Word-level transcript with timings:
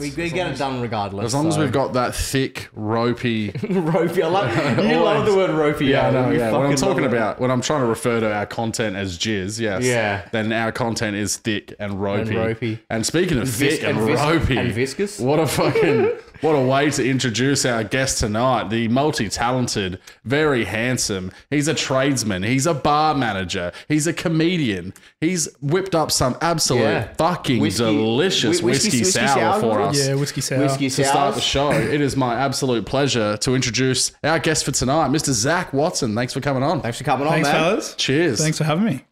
We 0.00 0.10
we 0.10 0.30
get 0.30 0.50
it 0.52 0.58
done 0.58 0.80
regardless. 0.80 1.26
As 1.26 1.34
long 1.34 1.48
as 1.48 1.54
so. 1.54 1.60
we've 1.60 1.72
got 1.72 1.92
that 1.94 2.14
thick, 2.14 2.68
ropey. 2.74 3.50
ropey. 3.70 4.22
I 4.22 4.28
love 4.28 4.78
you 4.78 5.00
love 5.00 5.26
the 5.26 5.34
word 5.34 5.50
ropey. 5.50 5.86
Yeah, 5.86 6.10
no, 6.10 6.30
yeah. 6.30 6.50
When 6.52 6.66
I'm 6.70 6.76
talking 6.76 7.04
about 7.04 7.40
when 7.40 7.50
I'm 7.50 7.60
trying 7.60 7.80
to 7.80 7.86
refer 7.86 8.20
to 8.20 8.32
our 8.32 8.46
content 8.46 8.96
as 8.96 9.18
jizz, 9.18 9.60
yes, 9.60 9.84
Yeah. 9.84 10.28
then 10.32 10.52
our 10.52 10.72
content 10.72 11.16
is 11.16 11.36
thick 11.36 11.74
and 11.78 12.00
ropey. 12.00 12.30
And, 12.30 12.36
ropey. 12.38 12.78
And 12.90 13.06
speaking 13.06 13.38
of 13.38 13.48
vis- 13.48 13.78
thick 13.78 13.88
and, 13.88 13.98
and 13.98 14.08
ropey, 14.08 14.56
and 14.56 14.72
viscous. 14.72 15.18
what 15.18 15.38
a 15.38 15.46
fucking 15.46 16.12
what 16.42 16.52
a 16.54 16.60
way 16.60 16.90
to 16.90 17.08
introduce 17.08 17.64
our 17.64 17.82
guest 17.84 18.18
tonight. 18.18 18.68
The 18.68 18.88
multi-talented, 18.88 19.98
very 20.24 20.64
handsome. 20.64 21.32
He's 21.50 21.68
a 21.68 21.74
tradesman. 21.74 22.42
He's 22.42 22.66
a 22.66 22.74
bar 22.74 23.14
manager. 23.14 23.72
He's 23.88 24.06
a 24.06 24.12
comedian. 24.12 24.92
He's 25.20 25.48
whipped 25.62 25.94
up 25.94 26.10
some 26.12 26.36
absolute 26.42 26.82
Yeah. 26.82 27.08
fucking 27.16 27.60
Whiskey- 27.60 27.84
delicious 27.84 28.60
whi- 28.60 28.66
whiskey- 28.72 28.88
whiskey, 28.88 28.98
whiskey 29.00 29.12
sour 29.26 29.28
sour 29.28 29.60
for 29.60 29.60
before? 29.68 29.82
us 29.82 29.98
Yeah, 30.08 30.14
whiskey 30.14 30.40
sour. 30.40 30.58
whiskey 30.58 30.90
to 30.90 31.04
start 31.04 31.34
the 31.34 31.40
show. 31.40 31.70
It 31.72 32.00
is 32.00 32.16
my 32.16 32.34
absolute 32.34 32.84
pleasure 32.86 33.36
to 33.38 33.54
introduce 33.54 34.12
our 34.22 34.38
guest 34.38 34.64
for 34.64 34.72
tonight, 34.72 35.10
Mr. 35.10 35.30
Zach 35.32 35.72
Watson. 35.72 36.14
Thanks 36.14 36.32
for 36.32 36.40
coming 36.40 36.62
on. 36.62 36.80
Thanks 36.82 36.98
for 36.98 37.04
coming 37.04 37.26
on, 37.26 37.32
Thanks, 37.34 37.48
man. 37.48 37.54
fellas. 37.56 37.94
Cheers. 37.96 38.38
Thanks 38.40 38.58
for 38.58 38.64
having 38.64 38.84
me. 38.84 39.04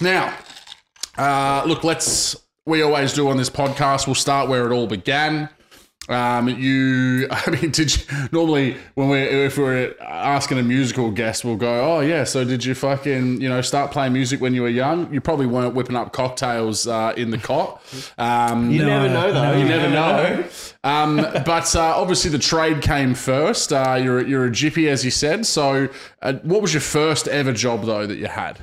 Now, 0.00 0.34
uh, 1.16 1.62
look, 1.66 1.84
let's. 1.84 2.36
We 2.66 2.82
always 2.82 3.12
do 3.12 3.28
on 3.28 3.36
this 3.36 3.50
podcast. 3.50 4.06
We'll 4.06 4.14
start 4.14 4.48
where 4.48 4.66
it 4.70 4.74
all 4.74 4.86
began. 4.86 5.50
Um, 6.08 6.48
you, 6.48 7.26
I 7.30 7.50
mean, 7.50 7.70
did 7.70 7.96
you 7.96 8.02
normally 8.32 8.76
when 8.94 9.08
we 9.08 9.18
if 9.20 9.56
we're 9.58 9.94
asking 10.00 10.58
a 10.58 10.62
musical 10.62 11.10
guest, 11.10 11.44
we'll 11.44 11.56
go, 11.56 11.96
oh 11.96 12.00
yeah. 12.00 12.24
So 12.24 12.44
did 12.44 12.64
you 12.64 12.74
fucking 12.74 13.40
you 13.40 13.48
know 13.48 13.60
start 13.60 13.90
playing 13.90 14.12
music 14.12 14.40
when 14.40 14.54
you 14.54 14.62
were 14.62 14.68
young? 14.68 15.12
You 15.12 15.20
probably 15.20 15.46
weren't 15.46 15.74
whipping 15.74 15.96
up 15.96 16.12
cocktails 16.12 16.86
uh, 16.86 17.14
in 17.16 17.30
the 17.30 17.38
cot. 17.38 17.82
Um, 18.18 18.70
You 18.70 18.84
never 18.84 19.08
know, 19.08 19.32
though. 19.32 19.52
no. 19.52 19.58
you 19.58 19.64
never 19.64 19.90
know. 19.90 20.44
um, 20.84 21.16
but 21.44 21.74
uh, 21.74 21.94
obviously 21.96 22.30
the 22.30 22.38
trade 22.38 22.82
came 22.82 23.14
first. 23.14 23.72
Uh, 23.72 23.98
you're 24.02 24.26
you're 24.26 24.46
a 24.46 24.50
jippy, 24.50 24.88
as 24.88 25.04
you 25.04 25.10
said. 25.10 25.46
So, 25.46 25.88
uh, 26.22 26.34
what 26.42 26.60
was 26.62 26.74
your 26.74 26.80
first 26.82 27.28
ever 27.28 27.52
job 27.52 27.84
though 27.84 28.06
that 28.06 28.16
you 28.16 28.26
had? 28.26 28.58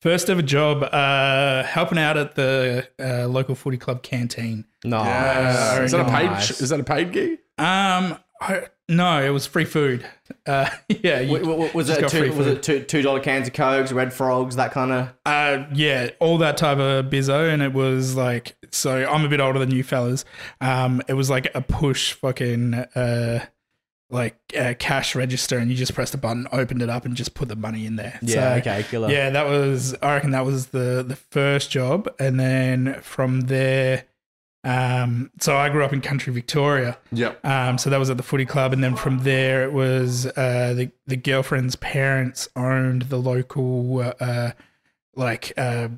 First 0.00 0.30
ever 0.30 0.40
job, 0.42 0.82
uh, 0.82 1.62
helping 1.64 1.98
out 1.98 2.16
at 2.16 2.34
the 2.34 2.88
uh, 2.98 3.26
local 3.28 3.54
footy 3.54 3.76
club 3.76 4.02
canteen. 4.02 4.64
No. 4.82 4.96
Uh, 4.98 5.80
is 5.82 5.92
that 5.92 6.00
a 6.00 6.10
paid? 6.10 6.26
nice. 6.26 6.60
Is 6.60 6.70
that 6.70 6.80
a 6.80 6.84
paid 6.84 7.12
gig? 7.12 7.32
Um, 7.58 8.16
I, 8.40 8.62
no, 8.88 9.22
it 9.22 9.28
was 9.28 9.46
free 9.46 9.66
food. 9.66 10.06
Uh, 10.46 10.70
yeah, 10.88 11.20
you, 11.20 11.36
W- 11.38 11.44
w- 11.44 11.70
was 11.74 11.88
just 11.88 11.98
it 11.98 12.02
got 12.02 12.10
free 12.10 12.30
two, 12.30 12.36
was 12.36 12.46
it 12.46 12.62
two 12.62 12.82
two 12.82 13.02
dollar 13.02 13.20
cans 13.20 13.46
of 13.48 13.52
cokes, 13.52 13.92
red 13.92 14.12
frogs, 14.14 14.56
that 14.56 14.72
kind 14.72 14.90
of? 14.90 15.12
Uh, 15.26 15.66
yeah, 15.74 16.08
all 16.18 16.38
that 16.38 16.56
type 16.56 16.78
of 16.78 17.06
bizzo, 17.06 17.52
and 17.52 17.62
it 17.62 17.74
was 17.74 18.16
like, 18.16 18.56
so 18.70 19.04
I'm 19.06 19.26
a 19.26 19.28
bit 19.28 19.40
older 19.40 19.58
than 19.58 19.70
you 19.70 19.82
fellas. 19.82 20.24
Um, 20.62 21.02
it 21.08 21.14
was 21.14 21.28
like 21.28 21.54
a 21.54 21.60
push 21.60 22.14
fucking 22.14 22.72
uh, 22.74 23.44
like 24.10 24.36
uh, 24.58 24.74
cash 24.78 25.14
register, 25.14 25.58
and 25.58 25.70
you 25.70 25.76
just 25.76 25.94
pressed 25.94 26.14
a 26.14 26.18
button, 26.18 26.46
opened 26.52 26.82
it 26.82 26.88
up, 26.88 27.04
and 27.04 27.14
just 27.14 27.34
put 27.34 27.48
the 27.48 27.56
money 27.56 27.86
in 27.86 27.96
there. 27.96 28.18
Yeah, 28.22 28.34
So, 28.34 28.58
okay, 28.60 28.84
killer. 28.88 29.10
Yeah, 29.10 29.30
that 29.30 29.46
was. 29.46 29.94
I 30.02 30.14
reckon 30.14 30.32
that 30.32 30.44
was 30.44 30.68
the 30.68 31.04
the 31.06 31.16
first 31.16 31.70
job, 31.70 32.12
and 32.18 32.38
then 32.38 33.00
from 33.02 33.42
there, 33.42 34.04
um, 34.64 35.30
so 35.40 35.56
I 35.56 35.68
grew 35.68 35.84
up 35.84 35.92
in 35.92 36.00
country 36.00 36.32
Victoria. 36.32 36.98
Yep. 37.12 37.44
Um, 37.44 37.78
so 37.78 37.88
that 37.90 37.98
was 37.98 38.10
at 38.10 38.16
the 38.16 38.22
footy 38.22 38.44
club, 38.46 38.72
and 38.72 38.82
then 38.84 38.96
from 38.96 39.20
there 39.20 39.64
it 39.64 39.72
was 39.72 40.26
uh, 40.26 40.74
the 40.76 40.90
the 41.06 41.16
girlfriend's 41.16 41.76
parents 41.76 42.48
owned 42.56 43.02
the 43.02 43.16
local 43.18 44.00
uh, 44.00 44.12
uh, 44.20 44.50
like 45.14 45.52
uh, 45.56 45.88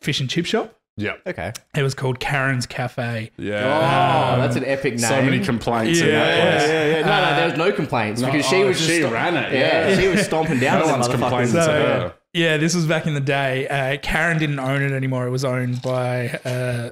fish 0.00 0.20
and 0.20 0.30
chip 0.30 0.46
shop. 0.46 0.77
Yep. 0.98 1.22
Okay. 1.28 1.52
It 1.76 1.82
was 1.82 1.94
called 1.94 2.20
Karen's 2.20 2.66
Cafe. 2.66 3.30
Yeah. 3.36 3.54
Oh, 3.54 3.60
Yeah. 3.60 4.36
that's 4.36 4.56
an 4.56 4.64
epic 4.64 4.92
name. 4.94 4.98
so 5.00 5.22
many 5.22 5.42
complaints 5.44 6.00
in 6.00 6.06
that 6.08 6.12
Yeah. 6.36 6.50
place. 6.58 6.68
Yeah, 6.68 6.86
yeah. 6.86 7.00
No, 7.06 7.30
no, 7.30 7.36
there 7.36 7.48
was 7.48 7.56
no 7.58 7.72
complaints 7.72 8.20
because 8.22 8.44
she 8.46 8.56
oh, 8.56 8.66
was 8.68 8.76
just 8.78 8.90
she 8.90 8.98
stomp- 9.00 9.14
ran 9.14 9.36
it, 9.36 9.52
Yeah, 9.52 9.88
yeah. 9.88 9.96
she 10.00 10.08
was 10.08 10.20
stomping 10.22 10.58
down 10.58 10.80
No 10.80 10.86
on 10.86 10.92
one's 10.92 11.06
the 11.08 11.12
complaining 11.16 11.52
motherfuckers. 11.54 11.64
to 11.66 11.72
her. 11.72 12.14
Yeah, 12.34 12.56
this 12.58 12.74
was 12.74 12.84
back 12.86 13.06
in 13.06 13.14
the 13.14 13.20
day. 13.20 13.66
Uh, 13.68 13.96
Karen 14.02 14.38
didn't 14.38 14.58
own 14.58 14.82
it 14.82 14.92
anymore. 14.92 15.26
It 15.26 15.30
was 15.30 15.44
owned 15.44 15.80
by 15.82 16.28
uh, 16.44 16.90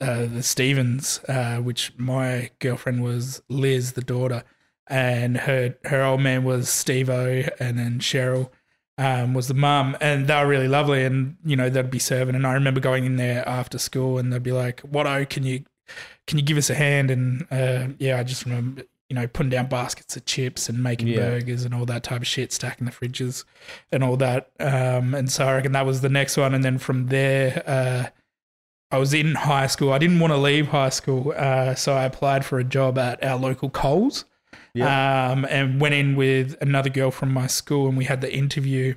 uh, 0.00 0.26
the 0.26 0.42
Stevens, 0.42 1.20
uh, 1.28 1.56
which 1.58 1.92
my 1.98 2.50
girlfriend 2.58 3.02
was 3.02 3.42
Liz, 3.48 3.92
the 3.92 4.00
daughter, 4.02 4.44
and 4.88 5.36
her 5.38 5.74
her 5.84 6.02
old 6.02 6.20
man 6.20 6.44
was 6.44 6.68
Steve-O, 6.68 7.42
and 7.60 7.78
then 7.78 7.98
Cheryl 7.98 8.50
um, 9.04 9.34
was 9.34 9.48
the 9.48 9.54
mum, 9.54 9.96
and 10.00 10.26
they 10.26 10.34
were 10.36 10.46
really 10.46 10.68
lovely. 10.68 11.04
And 11.04 11.36
you 11.44 11.56
know 11.56 11.68
they'd 11.68 11.90
be 11.90 11.98
serving, 11.98 12.34
and 12.34 12.46
I 12.46 12.52
remember 12.54 12.80
going 12.80 13.04
in 13.04 13.16
there 13.16 13.46
after 13.48 13.78
school, 13.78 14.18
and 14.18 14.32
they'd 14.32 14.42
be 14.42 14.52
like, 14.52 14.80
"What? 14.80 15.06
can 15.30 15.42
you 15.44 15.64
can 16.26 16.38
you 16.38 16.44
give 16.44 16.56
us 16.56 16.70
a 16.70 16.74
hand?" 16.74 17.10
And 17.10 17.46
uh, 17.50 17.88
yeah, 17.98 18.18
I 18.18 18.22
just 18.22 18.44
remember. 18.44 18.82
You 19.10 19.16
know, 19.16 19.26
putting 19.26 19.50
down 19.50 19.66
baskets 19.66 20.16
of 20.16 20.24
chips 20.24 20.70
and 20.70 20.82
making 20.82 21.08
Yeah. 21.08 21.16
burgers 21.18 21.64
and 21.66 21.74
all 21.74 21.84
that 21.84 22.02
type 22.02 22.22
of 22.22 22.26
shit, 22.26 22.50
stacking 22.50 22.86
the 22.86 22.92
fridges 22.92 23.44
and 23.90 24.02
all 24.02 24.16
that. 24.16 24.50
Um, 24.58 25.14
and 25.14 25.30
so 25.30 25.44
I 25.46 25.56
reckon 25.56 25.72
that 25.72 25.84
was 25.84 26.00
the 26.00 26.08
next 26.08 26.38
one. 26.38 26.54
And 26.54 26.64
then 26.64 26.78
from 26.78 27.08
there, 27.08 27.62
uh, 27.66 28.06
I 28.90 28.96
was 28.96 29.12
in 29.12 29.34
high 29.34 29.66
school. 29.66 29.92
I 29.92 29.98
didn't 29.98 30.18
want 30.18 30.32
to 30.32 30.38
leave 30.38 30.68
high 30.68 30.88
school, 30.88 31.34
uh, 31.36 31.74
so 31.74 31.92
I 31.92 32.04
applied 32.04 32.46
for 32.46 32.58
a 32.58 32.64
job 32.64 32.96
at 32.96 33.22
our 33.22 33.38
local 33.38 33.68
Coles. 33.68 34.24
Um, 35.32 35.44
and 35.50 35.80
went 35.80 35.94
in 35.94 36.16
with 36.16 36.56
another 36.60 36.88
girl 36.88 37.10
from 37.10 37.32
my 37.32 37.46
school, 37.46 37.88
and 37.88 37.96
we 37.96 38.04
had 38.04 38.20
the 38.20 38.32
interview. 38.32 38.94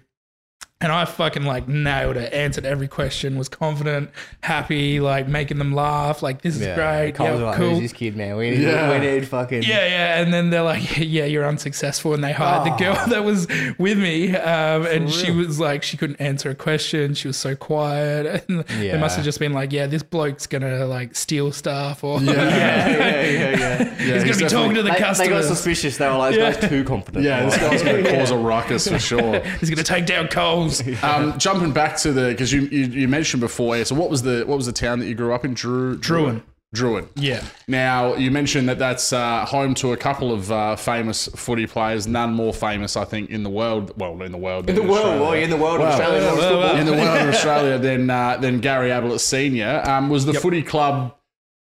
And 0.81 0.91
I 0.91 1.05
fucking 1.05 1.43
like 1.45 1.69
nailed 1.69 2.17
it, 2.17 2.33
answered 2.33 2.65
every 2.65 2.89
question, 2.89 3.37
was 3.37 3.47
confident, 3.47 4.09
happy, 4.43 4.99
like 4.99 5.25
making 5.25 5.57
them 5.57 5.71
laugh, 5.73 6.21
like 6.21 6.41
this 6.41 6.57
is 6.57 6.61
Yeah, 6.63 6.75
great, 6.75 7.15
Coles 7.15 7.39
yeah, 7.39 7.45
like, 7.45 7.55
cool. 7.57 7.69
Who's 7.71 7.79
this 7.79 7.93
kid, 7.93 8.17
man? 8.17 8.35
We 8.35 8.49
need, 8.51 8.59
Yeah. 8.59 8.91
we 8.91 8.99
need 8.99 9.25
fucking. 9.25 9.63
Yeah, 9.63 9.87
yeah, 9.87 10.21
and 10.21 10.33
then 10.33 10.49
they're 10.49 10.63
like, 10.63 10.97
"Yeah, 10.97 11.23
you're 11.25 11.45
unsuccessful," 11.47 12.13
and 12.13 12.21
they 12.21 12.33
hired 12.33 12.65
the 12.67 12.73
Oh. 12.73 12.77
girl 12.77 12.93
that 13.07 13.23
was 13.23 13.47
with 13.79 13.97
me, 13.97 14.35
um, 14.35 14.85
and 14.85 15.09
she 15.09 15.31
was 15.31 15.61
like, 15.61 15.81
she 15.81 15.95
couldn't 15.95 16.17
answer 16.19 16.49
a 16.49 16.55
question. 16.55 17.13
She 17.13 17.29
was 17.29 17.37
so 17.37 17.55
quiet, 17.55 18.43
and 18.49 18.65
they 18.65 18.97
must 18.97 19.15
have 19.15 19.23
just 19.23 19.39
been 19.39 19.53
like, 19.53 19.71
"Yeah, 19.71 19.87
this 19.87 20.03
bloke's 20.03 20.45
gonna 20.45 20.85
like 20.85 21.15
steal 21.15 21.53
stuff, 21.53 22.03
or 22.03 22.19
Yeah. 22.21 22.33
yeah, 22.33 22.49
yeah, 22.49 23.21
yeah, 23.21 23.57
yeah. 23.59 23.77
Yeah, 24.05 24.13
he's 24.15 24.23
gonna 24.25 24.37
be 24.37 24.45
talking 24.49 24.75
to 24.75 24.83
the 24.83 24.89
They, 24.91 25.13
they 25.23 25.29
got 25.29 25.45
suspicious. 25.45 25.95
They 25.95 26.05
were 26.07 26.17
like, 26.17 26.35
this 26.35 26.57
guy's 26.59 26.69
too 26.69 26.83
confident. 26.83 27.23
Yeah, 27.23 27.45
this 27.45 27.57
guy's 27.57 27.81
going 27.81 28.03
to 28.03 28.11
cause 28.11 28.29
a 28.31 28.37
ruckus 28.37 28.89
for 28.89 28.99
sure. 28.99 29.39
he's 29.61 29.69
gonna 29.69 29.83
take 29.83 30.05
down 30.05 30.27
Coles." 30.65 30.83
Um, 31.03 31.37
jumping 31.37 31.71
back 31.71 31.97
to 31.97 32.11
the 32.11 32.29
because 32.29 32.51
you, 32.51 32.61
you 32.61 32.85
you 32.85 33.07
mentioned 33.07 33.41
before. 33.41 33.77
Yeah, 33.77 33.83
so 33.83 33.95
what 33.95 34.09
was 34.09 34.23
the 34.23 34.43
what 34.45 34.55
was 34.57 34.65
the 34.65 34.71
town 34.71 34.99
that 34.99 35.07
you 35.07 35.15
grew 35.15 35.33
up 35.33 35.45
in? 35.45 35.53
Drew 35.53 35.97
Drouin. 35.97 36.41
Drouin. 36.75 37.07
Yeah, 37.15 37.43
Now 37.67 38.15
you 38.15 38.31
mentioned 38.31 38.67
that 38.67 38.77
that's 38.79 39.13
uh, 39.13 39.45
home 39.45 39.75
to 39.75 39.93
a 39.93 39.97
couple 39.97 40.33
of 40.33 40.51
uh, 40.51 40.75
famous 40.75 41.27
footy 41.27 41.67
players. 41.67 42.05
None 42.05 42.33
more 42.33 42.53
famous, 42.53 42.97
I 42.97 43.05
think, 43.05 43.29
in 43.29 43.43
the 43.43 43.49
world. 43.49 43.93
Well, 43.97 44.21
in 44.21 44.31
the 44.33 44.37
world. 44.37 44.69
In 44.69 44.75
the 44.75 44.83
world, 44.83 45.19
boy, 45.19 45.41
in 45.41 45.49
the 45.49 45.57
world 45.57 45.79
of 45.79 45.87
Australian 45.87 46.23
well, 46.23 46.35
women's 46.35 46.51
well, 46.51 46.61
football. 46.61 46.79
in 46.79 46.85
the 46.85 46.91
world 46.91 47.21
of 47.21 47.27
Australia 47.33 47.79
than 47.79 48.09
uh, 48.09 48.37
than 48.37 48.59
Gary 48.59 48.91
Ablett 48.91 49.21
Senior. 49.21 49.83
Um, 49.85 50.09
was 50.09 50.25
the 50.25 50.33
footy 50.33 50.63
club 50.63 51.15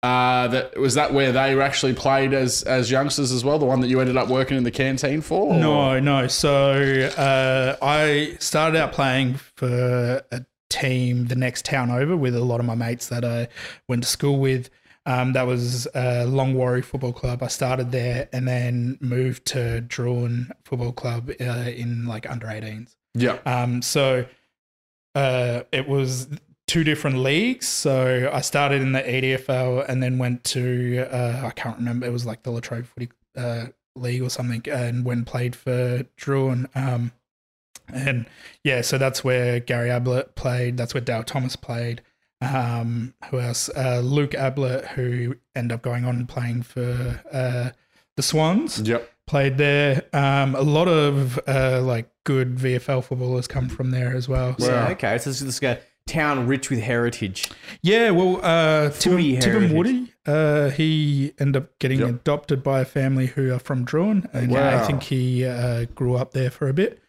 uh, 0.07 0.47
that 0.47 0.77
was 0.79 0.93
that 0.95 1.13
where 1.13 1.31
they 1.31 1.59
actually 1.61 1.93
played 1.93 2.33
as 2.33 2.63
as 2.63 2.89
youngsters 2.89 3.31
as 3.31 3.43
well? 3.43 3.59
The 3.59 3.65
one 3.65 3.81
that 3.81 3.87
you 3.89 3.99
ended 3.99 4.15
up 4.15 4.29
working 4.29 4.55
in 4.57 4.63
the 4.63 4.71
canteen 4.71 5.21
for? 5.21 5.53
or- 5.53 5.59
no, 5.59 5.99
no. 5.99 6.27
So 6.27 6.71
uh, 7.17 7.75
I 7.81 8.37
started 8.39 8.79
out 8.79 8.93
playing 8.93 9.35
for 9.35 10.21
a 10.31 10.45
team 10.69 11.27
the 11.27 11.35
next 11.35 11.65
town 11.65 11.91
over 11.91 12.15
with 12.15 12.35
a 12.35 12.43
lot 12.43 12.59
of 12.59 12.65
my 12.65 12.75
mates 12.75 13.09
that 13.09 13.25
I 13.25 13.47
went 13.87 14.03
to 14.03 14.09
school 14.09 14.39
with. 14.39 14.69
Um, 15.05 15.31
that 15.33 15.47
was 15.47 15.87
uh, 15.87 16.25
Longwarry 16.27 16.83
Football 16.83 17.13
Club. 17.13 17.41
I 17.41 17.47
started 17.47 17.91
there 17.93 18.27
and 18.33 18.45
then 18.47 18.97
moved 18.99 19.45
to 19.47 19.81
Drouin 19.87 20.51
Football 20.65 20.91
Club 20.91 21.31
uh, 21.39 21.43
in 21.43 22.05
like 22.07 22.29
under 22.29 22.47
18s. 22.47 22.95
Yeah. 23.13 23.37
Um, 23.45 23.81
so 23.81 24.25
uh, 25.15 25.61
it 25.71 25.87
was 25.87 26.27
two 26.67 26.83
different 26.83 27.17
leagues. 27.19 27.67
So 27.67 28.29
I 28.31 28.41
started 28.41 28.81
in 28.81 28.91
the 28.91 29.01
EDFL 29.01 29.85
and 29.87 30.03
then 30.03 30.17
went 30.17 30.43
to 30.45 31.07
uh, 31.11 31.45
I 31.45 31.51
can't 31.51 31.77
remember. 31.77 32.05
It 32.05 32.11
was 32.11 32.25
like 32.25 32.43
the 32.43 32.51
Latrobe 32.51 32.85
Footy 32.85 33.09
uh, 33.35 33.67
League 33.95 34.21
or 34.21 34.29
something, 34.29 34.63
and 34.71 35.05
when 35.05 35.25
played 35.25 35.55
for 35.55 36.03
Drouin. 36.19 36.67
Um, 36.75 37.11
and 37.93 38.25
yeah, 38.63 38.81
so 38.81 38.97
that's 38.97 39.23
where 39.23 39.59
Gary 39.59 39.89
Ablett 39.89 40.35
played. 40.35 40.75
That's 40.77 40.93
where 40.93 41.01
Dale 41.01 41.23
Thomas 41.23 41.55
played. 41.55 42.01
Um, 42.41 43.13
who 43.31 43.39
else? 43.39 43.69
Uh, 43.75 43.99
Luke 44.03 44.35
Ablett, 44.35 44.85
who 44.89 45.35
ended 45.55 45.73
up 45.75 45.81
going 45.81 46.05
on 46.05 46.15
and 46.17 46.29
playing 46.29 46.61
for 46.63 47.21
uh, 47.31 47.69
the 48.15 48.21
Swans 48.21 48.79
Yep. 48.81 49.09
played 49.25 49.57
there. 49.57 50.03
Um, 50.13 50.53
a 50.55 50.61
lot 50.61 50.87
of 50.87 51.39
uh, 51.47 51.81
like 51.81 52.09
good 52.25 52.55
VFL 52.57 53.03
footballers 53.03 53.47
come 53.47 53.69
from 53.69 53.91
there 53.91 54.15
as 54.15 54.27
well. 54.27 54.55
So, 54.59 54.67
Yeah, 54.71 54.89
okay. 54.89 55.17
So 55.17 55.29
this 55.29 55.39
is 55.41 55.45
this 55.47 55.59
guy, 55.59 55.79
town 56.07 56.47
rich 56.47 56.69
with 56.69 56.79
heritage. 56.79 57.49
yeah, 57.81 58.09
well, 58.11 58.39
uh, 58.43 58.89
Tim, 58.91 59.11
Footy 59.13 59.37
Tim 59.37 59.63
and. 59.63 59.73
Woody 59.77 60.13
Uh, 60.25 60.69
he 60.71 61.31
ended 61.39 61.63
up 61.63 61.79
getting 61.79 61.99
Yep. 61.99 62.09
adopted 62.09 62.61
by 62.63 62.81
a 62.81 62.85
family 62.85 63.27
who 63.27 63.53
are 63.53 63.59
from 63.59 63.85
Drouin, 63.85 64.27
and 64.33 64.51
Wow. 64.51 64.81
I 64.83 64.85
think 64.85 65.03
he 65.03 65.45
uh, 65.45 65.85
grew 65.95 66.15
up 66.15 66.31
there 66.33 66.49
for 66.51 66.67
a 66.67 66.73
bit, 66.73 66.99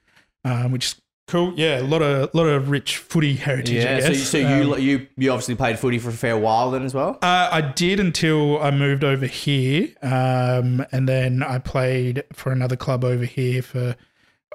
um, 0.44 0.70
which 0.70 0.84
is 0.86 0.94
cool. 1.26 1.52
Yeah, 1.56 1.80
a 1.80 1.82
lot 1.82 2.00
of 2.00 2.32
lot 2.32 2.46
of 2.46 2.70
rich 2.70 2.96
footy 2.96 3.34
heritage. 3.34 3.84
I 3.84 3.88
Yeah. 3.90 4.00
So, 4.00 4.08
guess. 4.10 4.28
so 4.28 4.46
Um, 4.46 4.62
you 4.62 4.76
you 4.78 5.06
you 5.16 5.30
obviously 5.32 5.56
played 5.56 5.78
footy 5.80 5.98
for 5.98 6.10
a 6.10 6.12
fair 6.12 6.36
while 6.38 6.70
then 6.70 6.84
as 6.84 6.94
well. 6.94 7.18
Uh, 7.20 7.48
I 7.50 7.60
did 7.60 7.98
until 7.98 8.62
I 8.62 8.70
moved 8.70 9.02
over 9.02 9.26
here, 9.26 9.88
um, 10.02 10.84
and 10.92 11.08
then 11.08 11.42
I 11.42 11.58
played 11.58 12.22
for 12.32 12.52
another 12.52 12.76
club 12.76 13.04
over 13.04 13.24
here 13.24 13.62
for 13.62 13.96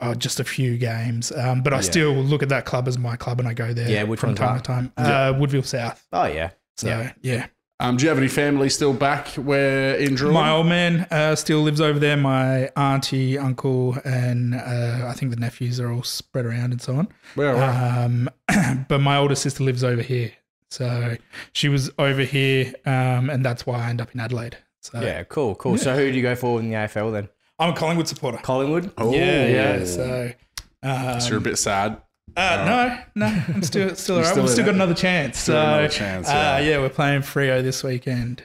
uh, 0.01 0.15
just 0.15 0.39
a 0.39 0.43
few 0.43 0.77
games. 0.77 1.31
Um, 1.31 1.61
but 1.61 1.73
I 1.73 1.81
still 1.81 2.13
look 2.13 2.43
at 2.43 2.49
that 2.49 2.65
club 2.65 2.87
as 2.87 2.97
my 2.97 3.15
club, 3.15 3.39
and 3.39 3.47
I 3.47 3.53
go 3.53 3.73
there 3.73 3.89
Yeah, 3.89 4.15
from 4.15 4.35
time 4.35 4.55
that? 4.57 4.63
to 4.63 4.67
time. 4.71 4.93
Uh, 4.97 5.33
Woodville 5.37 5.63
South. 5.63 6.05
Oh 6.11 6.25
yeah. 6.25 6.51
So 6.77 6.87
Yeah. 6.87 7.11
yeah. 7.21 7.45
Um, 7.79 7.97
do 7.97 8.03
you 8.03 8.09
have 8.09 8.17
any 8.17 8.29
family 8.29 8.69
still 8.69 8.93
back 8.93 9.27
where 9.35 9.95
in 9.95 10.15
Drouin? 10.15 10.33
My 10.33 10.51
old 10.51 10.67
man 10.67 11.01
uh, 11.11 11.35
still 11.35 11.61
lives 11.63 11.81
over 11.81 11.99
there. 11.99 12.15
My 12.15 12.67
auntie, 12.77 13.37
uncle, 13.37 13.97
and 14.05 14.55
uh, 14.55 15.05
I 15.07 15.13
think 15.13 15.31
the 15.31 15.37
nephews 15.39 15.79
are 15.81 15.91
all 15.91 16.03
spread 16.03 16.45
around 16.45 16.71
and 16.71 16.81
so 16.81 16.95
on. 16.95 17.07
Where, 17.35 17.55
where? 17.55 17.69
Um, 18.05 18.29
but 18.87 18.99
my 19.01 19.17
older 19.17 19.35
sister 19.35 19.63
lives 19.63 19.83
over 19.83 20.01
here. 20.01 20.31
So 20.69 21.17
she 21.51 21.67
was 21.67 21.91
over 21.99 22.21
here, 22.21 22.73
um, 22.85 23.29
and 23.29 23.43
that's 23.43 23.65
why 23.65 23.79
I 23.85 23.89
end 23.89 23.99
up 24.01 24.13
in 24.13 24.19
Adelaide. 24.21 24.57
So 24.79 25.01
Yeah. 25.01 25.23
Cool. 25.23 25.55
Cool. 25.55 25.77
So 25.77 25.93
who 25.95 26.09
do 26.09 26.15
you 26.15 26.23
go 26.23 26.35
for 26.35 26.59
in 26.59 26.69
the 26.69 26.75
AFL 26.75 27.11
then? 27.11 27.27
I'm 27.59 27.73
a 27.73 27.75
Collingwood 27.75 28.07
supporter. 28.07 28.37
Collingwood. 28.37 28.91
Oh, 28.97 29.13
yeah, 29.13 29.47
yeah. 29.47 29.85
So, 29.85 30.31
um, 30.81 31.21
So 31.21 31.29
you're 31.29 31.37
a 31.37 31.41
bit 31.41 31.57
sad. 31.57 32.01
uh, 32.35 32.99
no, 33.15 33.27
no, 33.27 33.43
I'm 33.53 33.61
still 33.63 33.95
still 33.95 34.17
alright. 34.17 34.35
We've 34.35 34.49
still 34.49 34.65
got 34.65 34.75
another 34.75 34.95
chance. 34.95 35.37
Still 35.39 35.55
so, 35.55 35.61
another 35.61 35.87
chance, 35.89 36.27
yeah. 36.27 36.55
Uh, 36.55 36.59
yeah, 36.59 36.79
we're 36.79 36.89
playing 36.89 37.21
Freo 37.21 37.61
this 37.61 37.83
weekend. 37.83 38.43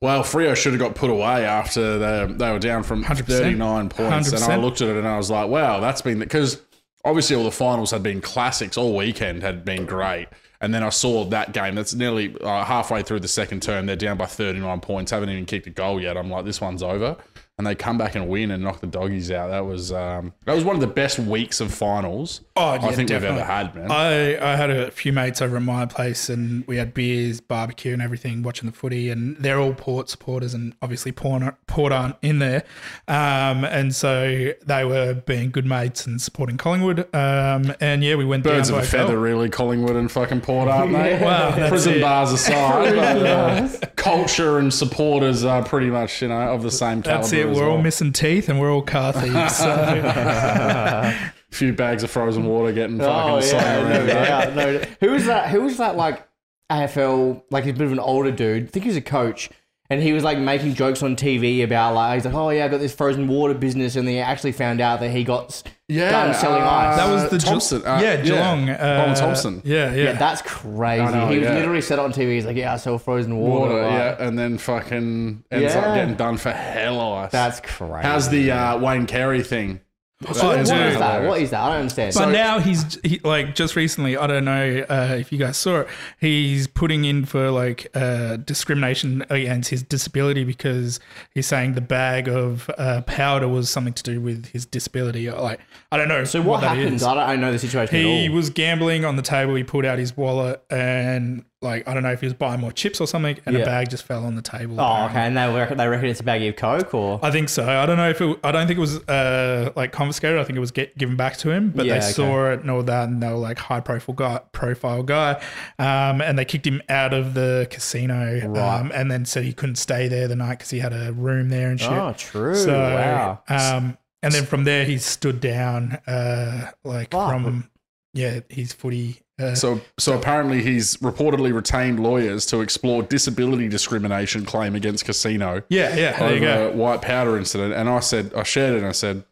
Well, 0.00 0.22
Freo 0.22 0.54
should 0.56 0.72
have 0.72 0.80
got 0.80 0.94
put 0.94 1.10
away 1.10 1.44
after 1.44 1.98
they, 1.98 2.32
they 2.32 2.50
were 2.52 2.58
down 2.60 2.82
from 2.84 3.04
100%. 3.04 3.24
39 3.24 3.88
points. 3.88 4.32
And 4.32 4.44
I 4.44 4.56
looked 4.56 4.80
at 4.80 4.88
it 4.88 4.96
and 4.96 5.06
I 5.08 5.16
was 5.16 5.30
like, 5.30 5.48
wow, 5.48 5.80
that's 5.80 6.02
been 6.02 6.18
because 6.18 6.60
obviously 7.04 7.34
all 7.36 7.44
the 7.44 7.50
finals 7.50 7.90
had 7.90 8.02
been 8.02 8.20
classics 8.20 8.76
all 8.76 8.96
weekend, 8.96 9.42
had 9.42 9.64
been 9.64 9.86
great. 9.86 10.28
And 10.60 10.74
then 10.74 10.82
I 10.82 10.88
saw 10.88 11.24
that 11.26 11.52
game 11.52 11.76
that's 11.76 11.94
nearly 11.94 12.34
uh, 12.40 12.64
halfway 12.64 13.02
through 13.02 13.20
the 13.20 13.28
second 13.28 13.62
term. 13.62 13.86
They're 13.86 13.94
down 13.96 14.16
by 14.18 14.26
39 14.26 14.80
points, 14.80 15.12
haven't 15.12 15.30
even 15.30 15.46
kicked 15.46 15.68
a 15.68 15.70
goal 15.70 16.00
yet. 16.00 16.16
I'm 16.16 16.30
like, 16.30 16.44
this 16.44 16.60
one's 16.60 16.82
over. 16.82 17.16
And 17.58 17.66
they 17.66 17.74
come 17.74 17.98
back 17.98 18.14
and 18.14 18.28
win 18.28 18.52
and 18.52 18.62
knock 18.62 18.80
the 18.80 18.86
doggies 18.86 19.32
out. 19.32 19.48
That 19.48 19.66
was 19.66 19.90
um, 19.92 20.32
that 20.44 20.54
was 20.54 20.62
one 20.64 20.76
of 20.76 20.80
the 20.80 20.86
best 20.86 21.18
weeks 21.18 21.60
of 21.60 21.74
finals 21.74 22.40
Oh, 22.56 22.68
I 22.70 22.78
think 22.92 23.08
definitely. 23.08 23.36
we've 23.36 23.38
ever 23.40 23.44
had, 23.44 23.74
man. 23.74 23.90
I, 23.90 24.52
I 24.52 24.56
had 24.56 24.70
a 24.70 24.90
few 24.92 25.12
mates 25.12 25.42
over 25.42 25.56
at 25.56 25.62
my 25.62 25.84
place 25.86 26.28
and 26.28 26.64
we 26.68 26.76
had 26.76 26.94
beers, 26.94 27.40
barbecue, 27.40 27.92
and 27.92 28.00
everything 28.02 28.42
watching 28.44 28.68
the 28.70 28.76
footy. 28.76 29.10
And 29.10 29.36
they're 29.38 29.58
all 29.60 29.74
Port 29.74 30.08
supporters, 30.08 30.54
and 30.54 30.74
obviously 30.82 31.10
Port, 31.12 31.42
aren't- 31.42 31.66
Port 31.66 31.92
aren't 31.92 32.16
in 32.22 32.38
there. 32.38 32.62
Um, 33.06 33.64
and 33.64 33.94
so 33.94 34.52
they 34.64 34.84
were 34.84 35.14
being 35.14 35.50
good 35.50 35.66
mates 35.66 36.06
and 36.06 36.20
supporting 36.20 36.56
Collingwood. 36.58 37.12
Um, 37.14 37.74
and 37.80 38.02
yeah, 38.04 38.14
we 38.16 38.24
went 38.24 38.44
Birds 38.44 38.70
of 38.70 38.76
a 38.76 38.82
feather, 38.82 39.14
goal. 39.14 39.22
really, 39.22 39.48
Collingwood 39.48 39.96
and 39.96 40.10
fucking 40.10 40.40
Port, 40.42 40.68
aren't 40.68 40.92
they? 40.92 41.18
Well, 41.28 41.68
Prison 41.68 41.94
it. 41.94 42.00
bars 42.02 42.32
aside, 42.32 42.94
but, 42.96 43.26
uh, 43.26 43.68
culture 43.96 44.58
and 44.58 44.72
supporters 44.72 45.44
are 45.44 45.64
pretty 45.64 45.90
much, 45.90 46.22
you 46.22 46.28
know, 46.28 46.52
of 46.54 46.62
the 46.62 46.70
same 46.70 47.02
caliber. 47.02 47.26
That's 47.48 47.60
We're 47.60 47.70
all 47.70 47.82
missing 47.82 48.12
teeth 48.12 48.48
and 48.48 48.60
we're 48.60 48.72
all 48.72 48.82
car 48.82 49.12
thieves. 49.12 49.56
So. 49.56 49.70
a 49.70 51.32
few 51.50 51.72
bags 51.72 52.02
of 52.02 52.10
frozen 52.10 52.44
water 52.46 52.72
getting 52.72 53.00
oh, 53.00 53.04
fucking 53.04 53.32
Oh 53.32 53.40
slung 53.40 53.62
yeah, 53.62 53.78
around. 53.80 54.06
no, 54.06 54.14
yeah, 54.14 54.54
no. 54.54 54.84
Who 55.00 55.12
was 55.12 55.26
that? 55.26 55.50
Who 55.50 55.62
was 55.62 55.76
that? 55.78 55.96
Like 55.96 56.26
AFL, 56.70 57.42
like 57.50 57.64
he's 57.64 57.74
a 57.74 57.76
bit 57.76 57.86
of 57.86 57.92
an 57.92 58.00
older 58.00 58.30
dude. 58.30 58.64
I 58.64 58.66
think 58.66 58.84
he 58.84 58.90
was 58.90 58.96
a 58.96 59.02
coach, 59.02 59.50
and 59.90 60.02
he 60.02 60.12
was 60.12 60.22
like 60.24 60.38
making 60.38 60.74
jokes 60.74 61.02
on 61.02 61.16
TV 61.16 61.62
about 61.64 61.94
like 61.94 62.14
he's 62.14 62.24
like, 62.24 62.34
oh 62.34 62.50
yeah, 62.50 62.64
I 62.64 62.68
got 62.68 62.80
this 62.80 62.94
frozen 62.94 63.26
water 63.28 63.54
business, 63.54 63.96
and 63.96 64.06
they 64.06 64.18
actually 64.20 64.52
found 64.52 64.80
out 64.80 65.00
that 65.00 65.10
he 65.10 65.24
got 65.24 65.62
Yeah, 65.88 66.10
done 66.10 66.34
selling 66.34 66.62
uh, 66.62 66.66
ice. 66.66 66.96
That 66.98 67.10
was 67.10 67.30
the 67.30 67.38
Ge- 67.38 67.44
Thompson. 67.44 67.82
uh, 67.86 67.98
yeah, 68.02 68.20
Geelong. 68.22 68.68
Uh, 68.68 69.02
Colin 69.04 69.14
Thompson. 69.18 69.62
Yeah, 69.64 69.94
yeah. 69.94 70.02
yeah, 70.04 70.12
that's 70.12 70.42
crazy. 70.42 71.02
Know, 71.12 71.28
he 71.28 71.38
was 71.38 71.48
yeah. 71.48 71.54
literally 71.54 71.80
said 71.80 71.98
on 71.98 72.12
TV. 72.12 72.34
He's 72.34 72.44
like, 72.44 72.56
yeah, 72.56 72.74
I 72.74 72.76
sell 72.76 72.98
frozen 72.98 73.36
water. 73.38 73.74
Water, 73.74 73.82
like, 73.82 73.92
yeah, 73.92 74.26
and 74.26 74.38
then 74.38 74.58
fucking 74.58 75.44
ends 75.50 75.74
Yeah. 75.74 75.80
up 75.80 75.94
getting 75.94 76.14
done 76.16 76.36
for 76.36 76.50
hell 76.52 77.00
ice. 77.14 77.32
that's 77.32 77.60
crazy. 77.60 78.06
How's 78.06 78.28
the 78.28 78.50
uh, 78.50 78.78
Wayne 78.78 79.06
Carey 79.06 79.42
thing? 79.42 79.80
Oh, 80.26 80.48
what 80.48 80.58
is 80.58 80.68
that? 80.68 81.22
What 81.28 81.40
is 81.40 81.50
that? 81.50 81.60
I 81.60 81.68
don't 81.68 81.80
understand. 81.82 82.12
But 82.14 82.30
now 82.30 82.58
he's 82.58 82.98
he, 83.04 83.20
like 83.22 83.54
just 83.54 83.76
recently. 83.76 84.16
I 84.16 84.26
don't 84.26 84.44
know 84.44 84.84
uh, 84.88 85.14
if 85.16 85.30
you 85.30 85.38
guys 85.38 85.56
saw 85.56 85.82
it. 85.82 85.88
He's 86.18 86.66
putting 86.66 87.04
in 87.04 87.24
for 87.24 87.52
like 87.52 87.86
uh, 87.94 88.36
discrimination 88.38 89.24
against 89.30 89.70
his 89.70 89.84
disability 89.84 90.42
because 90.42 90.98
he's 91.34 91.46
saying 91.46 91.74
the 91.74 91.80
bag 91.80 92.26
of 92.26 92.68
uh, 92.78 93.02
powder 93.02 93.46
was 93.46 93.70
something 93.70 93.94
to 93.94 94.02
do 94.02 94.20
with 94.20 94.46
his 94.46 94.66
disability. 94.66 95.30
Like 95.30 95.60
I 95.92 95.96
don't 95.96 96.08
know. 96.08 96.24
so 96.24 96.42
what, 96.42 96.62
that 96.62 96.76
happens? 96.76 97.02
is. 97.02 97.06
I 97.06 97.14
don't 97.14 97.22
I 97.22 97.32
don't 97.34 97.40
know 97.40 97.52
the 97.52 97.58
situation 97.60 97.94
He 97.94 98.24
at 98.24 98.30
all. 98.30 98.34
was 98.34 98.50
gambling 98.50 99.04
on 99.04 99.14
the 99.14 99.22
table. 99.22 99.54
He 99.54 99.62
pulled 99.62 99.84
out 99.84 100.00
his 100.00 100.16
wallet 100.16 100.60
and 100.68 101.44
like 101.60 101.88
I 101.88 101.94
don't 101.94 102.04
know 102.04 102.12
if 102.12 102.20
he 102.20 102.26
was 102.26 102.34
buying 102.34 102.60
more 102.60 102.70
chips 102.70 103.00
or 103.00 103.06
something, 103.08 103.36
and 103.44 103.56
Yeah. 103.56 103.62
a 103.62 103.66
bag 103.66 103.90
just 103.90 104.04
fell 104.04 104.24
on 104.24 104.36
the 104.36 104.42
table. 104.42 104.80
Oh, 104.80 104.84
apparently. 104.84 105.10
okay. 105.18 105.26
And 105.26 105.36
they 105.36 105.58
reckon, 105.60 105.76
they 105.78 105.88
reckon 105.88 106.08
it's 106.08 106.20
a 106.20 106.22
baggie 106.24 106.48
of 106.50 106.56
coke, 106.56 106.94
or 106.94 107.18
I 107.22 107.30
think 107.32 107.48
so. 107.48 107.68
I 107.68 107.84
don't 107.84 107.96
know 107.96 108.08
if 108.10 108.20
it. 108.20 108.38
I 108.44 108.52
don't 108.52 108.66
think 108.68 108.76
it 108.76 108.80
was 108.80 108.98
uh, 109.08 109.72
like 109.74 109.90
confiscated. 109.90 110.38
I 110.38 110.44
think 110.44 110.56
it 110.56 110.60
was 110.60 110.70
get, 110.70 110.96
given 110.96 111.16
back 111.16 111.36
to 111.38 111.50
him. 111.50 111.72
But 111.74 111.86
Yeah, 111.86 111.94
they 111.94 111.98
okay. 111.98 112.12
saw 112.12 112.50
it 112.52 112.60
and 112.60 112.70
all 112.70 112.82
that, 112.84 113.08
and 113.08 113.20
they 113.22 113.28
were 113.28 113.34
like 113.34 113.58
high 113.58 113.80
profile 113.80 114.14
guy, 114.14 114.40
profile 114.52 115.02
guy, 115.02 115.32
um, 115.80 116.20
and 116.20 116.38
they 116.38 116.44
kicked 116.44 116.66
him 116.66 116.80
out 116.88 117.12
of 117.12 117.34
the 117.34 117.66
casino, 117.70 118.40
Right. 118.46 118.80
um, 118.80 118.92
and 118.94 119.10
then 119.10 119.24
said 119.24 119.42
he 119.44 119.52
couldn't 119.52 119.76
stay 119.76 120.06
there 120.06 120.28
the 120.28 120.36
night 120.36 120.58
because 120.58 120.70
he 120.70 120.78
had 120.78 120.92
a 120.92 121.12
room 121.12 121.48
there 121.48 121.70
and 121.70 121.80
shit. 121.80 121.90
oh, 121.90 122.14
true. 122.16 122.54
so, 122.54 122.72
wow. 122.72 123.42
um, 123.48 123.98
and 124.22 124.32
then 124.32 124.44
from 124.46 124.62
there 124.64 124.84
he 124.84 124.98
stood 124.98 125.40
down, 125.40 125.98
uh, 126.06 126.70
like 126.84 127.10
Fuck. 127.10 127.30
from 127.32 127.68
yeah, 128.14 128.40
his 128.48 128.72
footy. 128.72 129.22
So, 129.54 129.80
so 129.98 130.18
apparently 130.18 130.62
he's 130.62 130.96
reportedly 130.96 131.54
retained 131.54 132.00
lawyers 132.00 132.44
to 132.46 132.60
explore 132.60 133.02
disability 133.02 133.68
discrimination 133.68 134.44
claim 134.44 134.74
against 134.74 135.04
Casino. 135.04 135.62
yeah, 135.68 135.94
yeah. 135.94 136.18
There 136.18 136.34
you 136.34 136.40
go. 136.40 136.72
white 136.72 137.02
powder 137.02 137.38
incident, 137.38 137.74
and 137.74 137.88
I 137.88 138.00
said, 138.00 138.32
I 138.34 138.42
shared 138.42 138.74
it, 138.74 138.78
and 138.78 138.86
I 138.86 138.92
said, 138.92 139.24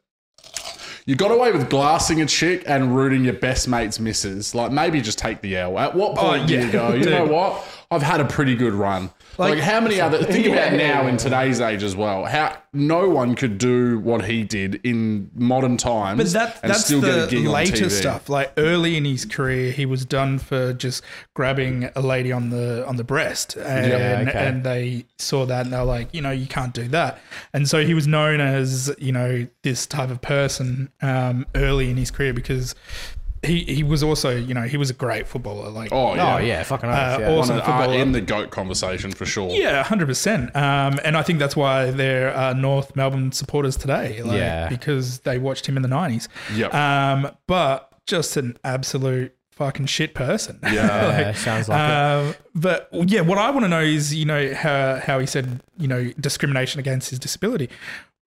you 1.06 1.14
got 1.14 1.30
away 1.30 1.52
with 1.52 1.70
glassing 1.70 2.20
a 2.20 2.26
chick 2.26 2.64
and 2.66 2.94
rooting 2.96 3.24
your 3.24 3.34
best 3.34 3.68
mate's 3.68 4.00
misses. 4.00 4.54
Like 4.54 4.72
maybe 4.72 5.00
just 5.00 5.18
take 5.18 5.40
the 5.40 5.56
L. 5.56 5.78
At 5.78 5.94
what 5.94 6.18
oh, 6.18 6.20
point 6.20 6.48
do 6.48 6.54
yeah. 6.54 6.66
you 6.66 6.72
go? 6.72 6.92
You 6.94 7.10
know 7.10 7.26
what? 7.26 7.64
I've 7.90 8.02
had 8.02 8.20
a 8.20 8.24
pretty 8.24 8.56
good 8.56 8.72
run. 8.72 9.10
Like, 9.38 9.54
Like- 9.54 9.62
how 9.62 9.80
many 9.80 10.00
other? 10.00 10.22
Think 10.22 10.46
about 10.46 10.72
Yeah. 10.72 10.76
now 11.02 11.06
in 11.06 11.16
today's 11.16 11.60
age 11.60 11.82
as 11.82 11.94
well. 11.94 12.24
How 12.24 12.56
no 12.72 13.08
one 13.08 13.34
could 13.34 13.58
do 13.58 13.98
what 14.00 14.24
he 14.26 14.44
did 14.44 14.80
in 14.84 15.30
modern 15.34 15.76
times, 15.76 16.18
But 16.18 16.32
that, 16.38 16.58
and 16.62 16.70
that's 16.72 16.84
still 16.84 17.00
get 17.00 17.18
a 17.18 17.26
the 17.26 17.48
later 17.48 17.88
stuff. 17.90 18.28
Like 18.28 18.52
early 18.56 18.96
in 18.96 19.04
his 19.04 19.24
career, 19.24 19.72
he 19.72 19.86
was 19.86 20.04
done 20.04 20.38
for 20.38 20.72
just 20.72 21.02
grabbing 21.34 21.88
a 21.96 22.00
lady 22.00 22.32
on 22.32 22.50
the 22.50 22.86
on 22.86 22.96
the 22.96 23.04
breast, 23.04 23.56
and, 23.56 23.86
Yeah, 23.90 24.24
okay. 24.28 24.46
and 24.46 24.64
they 24.64 25.04
saw 25.18 25.46
that 25.46 25.64
and 25.64 25.72
they 25.72 25.78
were 25.78 25.84
like, 25.84 26.08
you 26.14 26.20
know, 26.20 26.30
you 26.30 26.46
can't 26.46 26.72
do 26.74 26.88
that. 26.88 27.18
And 27.52 27.68
so 27.68 27.84
he 27.84 27.94
was 27.94 28.06
known 28.06 28.40
as 28.40 28.94
you 28.98 29.12
know 29.12 29.46
this 29.62 29.86
type 29.86 30.10
of 30.10 30.20
person 30.20 30.90
um, 31.02 31.46
early 31.54 31.90
in 31.90 31.96
his 31.96 32.10
career 32.10 32.32
because 32.34 32.74
he 33.42 33.60
he 33.64 33.82
was 33.82 34.02
also 34.02 34.34
you 34.36 34.54
know 34.54 34.62
he 34.62 34.76
was 34.76 34.90
a 34.90 34.94
great 34.94 35.26
footballer. 35.28 35.70
Like 35.70 35.92
Oh 35.92 36.14
yeah, 36.14 36.34
oh 36.36 36.38
yeah, 36.38 36.62
fucking 36.62 36.88
Uh, 36.88 37.18
yeah. 37.20 37.30
awesome. 37.30 37.56
Footballer. 37.56 37.94
uh, 37.94 37.98
in 38.02 38.12
the 38.12 38.20
goat 38.20 38.50
conversation 38.50 39.12
for 39.12 39.26
sure. 39.26 39.50
Yeah, 39.50 39.82
hundred 39.82 40.06
percent. 40.06 40.54
Um, 40.56 40.98
and 41.04 41.16
I 41.16 41.22
think 41.22 41.38
that's 41.38 41.56
why 41.56 41.90
they're 41.90 42.34
uh, 42.36 42.52
North 42.54 42.96
Melbourne 42.96 43.32
supporters 43.32 43.76
today. 43.76 44.22
Like, 44.22 44.38
Yeah. 44.38 44.68
because 44.68 45.20
they 45.20 45.38
watched 45.38 45.66
him 45.66 45.76
in 45.76 45.82
the 45.82 45.88
nineties. 45.88 46.28
Yep. 46.54 46.74
Um, 46.74 47.30
but 47.46 47.92
just 48.06 48.36
an 48.36 48.56
absolute 48.64 49.34
fucking 49.52 49.86
shit 49.86 50.14
person. 50.14 50.58
Yeah. 50.62 50.72
Yeah, 51.18 51.32
sounds 51.32 51.68
like 51.68 51.78
it. 51.78 51.92
Um, 51.92 52.34
but 52.54 52.88
yeah, 52.92 53.20
what 53.22 53.38
I 53.38 53.50
want 53.50 53.64
to 53.64 53.68
know 53.68 53.80
is, 53.80 54.14
you 54.14 54.24
know, 54.24 54.54
how 54.54 54.96
how 55.04 55.18
he 55.18 55.26
said, 55.26 55.60
you 55.78 55.88
know, 55.88 56.10
discrimination 56.20 56.78
against 56.80 57.10
his 57.10 57.18
disability. 57.18 57.68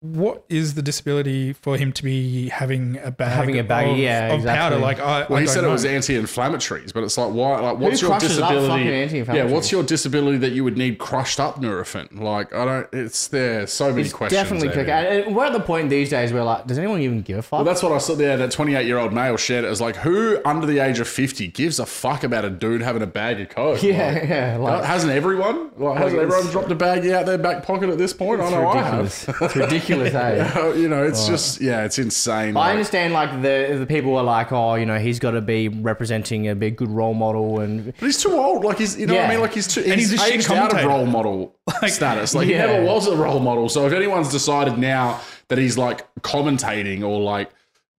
What 0.02 0.44
is 0.48 0.74
the 0.74 0.82
disability 0.82 1.52
for 1.52 1.76
him 1.76 1.92
to 1.92 2.02
be 2.02 2.48
having 2.48 2.98
a 3.04 3.12
bag 3.12 3.30
Having 3.32 3.58
a 3.60 3.62
bag, 3.62 3.88
of, 3.88 3.96
yeah, 3.98 4.34
of 4.34 4.44
powder? 4.44 4.76
Like 4.76 4.98
I, 4.98 5.26
Well, 5.28 5.36
I 5.36 5.40
he 5.42 5.46
don't 5.46 5.54
said 5.54 5.60
know. 5.62 5.68
it 5.68 5.72
was 5.72 5.84
anti-inflammatories, 5.84 6.92
but 6.92 7.04
it's 7.04 7.16
like 7.16 7.32
why? 7.32 7.60
Like, 7.60 7.78
what's 7.78 8.02
your 8.02 8.10
crushes 8.10 8.38
up 8.40 8.48
fucking 8.50 8.84
disability? 8.86 9.38
Yeah, 9.38 9.44
what's 9.44 9.70
your 9.70 9.84
disability 9.84 10.38
that 10.38 10.50
you 10.52 10.64
would 10.64 10.76
need 10.76 10.98
crushed 10.98 11.38
up 11.38 11.60
Nurofen? 11.60 12.18
Like, 12.20 12.52
I 12.52 12.64
don't. 12.64 12.88
It's 12.92 13.28
there. 13.28 13.66
So 13.68 13.90
many 13.90 14.02
It's 14.02 14.12
questions. 14.12 14.42
definitely 14.42 14.70
quick. 14.70 14.88
And 14.88 15.06
and 15.26 15.36
we're 15.36 15.44
at 15.46 15.52
the 15.52 15.60
point 15.60 15.88
these 15.88 16.10
days 16.10 16.32
where 16.32 16.42
like, 16.42 16.66
does 16.66 16.78
anyone 16.78 17.00
even 17.00 17.22
give 17.22 17.38
a 17.38 17.42
fuck? 17.42 17.58
Well, 17.58 17.64
that's 17.64 17.82
what 17.84 17.92
I 17.92 17.98
saw 17.98 18.16
there. 18.16 18.36
That 18.36 18.50
28 18.50 18.84
year 18.84 18.98
old 18.98 19.12
male 19.12 19.36
shared 19.36 19.64
it 19.64 19.68
as 19.68 19.80
like, 19.80 19.94
who 19.94 20.40
under 20.44 20.66
the 20.66 20.80
age 20.80 20.98
of 20.98 21.06
50 21.06 21.46
gives 21.48 21.78
a 21.78 21.86
fuck 21.86 22.24
about 22.24 22.44
a 22.44 22.50
dude 22.50 22.82
having 22.82 23.02
a 23.02 23.06
bag 23.06 23.40
of 23.40 23.50
coke? 23.50 23.82
yeah, 23.84 24.12
Like, 24.14 24.28
yeah. 24.28 24.56
Like, 24.56 24.84
hasn't 24.84 25.12
everyone? 25.12 25.70
Like, 25.76 25.98
hasn't 25.98 26.20
everyone 26.20 26.46
dropped 26.50 26.72
a 26.72 26.76
baggie 26.76 27.12
out 27.12 27.26
their 27.26 27.38
back 27.38 27.64
pocket 27.64 27.88
at 27.88 27.98
this 27.98 28.12
point? 28.12 28.40
I 28.40 28.44
it's 28.44 28.52
know 28.52 28.66
I 28.68 28.82
have. 28.82 29.04
it's 29.42 29.54
ridiculous. 29.56 29.91
Ridiculous, 29.98 30.14
eh? 30.56 30.74
you 30.76 30.88
know, 30.88 31.04
it's 31.04 31.26
just 31.26 31.60
yeah, 31.60 31.84
it's 31.84 31.98
insane. 31.98 32.56
I 32.56 32.60
like- 32.60 32.70
understand, 32.72 33.12
like 33.12 33.42
the 33.42 33.76
the 33.78 33.86
people 33.86 34.16
are 34.16 34.24
like, 34.24 34.52
oh, 34.52 34.74
you 34.74 34.86
know, 34.86 34.98
he's 34.98 35.18
got 35.18 35.32
to 35.32 35.40
be 35.40 35.68
representing 35.68 36.48
a 36.48 36.54
big 36.54 36.76
good 36.76 36.90
role 36.90 37.14
model, 37.14 37.60
and 37.60 37.86
But 37.86 38.06
he's 38.06 38.22
too 38.22 38.32
old. 38.32 38.64
Like 38.64 38.78
he's, 38.78 38.98
you 38.98 39.06
know, 39.06 39.14
what 39.14 39.20
I 39.20 39.24
Yeah. 39.24 39.30
mean, 39.30 39.40
like 39.40 39.54
he's 39.54 39.68
too. 39.68 39.80
And 39.82 40.00
he's, 40.00 40.10
he's 40.10 40.20
a 40.20 40.24
shit 40.24 40.34
aged 40.34 40.50
out 40.50 40.56
of 40.66 40.70
commentator. 40.70 40.88
role 40.88 41.06
model 41.06 41.56
status. 41.86 42.34
Like 42.34 42.48
Yeah. 42.48 42.66
he 42.66 42.72
never 42.72 42.84
was 42.86 43.06
a 43.06 43.16
role 43.16 43.40
model. 43.40 43.68
So 43.68 43.86
if 43.86 43.92
anyone's 43.92 44.30
decided 44.30 44.78
now 44.78 45.20
that 45.48 45.58
he's 45.58 45.76
like 45.78 46.06
commentating 46.22 47.02
or 47.02 47.20
like 47.20 47.50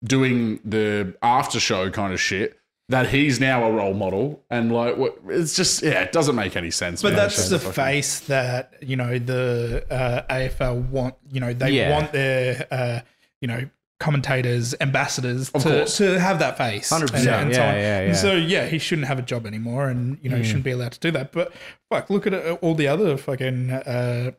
doing 0.02 0.60
the 0.64 1.14
after 1.22 1.58
show 1.60 1.90
kind 1.90 2.12
of 2.12 2.20
shit, 2.20 2.58
that 2.90 3.08
he's 3.08 3.40
now 3.40 3.64
a 3.64 3.72
role 3.72 3.94
model, 3.94 4.42
and 4.50 4.70
like 4.72 4.94
it's 5.28 5.56
just 5.56 5.82
yeah, 5.82 6.02
it 6.02 6.12
doesn't 6.12 6.34
make 6.36 6.54
any 6.56 6.70
sense. 6.70 7.00
But 7.02 7.10
man. 7.12 7.16
that's 7.18 7.38
It's 7.38 7.48
the 7.48 7.58
fucking- 7.58 7.72
face 7.72 8.20
that 8.20 8.74
you 8.82 8.96
know 8.96 9.18
the 9.18 9.84
uh, 9.90 10.22
AFL 10.34 10.88
want. 10.90 11.14
You 11.30 11.40
know 11.40 11.52
they 11.54 11.70
Yeah. 11.70 11.90
want 11.92 12.12
their 12.12 12.66
uh, 12.70 13.00
you 13.40 13.48
know 13.48 13.68
commentators, 14.00 14.74
ambassadors 14.82 15.50
to, 15.50 15.58
course. 15.60 15.96
to 15.96 16.20
have 16.20 16.38
that 16.40 16.58
face. 16.58 16.90
100%, 16.92 17.14
and- 17.14 17.14
and 17.14 17.14
so 17.14 17.30
yeah, 17.30 17.38
on. 17.40 17.50
yeah, 17.50 17.98
And 18.00 18.08
yeah. 18.08 18.14
So 18.14 18.34
yeah, 18.34 18.66
he 18.66 18.78
shouldn't 18.78 19.06
have 19.08 19.18
a 19.18 19.22
job 19.22 19.46
anymore, 19.46 19.88
and 19.88 20.18
you 20.20 20.28
know 20.28 20.36
he 20.36 20.44
shouldn't 20.44 20.64
be 20.64 20.72
allowed 20.72 20.92
to 20.92 21.00
do 21.00 21.10
that. 21.12 21.32
But 21.32 21.52
fuck, 21.90 22.10
look 22.10 22.26
at 22.26 22.34
uh, 22.34 22.58
all 22.60 22.74
the 22.74 22.86
other 22.88 23.16
fucking 23.16 23.70
uh, 23.70 24.32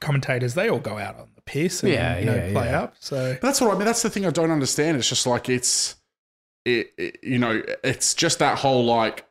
commentators. 0.00 0.54
They 0.54 0.68
all 0.70 0.78
go 0.78 0.98
out 0.98 1.16
on 1.18 1.28
the 1.34 1.42
piss 1.42 1.82
and 1.82 1.92
Yeah, 1.92 2.18
you 2.18 2.24
know 2.26 2.34
yeah, 2.36 2.52
play 2.52 2.66
yeah. 2.66 2.80
up. 2.82 2.94
So 3.00 3.32
But 3.34 3.42
that's 3.42 3.60
what 3.60 3.74
I 3.74 3.76
mean. 3.76 3.84
That's 3.84 4.02
the 4.02 4.10
thing 4.10 4.24
I 4.26 4.30
don't 4.30 4.50
understand. 4.50 4.96
It's 4.96 5.08
just 5.08 5.26
like 5.26 5.48
it's, 5.48 5.96
it, 6.66 6.92
it- 6.98 7.18
you 7.22 7.38
know, 7.38 7.62
it's 7.82 8.12
just 8.14 8.38
that 8.40 8.58
whole 8.58 8.84
like 8.84 9.24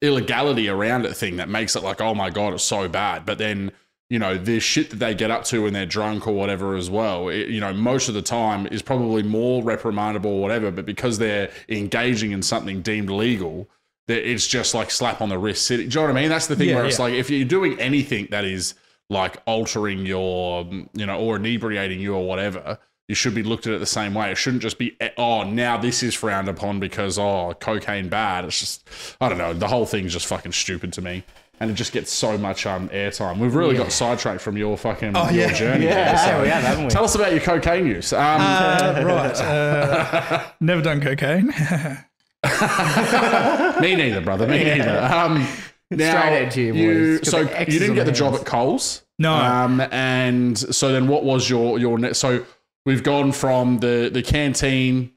illegality 0.00 0.68
around 0.68 1.04
it 1.06 1.16
thing 1.16 1.36
that 1.36 1.48
makes 1.48 1.76
it 1.76 1.82
like, 1.82 2.00
oh 2.00 2.14
my 2.14 2.30
god, 2.30 2.52
it's 2.54 2.64
so 2.64 2.88
bad. 2.88 3.24
But 3.26 3.38
then 3.38 3.72
you 4.10 4.18
know, 4.18 4.36
the 4.36 4.60
shit 4.60 4.90
that 4.90 4.96
they 4.96 5.14
get 5.14 5.30
up 5.30 5.42
to 5.44 5.62
when 5.62 5.72
they're 5.72 5.86
drunk 5.86 6.26
or 6.26 6.34
whatever 6.34 6.76
as 6.76 6.90
well. 6.90 7.30
It, 7.30 7.48
you 7.48 7.60
know, 7.60 7.72
most 7.72 8.08
of 8.10 8.14
the 8.14 8.20
time 8.20 8.66
is 8.66 8.82
probably 8.82 9.22
more 9.22 9.62
reprimandable 9.62 10.26
or 10.26 10.42
whatever. 10.42 10.70
But 10.70 10.84
because 10.84 11.16
they're 11.16 11.50
engaging 11.70 12.32
in 12.32 12.42
something 12.42 12.82
deemed 12.82 13.08
legal. 13.08 13.70
that 14.08 14.28
It's 14.30 14.46
just 14.46 14.74
like 14.74 14.90
slap 14.90 15.22
on 15.22 15.30
the 15.30 15.38
wrist. 15.38 15.66
Do 15.68 15.80
you 15.80 15.88
know 15.88 16.02
what 16.02 16.10
I 16.10 16.12
mean? 16.12 16.28
That's 16.28 16.46
the 16.46 16.56
thing 16.56 16.68
Yeah, 16.68 16.74
where 16.74 16.84
it's 16.84 16.98
yeah. 16.98 17.04
like 17.06 17.14
if 17.14 17.30
you're 17.30 17.48
doing 17.48 17.80
anything 17.80 18.28
that 18.32 18.44
is 18.44 18.74
like 19.08 19.38
altering 19.46 20.04
your, 20.04 20.66
you 20.92 21.06
know, 21.06 21.18
or 21.18 21.36
inebriating 21.36 21.98
you 22.00 22.14
or 22.14 22.26
whatever, 22.26 22.78
you 23.12 23.16
should 23.16 23.34
be 23.34 23.42
looked 23.42 23.66
at 23.66 23.74
it 23.74 23.78
the 23.78 23.84
same 23.84 24.14
way. 24.14 24.30
It 24.30 24.38
shouldn't 24.38 24.62
just 24.62 24.78
be, 24.78 24.96
oh, 25.18 25.42
now 25.42 25.76
this 25.76 26.02
is 26.02 26.14
frowned 26.14 26.48
upon 26.48 26.80
because, 26.80 27.18
oh, 27.18 27.52
cocaine 27.60 28.08
bad. 28.08 28.46
It's 28.46 28.58
just, 28.58 28.88
I 29.20 29.28
don't 29.28 29.36
know. 29.36 29.52
The 29.52 29.68
whole 29.68 29.84
thing's 29.84 30.14
just 30.14 30.24
fucking 30.24 30.52
stupid 30.52 30.94
to 30.94 31.02
me. 31.02 31.22
And 31.60 31.70
it 31.70 31.74
just 31.74 31.92
gets 31.92 32.10
so 32.10 32.38
much 32.38 32.64
um, 32.64 32.88
airtime. 32.88 33.36
We've 33.36 33.54
really 33.54 33.76
got 33.76 33.92
sidetracked 33.92 34.40
from 34.40 34.56
your 34.56 34.78
fucking 34.78 35.14
your 35.14 35.30
yeah. 35.30 35.52
journey. 35.52 35.84
yeah, 35.84 36.14
there, 36.14 36.36
so- 36.36 36.42
we 36.42 36.48
have, 36.48 36.62
haven't 36.62 36.84
we? 36.84 36.90
Tell 36.90 37.04
us 37.04 37.14
about 37.14 37.32
your 37.32 37.42
cocaine 37.42 37.86
use. 37.86 38.14
Um, 38.14 38.40
uh, 38.40 39.02
right, 39.04 39.38
uh, 39.38 40.50
never 40.60 40.80
done 40.80 41.02
cocaine. 41.02 41.48
me 43.78 43.94
neither, 43.94 44.22
brother. 44.22 44.46
Me 44.46 44.64
neither. 44.64 45.00
Um, 45.00 45.46
now, 45.90 46.18
Straight 46.18 46.32
edge 46.32 46.54
here, 46.54 46.74
you, 46.74 47.18
boys. 47.18 47.28
So 47.28 47.40
you 47.40 47.78
didn't 47.78 47.94
get 47.94 48.06
the 48.06 48.12
the 48.12 48.16
job 48.16 48.34
at 48.34 48.46
Coles. 48.46 49.02
No. 49.18 49.34
Um, 49.34 49.82
and 49.92 50.58
so 50.58 50.92
then 50.92 51.08
what 51.08 51.24
was 51.24 51.50
your 51.50 51.78
your 51.78 51.98
ne- 51.98 52.14
so 52.14 52.46
we've 52.84 53.02
gone 53.02 53.32
from 53.32 53.78
the 53.78 54.10
the 54.12 54.22
canteen, 54.22 55.12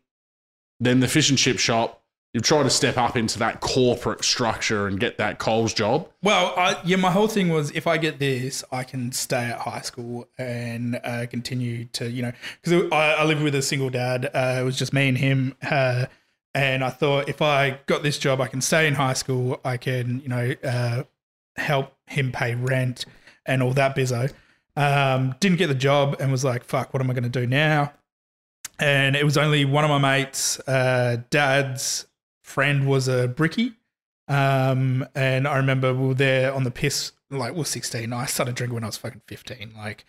then 0.80 1.00
the 1.00 1.08
fish 1.08 1.30
and 1.30 1.38
chip 1.38 1.60
shop. 1.60 2.02
You've 2.34 2.44
tried 2.44 2.64
to 2.64 2.70
step 2.70 2.98
up 2.98 3.16
into 3.16 3.40
that 3.40 3.62
corporate 3.62 4.26
structure 4.26 4.88
and 4.88 5.00
get 5.00 5.18
that 5.20 5.40
Coles 5.40 5.74
job. 5.74 6.10
Well, 6.22 6.54
I, 6.58 6.78
yeah, 6.84 6.98
my 6.98 7.10
whole 7.10 7.30
thing 7.30 7.48
was 7.48 7.72
if 7.72 7.88
I 7.88 7.98
get 7.98 8.20
this, 8.20 8.62
I 8.74 8.84
can 8.84 9.14
stay 9.14 9.46
at 9.46 9.60
high 9.60 9.80
school 9.80 10.28
and 10.38 11.00
uh, 11.02 11.28
continue 11.28 11.86
to, 11.94 12.12
you 12.12 12.24
know, 12.24 12.34
because 12.62 12.92
I, 12.92 13.14
I 13.14 13.24
live 13.24 13.42
with 13.42 13.56
a 13.56 13.62
single 13.62 13.90
dad. 13.90 14.30
Uh, 14.34 14.58
it 14.60 14.64
was 14.66 14.78
just 14.78 14.92
me 14.92 15.08
and 15.08 15.18
him. 15.18 15.56
Uh, 15.62 16.08
and 16.54 16.84
I 16.84 16.90
thought 16.90 17.30
if 17.30 17.42
I 17.42 17.80
got 17.86 18.04
this 18.04 18.18
job, 18.18 18.42
I 18.42 18.48
can 18.48 18.60
stay 18.60 18.86
in 18.86 18.96
high 18.96 19.14
school. 19.14 19.62
I 19.64 19.78
can, 19.78 20.20
you 20.20 20.28
know, 20.28 20.56
uh, 20.62 21.04
help 21.56 21.94
him 22.08 22.34
pay 22.34 22.54
rent 22.54 23.06
and 23.46 23.64
all 23.64 23.72
that 23.76 23.96
bizzo. 23.96 24.30
Um, 24.76 25.36
didn't 25.40 25.58
get 25.58 25.68
the 25.68 25.76
job 25.76 26.18
and 26.20 26.32
was 26.32 26.44
like, 26.44 26.64
fuck, 26.64 26.94
what 26.94 27.02
am 27.02 27.10
I 27.10 27.14
going 27.14 27.24
to 27.24 27.30
do 27.30 27.48
now? 27.48 27.94
And 28.78 29.16
it 29.16 29.24
was 29.24 29.38
only 29.38 29.64
one 29.64 29.84
of 29.86 29.90
my 29.90 29.98
mates' 29.98 30.60
uh, 30.68 31.18
dad's 31.30 32.08
friend 32.44 32.88
was 32.88 33.08
a 33.08 33.28
brickie. 33.28 33.76
Um, 34.28 35.08
and 35.14 35.48
I 35.48 35.58
remember 35.58 35.94
we 35.94 36.08
were 36.08 36.14
there 36.14 36.54
on 36.54 36.64
the 36.64 36.72
piss, 36.72 37.12
like 37.30 37.54
we 37.54 37.60
we're 37.60 37.66
16. 37.66 38.12
I 38.12 38.26
started 38.26 38.56
drinking 38.56 38.74
when 38.74 38.84
I 38.84 38.88
was 38.88 38.98
fucking 38.98 39.22
15. 39.28 39.74
Like 39.78 40.06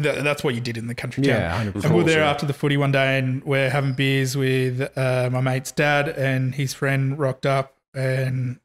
th- 0.00 0.22
that's 0.22 0.44
what 0.44 0.54
you 0.54 0.60
did 0.60 0.76
in 0.76 0.86
the 0.86 0.94
country 0.94 1.24
town. 1.24 1.40
Yeah, 1.40 1.64
100%. 1.72 1.84
And 1.84 1.94
we 1.94 2.02
were 2.02 2.08
there 2.08 2.20
yeah. 2.20 2.30
after 2.30 2.46
the 2.46 2.52
footy 2.52 2.76
one 2.76 2.92
day 2.92 3.18
and 3.18 3.42
we're 3.44 3.70
having 3.70 3.92
beers 3.92 4.36
with 4.36 4.96
uh, 4.96 5.28
my 5.32 5.40
mate's 5.40 5.72
dad 5.72 6.08
and 6.08 6.54
his 6.54 6.72
friend 6.74 7.18
rocked 7.18 7.44
up 7.44 7.74
and 7.92 8.60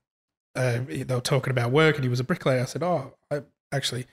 uh, 0.55 0.79
they 0.88 1.05
were 1.08 1.22
talking 1.22 1.51
about 1.51 1.72
work 1.72 1.96
and 1.96 2.03
he 2.03 2.10
was 2.10 2.20
a 2.20 2.24
bricklayer. 2.24 2.62
I 2.62 2.65
said, 2.65 2.84
Oh, 2.84 3.15
I 3.31 3.41
actually, 3.72 4.05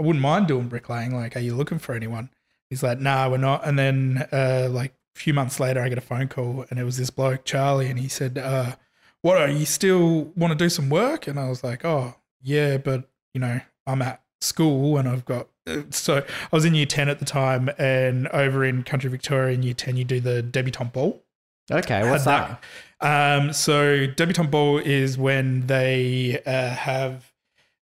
I 0.00 0.04
wouldn't 0.04 0.22
mind 0.22 0.48
doing 0.48 0.68
bricklaying. 0.68 1.14
Like, 1.14 1.36
are 1.36 1.40
you 1.40 1.54
looking 1.54 1.78
for 1.78 1.94
anyone? 1.94 2.30
He's 2.70 2.82
like, 2.82 3.00
Nah, 3.00 3.28
we're 3.28 3.36
not. 3.36 3.66
And 3.66 3.78
then, 3.78 4.26
uh, 4.32 4.68
like, 4.70 4.94
a 5.14 5.18
few 5.18 5.34
months 5.34 5.60
later, 5.60 5.80
I 5.80 5.88
get 5.88 5.98
a 5.98 6.02
phone 6.02 6.28
call 6.28 6.64
and 6.70 6.78
it 6.78 6.84
was 6.84 6.96
this 6.96 7.10
bloke, 7.10 7.44
Charlie, 7.44 7.88
and 7.88 7.98
he 7.98 8.08
said, 8.08 8.38
uh, 8.38 8.76
What 9.20 9.36
are 9.36 9.48
you 9.48 9.66
still 9.66 10.32
want 10.36 10.52
to 10.52 10.56
do 10.56 10.68
some 10.68 10.88
work? 10.88 11.26
And 11.26 11.38
I 11.38 11.48
was 11.48 11.62
like, 11.62 11.84
Oh, 11.84 12.14
yeah, 12.40 12.78
but, 12.78 13.08
you 13.34 13.40
know, 13.40 13.60
I'm 13.86 14.02
at 14.02 14.22
school 14.40 14.98
and 14.98 15.08
I've 15.08 15.24
got. 15.24 15.48
So 15.90 16.16
I 16.18 16.56
was 16.56 16.64
in 16.64 16.74
year 16.74 16.86
10 16.86 17.08
at 17.08 17.20
the 17.20 17.24
time, 17.24 17.70
and 17.78 18.26
over 18.28 18.64
in 18.64 18.82
country 18.82 19.08
Victoria 19.08 19.54
in 19.54 19.62
year 19.62 19.74
10, 19.74 19.96
you 19.96 20.02
do 20.02 20.18
the 20.18 20.42
debutante 20.42 20.92
ball. 20.92 21.22
Okay, 21.70 22.08
what's 22.10 22.24
Had 22.24 22.58
that? 23.00 23.38
Um, 23.40 23.52
so 23.52 24.06
debutante 24.06 24.50
ball 24.50 24.78
is 24.78 25.16
when 25.16 25.66
they 25.68 26.40
uh, 26.44 26.70
have 26.70 27.31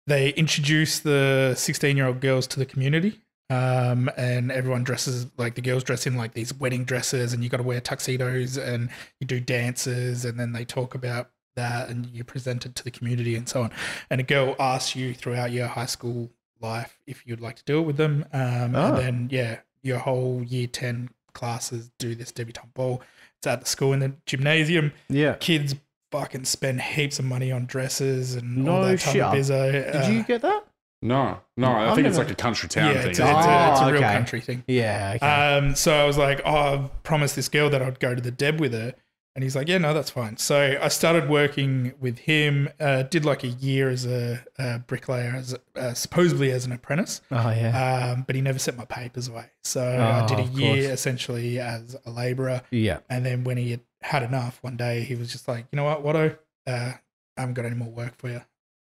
they 0.09 0.31
introduce 0.31 0.99
the 1.01 1.55
16 1.57 1.97
year 1.97 2.07
old 2.07 2.21
girls 2.21 2.47
to 2.49 2.59
the 2.59 2.67
community. 2.67 3.21
Um, 3.51 4.11
and 4.19 4.53
everyone 4.53 4.85
dresses 4.85 5.27
like 5.39 5.55
the 5.55 5.63
girls 5.63 5.83
dress 5.83 6.07
in 6.07 6.17
like 6.17 6.35
these 6.35 6.53
wedding 6.53 6.85
dresses, 6.85 7.33
and 7.33 7.43
you 7.43 7.49
got 7.49 7.57
to 7.59 7.63
wear 7.63 7.81
tuxedos, 7.81 8.59
and 8.59 8.91
you 9.21 9.27
do 9.27 9.41
dances, 9.41 10.27
and 10.27 10.39
then 10.39 10.53
they 10.53 10.67
talk 10.67 10.95
about 10.95 11.31
that, 11.57 11.89
and 11.89 12.05
you 12.07 12.25
present 12.25 12.67
it 12.67 12.75
to 12.75 12.85
the 12.85 12.91
community, 12.91 13.35
and 13.37 13.49
so 13.49 13.63
on. 13.63 13.71
And 14.11 14.21
a 14.21 14.25
girl 14.25 14.55
asks 14.61 14.95
you 14.95 15.15
throughout 15.15 15.51
your 15.51 15.67
high 15.67 15.87
school 15.87 16.29
life 16.61 16.99
if 17.07 17.27
you'd 17.27 17.41
like 17.41 17.57
to 17.57 17.65
do 17.65 17.79
it 17.79 17.83
with 17.87 17.97
them, 17.97 18.27
um, 18.35 18.77
Oh. 18.77 18.89
and 18.89 18.99
then 18.99 19.29
yeah, 19.31 19.61
your 19.83 19.99
whole 19.99 20.43
year 20.45 20.67
10 20.67 21.09
classes 21.33 21.91
do 21.99 22.15
this 22.15 22.31
debutante 22.33 22.75
ball. 22.75 23.01
It's 23.39 23.47
at 23.47 23.61
the 23.61 23.67
school 23.67 23.95
in 23.95 24.01
the 24.01 24.13
gymnasium 24.27 24.93
Yeah. 25.09 25.37
kids 25.41 25.75
fucking 26.11 26.45
spend 26.45 26.81
heaps 26.81 27.19
of 27.19 27.25
money 27.25 27.53
on 27.53 27.67
dresses 27.67 28.35
and 28.35 28.59
No 28.65 28.77
all 28.77 28.83
that 28.85 29.01
type 29.01 29.13
shit. 29.13 29.23
of 29.23 29.35
bizzo. 29.35 29.73
Did 29.73 29.95
Uh, 29.97 30.09
you 30.09 30.23
get 30.25 30.43
that? 30.43 30.65
No, 31.01 31.39
no, 31.57 31.69
I 31.69 31.91
I've 31.91 31.95
think 31.95 32.09
it's 32.09 32.17
never- 32.17 32.29
like 32.29 32.33
a 32.33 32.43
country 32.43 32.69
town 32.69 32.87
yeah, 32.95 33.01
thing. 33.03 33.11
it's, 33.11 33.19
isn't 33.21 33.37
it's 33.37 33.47
it? 33.47 33.51
a, 33.51 33.71
it's 33.71 33.81
a 33.81 33.85
Oh, 33.85 33.91
real 33.91 34.03
okay. 34.05 34.13
country 34.15 34.41
thing. 34.41 34.65
Yeah. 34.67 35.13
Okay. 35.17 35.27
Um, 35.27 35.75
so 35.77 35.95
I 35.95 36.05
was 36.05 36.19
like, 36.19 36.41
oh, 36.45 36.57
I 36.57 36.91
promised 37.05 37.37
this 37.37 37.49
girl 37.49 37.71
that 37.71 37.81
I'd 37.83 38.01
go 38.01 38.15
to 38.17 38.21
the 38.21 38.33
Deb 38.33 38.59
with 38.59 38.73
her. 38.73 38.95
And 39.37 39.45
he's 39.45 39.55
like, 39.55 39.69
yeah, 39.69 39.79
no, 39.79 39.95
that's 39.95 40.11
fine. 40.11 40.37
So 40.39 40.77
I 40.83 40.89
started 40.89 41.29
working 41.29 41.93
with 42.01 42.19
him, 42.19 42.69
uh, 42.81 43.05
did 43.05 43.25
like 43.25 43.45
a 43.45 43.49
year 43.49 43.89
as 43.89 44.05
a, 44.05 44.45
a 44.59 44.81
bricklayer, 44.81 45.33
as 45.37 45.57
uh, 45.77 45.95
supposedly 45.95 46.51
as 46.51 46.65
an 46.67 46.73
apprentice. 46.73 47.21
oh 47.31 47.51
yeah. 47.51 48.15
Um, 48.17 48.25
but 48.27 48.35
he 48.35 48.43
never 48.43 48.59
sent 48.59 48.77
my 48.77 48.85
papers 48.87 49.29
away. 49.29 49.45
So 49.63 49.81
I 49.87 50.27
did 50.27 50.39
a 50.39 50.43
Oh, 50.43 50.45
of 50.47 50.59
year 50.59 50.75
course. 50.83 50.87
essentially 50.87 51.61
as 51.61 51.97
a 52.05 52.11
labourer. 52.11 52.63
yeah. 52.73 52.99
And 53.09 53.25
then 53.25 53.45
when 53.45 53.59
he 53.59 53.71
had 53.71 53.81
had 54.03 54.23
enough, 54.23 54.59
one 54.63 54.77
day 54.77 55.03
he 55.03 55.15
was 55.15 55.33
just 55.33 55.49
like, 55.49 55.67
you 55.73 55.77
know 55.77 55.85
what, 55.85 56.05
Watto, 56.05 56.37
uh, 56.67 56.93
I 57.37 57.41
haven't 57.41 57.55
got 57.55 57.65
any 57.65 57.77
more 57.77 57.89
work 57.89 58.17
for 58.17 58.29
you. 58.29 58.41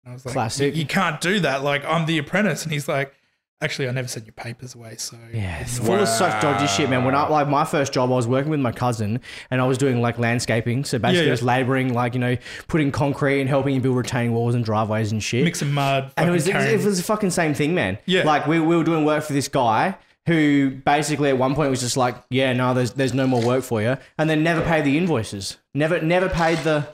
And 0.03 0.11
I 0.11 0.13
was 0.13 0.25
like, 0.25 0.33
Classic. 0.33 0.75
You, 0.75 0.85
can't 0.85 1.19
do 1.21 1.39
that. 1.41 1.63
Like, 1.63 1.83
I'm 1.85 2.05
the 2.05 2.17
apprentice. 2.17 2.63
And 2.63 2.71
he's 2.71 2.87
like, 2.87 3.13
actually, 3.61 3.87
I 3.87 3.91
never 3.91 4.07
sent 4.07 4.25
your 4.25 4.33
papers 4.33 4.75
away. 4.75 4.95
So 4.97 5.17
Yeah, 5.33 5.59
it's 5.59 5.79
full 5.79 5.95
of 5.95 6.07
such 6.07 6.41
dodgy 6.41 6.67
shit, 6.67 6.89
man. 6.89 7.03
When 7.03 7.15
I 7.15 7.27
like 7.27 7.47
my 7.47 7.65
first 7.65 7.93
job, 7.93 8.11
I 8.11 8.15
was 8.15 8.27
working 8.27 8.51
with 8.51 8.59
my 8.59 8.71
cousin, 8.71 9.19
and 9.51 9.61
I 9.61 9.65
was 9.65 9.77
doing 9.77 10.01
like 10.01 10.17
landscaping. 10.17 10.85
So 10.85 10.99
basically, 10.99 11.25
yeah. 11.25 11.29
I 11.29 11.31
was 11.31 11.43
labouring, 11.43 11.93
like 11.93 12.13
you 12.13 12.19
know, 12.19 12.37
putting 12.67 12.91
concrete 12.91 13.41
and 13.41 13.49
helping 13.49 13.75
you 13.75 13.81
build 13.81 13.97
retaining 13.97 14.33
walls 14.33 14.55
and 14.55 14.63
driveways 14.63 15.11
and 15.11 15.21
shit. 15.21 15.43
mixing 15.43 15.73
mud. 15.73 16.11
and 16.17 16.29
it 16.29 16.31
was, 16.31 16.47
it 16.47 16.55
was 16.55 16.65
it 16.65 16.85
was 16.85 16.97
the 16.97 17.03
fucking 17.03 17.31
same 17.31 17.53
thing, 17.53 17.75
man. 17.75 17.97
Yeah. 18.05 18.23
Like 18.23 18.47
we, 18.47 18.59
we 18.59 18.75
were 18.75 18.83
doing 18.83 19.05
work 19.05 19.23
for 19.23 19.33
this 19.33 19.47
guy 19.47 19.97
who 20.29 20.69
basically 20.86 21.29
at 21.29 21.38
one 21.38 21.55
point 21.55 21.69
was 21.71 21.81
just 21.81 21.98
like, 21.98 22.15
yeah, 22.29 22.53
no, 22.53 22.74
there's 22.74 22.91
there's 22.93 23.13
no 23.13 23.25
more 23.27 23.43
work 23.45 23.63
for 23.63 23.81
you, 23.81 23.98
and 24.17 24.29
then 24.29 24.43
never 24.43 24.62
paid 24.62 24.86
the 24.86 24.98
invoices. 24.98 25.57
Never 25.74 26.00
never 26.01 26.29
paid 26.29 26.59
the. 26.59 26.88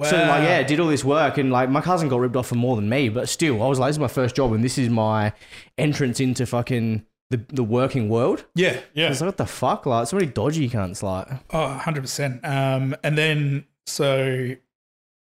So 0.00 0.16
like 0.16 0.44
yeah, 0.44 0.62
did 0.62 0.78
all 0.78 0.86
this 0.86 1.04
work 1.04 1.38
and 1.38 1.50
like 1.50 1.68
my 1.70 1.80
cousin 1.80 2.08
got 2.08 2.20
ripped 2.20 2.36
off 2.36 2.46
for 2.46 2.54
more 2.54 2.76
than 2.76 2.88
me, 2.88 3.08
but 3.08 3.28
still 3.28 3.60
I 3.62 3.66
was 3.66 3.80
like, 3.80 3.88
this 3.88 3.96
is 3.96 4.00
my 4.00 4.06
first 4.06 4.36
job 4.36 4.52
and 4.52 4.62
this 4.62 4.78
is 4.78 4.88
my 4.88 5.32
entrance 5.76 6.20
into 6.20 6.46
fucking 6.46 7.04
the, 7.30 7.44
the 7.48 7.64
working 7.64 8.08
world. 8.08 8.44
yeah, 8.54 8.78
yeah. 8.94 9.06
I 9.06 9.08
was 9.08 9.20
like, 9.20 9.26
what 9.28 9.36
the 9.38 9.46
fuck? 9.46 9.86
Like, 9.86 10.06
so 10.06 10.16
many 10.16 10.28
dodgy 10.28 10.70
cunts. 10.70 11.02
Like, 11.02 11.26
Oh, 11.50 11.80
100%. 11.82 12.44
Um, 12.48 12.94
and 13.02 13.18
then, 13.18 13.64
so 13.86 14.54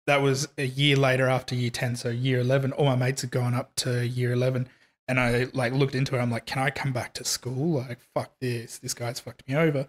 that 0.08 0.20
was 0.20 0.48
a 0.58 0.66
year 0.66 0.96
later 0.96 1.28
after 1.28 1.54
year 1.54 1.70
10. 1.70 1.94
So 1.94 2.08
year 2.08 2.40
11, 2.40 2.72
all 2.72 2.86
my 2.86 2.96
mates 2.96 3.22
had 3.22 3.30
gone 3.30 3.54
up 3.54 3.74
to 3.76 4.04
year 4.04 4.32
11. 4.32 4.68
And 5.08 5.18
I 5.20 5.46
like 5.52 5.72
looked 5.72 5.94
into 5.94 6.16
it. 6.16 6.20
I'm 6.20 6.30
like, 6.30 6.46
can 6.46 6.62
I 6.62 6.70
come 6.70 6.92
back 6.92 7.14
to 7.14 7.24
school? 7.24 7.80
Like, 7.80 7.98
fuck 8.14 8.32
this. 8.40 8.78
This 8.78 8.94
guy's 8.94 9.20
fucked 9.20 9.46
me 9.48 9.54
over. 9.56 9.78
And 9.80 9.88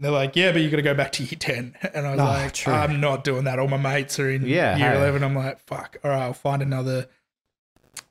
they're 0.00 0.10
like, 0.10 0.34
yeah, 0.36 0.52
but 0.52 0.60
you 0.62 0.70
got 0.70 0.76
to 0.76 0.82
go 0.82 0.94
back 0.94 1.12
to 1.12 1.22
year 1.24 1.38
10. 1.38 1.76
And 1.94 2.06
I 2.06 2.10
was 2.12 2.20
Oh, 2.20 2.24
like, 2.24 2.52
true. 2.52 2.72
I'm 2.72 3.00
not 3.00 3.24
doing 3.24 3.44
that. 3.44 3.58
All 3.58 3.68
my 3.68 3.76
mates 3.76 4.18
are 4.18 4.30
in 4.30 4.46
Yeah, 4.46 4.76
year 4.76 4.90
hey. 4.92 4.96
11. 4.98 5.22
I'm 5.24 5.34
like, 5.34 5.60
fuck. 5.60 5.96
All 6.04 6.10
right, 6.10 6.22
I'll 6.22 6.32
find 6.32 6.62
another, 6.62 7.08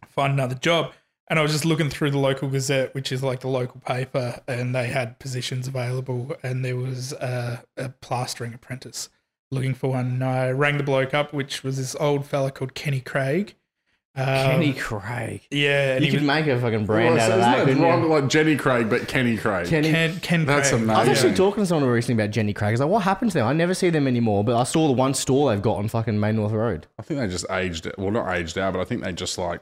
find 0.08 0.34
another 0.34 0.56
job. 0.56 0.94
And 1.30 1.40
I 1.40 1.44
was 1.44 1.52
just 1.54 1.64
looking 1.64 1.90
through 1.90 2.12
the 2.12 2.18
local 2.18 2.50
Gazette, 2.50 2.94
which 2.94 3.12
is 3.12 3.24
like 3.24 3.40
the 3.40 3.48
local 3.48 3.80
paper, 3.82 4.42
and 4.50 4.76
they 4.76 4.88
had 4.88 5.18
positions 5.20 5.66
available. 5.68 6.36
And 6.44 6.66
there 6.66 6.76
was 6.76 7.14
a, 7.14 7.64
a 7.78 7.90
plastering 7.90 8.54
apprentice 8.54 9.08
looking 9.50 9.74
for 9.74 9.92
one. 9.92 10.06
And 10.08 10.24
I 10.26 10.52
rang 10.52 10.78
the 10.78 10.84
bloke 10.84 11.14
up, 11.14 11.32
which 11.34 11.64
was 11.64 11.78
this 11.78 11.96
old 12.02 12.26
fella 12.26 12.52
called 12.52 12.74
Kenny 12.74 13.00
Craig. 13.00 13.56
Um, 14.14 14.26
Kenny 14.26 14.74
Craig. 14.74 15.48
yeah, 15.52 15.94
and 15.96 16.04
You 16.04 16.12
he 16.12 16.18
could 16.18 16.22
was 16.24 16.28
make 16.28 16.46
a 16.48 16.60
fucking 16.60 16.86
brand 16.86 17.16
Well, 17.16 17.24
out 17.24 17.28
so 17.28 17.34
of 17.36 17.40
isn't 17.40 17.52
that, 17.52 17.60
it 17.62 17.66
couldn't 17.66 17.82
rhymed 17.84 18.04
you? 18.04 18.10
like 18.10 18.28
Jenny 18.28 18.56
Craig, 18.58 18.90
but 18.90 19.08
Kenny 19.08 19.38
Craig. 19.38 19.68
Kenny. 19.68 19.90
Ken, 19.90 20.20
Ken 20.20 20.46
That's 20.46 20.70
Craig. 20.72 20.82
amazing. 20.82 20.96
I 20.98 21.00
was 21.08 21.18
actually 21.18 21.34
talking 21.36 21.64
to 21.64 21.66
someone 21.68 21.90
recently 21.90 22.22
about 22.22 22.32
Jenny 22.34 22.52
Craig. 22.52 22.70
I 22.70 22.72
was 22.72 22.80
like, 22.82 22.90
what 22.90 23.04
happened 23.04 23.32
to 23.32 23.38
them? 23.38 23.48
I 23.48 23.54
never 23.54 23.74
see 23.74 23.90
them 23.90 24.08
anymore, 24.08 24.44
but 24.44 24.58
I 24.58 24.64
saw 24.64 24.88
the 24.88 24.94
one 24.94 25.14
store 25.14 25.50
they've 25.52 25.62
got 25.62 25.78
on 25.78 25.88
fucking 25.88 26.20
Main 26.20 26.36
North 26.36 26.52
Road. 26.52 26.88
I 27.00 27.04
think 27.04 27.22
they 27.22 27.28
just 27.28 27.46
aged 27.50 27.86
it. 27.86 27.98
Well, 27.98 28.12
not 28.12 28.30
aged 28.36 28.58
out, 28.58 28.74
but 28.74 28.82
I 28.82 28.84
think 28.84 29.02
they 29.02 29.14
just 29.14 29.38
like, 29.38 29.62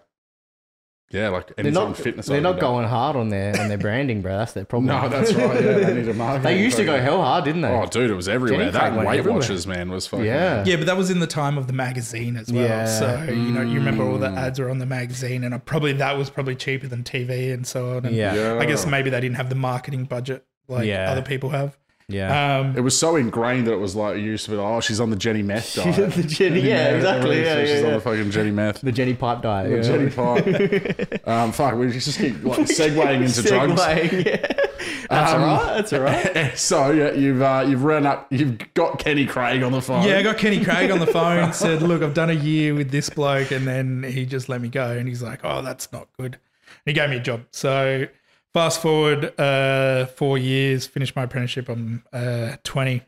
yeah, 1.12 1.30
like 1.30 1.48
They're 1.56 1.66
anytime 1.66 1.90
not, 1.90 1.98
fitness. 1.98 2.28
they're 2.28 2.40
not 2.40 2.50
opened 2.50 2.62
going 2.62 2.88
hard 2.88 3.16
on 3.16 3.30
their 3.30 3.60
on 3.60 3.68
their 3.68 3.78
branding, 3.78 4.22
bro. 4.22 4.38
That's 4.38 4.54
their 4.54 4.66
problem. 4.66 4.88
No, 4.88 5.10
that's 5.10 5.34
right. 5.34 5.56
Yeah, 5.64 5.72
they 5.74 5.94
need 5.96 6.08
a 6.08 6.14
marketing. 6.16 6.44
they 6.44 6.62
used 6.62 6.78
to 6.78 6.86
go 6.86 7.00
hell 7.00 7.22
hard, 7.22 7.46
didn't 7.46 7.62
they? 7.62 7.70
Oh, 7.70 7.86
dude, 7.88 8.12
it 8.12 8.14
was 8.14 8.28
everywhere. 8.30 8.60
Jenny 8.60 8.72
that 8.72 8.80
Craig 8.80 8.94
went 8.96 9.08
Weight 9.08 9.20
everywhere. 9.20 9.40
Watchers, 9.42 9.66
man, 9.66 9.90
was 9.90 10.06
fucking. 10.08 10.26
Yeah. 10.26 10.64
Yeah, 10.66 10.76
but 10.76 10.86
that 10.86 10.98
was 10.98 11.10
in 11.10 11.20
the 11.20 11.28
time 11.28 11.58
of 11.58 11.68
the 11.68 11.74
magazine 11.74 12.38
as 12.38 12.52
well. 12.52 12.64
Yeah. 12.64 12.86
So 12.86 13.24
you 13.32 13.36
know, 13.52 13.62
you 13.62 13.76
remember 13.80 14.04
all 14.04 14.18
the 14.18 14.28
Mm. 14.30 14.38
ads 14.38 14.60
were 14.60 14.70
on 14.70 14.78
the 14.80 14.86
magazine, 14.86 15.44
and 15.44 15.56
I 15.56 15.58
probably 15.58 15.94
that 15.94 16.18
was 16.18 16.30
probably 16.30 16.56
cheaper 16.56 16.88
than 16.88 17.04
TV 17.04 17.52
and 17.54 17.66
so 17.66 17.98
on. 17.98 18.06
And 18.06 18.16
Yeah. 18.16 18.34
Yeah. 18.36 18.58
I 18.60 18.66
guess 18.66 18.86
maybe 18.86 19.10
they 19.10 19.20
didn't 19.22 19.38
have 19.38 19.50
the 19.50 19.56
marketing 19.56 20.04
budget 20.06 20.46
like 20.68 20.86
Yeah. 20.88 21.12
other 21.12 21.22
people 21.24 21.50
have. 21.50 21.78
Yeah. 22.10 22.58
Um, 22.60 22.76
It 22.76 22.82
was 22.82 22.98
so 22.98 23.16
ingrained 23.16 23.68
that 23.68 23.74
it 23.74 23.80
was 23.80 23.96
like, 23.96 24.18
it 24.18 24.22
used 24.22 24.44
to 24.46 24.52
be 24.52 24.58
like, 24.58 24.66
oh, 24.66 24.82
she's 24.82 25.00
on 25.00 25.10
the 25.12 25.16
Jenny 25.16 25.44
meth 25.44 25.76
diet. 25.76 26.12
the 26.14 26.24
Jenny, 26.24 26.62
yeah, 26.62 26.96
exactly. 26.96 27.38
everybody 27.38 27.40
Yeah, 27.42 27.54
says 27.54 27.70
she's 27.70 27.82
yeah, 27.82 27.88
on 27.88 27.94
the 27.94 28.02
fucking 28.02 28.32
Jenny 28.32 28.52
meth. 28.52 28.82
The 28.82 28.92
Jenny 28.92 29.14
pipe 29.14 29.42
diet. 29.44 29.70
The 29.70 29.76
yeah. 29.78 29.82
Jenny 29.84 30.10
pipe. 30.10 31.22
um, 31.28 31.52
fuck, 31.52 31.76
we 31.76 31.92
just 31.92 32.18
keep 32.18 32.44
like 32.44 32.62
segueing 32.62 33.24
into 33.24 33.44
drugs. 33.44 33.80
Segueing, 33.80 34.26
yeah. 34.26 34.66
That's 35.10 35.34
Um, 35.34 35.42
all 35.44 35.58
right. 35.58 35.74
That's 35.76 35.94
all 35.94 36.00
right. 36.02 36.52
so 36.58 36.92
yeah, 36.92 37.12
you've 37.14 37.42
uh, 37.42 37.66
you've 37.68 37.84
run 37.84 38.06
up, 38.06 38.28
you've 38.32 38.58
got 38.74 39.00
Kenny 39.00 39.26
Craig 39.26 39.62
on 39.64 39.72
the 39.72 39.82
phone. 39.82 40.04
yeah, 40.04 40.18
I 40.18 40.24
got 40.24 40.38
Kenny 40.38 40.64
Craig 40.64 40.92
on 40.92 41.00
the 41.00 41.08
phone. 41.08 41.52
Said, 41.54 41.82
"Look, 41.82 42.02
I've 42.04 42.14
done 42.14 42.30
a 42.30 42.34
year 42.34 42.74
with 42.76 42.92
this 42.92 43.10
bloke," 43.10 43.52
and 43.52 43.68
then 43.68 44.04
he 44.04 44.26
just 44.26 44.50
let 44.50 44.62
me 44.62 44.70
go. 44.70 44.92
And 44.98 45.08
he's 45.08 45.22
like, 45.24 45.40
"Oh, 45.44 45.62
that's 45.62 45.92
not 45.92 46.08
good." 46.20 46.36
And 46.36 46.82
he 46.86 46.94
gave 46.94 47.10
me 47.10 47.18
a 47.18 47.20
job. 47.22 47.42
So 47.52 48.06
fast 48.54 48.82
forward 48.82 49.40
uh, 49.40 50.06
four 50.08 50.38
years, 50.38 50.86
finished 50.88 51.16
my 51.16 51.24
apprenticeship. 51.24 51.70
I'm 51.70 52.04
uh, 52.14 52.58
20, 52.64 53.02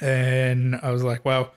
and 0.00 0.76
I 0.82 0.90
was 0.90 1.02
like, 1.02 1.24
"Well, 1.24 1.52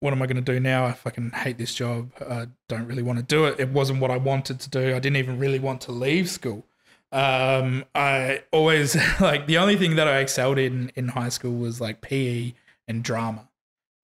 what 0.00 0.12
am 0.12 0.22
I 0.22 0.26
going 0.26 0.42
to 0.42 0.52
do 0.52 0.58
now? 0.60 0.84
I 0.86 0.92
fucking 0.92 1.30
hate 1.30 1.58
this 1.58 1.74
job. 1.74 2.10
I 2.20 2.46
don't 2.68 2.86
really 2.86 3.02
want 3.02 3.18
to 3.18 3.24
do 3.24 3.44
it. 3.46 3.60
It 3.60 3.68
wasn't 3.70 4.00
what 4.00 4.10
I 4.10 4.16
wanted 4.16 4.60
to 4.60 4.70
do. 4.70 4.94
I 4.94 4.98
didn't 4.98 5.16
even 5.16 5.38
really 5.38 5.58
want 5.58 5.80
to 5.82 5.92
leave 5.92 6.28
school." 6.30 6.64
Um, 7.12 7.84
I 7.94 8.42
always 8.52 8.96
like 9.20 9.46
the 9.46 9.58
only 9.58 9.76
thing 9.76 9.96
that 9.96 10.08
I 10.08 10.18
excelled 10.20 10.58
in 10.58 10.90
in 10.94 11.08
high 11.08 11.28
school 11.28 11.52
was 11.58 11.80
like 11.80 12.00
PE 12.00 12.54
and 12.88 13.02
drama. 13.02 13.48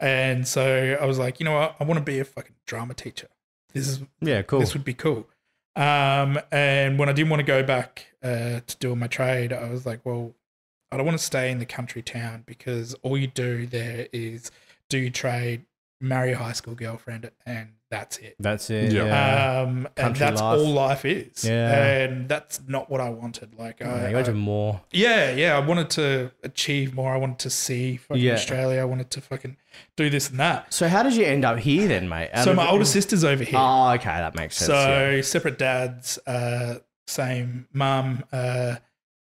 And 0.01 0.47
so 0.47 0.97
I 1.01 1.05
was 1.07 1.19
like, 1.19 1.41
you 1.41 1.45
know 1.45 1.55
what? 1.59 1.75
I 1.81 1.85
want 1.85 1.99
to 1.99 2.05
be 2.05 2.21
a 2.21 2.25
fucking 2.25 2.55
drama 2.67 2.95
teacher. 2.95 3.27
This 3.73 3.89
is 3.89 4.01
Yeah, 4.21 4.43
cool. 4.43 4.61
this 4.61 4.73
would 4.75 4.85
be 4.85 4.95
cool. 4.95 5.27
Um, 5.79 6.41
and 6.51 6.99
when 6.99 7.09
I 7.09 7.13
didn't 7.13 7.31
want 7.31 7.39
to 7.39 7.47
go 7.47 7.63
back 7.63 8.07
uh, 8.21 8.61
to 8.67 8.77
doing 8.81 8.99
my 8.99 9.07
trade, 9.07 9.53
I 9.53 9.71
was 9.71 9.87
like, 9.87 10.05
well, 10.05 10.35
I 10.91 10.97
don't 10.97 11.07
want 11.07 11.17
to 11.17 11.25
stay 11.25 11.53
in 11.53 11.61
the 11.61 11.67
country 11.67 12.03
town 12.03 12.43
because 12.47 12.95
all 13.03 13.17
you 13.17 13.29
do 13.29 13.65
there 13.65 14.09
is 14.13 14.51
do 14.89 15.09
trade, 15.09 15.67
marry 16.01 16.33
a 16.33 16.37
high 16.37 16.53
school 16.53 16.75
girlfriend, 16.75 17.31
and 17.47 17.75
that's 17.91 18.19
it. 18.19 18.37
That's 18.39 18.69
it. 18.71 18.93
Yeah. 18.93 19.05
Yeah. 19.07 19.61
Um, 19.63 19.87
and 19.87 19.95
Country 19.97 20.19
that's 20.21 20.41
life. 20.41 20.59
all 20.59 20.67
life 20.73 21.05
is. 21.05 21.45
Yeah. 21.45 21.87
And 22.05 22.29
that's 22.29 22.61
not 22.67 22.91
what 22.91 23.01
I 23.01 23.09
wanted. 23.09 23.55
Like, 23.59 23.81
Yeah, 23.81 23.95
I, 23.95 24.09
you 24.09 24.15
went 24.15 24.27
to 24.27 24.33
I- 24.33 24.35
more. 24.35 24.83
yeah, 24.93 25.31
yeah. 25.33 25.57
I 25.57 25.61
wanted 25.61 25.89
to 25.91 26.31
achieve 26.43 26.95
more. 26.95 27.15
I 27.15 27.17
wanted 27.17 27.39
to 27.41 27.51
see 27.51 27.97
fucking 27.97 28.23
Yeah. 28.23 28.35
Australia. 28.35 28.81
I 28.81 28.85
wanted 28.85 29.11
to 29.13 29.21
fucking 29.21 29.57
do 29.97 30.11
this 30.11 30.29
and 30.31 30.39
that. 30.41 30.73
So 30.75 30.87
how 30.89 31.03
did 31.03 31.15
you 31.15 31.25
end 31.25 31.45
up 31.45 31.59
here 31.59 31.89
then, 31.89 32.09
mate? 32.09 32.31
Out 32.33 32.45
so 32.45 32.51
of- 32.51 32.57
my 32.57 32.69
older 32.69 32.85
sister's 32.85 33.25
over 33.25 33.43
here. 33.45 33.59
Oh, 33.59 33.91
okay, 33.93 34.05
that 34.05 34.35
makes 34.35 34.57
sense. 34.57 34.67
so 34.69 35.11
yeah. 35.17 35.23
separate 35.23 35.59
dads, 35.59 36.19
uh, 36.27 36.77
same 37.07 37.69
mum. 37.73 38.25
Uh, 38.33 38.77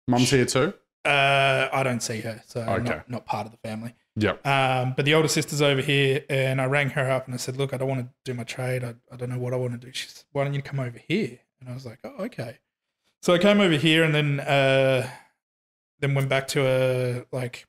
Mum's 0.09 0.29
here 0.29 0.45
too. 0.45 0.73
uh, 1.05 1.69
I 1.71 1.83
don't 1.83 2.01
see 2.01 2.19
her, 2.21 2.41
so 2.47 2.61
Okay. 2.61 2.83
not, 2.83 3.09
not 3.09 3.25
part 3.25 3.45
of 3.45 3.51
the 3.51 3.57
family. 3.59 3.93
Yep. 4.19 4.45
Um, 4.47 4.93
but 4.97 5.05
the 5.05 5.13
older 5.13 5.27
sister's 5.27 5.61
over 5.61 5.79
here, 5.81 6.23
and 6.29 6.59
I 6.59 6.65
rang 6.65 6.89
her 6.91 7.09
up 7.09 7.25
and 7.25 7.33
I 7.33 7.37
said, 7.37 7.55
"Look, 7.57 7.73
I 7.73 7.77
don't 7.77 7.87
want 7.87 8.01
to 8.01 8.09
do 8.25 8.33
my 8.33 8.43
trade. 8.43 8.83
I, 8.83 8.95
I 9.11 9.15
don't 9.15 9.29
know 9.29 9.37
what 9.37 9.53
I 9.53 9.57
want 9.57 9.79
to 9.79 9.87
do." 9.87 9.93
She 9.93 10.07
said, 10.07 10.23
"Why 10.31 10.43
don't 10.43 10.53
you 10.53 10.61
come 10.61 10.79
over 10.79 10.99
here?" 11.07 11.39
And 11.61 11.69
I 11.69 11.73
was 11.73 11.85
like, 11.85 11.99
"Oh, 12.03 12.25
okay." 12.25 12.57
So 13.21 13.33
I 13.33 13.37
came 13.37 13.61
over 13.61 13.75
here, 13.75 14.03
and 14.03 14.13
then 14.15 14.39
uh, 14.39 15.07
then 15.99 16.15
went 16.15 16.29
back 16.29 16.47
to 16.49 16.65
a 16.67 17.25
like 17.31 17.67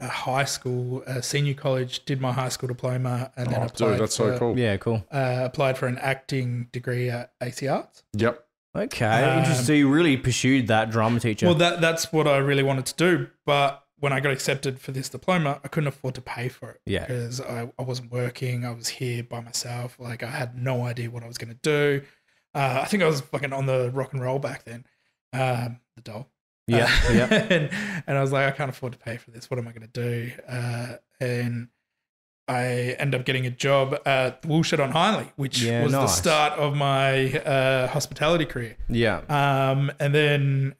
a 0.00 0.08
high 0.08 0.44
school, 0.44 1.02
a 1.06 1.22
senior 1.22 1.54
college, 1.54 2.04
did 2.04 2.20
my 2.20 2.32
high 2.32 2.48
school 2.50 2.68
diploma, 2.68 3.32
and 3.36 3.46
then 3.48 3.60
Oh, 3.62 3.66
applied 3.66 3.90
dude, 3.92 4.00
that's 4.00 4.16
for, 4.16 4.32
so 4.34 4.38
cool. 4.38 4.58
yeah, 4.58 4.76
cool. 4.76 5.04
Uh, 5.10 5.40
applied 5.44 5.78
for 5.78 5.86
an 5.86 5.98
acting 5.98 6.68
degree 6.72 7.08
at 7.10 7.32
AC 7.40 7.66
Arts. 7.68 8.02
Yep. 8.14 8.44
Okay, 8.76 9.06
Um, 9.24 9.38
interesting. 9.38 9.64
So 9.66 9.72
you 9.72 9.88
really 9.88 10.16
pursued 10.16 10.66
that 10.68 10.90
drama 10.90 11.18
teacher. 11.20 11.46
Well, 11.46 11.54
that 11.56 11.80
that's 11.80 12.12
what 12.12 12.28
I 12.28 12.36
really 12.36 12.62
wanted 12.62 12.86
to 12.86 12.94
do, 12.96 13.28
but 13.46 13.82
when 14.00 14.12
I 14.12 14.20
got 14.20 14.32
accepted 14.32 14.80
for 14.80 14.92
this 14.92 15.08
diploma, 15.08 15.60
I 15.64 15.68
couldn't 15.68 15.88
afford 15.88 16.14
to 16.16 16.20
pay 16.20 16.48
for 16.48 16.70
it 16.70 16.80
Yeah. 16.86 17.00
because 17.06 17.40
I, 17.40 17.70
I 17.78 17.82
wasn't 17.82 18.12
working. 18.12 18.64
I 18.64 18.70
was 18.72 18.88
here 18.88 19.22
by 19.22 19.40
myself. 19.40 19.96
Like 19.98 20.22
I 20.22 20.30
had 20.30 20.56
no 20.56 20.84
idea 20.84 21.10
what 21.10 21.22
I 21.22 21.26
was 21.26 21.38
going 21.38 21.52
to 21.52 21.60
do. 21.62 22.02
Uh, 22.54 22.80
I 22.82 22.86
think 22.86 23.02
I 23.02 23.06
was 23.06 23.20
fucking 23.20 23.52
on 23.52 23.66
the 23.66 23.90
rock 23.92 24.12
and 24.12 24.22
roll 24.22 24.38
back 24.38 24.64
then. 24.64 24.84
Um, 25.32 25.80
the 25.96 26.02
doll. 26.02 26.28
yeah, 26.66 26.84
Uh, 27.08 27.12
yeah. 27.12 27.24
and, 27.50 27.70
and 28.06 28.16
I 28.18 28.20
was 28.20 28.32
like, 28.32 28.46
I 28.46 28.56
can't 28.56 28.70
afford 28.70 28.92
to 28.92 28.98
pay 28.98 29.16
for 29.16 29.30
this. 29.30 29.50
What 29.50 29.58
am 29.58 29.66
I 29.68 29.72
going 29.72 29.88
to 29.88 30.00
do? 30.02 30.30
Uh, 30.48 30.96
and 31.20 31.68
I 32.46 32.96
end 32.98 33.14
up 33.14 33.24
getting 33.26 33.44
a 33.46 33.50
job 33.50 33.98
at 34.06 34.44
Woolshed 34.46 34.80
on 34.80 34.92
Hindley, 34.92 35.30
which 35.36 35.60
Yeah, 35.60 35.82
was 35.82 35.92
the 35.92 36.06
start 36.06 36.58
of 36.58 36.74
my 36.74 37.32
uh, 37.40 37.88
hospitality 37.88 38.46
career. 38.46 38.76
Yeah. 38.88 39.18
Um, 39.28 39.92
and 40.00 40.14
then 40.14 40.74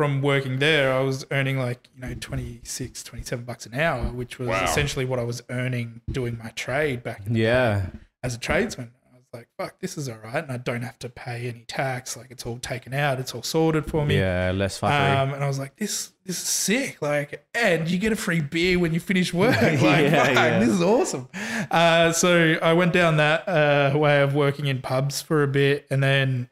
from 0.00 0.22
working 0.22 0.60
there, 0.60 0.94
I 0.94 1.00
was 1.00 1.26
earning 1.30 1.58
like, 1.58 1.86
you 1.94 2.00
know, 2.00 2.14
26, 2.18 3.02
27 3.02 3.44
bucks 3.44 3.66
an 3.66 3.74
hour, 3.74 4.04
which 4.04 4.38
was 4.38 4.48
Wow. 4.48 4.64
essentially 4.64 5.04
what 5.04 5.18
I 5.18 5.24
was 5.24 5.42
earning 5.50 6.00
doing 6.10 6.38
my 6.42 6.48
trade 6.52 7.02
back 7.02 7.26
in 7.26 7.34
the 7.34 7.40
Yeah. 7.40 7.88
as 8.22 8.34
a 8.34 8.38
tradesman. 8.38 8.92
I 9.12 9.16
was 9.18 9.26
like, 9.34 9.48
fuck, 9.58 9.78
this 9.80 9.98
is 9.98 10.08
all 10.08 10.16
right. 10.24 10.42
And 10.42 10.50
I 10.50 10.56
don't 10.56 10.80
have 10.80 10.98
to 11.00 11.10
pay 11.10 11.50
any 11.50 11.64
tax. 11.68 12.16
Like 12.16 12.30
it's 12.30 12.46
all 12.46 12.56
taken 12.58 12.94
out. 12.94 13.20
It's 13.20 13.34
all 13.34 13.42
sorted 13.42 13.84
for 13.90 14.06
me. 14.06 14.16
Yeah, 14.16 14.52
less 14.54 14.80
fuckery. 14.80 15.18
Um, 15.18 15.34
and 15.34 15.44
I 15.44 15.46
was 15.48 15.58
like, 15.58 15.76
this 15.76 16.12
this 16.24 16.38
is 16.40 16.48
sick. 16.48 17.02
Like, 17.02 17.46
and 17.54 17.86
you 17.86 17.98
get 17.98 18.10
a 18.10 18.16
free 18.16 18.40
beer 18.40 18.78
when 18.78 18.94
you 18.94 19.00
finish 19.00 19.34
work. 19.34 19.54
Like, 19.60 19.80
Yeah, 19.82 20.24
fuck, 20.24 20.34
yeah. 20.34 20.58
this 20.60 20.70
is 20.70 20.80
awesome. 20.80 21.28
Uh, 21.70 22.12
so 22.12 22.54
I 22.62 22.72
went 22.72 22.94
down 22.94 23.18
that 23.18 23.46
uh, 23.46 23.98
way 23.98 24.22
of 24.22 24.34
working 24.34 24.64
in 24.64 24.80
pubs 24.80 25.20
for 25.20 25.42
a 25.42 25.46
bit, 25.48 25.86
and 25.90 26.02
then 26.02 26.48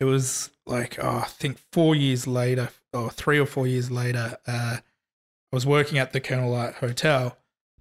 it 0.00 0.04
was 0.04 0.50
like, 0.68 0.98
oh, 1.02 1.22
I 1.24 1.26
think 1.26 1.58
four 1.72 1.94
years 1.94 2.26
later, 2.26 2.70
or 2.92 3.10
three 3.10 3.38
or 3.38 3.46
four 3.46 3.66
years 3.66 3.90
later, 3.90 4.36
uh, 4.46 4.76
I 4.80 5.56
was 5.56 5.66
working 5.66 5.98
at 5.98 6.12
the 6.12 6.20
Colonel 6.20 6.50
Light 6.50 6.74
Hotel, 6.74 7.38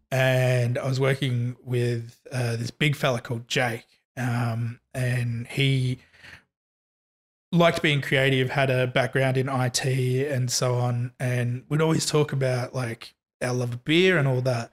and 0.10 0.78
I 0.78 0.88
was 0.88 1.00
working 1.00 1.58
with 1.64 2.20
uh, 2.32 2.56
this 2.56 2.72
big 2.72 2.96
fella 2.96 3.20
called 3.20 3.48
Jake, 3.48 3.86
um, 4.16 4.80
and 4.94 5.48
he 5.48 6.00
liked 7.52 7.82
being 7.82 8.02
creative, 8.02 8.52
had 8.52 8.70
a 8.70 8.88
background 8.88 9.38
in 9.38 9.50
IT 9.50 9.86
and 9.86 10.50
so 10.50 10.76
on, 10.76 11.12
and 11.20 11.64
we'd 11.70 11.82
always 11.82 12.06
talk 12.06 12.32
about 12.32 12.74
like 12.74 13.16
our 13.42 13.54
love 13.54 13.74
of 13.74 13.86
beer 13.86 14.18
and 14.18 14.28
all 14.28 14.42
that. 14.42 14.72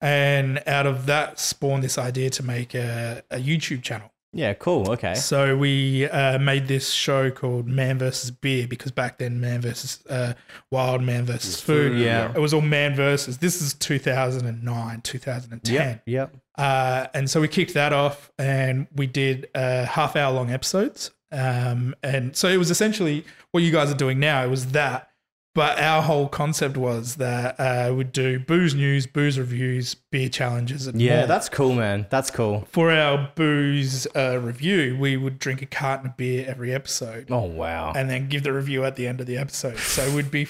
And 0.00 0.62
out 0.66 0.86
of 0.86 1.06
that 1.06 1.40
spawned 1.40 1.82
this 1.82 1.98
idea 1.98 2.30
to 2.30 2.42
make 2.42 2.74
a, 2.74 3.22
a 3.30 3.38
YouTube 3.38 3.82
channel. 3.82 4.12
Yeah, 4.36 4.52
cool. 4.54 4.90
Okay. 4.92 5.14
So 5.14 5.56
we 5.56 6.08
uh, 6.08 6.38
made 6.38 6.68
this 6.68 6.90
show 6.90 7.30
called 7.30 7.66
Man 7.66 7.98
versus 7.98 8.30
Beer 8.30 8.66
because 8.68 8.92
back 8.92 9.18
then 9.18 9.40
Man 9.40 9.62
versus 9.62 10.04
uh, 10.10 10.34
Wild, 10.70 11.02
Man 11.02 11.24
versus 11.24 11.60
Food. 11.60 11.98
Yeah. 11.98 12.32
It 12.34 12.38
was 12.38 12.52
all 12.52 12.60
Man 12.60 12.94
versus. 12.94 13.38
This 13.38 13.62
is 13.62 13.72
2009, 13.74 15.00
2010. 15.00 15.74
Yep. 15.74 16.02
Yep. 16.04 16.36
Uh, 16.58 17.06
and 17.14 17.30
so 17.30 17.40
we 17.40 17.48
kicked 17.48 17.74
that 17.74 17.92
off 17.92 18.30
and 18.38 18.86
we 18.94 19.06
did 19.06 19.48
uh, 19.54 19.86
half 19.86 20.16
hour 20.16 20.32
long 20.34 20.50
episodes. 20.50 21.10
Um, 21.32 21.94
and 22.02 22.36
so 22.36 22.48
it 22.48 22.58
was 22.58 22.70
essentially 22.70 23.24
what 23.52 23.62
you 23.62 23.72
guys 23.72 23.90
are 23.90 23.96
doing 23.96 24.20
now. 24.20 24.44
It 24.44 24.50
was 24.50 24.68
that, 24.68 25.10
But 25.56 25.80
our 25.80 26.02
whole 26.02 26.28
concept 26.28 26.76
was 26.76 27.16
that 27.16 27.58
uh, 27.58 27.92
we'd 27.94 28.12
do 28.12 28.38
booze 28.38 28.74
news, 28.74 29.06
booze 29.06 29.38
reviews, 29.38 29.94
beer 29.94 30.28
challenges, 30.28 30.86
and 30.86 31.00
Yeah, 31.00 31.20
more. 31.20 31.26
that's 31.28 31.48
cool, 31.48 31.74
man. 31.74 32.06
That's 32.10 32.30
cool. 32.30 32.66
for 32.70 32.92
our 32.92 33.30
booze 33.34 34.06
uh, 34.14 34.38
review. 34.38 34.96
We 35.00 35.16
would 35.16 35.38
drink 35.38 35.62
a 35.62 35.66
carton 35.66 36.10
of 36.10 36.16
beer 36.18 36.44
every 36.46 36.74
episode, 36.74 37.28
Oh 37.30 37.44
wow. 37.46 37.92
and 37.96 38.08
then 38.10 38.28
give 38.28 38.42
the 38.42 38.52
review 38.52 38.84
at 38.84 38.96
the 38.96 39.08
end 39.08 39.20
of 39.20 39.26
the 39.26 39.38
episode. 39.38 39.78
So 39.78 40.14
we'd 40.14 40.30
be 40.30 40.46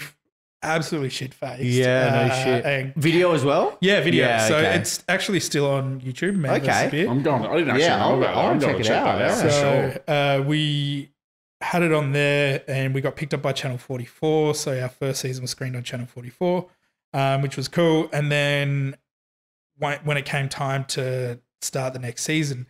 absolutely 0.62 1.10
shit 1.10 1.32
faced. 1.32 1.62
Yeah, 1.62 2.26
no 2.28 2.34
shit. 2.34 2.64
And 2.66 2.94
Video 2.96 3.32
as 3.32 3.44
well. 3.44 3.78
yeah, 3.80 4.00
video. 4.00 4.26
Yeah, 4.26 4.48
so 4.48 4.56
okay. 4.58 4.74
it's 4.74 5.04
actually 5.08 5.38
still 5.38 5.70
on 5.70 6.00
YouTube. 6.00 6.34
Man 6.34 6.50
Okay. 6.60 6.66
versus 6.66 6.90
Beer. 6.90 7.08
I'm 7.08 7.22
going. 7.22 7.44
I 7.46 7.52
didn't 7.58 7.68
actually 7.70 7.82
Yeah, 7.84 7.96
know 7.98 8.02
I'll- 8.04 8.18
about 8.18 8.34
that. 8.34 8.36
I'll 8.36 8.46
I'm 8.50 8.58
check 8.60 8.68
going 8.70 8.80
it 8.80 8.82
to 8.82 8.88
check 8.88 9.02
out, 9.02 9.18
that 9.18 9.30
out 9.30 9.36
yeah. 9.36 9.42
for 9.42 9.50
So 9.50 10.00
sure. 10.08 10.14
uh, 10.16 10.42
we 10.42 11.10
had 11.66 11.82
it 11.82 11.92
on 11.92 12.12
there, 12.12 12.62
and 12.68 12.94
we 12.94 13.00
got 13.00 13.16
picked 13.16 13.34
up 13.34 13.42
by 13.42 13.52
Channel 13.52 13.78
44. 13.78 14.54
So 14.54 14.80
our 14.80 14.88
first 14.88 15.20
season 15.20 15.42
was 15.42 15.50
screened 15.50 15.76
on 15.76 15.82
Channel 15.82 16.06
44, 16.06 16.66
um, 17.12 17.42
which 17.42 17.56
was 17.56 17.68
cool. 17.68 18.08
And 18.12 18.30
then 18.30 18.96
when, 19.78 19.98
when 20.04 20.16
it 20.16 20.24
came 20.24 20.48
time 20.48 20.84
to 20.86 21.40
start 21.60 21.92
the 21.92 21.98
next 21.98 22.22
season, 22.22 22.66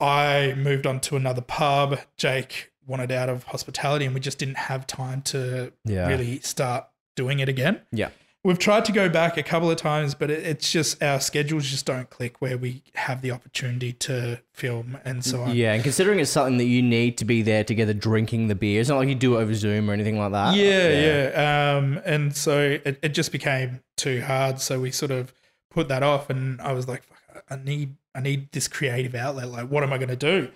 I 0.00 0.54
moved 0.56 0.86
on 0.86 1.00
to 1.00 1.16
another 1.16 1.40
pub. 1.42 1.98
Jake 2.16 2.72
wanted 2.86 3.12
out 3.12 3.28
of 3.28 3.44
hospitality, 3.44 4.04
and 4.06 4.14
we 4.14 4.20
just 4.20 4.38
didn't 4.38 4.56
have 4.56 4.86
time 4.86 5.22
to 5.22 5.72
Yeah. 5.84 6.08
really 6.08 6.40
start 6.40 6.86
doing 7.16 7.40
it 7.40 7.48
again. 7.48 7.80
Yeah. 7.92 8.10
We've 8.48 8.58
tried 8.58 8.86
to 8.86 8.92
go 8.92 9.10
back 9.10 9.36
a 9.36 9.42
couple 9.42 9.70
of 9.70 9.76
times, 9.76 10.14
but 10.14 10.30
it, 10.30 10.42
it's 10.42 10.72
just 10.72 11.02
our 11.02 11.20
schedules 11.20 11.66
just 11.66 11.84
don't 11.84 12.08
click 12.08 12.40
where 12.40 12.56
we 12.56 12.82
have 12.94 13.20
the 13.20 13.30
opportunity 13.30 13.92
to 13.92 14.40
film 14.54 14.96
and 15.04 15.22
so 15.22 15.42
on. 15.42 15.54
Yeah, 15.54 15.74
and 15.74 15.82
considering 15.82 16.18
it's 16.18 16.30
something 16.30 16.56
that 16.56 16.64
you 16.64 16.80
need 16.80 17.18
to 17.18 17.26
be 17.26 17.42
there 17.42 17.62
together 17.62 17.92
drinking 17.92 18.48
the 18.48 18.54
beer, 18.54 18.80
it's 18.80 18.88
not 18.88 18.96
like 18.96 19.10
you 19.10 19.14
do 19.14 19.36
it 19.36 19.42
over 19.42 19.52
Zoom 19.52 19.90
or 19.90 19.92
anything 19.92 20.18
like 20.18 20.32
that. 20.32 20.54
Yeah, 20.54 20.88
yeah. 20.88 21.76
Um, 21.76 22.00
and 22.06 22.34
so 22.34 22.78
it, 22.86 22.98
it 23.02 23.10
just 23.10 23.32
became 23.32 23.82
too 23.98 24.22
hard. 24.22 24.62
So 24.62 24.80
we 24.80 24.92
sort 24.92 25.10
of 25.10 25.34
put 25.70 25.88
that 25.88 26.02
off, 26.02 26.30
and 26.30 26.58
I 26.62 26.72
was 26.72 26.88
like, 26.88 27.02
Fuck, 27.38 27.44
I 27.50 27.56
need 27.56 27.96
I 28.14 28.20
need 28.20 28.50
this 28.52 28.66
creative 28.66 29.14
outlet. 29.14 29.50
Like, 29.50 29.68
what 29.68 29.82
am 29.82 29.92
I 29.92 29.98
going 29.98 30.08
to 30.08 30.16
do? 30.16 30.50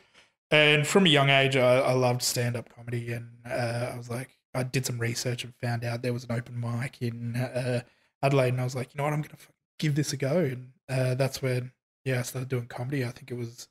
And 0.50 0.87
from 0.87 1.05
a 1.05 1.11
young 1.11 1.28
age, 1.28 1.57
I, 1.57 1.81
I 1.81 1.92
loved 1.92 2.22
stand 2.22 2.57
up 2.57 2.74
comedy, 2.74 3.12
and 3.12 3.28
uh, 3.44 3.90
I 3.92 3.96
was 3.98 4.09
like, 4.09 4.31
I 4.54 4.62
did 4.64 4.84
some 4.86 4.98
research 4.98 5.44
and 5.44 5.54
found 5.56 5.84
out 5.84 6.02
there 6.02 6.12
was 6.12 6.24
an 6.24 6.32
open 6.32 6.60
mic 6.60 7.00
in 7.00 7.36
uh, 7.36 7.80
Adelaide, 8.22 8.50
and 8.50 8.60
I 8.60 8.64
was 8.64 8.74
like, 8.76 8.92
you 8.94 8.98
know 8.98 9.04
what, 9.04 9.12
I'm 9.12 9.22
going 9.22 9.30
to 9.36 9.36
give 9.78 9.94
this 9.94 10.12
a 10.12 10.16
go, 10.16 10.38
and 10.38 10.72
uh, 10.88 11.14
that's 11.14 11.40
when 11.40 11.72
yeah, 12.04 12.18
I 12.18 12.22
started 12.22 12.48
doing 12.48 12.66
comedy. 12.66 13.04
I 13.04 13.08
think 13.10 13.30
it 13.30 13.36
was 13.36 13.68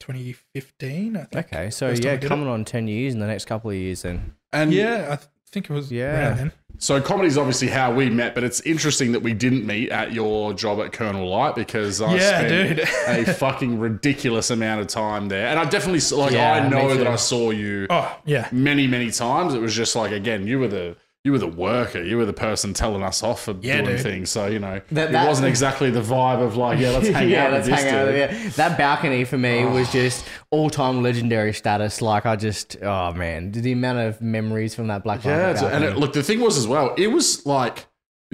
2015. 0.00 1.16
I 1.16 1.24
think. 1.24 1.46
Okay, 1.46 1.70
so 1.70 1.88
First 1.90 2.04
yeah, 2.04 2.12
did 2.12 2.24
it. 2.24 2.28
coming 2.28 2.48
on 2.48 2.64
ten 2.64 2.88
years 2.88 3.14
in 3.14 3.20
the 3.20 3.26
next 3.26 3.44
couple 3.46 3.70
of 3.70 3.76
years, 3.76 4.02
then. 4.02 4.34
And 4.52 4.72
Yeah, 4.72 5.08
I 5.10 5.16
th- 5.16 5.28
think 5.54 5.70
it 5.70 5.72
was 5.72 5.90
Yeah. 5.90 6.04
around 6.28 6.36
then. 6.38 6.52
So 6.78 7.00
comedy's 7.00 7.38
obviously 7.38 7.68
how 7.68 7.94
we 7.94 8.10
met, 8.10 8.34
but 8.34 8.42
it's 8.42 8.60
interesting 8.62 9.12
that 9.12 9.20
we 9.22 9.32
didn't 9.32 9.64
meet 9.64 9.90
at 9.90 10.12
your 10.12 10.52
job 10.52 10.80
at 10.80 10.92
Colonel 10.92 11.26
Light 11.30 11.54
because 11.54 12.02
I 12.02 12.16
Yeah, 12.16 12.38
spent 12.40 12.76
dude. 12.76 12.80
a 13.08 13.24
fucking 13.34 13.78
ridiculous 13.78 14.50
amount 14.50 14.80
of 14.80 14.88
time 14.88 15.28
there, 15.28 15.46
and 15.46 15.58
I 15.58 15.64
definitely 15.66 16.00
like 16.16 16.32
Yeah, 16.32 16.52
I 16.54 16.68
know 16.68 16.96
that 16.96 17.06
I 17.06 17.14
saw 17.16 17.50
you 17.50 17.86
Oh 17.88 18.14
yeah. 18.26 18.48
many 18.50 18.88
many 18.88 19.10
times. 19.12 19.54
It 19.54 19.60
was 19.60 19.74
just 19.74 19.94
like 19.94 20.10
again, 20.10 20.46
you 20.48 20.58
were 20.58 20.68
the 20.68 20.96
you 21.24 21.32
were 21.32 21.38
the 21.38 21.48
worker, 21.48 22.02
you 22.02 22.18
were 22.18 22.26
the 22.26 22.34
person 22.34 22.74
telling 22.74 23.02
us 23.02 23.22
off 23.22 23.44
for 23.44 23.56
Yeah, 23.62 23.80
doing 23.80 23.96
dude. 23.96 24.00
things. 24.02 24.30
So 24.30 24.46
you 24.46 24.58
know, 24.58 24.82
That- 24.92 25.10
it 25.14 25.26
wasn't 25.26 25.48
exactly 25.48 25.90
the 25.90 26.02
vibe 26.02 26.42
of 26.42 26.56
like 26.58 26.78
yeah, 26.78 26.90
let's 26.90 27.08
hang 27.18 27.30
yeah, 27.30 27.46
out. 27.46 27.52
let's 27.52 27.66
hang 27.66 27.88
out. 27.94 28.14
Yeah. 28.14 28.48
That 28.56 28.76
balcony 28.76 29.24
for 29.24 29.38
me 29.38 29.64
oh. 29.64 29.72
was 29.72 29.90
just 29.90 30.24
all-time 30.50 31.02
legendary 31.02 31.54
status. 31.54 32.02
Like 32.02 32.26
I 32.26 32.36
just, 32.36 32.76
oh 32.82 33.14
man, 33.14 33.52
the 33.52 33.72
amount 33.72 34.00
of 34.00 34.20
memories 34.20 34.74
from 34.74 34.88
that 34.88 35.02
Black 35.02 35.24
Yeah, 35.24 35.36
Market 35.38 35.50
it's- 35.56 35.72
and 35.74 35.84
it, 35.84 35.96
look, 35.96 36.12
the 36.12 36.22
thing 36.22 36.40
was 36.40 36.58
as 36.58 36.68
well, 36.68 36.94
it 36.98 37.08
was 37.08 37.46
like 37.46 37.86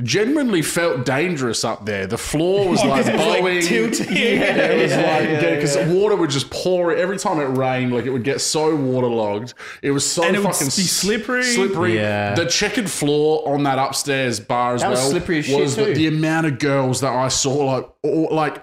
genuinely 0.04 0.62
felt 0.62 1.04
dangerous 1.04 1.64
up 1.64 1.86
there. 1.86 2.06
The 2.06 2.18
floor 2.18 2.68
was 2.70 2.84
like 2.84 3.06
It 3.06 3.14
was, 3.16 3.26
like, 3.42 3.64
tilting. 3.64 4.06
Yeah, 4.16 4.54
it 4.56 4.82
was 4.82 4.90
Yeah, 4.92 4.96
like 5.18 5.28
yeah, 5.28 5.54
because 5.54 5.76
yeah. 5.76 5.92
water 5.92 6.16
would 6.16 6.30
just 6.30 6.50
pour 6.50 6.94
every 6.94 7.18
time 7.18 7.38
it 7.40 7.56
rained. 7.56 7.92
Like 7.92 8.04
it 8.06 8.10
would 8.10 8.24
get 8.24 8.40
so 8.40 8.74
waterlogged. 8.74 9.54
It 9.82 9.90
was 9.90 10.10
so 10.10 10.22
And 10.24 10.36
it 10.36 10.40
would 10.40 10.52
fucking 10.52 10.66
be 10.66 10.70
slippery. 10.70 11.42
Slippery. 11.42 11.94
Yeah. 11.96 12.34
The 12.34 12.46
checkered 12.46 12.90
floor 12.90 13.48
on 13.54 13.62
that 13.64 13.78
upstairs 13.78 14.40
bar 14.40 14.74
as 14.74 14.82
That 14.82 14.90
was 14.90 15.00
well 15.00 15.10
slippery 15.10 15.38
as 15.40 15.46
shit 15.46 15.60
was 15.60 15.76
the, 15.76 15.86
too. 15.86 15.94
the 15.94 16.06
amount 16.08 16.46
of 16.46 16.58
girls 16.58 17.00
that 17.00 17.12
I 17.14 17.28
saw 17.28 17.54
like 17.76 17.88
or, 18.02 18.28
like. 18.30 18.62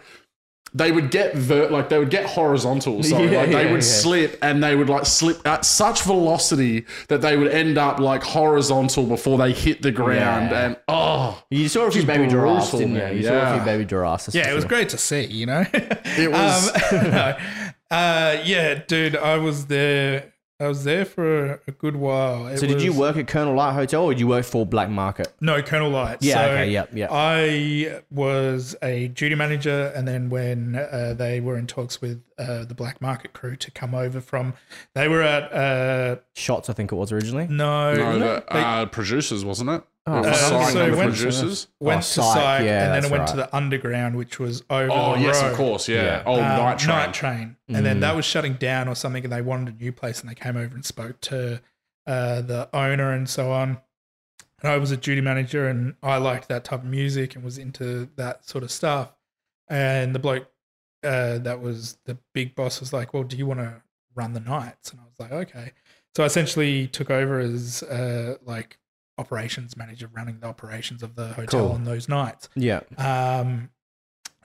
They 0.77 0.91
would 0.91 1.09
get 1.11 1.33
ver- 1.35 1.69
like 1.69 1.89
they 1.89 1.97
would 1.97 2.11
get 2.11 2.25
horizontal. 2.27 3.01
Sorry, 3.11 3.31
Yeah, 3.31 3.39
like 3.39 3.49
they 3.49 3.65
yeah, 3.65 3.71
would 3.71 3.81
yeah. 3.83 4.01
slip 4.03 4.37
and 4.43 4.63
they 4.63 4.75
would 4.75 4.89
like 4.89 5.05
slip 5.05 5.45
at 5.47 5.65
such 5.65 6.03
velocity 6.03 6.85
that 7.07 7.21
they 7.21 7.35
would 7.35 7.51
end 7.51 7.77
up 7.77 7.99
like 7.99 8.21
horizontal 8.23 9.05
before 9.05 9.37
they 9.39 9.51
hit 9.53 9.81
the 9.81 9.91
ground. 9.91 10.51
Yeah. 10.51 10.65
And 10.65 10.77
oh, 10.87 11.43
you 11.49 11.67
saw 11.67 11.87
a 11.87 11.91
few 11.91 12.05
baby 12.05 12.27
giraffes, 12.27 12.71
didn't 12.71 12.89
you? 12.91 12.97
man. 12.99 13.17
You 13.17 13.23
saw 13.23 13.29
a 13.31 13.35
Yeah. 13.35 13.55
few 13.55 13.65
baby 13.65 13.85
giraffes. 13.85 14.25
that's 14.27 14.35
Yeah, 14.35 14.51
it 14.51 14.55
was 14.55 14.65
great 14.65 14.89
to 14.89 14.97
see, 14.97 15.25
you 15.25 15.45
know. 15.47 15.65
It 15.73 16.31
was- 16.31 16.71
Um, 16.93 17.11
no. 17.11 17.37
uh, 17.91 18.37
yeah, 18.45 18.75
dude, 18.87 19.15
I 19.15 19.37
was 19.37 19.65
there. 19.67 20.31
I 20.59 20.67
was 20.67 20.83
there 20.83 21.05
for 21.05 21.61
a, 21.67 21.71
good 21.71 21.95
while. 21.95 22.47
It 22.47 22.57
So 22.57 22.65
did 22.65 22.81
you 22.81 22.91
work 22.91 23.15
at 23.15 23.27
Colonel 23.27 23.53
Light 23.53 23.73
Hotel 23.73 24.03
or 24.03 24.13
did 24.13 24.19
you 24.19 24.27
work 24.27 24.43
for 24.43 24.65
Black 24.65 24.89
Market? 24.89 25.31
No, 25.39 25.61
Colonel 25.61 25.91
Light. 25.91 26.17
Yeah, 26.21 26.33
So 26.33 26.51
okay, 26.51 26.71
yep, 26.71 26.89
yep. 26.93 27.09
I 27.11 28.01
was 28.09 28.75
a 28.81 29.09
duty 29.09 29.35
manager, 29.35 29.93
and 29.95 30.07
then 30.07 30.29
when 30.31 30.75
uh, 30.75 31.13
they 31.15 31.41
were 31.41 31.57
in 31.57 31.67
talks 31.67 32.01
with 32.01 32.23
uh, 32.37 32.65
the 32.65 32.73
Black 32.75 33.01
Market 33.01 33.33
crew 33.33 33.55
to 33.55 33.71
come 33.71 33.95
over 33.95 34.21
from, 34.21 34.53
they 34.93 35.07
were 35.07 35.21
at 35.23 35.51
uh, 35.53 36.17
Shots, 36.35 36.69
I 36.69 36.73
think 36.73 36.91
it 36.91 36.95
was 36.95 37.11
originally. 37.11 37.47
no, 37.47 37.93
no, 37.95 38.19
the 38.19 38.43
they 38.51 38.59
uh, 38.61 38.85
producers 38.87 39.43
wasn't 39.45 39.69
it? 39.71 39.83
Oh, 40.09 40.19
Uh, 40.23 40.33
so 40.33 40.57
and 40.59 40.93
the 40.93 40.97
when- 40.97 41.09
producers. 41.09 41.67
went 41.81 41.97
Oh, 41.97 42.01
to 42.01 42.05
Psych, 42.05 42.33
Psych, 42.35 42.63
yeah, 42.65 42.85
and 42.85 42.93
then 42.93 43.01
that's 43.01 43.05
it 43.07 43.11
went 43.11 43.27
to 43.29 43.35
the 43.35 43.53
Underground, 43.55 44.15
which 44.15 44.39
was 44.39 44.63
over. 44.69 44.89
Oh 44.91 45.15
the 45.15 45.21
yes, 45.21 45.41
road. 45.41 45.51
of 45.51 45.57
course, 45.57 45.89
yeah. 45.89 46.03
Yeah. 46.03 46.23
Oh, 46.25 46.35
um, 46.35 46.39
night 46.41 46.79
train. 46.79 46.95
Night 46.95 47.13
Train. 47.13 47.55
And 47.67 47.85
then 47.85 47.99
that 47.99 48.15
was 48.15 48.23
shutting 48.23 48.53
down 48.53 48.87
or 48.87 48.95
something, 48.95 49.23
and 49.25 49.33
they 49.33 49.41
wanted 49.41 49.73
a 49.75 49.77
new 49.77 49.91
place, 49.91 50.21
and 50.21 50.29
they 50.29 50.35
came 50.35 50.55
over 50.55 50.73
and 50.73 50.85
spoke 50.85 51.19
to 51.21 51.61
uh, 52.07 52.41
the 52.41 52.69
owner 52.73 53.11
and 53.11 53.27
so 53.29 53.51
on. 53.51 53.79
And 54.61 54.71
I 54.71 54.77
was 54.77 54.91
a 54.91 54.97
duty 54.97 55.19
manager, 55.19 55.67
and 55.67 55.95
I 56.01 56.17
liked 56.17 56.47
that 56.47 56.63
type 56.63 56.79
of 56.79 56.85
music 56.85 57.35
and 57.35 57.43
was 57.43 57.57
into 57.57 58.07
that 58.15 58.47
sort 58.47 58.63
of 58.63 58.71
stuff. 58.71 59.11
And 59.67 60.15
the 60.15 60.19
bloke 60.19 60.47
uh, 61.03 61.37
that 61.39 61.61
was 61.61 61.97
the 62.05 62.17
big 62.33 62.55
boss 62.55 62.79
was 62.79 62.91
like, 62.93 63.13
"Well, 63.13 63.23
do 63.23 63.37
you 63.37 63.45
want 63.45 63.59
to 63.59 63.81
run 64.15 64.33
the 64.33 64.39
nights?" 64.39 64.91
And 64.91 64.99
I 64.99 65.03
was 65.03 65.19
like, 65.19 65.31
"Okay." 65.31 65.71
So 66.15 66.23
I 66.23 66.25
essentially 66.25 66.87
took 66.87 67.11
over 67.11 67.39
as 67.39 67.83
uh, 67.83 68.37
like 68.43 68.77
operations 69.19 69.75
manager, 69.77 70.09
running 70.13 70.39
the 70.39 70.47
operations 70.47 71.03
of 71.03 71.15
the 71.15 71.27
hotel 71.29 71.61
Cool. 71.67 71.71
on 71.71 71.83
those 71.83 72.07
nights. 72.09 72.49
Yeah. 72.55 72.81
Um, 72.97 73.69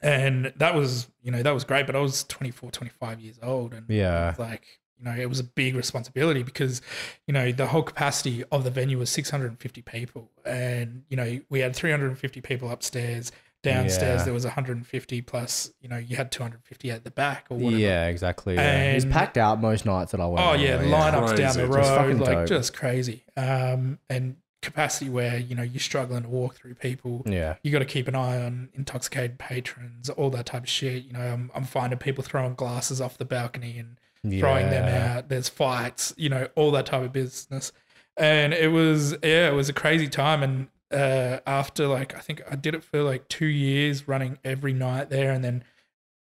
and 0.02 0.52
that 0.56 0.74
was, 0.74 1.06
you 1.22 1.30
know, 1.30 1.42
that 1.42 1.52
was 1.52 1.64
great, 1.64 1.86
but 1.86 1.94
I 1.94 2.00
was 2.00 2.24
24, 2.24 2.70
25 2.72 3.20
years 3.20 3.38
old. 3.42 3.72
And 3.72 3.86
Yeah. 3.88 4.34
like, 4.38 4.80
you 4.98 5.04
know, 5.04 5.14
it 5.14 5.28
was 5.28 5.38
a 5.40 5.44
big 5.44 5.76
responsibility 5.76 6.42
because, 6.42 6.80
you 7.26 7.32
know, 7.34 7.52
the 7.52 7.66
whole 7.68 7.82
capacity 7.82 8.44
of 8.50 8.64
the 8.64 8.70
venue 8.70 8.98
was 8.98 9.10
650 9.10 9.82
people. 9.82 10.30
And, 10.44 11.04
you 11.08 11.16
know, 11.16 11.40
we 11.50 11.60
had 11.60 11.76
350 11.76 12.40
people 12.40 12.70
upstairs. 12.70 13.30
Downstairs, 13.62 14.20
Yeah. 14.20 14.25
there 14.25 14.35
was 14.35 14.44
150 14.44 15.22
plus, 15.22 15.72
you 15.81 15.88
know, 15.88 15.96
you 15.96 16.16
had 16.16 16.33
250 16.33 16.90
at 16.90 17.05
the 17.05 17.11
back 17.12 17.46
or 17.48 17.57
whatever. 17.59 17.79
Yeah, 17.81 18.07
exactly. 18.09 18.55
Yeah. 18.57 18.90
It 18.90 18.94
was 18.96 19.05
packed 19.05 19.38
out 19.38 19.61
most 19.61 19.87
nights 19.87 20.11
that 20.12 20.20
I 20.20 20.27
went. 20.27 20.40
Oh 20.44 20.51
on, 20.51 20.61
yeah, 20.61 20.79
though, 20.79 20.87
lineups 20.87 21.37
down 21.37 21.55
Crazy. 21.55 21.61
the 21.61 21.66
Just 21.66 21.77
road, 21.77 21.85
fucking 21.96 22.18
like 22.18 22.38
dope. 22.38 22.48
just 22.48 22.75
crazy. 22.75 23.25
Um, 23.37 23.98
and 24.11 24.37
capacity 24.62 25.11
where 25.11 25.38
you 25.38 25.57
know 25.57 25.62
you're 25.64 25.81
struggling 25.81 26.22
to 26.22 26.29
walk 26.29 26.55
through 26.57 26.75
people. 26.75 27.22
Yeah. 27.27 27.57
You 27.62 27.70
got 27.72 27.81
to 27.81 27.85
keep 27.85 28.09
an 28.09 28.14
eye 28.14 28.42
on 28.44 28.68
intoxicated 28.75 29.38
patrons, 29.38 30.09
all 30.11 30.31
that 30.31 30.46
type 30.46 30.64
of 30.64 30.68
shit. 30.68 31.05
You 31.05 31.12
know, 31.12 31.20
I'm, 31.20 31.51
I'm 31.55 31.64
finding 31.64 31.98
people 31.98 32.22
throwing 32.25 32.55
glasses 32.55 33.01
off 33.01 33.16
the 33.18 33.25
balcony 33.25 33.79
and 33.79 34.40
throwing 34.40 34.70
them 34.70 34.88
out. 34.88 35.29
There's 35.29 35.48
fights, 35.48 36.14
you 36.16 36.29
know, 36.29 36.48
all 36.55 36.70
that 36.72 36.87
type 36.87 37.03
of 37.03 37.12
business. 37.12 37.72
And 38.16 38.53
it 38.53 38.68
was, 38.72 39.12
yeah, 39.22 39.48
it 39.48 39.55
was 39.55 39.68
a 39.68 39.72
crazy 39.72 40.07
time. 40.09 40.42
And 40.42 40.68
uh, 40.92 41.40
after 41.46 41.87
like, 41.87 42.14
I 42.14 42.20
think 42.20 42.42
I 42.50 42.57
did 42.57 42.74
it 42.74 42.83
for 42.85 43.02
like 43.02 43.28
two 43.28 43.46
years, 43.46 44.07
running 44.09 44.38
every 44.44 44.72
night 44.72 45.11
there, 45.11 45.33
and 45.33 45.42
then 45.44 45.64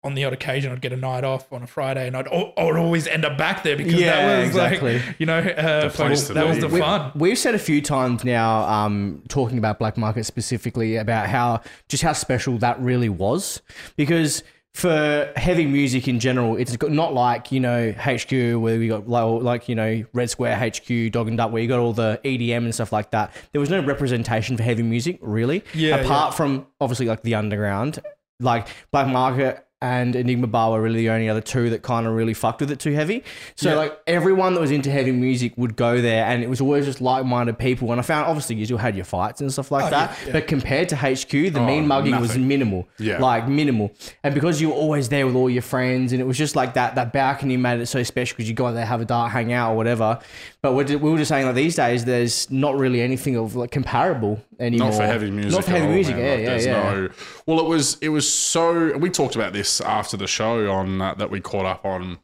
on 0.03 0.15
the 0.15 0.25
odd 0.25 0.33
occasion, 0.33 0.73
I'd 0.73 0.81
get 0.81 0.95
a 0.95 0.97
night 0.97 1.25
off 1.25 1.53
on 1.53 1.63
a 1.63 1.67
Friday, 1.67 2.07
and 2.07 2.17
I'd, 2.17 2.27
al- 2.29 2.55
I 2.57 2.65
would 2.65 2.77
always 2.77 3.07
end 3.07 3.27
up 3.27 3.37
back 3.37 3.63
there 3.63 3.77
because 3.77 3.93
Yeah, 3.93 4.17
that 4.27 4.39
was 4.39 4.47
exactly. 4.49 4.95
like, 4.99 5.17
you 5.19 5.27
know, 5.27 5.39
uh, 5.41 5.89
The 5.89 5.91
place 5.91 6.29
that 6.29 6.47
was 6.47 6.59
the 6.59 6.69
We- 6.69 6.81
fun. 6.81 7.13
We've 7.15 7.37
said 7.39 7.55
a 7.55 7.59
few 7.59 7.83
times 7.83 8.25
now, 8.25 8.63
um, 8.63 9.23
talking 9.29 9.59
about 9.59 9.79
black 9.79 9.99
market 9.99 10.25
specifically, 10.25 10.97
about 10.97 11.29
how 11.29 11.61
just 11.91 12.03
how 12.03 12.15
special 12.15 12.57
that 12.59 12.81
really 12.81 13.11
was, 13.11 13.61
because 13.97 14.43
for 14.75 15.33
heavy 15.37 15.67
music 15.67 16.09
in 16.09 16.21
general, 16.21 16.57
it's 16.57 16.77
not 16.83 17.13
like 17.13 17.53
you 17.53 17.61
know 17.61 17.93
HQ 17.93 18.31
where 18.31 18.79
we 18.79 18.89
got 18.89 19.09
like, 19.09 19.43
like 19.43 19.69
you 19.69 19.75
know 19.75 20.05
Red 20.13 20.31
Square 20.31 20.57
HQ, 20.59 21.13
Dog 21.13 21.29
and 21.29 21.37
Duck, 21.37 21.53
where 21.53 21.63
you 21.63 21.69
got 21.69 21.81
all 21.81 21.93
the 21.93 22.21
EDM 22.25 22.59
and 22.59 22.75
stuff 22.75 22.93
like 22.93 23.11
that. 23.11 23.35
There 23.53 23.61
was 23.61 23.71
no 23.71 23.83
representation 23.83 24.57
for 24.57 24.63
heavy 24.63 24.83
music 24.83 25.19
really, 25.21 25.65
Yeah, 25.75 25.97
apart 25.97 26.35
from 26.35 26.67
obviously 26.81 27.07
like 27.07 27.23
the 27.23 27.35
underground. 27.35 27.99
Like 28.39 28.69
black 28.91 29.07
market 29.07 29.67
and 29.83 30.15
Enigma 30.15 30.47
Bar 30.47 30.73
were 30.73 30.83
really 30.83 30.99
the 31.01 31.11
only 31.11 31.29
other 31.29 31.41
two 31.41 31.71
that 31.71 31.83
kind 31.83 32.07
of 32.07 32.13
really 32.15 32.35
fucked 32.35 32.61
with 32.61 32.71
it 32.71 32.79
too 32.79 32.93
heavy. 32.93 33.25
So 33.57 33.71
Yeah. 33.71 33.77
like 33.77 33.99
everyone 34.07 34.55
that 34.55 34.61
was 34.61 34.71
into 34.71 34.91
heavy 34.91 35.13
music 35.13 35.53
would 35.57 35.75
go 35.77 36.01
there, 36.01 36.25
and 36.27 36.43
it 36.43 36.51
was 36.51 36.61
always 36.61 36.85
just 36.85 37.01
like-minded 37.01 37.59
people. 37.59 37.91
And 37.91 37.99
I 38.01 38.03
found 38.03 38.27
obviously 38.27 38.57
you 38.57 38.65
still 38.67 38.77
had 38.79 38.95
your 38.95 39.05
fights 39.07 39.41
and 39.41 39.51
stuff 39.53 39.71
like 39.71 39.85
Oh, 39.87 39.91
that, 39.91 40.11
yeah, 40.21 40.27
yeah. 40.27 40.33
but 40.35 40.47
compared 40.47 40.89
to 40.91 40.97
HQ, 40.97 41.31
the 41.31 41.61
Oh, 41.61 41.67
mean 41.67 41.87
mugging 41.87 42.21
was 42.21 42.37
minimal. 42.37 42.89
Yeah. 42.99 43.19
like 43.19 43.49
minimal. 43.49 43.93
And 44.23 44.35
because 44.35 44.61
you 44.61 44.69
were 44.69 44.75
always 44.75 45.09
there 45.09 45.27
with 45.27 45.35
all 45.35 45.49
your 45.49 45.63
friends, 45.63 46.13
and 46.13 46.21
it 46.21 46.25
was 46.27 46.37
just 46.37 46.57
like 46.57 46.75
that 46.75 46.95
that 46.97 47.13
balcony 47.13 47.57
made 47.57 47.81
it 47.81 47.87
so 47.87 48.03
special 48.03 48.37
because 48.37 48.49
you 48.49 48.55
go 48.55 48.67
out 48.67 48.73
there 48.75 48.85
have 48.87 49.01
a 49.01 49.05
dark 49.07 49.33
hangout 49.33 49.73
or 49.73 49.77
whatever. 49.77 50.19
But 50.63 50.75
we're, 50.75 50.85
we 50.99 51.11
were 51.11 51.17
just 51.17 51.31
saying 51.31 51.47
like 51.47 51.55
these 51.55 51.77
days, 51.77 52.05
there's 52.05 52.51
not 52.51 52.77
really 52.77 53.01
anything 53.01 53.37
of 53.37 53.57
like 53.57 53.71
comparable 53.71 54.45
anymore. 54.59 54.91
Not 54.91 54.97
for 54.99 55.07
heavy 55.07 55.31
music. 55.31 55.53
Not 55.53 55.65
for 55.65 55.71
heavy 55.71 55.87
all, 55.87 55.93
music. 55.93 56.17
man. 56.17 56.25
Yeah, 56.25 56.31
Like, 56.33 56.41
yeah, 56.41 56.47
there's 56.51 56.67
yeah. 56.67 56.93
no- 56.93 57.09
well, 57.47 57.61
it 57.61 57.67
was 57.69 57.97
it 58.03 58.11
was 58.11 58.31
so. 58.31 58.97
We 58.99 59.09
talked 59.11 59.37
about 59.37 59.53
this 59.55 59.81
after 59.81 60.17
the 60.17 60.27
show 60.27 60.71
on 60.71 61.01
uh, 61.01 61.15
that 61.15 61.31
we 61.31 61.41
caught 61.41 61.65
up 61.67 61.85
on 61.87 62.19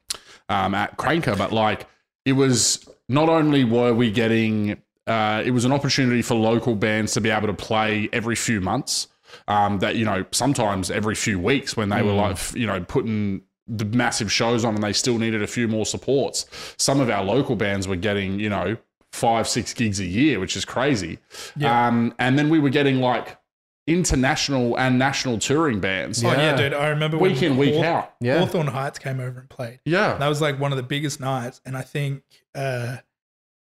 um, 0.49 0.75
at 0.75 0.99
Cranker, 0.99 1.37
but 1.39 1.51
like 1.53 1.87
it 2.27 2.33
was 2.33 2.87
not 3.09 3.29
only 3.29 3.65
were 3.65 3.95
we 3.95 4.11
getting. 4.11 4.83
Uh, 5.07 5.41
it 5.47 5.53
was 5.53 5.65
an 5.65 5.71
opportunity 5.73 6.21
for 6.21 6.35
local 6.35 6.75
bands 6.75 7.13
to 7.15 7.21
be 7.21 7.31
able 7.31 7.47
to 7.47 7.55
play 7.55 8.09
every 8.13 8.35
few 8.37 8.61
months. 8.61 9.07
Um, 9.49 9.79
that 9.81 9.97
you 9.97 10.05
know, 10.05 10.25
sometimes 10.31 10.91
every 10.91 11.15
few 11.15 11.39
weeks 11.39 11.77
when 11.77 11.89
they 11.91 12.03
were 12.03 12.13
Mm. 12.13 12.17
like, 12.17 12.55
you 12.57 12.67
know, 12.67 12.81
putting 12.83 13.43
the 13.69 13.85
massive 13.85 14.31
shows 14.31 14.65
on 14.65 14.75
and 14.75 14.83
they 14.85 14.93
still 14.93 15.19
needed 15.19 15.43
a 15.43 15.47
few 15.47 15.67
more 15.69 15.85
supports. 15.87 16.47
Some 16.79 17.01
of 17.01 17.11
our 17.11 17.25
local 17.25 17.57
bands 17.57 17.89
were 17.89 17.97
getting, 17.97 18.39
you 18.39 18.49
know, 18.49 18.77
five, 19.13 19.49
six 19.49 19.73
gigs 19.75 19.99
a 19.99 20.05
year, 20.05 20.39
which 20.39 20.57
is 20.57 20.65
crazy. 20.65 21.19
Yeah. 21.57 21.87
Um, 21.89 22.15
and 22.19 22.39
then 22.39 22.49
we 22.51 22.59
were 22.61 22.69
getting 22.71 23.01
like 23.01 23.39
international 23.87 24.79
and 24.79 24.99
national 24.99 25.39
touring 25.39 25.81
bands. 25.81 26.23
Oh 26.25 26.31
yeah, 26.33 26.37
Yeah. 26.51 26.57
dude. 26.57 26.75
I 26.75 26.89
remember 26.89 27.17
week 27.19 27.41
when 27.41 27.53
in, 27.53 27.57
week 27.57 27.75
Haw- 27.77 27.83
out. 27.85 28.15
Yeah. 28.21 28.39
Hawthorne 28.41 28.67
Heights 28.69 28.99
came 28.99 29.21
over 29.21 29.39
and 29.41 29.49
played. 29.49 29.81
Yeah. 29.85 30.15
That 30.19 30.29
was 30.29 30.41
like 30.41 30.59
one 30.61 30.73
of 30.73 30.77
the 30.77 30.83
biggest 30.83 31.21
nights, 31.21 31.61
and 31.65 31.77
I 31.77 31.83
think 31.83 32.23
uh, 32.55 32.97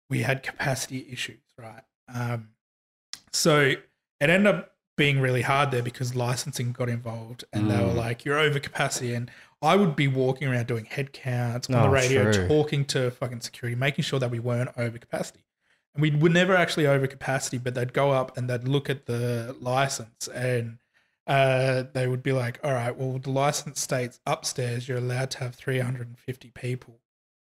we 0.09 0.23
had 0.23 0.43
capacity 0.43 1.07
issues, 1.11 1.43
right? 1.59 1.83
Um, 2.13 2.51
so 3.33 3.61
it 3.71 3.81
ended 4.21 4.47
up 4.55 4.73
being 4.97 5.21
really 5.21 5.43
hard 5.43 5.71
there 5.73 5.83
because 5.83 6.15
licensing 6.15 6.73
got 6.73 6.89
involved, 6.89 7.45
and 7.53 7.71
they 7.71 7.77
were 7.77 7.91
Mm. 7.91 7.97
like, 7.97 8.25
"You're 8.25 8.39
over 8.39 8.59
capacity," 8.61 9.13
and 9.13 9.31
I 9.63 9.75
would 9.77 9.97
be 9.97 10.07
walking 10.09 10.49
around 10.49 10.67
doing 10.67 10.85
head 10.85 11.13
counts 11.13 11.69
on 11.71 11.75
the 11.83 11.89
Oh, 11.89 11.91
radio, 11.91 12.31
true. 12.33 12.47
talking 12.49 12.85
to 12.87 13.11
fucking 13.11 13.41
security, 13.41 13.75
making 13.75 14.05
sure 14.05 14.19
that 14.19 14.31
we 14.31 14.39
weren't 14.39 14.71
over 14.77 14.99
capacity. 14.99 15.41
And 15.95 16.03
we 16.03 16.11
were 16.11 16.29
never 16.29 16.55
actually 16.55 16.87
over 16.87 17.07
capacity, 17.07 17.57
but 17.59 17.75
they'd 17.75 17.93
go 17.95 18.11
up 18.13 18.37
and 18.37 18.51
they'd 18.51 18.69
look 18.69 18.91
at 18.91 19.07
the 19.07 19.57
license 19.61 20.29
and 20.29 20.79
uh, 21.27 21.85
they 21.95 22.07
would 22.07 22.23
be 22.23 22.33
like, 22.33 22.61
all 22.63 22.73
right, 22.73 22.95
well, 22.97 23.19
the 23.19 23.31
license 23.31 23.81
states 23.81 24.21
upstairs 24.27 24.89
you're 24.89 24.99
allowed 24.99 25.31
to 25.33 25.39
have 25.39 25.55
350 25.55 26.51
people, 26.51 27.01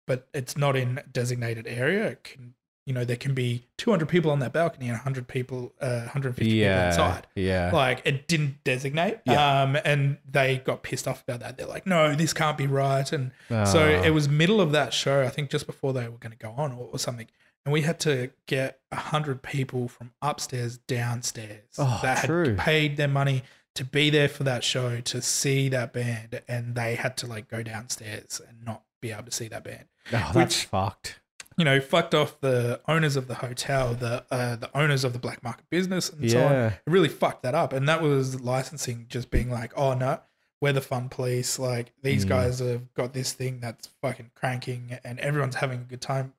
but 0.08 0.28
it's 0.34 0.58
not 0.58 0.76
in 0.76 1.02
designated 1.12 1.68
area. 1.68 2.08
It 2.08 2.24
can, 2.24 2.56
you 2.90 2.96
know, 2.96 3.06
there 3.06 3.16
can 3.16 3.36
be 3.36 3.68
200 3.78 4.10
people 4.10 4.32
on 4.32 4.40
that 4.40 4.52
balcony 4.52 4.88
and 4.88 4.96
100 4.98 5.28
people, 5.28 5.72
uh, 5.80 6.00
150 6.10 6.44
people 6.44 6.58
Yeah, 6.58 6.88
inside. 6.88 7.28
yeah. 7.36 7.70
Like 7.72 8.02
it 8.04 8.28
didn't 8.28 8.64
designate. 8.64 9.20
Yeah. 9.26 9.62
Um, 9.62 9.78
and 9.86 10.18
they 10.30 10.58
got 10.58 10.82
pissed 10.82 11.08
off 11.08 11.22
about 11.22 11.40
that. 11.42 11.56
They're 11.60 11.68
like, 11.68 11.86
no, 11.86 12.16
this 12.16 12.34
can't 12.34 12.58
be 12.58 12.66
right. 12.66 13.10
And 13.14 13.30
so 13.48 14.00
Ah. 14.02 14.04
it 14.04 14.10
was 14.10 14.28
middle 14.28 14.60
of 14.60 14.72
that 14.72 14.92
show, 14.92 15.22
I 15.24 15.30
think 15.30 15.52
just 15.52 15.68
before 15.68 15.94
they 15.94 16.08
were 16.08 16.18
going 16.18 16.32
to 16.32 16.38
go 16.38 16.52
on 16.58 16.72
or, 16.72 16.90
or 16.94 16.98
something. 16.98 17.28
And 17.64 17.72
we 17.72 17.82
had 17.84 18.00
to 18.00 18.32
get 18.48 18.80
a 18.92 18.96
hundred 18.96 19.44
people 19.44 19.88
from 19.88 20.12
upstairs 20.20 20.80
downstairs 20.80 21.76
Oh, 21.78 22.00
that 22.02 22.26
true. 22.26 22.56
had 22.56 22.58
paid 22.58 22.98
their 22.98 23.08
money 23.08 23.44
to 23.76 23.84
be 23.86 24.10
there 24.10 24.28
for 24.30 24.44
that 24.46 24.64
show 24.64 25.00
to 25.00 25.22
see 25.22 25.70
that 25.70 25.94
band, 25.94 26.42
and 26.48 26.74
they 26.74 26.96
had 26.96 27.16
to 27.18 27.28
like 27.28 27.48
go 27.48 27.62
downstairs 27.62 28.42
and 28.48 28.66
not 28.66 28.82
be 29.00 29.12
able 29.12 29.24
to 29.26 29.32
see 29.32 29.48
that 29.50 29.64
band. 29.64 29.86
Oh, 30.12 30.32
that's 30.34 30.36
which- 30.36 30.66
fucked. 30.66 31.19
You 31.60 31.66
know, 31.66 31.82
fucked 31.82 32.16
off 32.16 32.40
the 32.40 32.80
owners 32.88 33.18
of 33.18 33.28
the 33.28 33.36
hotel, 33.36 33.94
the 33.94 34.24
uh, 34.32 34.56
the 34.56 34.76
owners 34.78 35.04
of 35.04 35.12
the 35.12 35.20
black 35.20 35.44
market 35.44 35.66
business, 35.70 36.10
and 36.10 36.32
so 36.32 36.42
on. 36.46 36.52
Yeah. 36.54 36.68
It 36.68 36.82
really 36.88 37.10
fucked 37.10 37.44
that 37.44 37.54
up, 37.54 37.74
and 37.74 37.88
that 37.90 38.02
was 38.02 38.40
licensing 38.40 39.08
just 39.10 39.30
being 39.30 39.52
like, 39.52 39.74
oh 39.78 39.94
no, 39.94 40.22
we're 40.62 40.72
the 40.72 40.80
fun 40.80 41.10
police. 41.10 41.60
Like 41.60 41.92
these 42.02 42.24
Mm. 42.26 42.30
guys 42.30 42.60
have 42.60 42.94
got 42.94 43.12
this 43.14 43.34
thing 43.34 43.60
that's 43.60 43.90
fucking 44.02 44.32
cranking, 44.36 44.98
and 45.04 45.20
everyone's 45.20 45.56
having 45.56 45.82
a 45.82 45.84
good 45.84 46.00
time. 46.02 46.34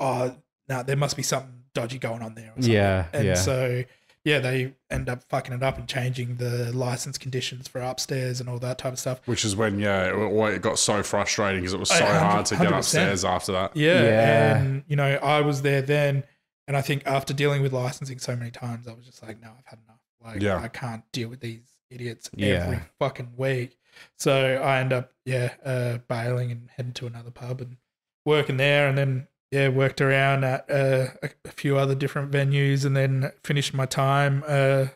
Oh, 0.00 0.34
now 0.68 0.82
there 0.82 0.96
must 0.96 1.16
be 1.16 1.22
something 1.22 1.62
dodgy 1.72 2.00
going 2.00 2.22
on 2.22 2.34
there. 2.34 2.46
Or 2.50 2.54
something. 2.60 2.72
Yeah, 2.72 3.06
and 3.12 3.26
yeah. 3.28 3.34
so 3.34 3.84
yeah, 4.24 4.38
they 4.40 4.74
end 4.90 5.08
up 5.08 5.22
fucking 5.24 5.54
it 5.54 5.62
up 5.62 5.78
and 5.78 5.88
changing 5.88 6.36
the 6.36 6.72
license 6.72 7.16
conditions 7.18 7.68
for 7.68 7.80
upstairs 7.80 8.40
and 8.40 8.48
all 8.48 8.58
that 8.58 8.78
type 8.78 8.92
of 8.92 8.98
stuff. 8.98 9.20
Which 9.26 9.44
is 9.44 9.54
when, 9.56 9.78
yeah, 9.78 10.12
it, 10.14 10.54
it 10.54 10.62
got 10.62 10.78
so 10.78 11.02
frustrating 11.02 11.60
because 11.60 11.72
it 11.74 11.80
was 11.80 11.88
so 11.90 12.04
hard 12.04 12.46
to 12.46 12.56
get 12.56 12.66
100%. 12.68 12.78
upstairs 12.78 13.24
after 13.24 13.52
that. 13.52 13.76
Yeah, 13.76 14.02
Yeah. 14.02 14.56
and 14.58 14.84
you 14.88 14.96
know, 14.96 15.16
I 15.22 15.40
was 15.40 15.62
there 15.62 15.82
then, 15.82 16.24
and 16.66 16.76
I 16.76 16.82
think 16.82 17.06
after 17.06 17.32
dealing 17.32 17.62
with 17.62 17.72
licensing 17.72 18.18
so 18.18 18.36
many 18.36 18.50
times, 18.50 18.86
I 18.86 18.92
was 18.92 19.06
just 19.06 19.22
like, 19.22 19.40
no, 19.40 19.48
I've 19.58 19.64
had 19.66 19.78
enough. 19.86 20.00
Like, 20.22 20.42
Yeah. 20.42 20.58
I 20.60 20.68
can't 20.68 21.04
deal 21.12 21.28
with 21.28 21.40
these 21.40 21.62
idiots 21.90 22.28
Yeah. 22.34 22.64
every 22.64 22.80
fucking 22.98 23.32
week. 23.36 23.78
So 24.18 24.60
I 24.62 24.80
end 24.80 24.92
up, 24.92 25.12
yeah, 25.24 25.54
uh, 25.64 25.98
bailing 26.08 26.50
and 26.52 26.68
heading 26.76 26.92
to 26.94 27.06
another 27.06 27.30
pub 27.30 27.60
and 27.60 27.76
working 28.24 28.56
there, 28.58 28.88
and 28.88 28.98
then 28.98 29.28
yeah, 29.50 29.68
worked 29.68 30.00
around 30.00 30.44
at 30.44 30.70
uh, 30.70 31.06
a, 31.22 31.48
few 31.50 31.78
other 31.78 31.94
different 31.94 32.30
venues, 32.30 32.84
and 32.84 32.96
then 32.96 33.32
finished 33.42 33.72
my 33.72 33.86
time. 33.86 34.44
Uh, 34.46 34.86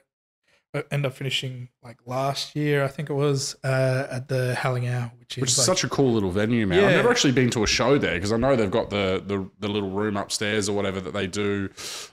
I 0.74 0.84
end 0.90 1.04
up 1.04 1.12
finishing 1.12 1.68
like 1.82 1.98
last 2.06 2.56
year, 2.56 2.82
I 2.82 2.88
think 2.88 3.10
it 3.10 3.14
was, 3.14 3.56
uh, 3.62 4.06
at 4.10 4.28
the 4.28 4.54
Howling 4.54 4.88
Owl, 4.88 5.12
which 5.18 5.36
is 5.36 5.40
Which 5.42 5.50
is 5.50 5.58
like, 5.58 5.66
such 5.66 5.84
a 5.84 5.88
cool 5.88 6.12
little 6.12 6.30
venue, 6.30 6.66
man. 6.66 6.82
I've 6.82 6.92
never 6.92 7.10
actually 7.10 7.32
been 7.32 7.50
to 7.50 7.62
a 7.62 7.66
show 7.66 7.98
there 7.98 8.14
because 8.14 8.32
I 8.32 8.38
know 8.38 8.56
they've 8.56 8.70
got 8.70 8.88
the, 8.88 9.22
the 9.26 9.48
the 9.58 9.68
little 9.68 9.90
room 9.90 10.16
upstairs 10.16 10.68
or 10.70 10.72
whatever 10.74 11.00
that 11.00 11.12
they 11.12 11.26
do 11.26 11.68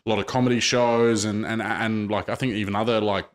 a 0.05 0.09
lot 0.09 0.19
of 0.19 0.27
comedy 0.27 0.59
shows 0.59 1.23
and 1.23 1.45
and 1.45 1.61
and 1.61 2.11
like 2.11 2.27
I 2.27 2.35
think 2.35 2.53
even 2.53 2.75
other 2.75 2.99
like 2.99 3.29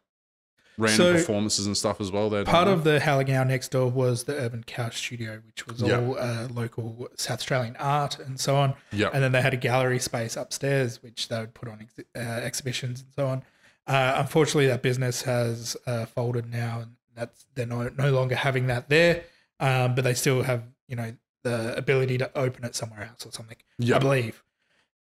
random 0.78 0.96
So, 0.96 1.12
performances 1.14 1.66
and 1.66 1.76
stuff 1.76 2.00
as 2.00 2.10
well. 2.10 2.30
There, 2.30 2.44
Part 2.44 2.68
of 2.68 2.84
the 2.84 3.00
Howling 3.00 3.30
Owl 3.32 3.44
next 3.44 3.70
door 3.70 3.90
was 3.90 4.24
the 4.24 4.34
Urban 4.34 4.64
Couch 4.64 4.96
Studio, 4.98 5.40
which 5.46 5.66
was 5.66 5.80
Yeah. 5.82 5.98
all 6.00 6.18
uh, 6.18 6.48
local 6.48 7.08
South 7.16 7.38
Australian 7.38 7.76
art 7.76 8.18
and 8.18 8.38
so 8.40 8.56
on. 8.56 8.74
yeah, 8.92 9.10
And 9.12 9.22
then 9.22 9.32
they 9.32 9.40
had 9.42 9.54
a 9.54 9.58
gallery 9.58 9.98
space 9.98 10.36
upstairs, 10.36 11.02
which 11.02 11.28
they 11.28 11.38
would 11.40 11.54
put 11.54 11.68
on 11.68 11.80
ex- 11.82 12.08
uh, 12.16 12.18
exhibitions 12.18 13.00
and 13.02 13.08
so 13.14 13.26
on. 13.26 13.42
Uh, 13.86 14.14
unfortunately, 14.16 14.66
that 14.66 14.82
business 14.82 15.22
has 15.22 15.76
uh, 15.86 16.06
folded 16.06 16.50
now, 16.50 16.80
and 16.80 16.92
that's 17.14 17.44
they're 17.54 17.66
no, 17.66 17.90
no 17.96 18.10
longer 18.12 18.34
having 18.34 18.66
that 18.68 18.88
there. 18.88 19.24
Um, 19.60 19.94
but 19.94 20.02
they 20.04 20.14
still 20.14 20.42
have, 20.42 20.62
you 20.88 20.96
know, 20.96 21.14
the 21.44 21.76
ability 21.76 22.18
to 22.18 22.30
open 22.36 22.64
it 22.64 22.74
somewhere 22.74 23.02
else 23.04 23.24
or 23.26 23.30
something. 23.32 23.58
Yeah. 23.78 23.96
I 23.96 23.98
believe. 23.98 24.42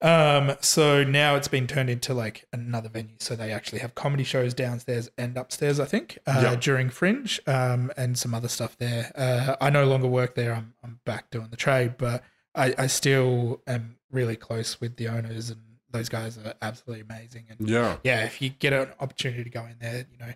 Um, 0.01 0.55
so 0.61 1.03
now 1.03 1.35
it's 1.35 1.47
been 1.47 1.67
turned 1.67 1.89
into 1.89 2.13
like 2.13 2.45
another 2.51 2.89
venue. 2.89 3.15
So 3.19 3.35
they 3.35 3.51
actually 3.51 3.79
have 3.79 3.93
comedy 3.93 4.23
shows 4.23 4.53
downstairs 4.53 5.09
and 5.17 5.37
upstairs, 5.37 5.79
I 5.79 5.85
think, 5.85 6.17
uh, 6.25 6.39
Yeah. 6.43 6.55
during 6.55 6.89
Fringe, 6.89 7.39
um, 7.45 7.91
and 7.97 8.17
some 8.17 8.33
other 8.33 8.47
stuff 8.47 8.77
there. 8.77 9.11
Uh, 9.15 9.55
I 9.61 9.69
no 9.69 9.85
longer 9.85 10.07
work 10.07 10.35
there. 10.35 10.53
I'm, 10.53 10.73
I'm 10.83 10.99
back 11.05 11.29
doing 11.29 11.49
the 11.51 11.57
trade, 11.57 11.95
but 11.97 12.23
I, 12.55 12.73
I 12.77 12.87
still 12.87 13.61
am 13.67 13.97
really 14.11 14.35
close 14.35 14.81
with 14.81 14.97
the 14.97 15.07
owners, 15.07 15.49
and 15.51 15.61
those 15.91 16.09
guys 16.09 16.37
are 16.37 16.53
absolutely 16.61 17.01
amazing. 17.07 17.45
And 17.49 17.69
yeah, 17.69 17.97
yeah, 18.03 18.25
if 18.25 18.41
you 18.41 18.49
get 18.49 18.73
an 18.73 18.89
opportunity 18.99 19.43
to 19.43 19.49
go 19.49 19.65
in 19.65 19.75
there, 19.79 20.05
you 20.11 20.17
know, 20.17 20.33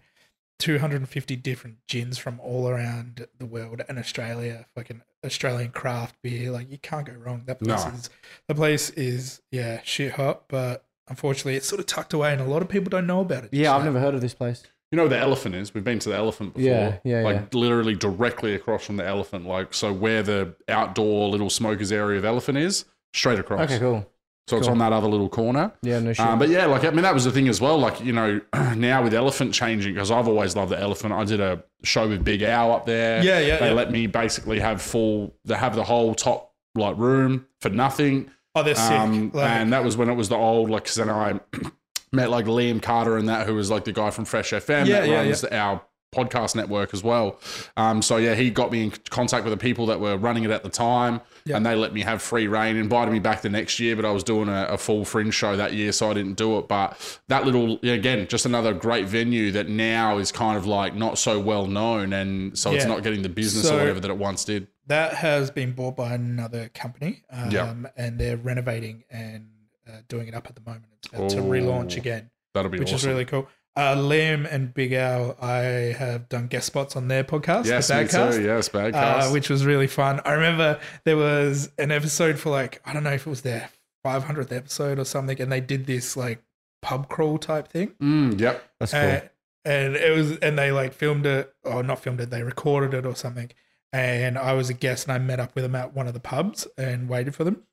250 0.60 1.36
different 1.38 1.78
gins 1.88 2.18
from 2.18 2.40
all 2.40 2.68
around 2.70 3.28
the 3.38 3.46
world 3.46 3.82
and 3.88 4.00
Australia, 4.00 4.66
fucking 4.76 5.02
Australian 5.26 5.72
craft 5.72 6.16
beer, 6.24 6.52
like 6.52 6.72
you 6.72 6.78
can't 6.78 7.06
go 7.06 7.14
wrong. 7.14 7.44
That 7.46 7.60
place 7.60 7.86
No. 7.86 7.92
is 7.92 8.10
the 8.48 8.56
place 8.56 8.90
is 8.92 9.42
yeah 9.52 9.82
shit 9.84 10.14
hot, 10.14 10.44
but 10.48 10.86
unfortunately 11.08 11.56
it's 11.56 11.68
sort 11.68 11.80
of 11.80 11.86
tucked 11.86 12.14
away 12.14 12.32
and 12.32 12.42
a 12.42 12.46
lot 12.46 12.62
of 12.62 12.70
people 12.70 12.90
don't 12.90 13.08
know 13.08 13.22
about 13.22 13.44
it. 13.44 13.50
Yeah, 13.54 13.74
I've 13.74 13.82
yet. 13.82 13.86
never 13.86 14.00
heard 14.00 14.16
of 14.16 14.22
this 14.22 14.34
place. 14.34 14.64
You 14.92 14.98
know 14.98 15.04
where 15.04 15.10
the 15.10 15.20
elephant 15.20 15.56
is? 15.56 15.74
We've 15.74 15.84
been 15.84 16.00
to 16.00 16.10
the 16.10 16.16
elephant 16.16 16.54
before. 16.54 16.70
Yeah, 16.70 16.98
yeah, 17.04 17.22
Like 17.24 17.54
literally 17.54 17.96
directly 17.96 18.54
across 18.54 18.86
from 18.86 18.98
the 18.98 19.06
elephant. 19.06 19.46
Like 19.46 19.74
so, 19.74 19.92
where 19.92 20.24
the 20.24 20.56
outdoor 20.70 21.28
little 21.30 21.50
smokers 21.50 21.92
area 21.92 22.18
of 22.20 22.24
elephant 22.24 22.60
is, 22.60 22.86
straight 23.14 23.40
across. 23.40 23.62
Okay, 23.72 23.80
cool. 23.80 24.10
So 24.48 24.58
it's 24.58 24.68
on 24.68 24.78
that 24.78 24.94
other 24.94 25.08
little 25.08 25.28
corner. 25.30 25.72
Yeah, 25.82 26.00
no 26.00 26.14
shit. 26.14 26.24
Um, 26.24 26.38
but 26.38 26.50
yeah, 26.50 26.68
like 26.68 26.84
I 26.84 26.92
mean, 26.92 27.02
that 27.02 27.16
was 27.16 27.26
the 27.26 27.32
thing 27.32 27.48
as 27.48 27.60
well. 27.60 27.80
Like 27.80 28.00
you 28.04 28.14
know, 28.14 28.40
now 28.76 29.04
with 29.04 29.14
elephant 29.14 29.54
changing, 29.56 29.94
because 29.96 30.12
I've 30.12 30.28
always 30.28 30.56
loved 30.56 30.72
the 30.72 30.80
elephant. 30.80 31.14
I 31.14 31.24
did 31.24 31.40
a 31.40 31.64
show 31.84 32.08
with 32.08 32.24
Big 32.24 32.44
Owl 32.44 32.72
up 32.72 32.86
there. 32.86 33.24
Yeah, 33.24 33.40
yeah, 33.40 33.58
They 33.58 33.68
yeah. 33.70 33.74
let 33.74 33.92
me 33.92 34.06
basically 34.06 34.60
have 34.60 34.82
full. 34.84 35.34
They 35.46 35.56
have 35.56 35.76
the 35.76 35.84
whole 35.84 36.14
top 36.14 36.54
like 36.76 36.96
room 36.98 37.48
for 37.62 37.70
nothing. 37.70 38.30
Oh, 38.54 38.62
they're 38.62 38.76
sick. 38.76 38.92
Um, 38.92 39.32
Like, 39.34 39.50
and 39.50 39.74
that 39.74 39.84
was 39.84 39.98
when 39.98 40.10
it 40.10 40.16
was 40.16 40.30
the 40.30 40.36
old 40.38 40.70
like. 40.70 40.86
Cause 40.86 40.96
then 40.96 41.10
I 41.10 41.40
met 42.12 42.30
like 42.30 42.46
Liam 42.46 42.82
Carter 42.82 43.18
and 43.18 43.28
that, 43.30 43.48
who 43.48 43.56
was 43.56 43.72
like 43.72 43.86
the 43.86 43.92
guy 43.94 44.12
from 44.12 44.26
Fresh 44.26 44.52
FM 44.52 44.86
Yeah, 44.86 45.02
that 45.02 45.10
yeah, 45.10 45.16
runs 45.24 45.44
our 45.46 45.82
podcast 46.16 46.56
network 46.56 46.94
as 46.94 47.04
well. 47.04 47.40
Um, 47.78 48.02
so 48.02 48.18
yeah, 48.18 48.34
he 48.36 48.50
got 48.50 48.72
me 48.72 48.84
in 48.86 48.92
contact 49.10 49.44
with 49.44 49.52
the 49.52 49.58
people 49.58 49.86
that 49.88 50.00
were 50.00 50.18
running 50.18 50.44
it 50.46 50.52
at 50.52 50.64
the 50.64 50.70
time, 50.70 51.22
and 51.54 51.66
they 51.66 51.76
let 51.76 51.94
me 51.94 52.02
have 52.02 52.22
free 52.22 52.48
reign. 52.48 52.78
Invited 52.78 53.12
me 53.12 53.20
back 53.20 53.42
the 53.42 53.50
next 53.50 53.80
year, 53.80 53.96
but 53.96 54.06
I 54.06 54.12
was 54.12 54.24
doing 54.24 54.48
a, 54.50 54.66
a 54.72 54.78
full 54.78 55.06
fringe 55.06 55.34
show 55.34 55.56
that 55.58 55.74
year, 55.74 55.92
so 55.92 56.10
I 56.10 56.14
didn't 56.14 56.36
do 56.36 56.58
it. 56.60 56.68
But 56.68 57.20
that 57.28 57.46
little 57.46 57.80
again, 57.84 58.26
just 58.28 58.46
another 58.46 58.74
great 58.74 59.08
venue 59.08 59.52
that 59.52 59.68
now 59.70 60.18
is 60.18 60.32
kind 60.32 60.58
of 60.58 60.66
like 60.66 60.96
not 60.96 61.18
so 61.18 61.40
well 61.40 61.68
known, 61.68 62.14
and 62.14 62.58
so 62.58 62.74
it's 62.74 62.86
not 62.86 63.04
getting 63.04 63.22
the 63.22 63.30
business 63.30 63.68
So- 63.68 63.76
or 63.76 63.80
whatever 63.80 64.00
that 64.00 64.10
it 64.12 64.18
once 64.18 64.46
did. 64.46 64.68
That 64.88 65.16
has 65.16 65.50
been 65.50 65.72
bought 65.72 65.96
by 65.96 66.14
another 66.14 66.70
company, 66.70 67.24
um, 67.32 67.50
Yeah. 67.50 67.74
and 67.98 68.20
they're 68.20 68.38
renovating 68.38 69.04
and 69.10 69.48
uh, 69.88 70.02
doing 70.08 70.28
it 70.28 70.36
up 70.36 70.46
at 70.48 70.54
the 70.56 70.62
moment. 70.62 70.86
It's 70.98 71.08
about 71.08 71.30
to 71.32 71.38
relaunch 71.38 71.98
again, 71.98 72.30
That'll 72.54 72.70
be 72.70 72.78
which 72.78 72.90
awesome. 72.90 72.98
is 72.98 73.06
really 73.08 73.26
cool. 73.26 73.48
Uh, 73.78 73.96
Liam 73.96 74.48
and 74.50 74.74
Big 74.74 74.94
Al, 74.94 75.36
I 75.42 75.58
have 75.98 76.30
done 76.30 76.48
guest 76.48 76.68
spots 76.68 76.96
on 76.96 77.10
their 77.10 77.26
podcast, 77.26 77.66
yes, 77.66 77.90
the 77.90 77.96
me 77.96 78.04
Badcast, 78.04 78.36
too. 78.36 78.44
Yes, 78.44 78.70
bad 78.70 78.96
uh, 78.96 79.30
which 79.30 79.50
was 79.50 79.66
really 79.66 79.88
fun. 79.88 80.22
I 80.24 80.32
remember 80.32 80.80
there 81.04 81.18
was 81.18 81.70
an 81.78 81.92
episode 81.92 82.40
for 82.40 82.52
like 82.52 82.82
I 82.86 82.94
don't 82.94 83.04
know 83.04 83.12
if 83.12 83.28
it 83.28 83.30
was 83.30 83.42
their 83.42 83.70
500th 84.06 84.56
episode 84.56 84.98
or 84.98 85.04
something, 85.04 85.42
and 85.42 85.52
they 85.52 85.60
did 85.60 85.88
this 85.88 86.16
like 86.16 86.42
pub 86.82 87.10
crawl 87.10 87.38
type 87.38 87.68
thing. 87.68 87.94
Mm, 88.02 88.40
yep. 88.40 88.64
That's 88.80 88.94
cool. 88.94 89.02
Uh, 89.02 89.20
and 89.66 89.96
it 89.96 90.16
was, 90.16 90.38
and 90.38 90.58
they 90.58 90.72
like 90.72 90.94
filmed 90.94 91.26
it, 91.26 91.52
or 91.64 91.84
not 91.84 92.00
filmed 92.00 92.22
it, 92.22 92.30
they 92.30 92.44
recorded 92.44 92.94
it 92.94 93.06
or 93.06 93.16
something. 93.16 93.52
And 93.92 94.38
I 94.38 94.54
was 94.54 94.70
a 94.70 94.74
guest, 94.74 95.08
and 95.08 95.14
I 95.14 95.20
met 95.20 95.40
up 95.40 95.56
with 95.56 95.64
them 95.64 95.76
at 95.76 95.94
one 95.94 96.08
of 96.08 96.14
the 96.14 96.20
pubs 96.20 96.68
and 96.78 97.10
waited 97.10 97.34
for 97.36 97.44
them. 97.44 97.64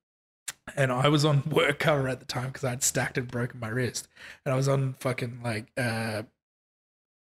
And 0.77 0.93
I 0.93 1.09
was 1.09 1.25
on 1.25 1.43
work 1.51 1.79
cover 1.81 2.09
at 2.09 2.21
the 2.21 2.27
time 2.27 2.47
because 2.47 2.65
I'd 2.65 2.83
stacked 2.83 3.19
and 3.19 3.29
broken 3.29 3.61
my 3.61 3.69
wrist, 3.69 4.09
and 4.45 4.53
I 4.53 4.57
was 4.57 4.69
on 4.69 4.95
fucking 5.01 5.41
like 5.43 5.67
uh, 5.77 6.23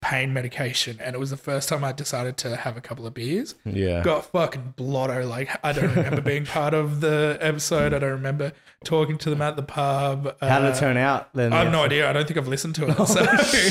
pain 0.09 0.33
medication. 0.33 0.97
And 1.01 1.15
it 1.15 1.19
was 1.19 1.29
the 1.31 1.37
first 1.37 1.67
time 1.69 1.83
I 1.83 1.91
decided 1.91 2.37
to 2.37 2.55
have 2.55 2.77
a 2.77 2.81
couple 2.81 3.05
of 3.05 3.13
beers. 3.13 3.55
yeah. 3.65 4.01
Got 4.03 4.25
fucking 4.31 4.73
blotto. 4.77 5.25
Like 5.27 5.49
I 5.63 5.71
don't 5.73 5.93
remember 5.95 6.21
being 6.21 6.45
part 6.57 6.73
of 6.73 7.01
the 7.01 7.37
episode. 7.41 7.93
I 7.93 7.99
don't 7.99 8.11
remember 8.11 8.53
talking 8.83 9.17
to 9.17 9.29
them 9.29 9.41
at 9.41 9.55
the 9.55 9.63
pub. 9.63 10.35
How 10.39 10.59
did 10.59 10.67
Uh, 10.69 10.73
it 10.73 10.79
turn 10.79 10.97
out 10.97 11.33
then? 11.33 11.51
I 11.51 11.63
have 11.63 11.71
no 11.71 11.83
idea. 11.83 12.09
I 12.09 12.13
don't 12.13 12.25
think 12.27 12.37
I've 12.37 12.47
listened 12.47 12.75
to 12.75 12.87
it. 12.89 12.95
So. 13.07 13.25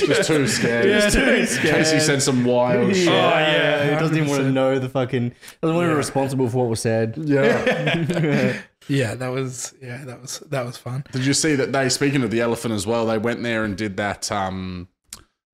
Just 0.06 0.26
too 0.28 0.46
scared. 0.46 0.86
Yeah, 0.88 1.08
Too 1.08 1.24
dude. 1.46 1.48
Casey 1.60 2.00
said 2.00 2.22
some 2.22 2.44
wild 2.44 2.94
shit. 2.94 3.08
Oh, 3.08 3.12
yeah, 3.12 3.90
He 3.92 3.98
doesn't 3.98 4.16
even 4.16 4.28
want 4.28 4.42
to 4.42 4.50
know 4.50 4.78
the 4.78 4.88
fucking. 4.88 5.32
Doesn't 5.62 5.74
want 5.76 5.84
to 5.84 5.88
be 5.88 5.92
Yeah. 5.92 5.96
responsible 5.96 6.48
for 6.48 6.58
what 6.58 6.68
was 6.70 6.80
said. 6.80 7.14
Yeah. 7.16 8.60
yeah, 8.88 9.14
that 9.14 9.28
was 9.28 9.74
yeah, 9.82 10.04
that 10.04 10.20
was 10.20 10.40
that 10.50 10.64
was 10.66 10.76
fun. 10.76 11.04
Did 11.12 11.24
you 11.26 11.34
see 11.34 11.54
that 11.54 11.72
they 11.72 11.88
speaking 11.88 12.22
of 12.22 12.30
the 12.30 12.40
elephant 12.40 12.74
as 12.74 12.86
well? 12.86 13.06
They 13.06 13.18
went 13.18 13.42
there 13.42 13.64
and 13.64 13.76
did 13.76 13.96
that. 13.98 14.30
Um, 14.32 14.88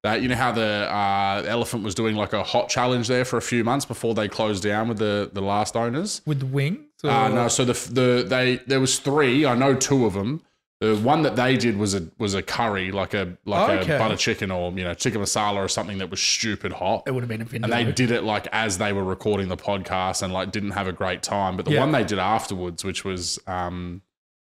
that 0.02 0.20
you 0.20 0.28
know 0.28 0.34
how 0.34 0.50
the 0.52 0.62
uh, 0.92 1.44
elephant 1.46 1.84
was 1.84 1.94
doing 1.94 2.16
like 2.16 2.32
a 2.32 2.42
hot 2.42 2.68
challenge 2.68 3.06
there 3.08 3.24
for 3.24 3.36
a 3.36 3.42
few 3.42 3.62
months 3.64 3.84
before 3.84 4.14
they 4.14 4.28
closed 4.28 4.62
down 4.62 4.88
with 4.88 4.98
the 4.98 5.30
the 5.32 5.42
last 5.42 5.76
owners. 5.76 6.20
With 6.26 6.42
wings? 6.42 6.80
Or, 7.04 7.10
Uh, 7.10 7.28
no, 7.28 7.48
so 7.48 7.64
the 7.64 7.72
the 7.92 8.24
they 8.26 8.56
there 8.66 8.80
was 8.80 8.98
three. 8.98 9.46
I 9.46 9.54
know 9.54 9.74
two 9.74 10.04
of 10.06 10.14
them. 10.14 10.42
The 10.80 10.96
one 10.96 11.22
that 11.22 11.36
they 11.36 11.56
did 11.56 11.76
was 11.76 11.94
a 11.94 12.08
was 12.18 12.34
a 12.34 12.42
curry, 12.42 12.90
like 12.90 13.14
a 13.14 13.38
like 13.46 13.82
Okay. 13.82 13.94
a 13.94 13.98
butter 14.00 14.16
chicken 14.16 14.50
or 14.50 14.72
you 14.72 14.82
know 14.82 14.94
chicken 14.94 15.20
masala 15.20 15.58
or 15.58 15.68
something 15.68 15.98
that 15.98 16.10
was 16.10 16.20
stupid 16.20 16.72
hot. 16.72 17.04
it 17.06 17.12
would 17.14 17.22
have 17.22 17.28
been 17.28 17.40
a. 17.42 17.46
And 17.64 17.72
they 17.72 17.84
did 17.92 18.10
it 18.10 18.24
like 18.24 18.48
as 18.50 18.78
they 18.78 18.92
were 18.92 19.04
recording 19.04 19.46
the 19.46 19.56
podcast 19.56 20.22
and 20.24 20.32
like 20.32 20.50
didn't 20.50 20.72
have 20.72 20.88
a 20.88 20.92
great 20.92 21.22
time. 21.22 21.56
But 21.56 21.66
the 21.66 21.72
Yeah. 21.74 21.80
one 21.80 21.92
they 21.92 22.02
did 22.02 22.18
afterwards, 22.18 22.82
which 22.84 23.04
was 23.04 23.38
um, 23.46 24.02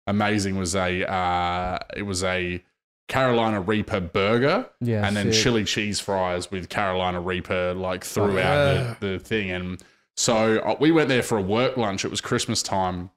amazing, 0.07 0.57
was 0.57 0.75
a 0.75 1.09
uh, 1.09 1.79
it 1.95 2.01
was 2.03 2.21
a 2.25 2.61
Carolina 3.07 3.61
Reaper 3.61 3.99
burger 3.99 4.67
Yeah. 4.81 5.05
and 5.05 5.15
then 5.15 5.31
sick. 5.31 5.43
chili 5.43 5.63
cheese 5.63 5.99
fries 5.99 6.49
with 6.49 6.69
Carolina 6.69 7.21
Reaper 7.21 7.73
like 7.73 8.03
throughout 8.03 8.73
yeah. 8.75 8.95
the, 8.99 9.07
the 9.07 9.19
thing. 9.19 9.51
And 9.51 9.83
so 10.15 10.59
uh, 10.59 10.75
we 10.79 10.91
went 10.91 11.09
there 11.09 11.23
for 11.23 11.37
a 11.37 11.41
work 11.41 11.77
lunch. 11.77 12.03
It 12.05 12.09
was 12.11 12.21
Christmas 12.21 12.63
time, 12.63 13.11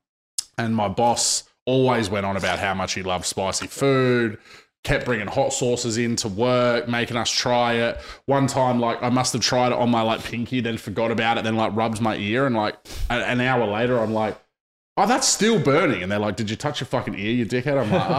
and 0.58 0.74
my 0.74 0.88
boss 0.88 1.44
always 1.64 2.10
went 2.10 2.26
on 2.26 2.36
about 2.36 2.58
how 2.58 2.74
much 2.74 2.94
he 2.94 3.02
loved 3.02 3.24
spicy 3.24 3.66
food. 3.66 4.38
Kept 4.84 5.04
bringing 5.04 5.26
hot 5.26 5.52
sauces 5.52 5.98
in 5.98 6.16
to 6.16 6.28
work, 6.28 6.88
making 6.88 7.16
us 7.16 7.30
try 7.30 7.74
it. 7.74 7.98
One 8.26 8.46
time, 8.46 8.78
like 8.80 9.02
I 9.02 9.08
must 9.08 9.32
have 9.32 9.42
tried 9.42 9.68
it 9.72 9.72
on 9.78 9.90
my 9.90 10.02
like 10.02 10.22
pinky, 10.22 10.60
then 10.60 10.78
forgot 10.78 11.10
about 11.10 11.36
it, 11.36 11.44
then 11.44 11.56
like 11.56 11.74
rubbed 11.74 12.00
my 12.00 12.16
ear, 12.16 12.46
and 12.46 12.54
like 12.54 12.76
an, 13.10 13.20
an 13.20 13.40
hour 13.40 13.66
later, 13.66 13.98
I'm 13.98 14.12
like, 14.12 14.38
"Oh, 14.98 15.06
that's 15.06 15.26
still 15.26 15.58
burning." 15.58 16.02
And 16.02 16.10
they're 16.12 16.18
like, 16.18 16.36
"Did 16.36 16.50
you 16.50 16.56
touch 16.56 16.80
your 16.80 16.86
fucking 16.86 17.14
ear, 17.14 17.32
you 17.32 17.46
dickhead?" 17.46 17.78
I'm 17.80 17.90
like, 17.90 18.10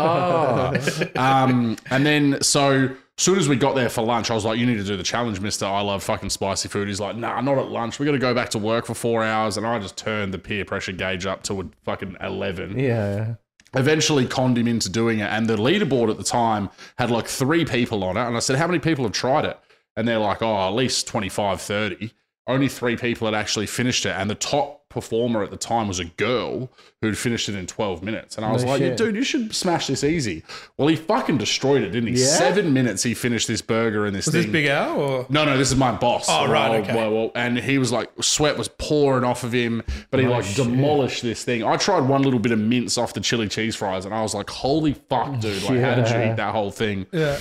"Oh." 1.16 1.22
um, 1.22 1.78
and 1.92 2.06
then 2.06 2.42
so 2.42 2.90
soon 3.18 3.38
as 3.38 3.50
we 3.50 3.56
got 3.58 3.76
there 3.76 3.90
for 3.90 4.02
lunch, 4.02 4.32
I 4.32 4.34
was 4.36 4.46
like, 4.46 4.58
"You 4.58 4.66
need 4.66 4.78
to 4.78 4.84
do 4.84 4.98
the 4.98 5.04
challenge, 5.04 5.40
Mister. 5.42 5.66
I 5.66 5.82
love 5.82 6.02
fucking 6.04 6.30
spicy 6.32 6.70
food." 6.70 6.88
He's 6.88 7.00
like, 7.00 7.16
"Nah, 7.16 7.42
not 7.42 7.58
at 7.58 7.68
lunch. 7.70 8.00
We 8.00 8.06
got 8.06 8.14
to 8.14 8.18
go 8.20 8.34
back 8.34 8.50
to 8.52 8.58
work 8.58 8.86
for 8.88 8.94
four 8.96 9.24
hours." 9.24 9.58
And 9.58 9.68
I 9.68 9.78
just 9.80 9.98
turned 9.98 10.34
the 10.34 10.40
peer 10.40 10.66
pressure 10.66 10.92
gauge 10.94 11.26
up 11.26 11.44
to 11.44 11.62
a 11.62 11.66
fucking 11.84 12.18
eleven 12.22 12.80
Yeah. 12.80 13.36
eventually 13.76 14.26
conned 14.26 14.58
him 14.58 14.68
into 14.68 14.90
doing 14.90 15.20
it. 15.20 15.30
And 15.32 15.48
the 15.48 15.56
leaderboard 15.56 16.10
at 16.10 16.18
the 16.18 16.24
time 16.24 16.70
had 16.98 17.12
like 17.12 17.28
three 17.28 17.66
people 17.66 18.04
on 18.04 18.18
it. 18.18 18.26
And 18.26 18.36
I 18.36 18.40
said, 18.40 18.56
How 18.56 18.68
many 18.68 18.80
people 18.80 19.04
have 19.06 19.14
tried 19.14 19.46
it? 19.46 19.60
And 19.96 20.08
they're 20.08 20.18
like, 20.20 20.42
Oh, 20.42 20.68
at 20.68 20.74
least 20.74 21.08
25, 21.08 21.62
30. 21.62 22.12
Only 22.48 22.68
three 22.68 22.96
people 22.96 23.28
had 23.28 23.36
actually 23.36 23.68
finished 23.68 24.06
it. 24.08 24.16
And 24.18 24.28
the 24.30 24.36
top 24.36 24.79
performer 24.90 25.44
at 25.44 25.52
the 25.52 25.58
time 25.58 25.88
was 25.88 26.00
a 26.00 26.06
girl 26.06 26.70
who'd 27.02 27.18
finished 27.18 27.48
it 27.48 27.56
in 27.56 27.68
12 27.68 28.04
minutes. 28.04 28.36
And 28.38 28.46
I 28.46 28.52
was 28.52 28.64
No 28.64 28.72
like, 28.72 28.80
shit. 28.80 28.98
Dude, 28.98 29.16
you 29.16 29.24
should 29.24 29.54
smash 29.56 29.88
this 29.88 30.04
easy. 30.04 30.44
Well, 30.78 30.88
he 30.88 30.96
fucking 30.96 31.38
destroyed 31.38 31.84
it, 31.84 31.92
didn't 31.92 32.14
he? 32.14 32.20
Yeah? 32.20 32.26
Seven 32.26 32.74
minutes 32.74 33.04
he 33.04 33.14
finished 33.14 33.48
this 33.48 33.62
burger 33.62 34.06
and 34.06 34.16
this 34.16 34.26
was 34.26 34.34
thing. 34.34 34.44
this 34.44 34.52
Big 34.52 34.66
Al 34.66 35.00
or 35.00 35.26
No, 35.30 35.46
no, 35.46 35.58
this 35.58 35.70
is 35.72 35.78
my 35.78 35.92
boss. 35.92 36.26
Oh, 36.28 36.48
right, 36.52 36.82
okay. 36.82 36.96
Well, 36.96 37.12
well, 37.12 37.32
and 37.36 37.58
he 37.58 37.78
was 37.78 37.92
like, 37.92 38.10
sweat 38.22 38.58
was 38.58 38.68
pouring 38.68 39.24
off 39.24 39.44
of 39.44 39.52
him, 39.54 39.84
but 40.12 40.20
he 40.20 40.26
Oh, 40.26 40.32
like 40.32 40.46
shit. 40.46 40.58
demolished 40.66 41.22
this 41.22 41.44
thing. 41.44 41.64
I 41.64 41.78
tried 41.78 42.02
one 42.02 42.24
little 42.24 42.40
bit 42.40 42.52
of 42.52 42.60
mince 42.60 42.98
off 42.98 43.14
the 43.14 43.22
chili 43.22 43.48
cheese 43.48 43.76
fries, 43.76 44.06
and 44.06 44.14
I 44.14 44.22
was 44.22 44.34
like, 44.34 44.50
holy 44.50 44.94
fuck, 44.94 45.40
dude! 45.40 45.62
Like, 45.64 45.80
how 45.80 45.96
did 45.96 46.10
you 46.10 46.32
eat 46.32 46.36
that 46.38 46.52
whole 46.54 46.72
thing? 46.72 47.06
yeah? 47.12 47.38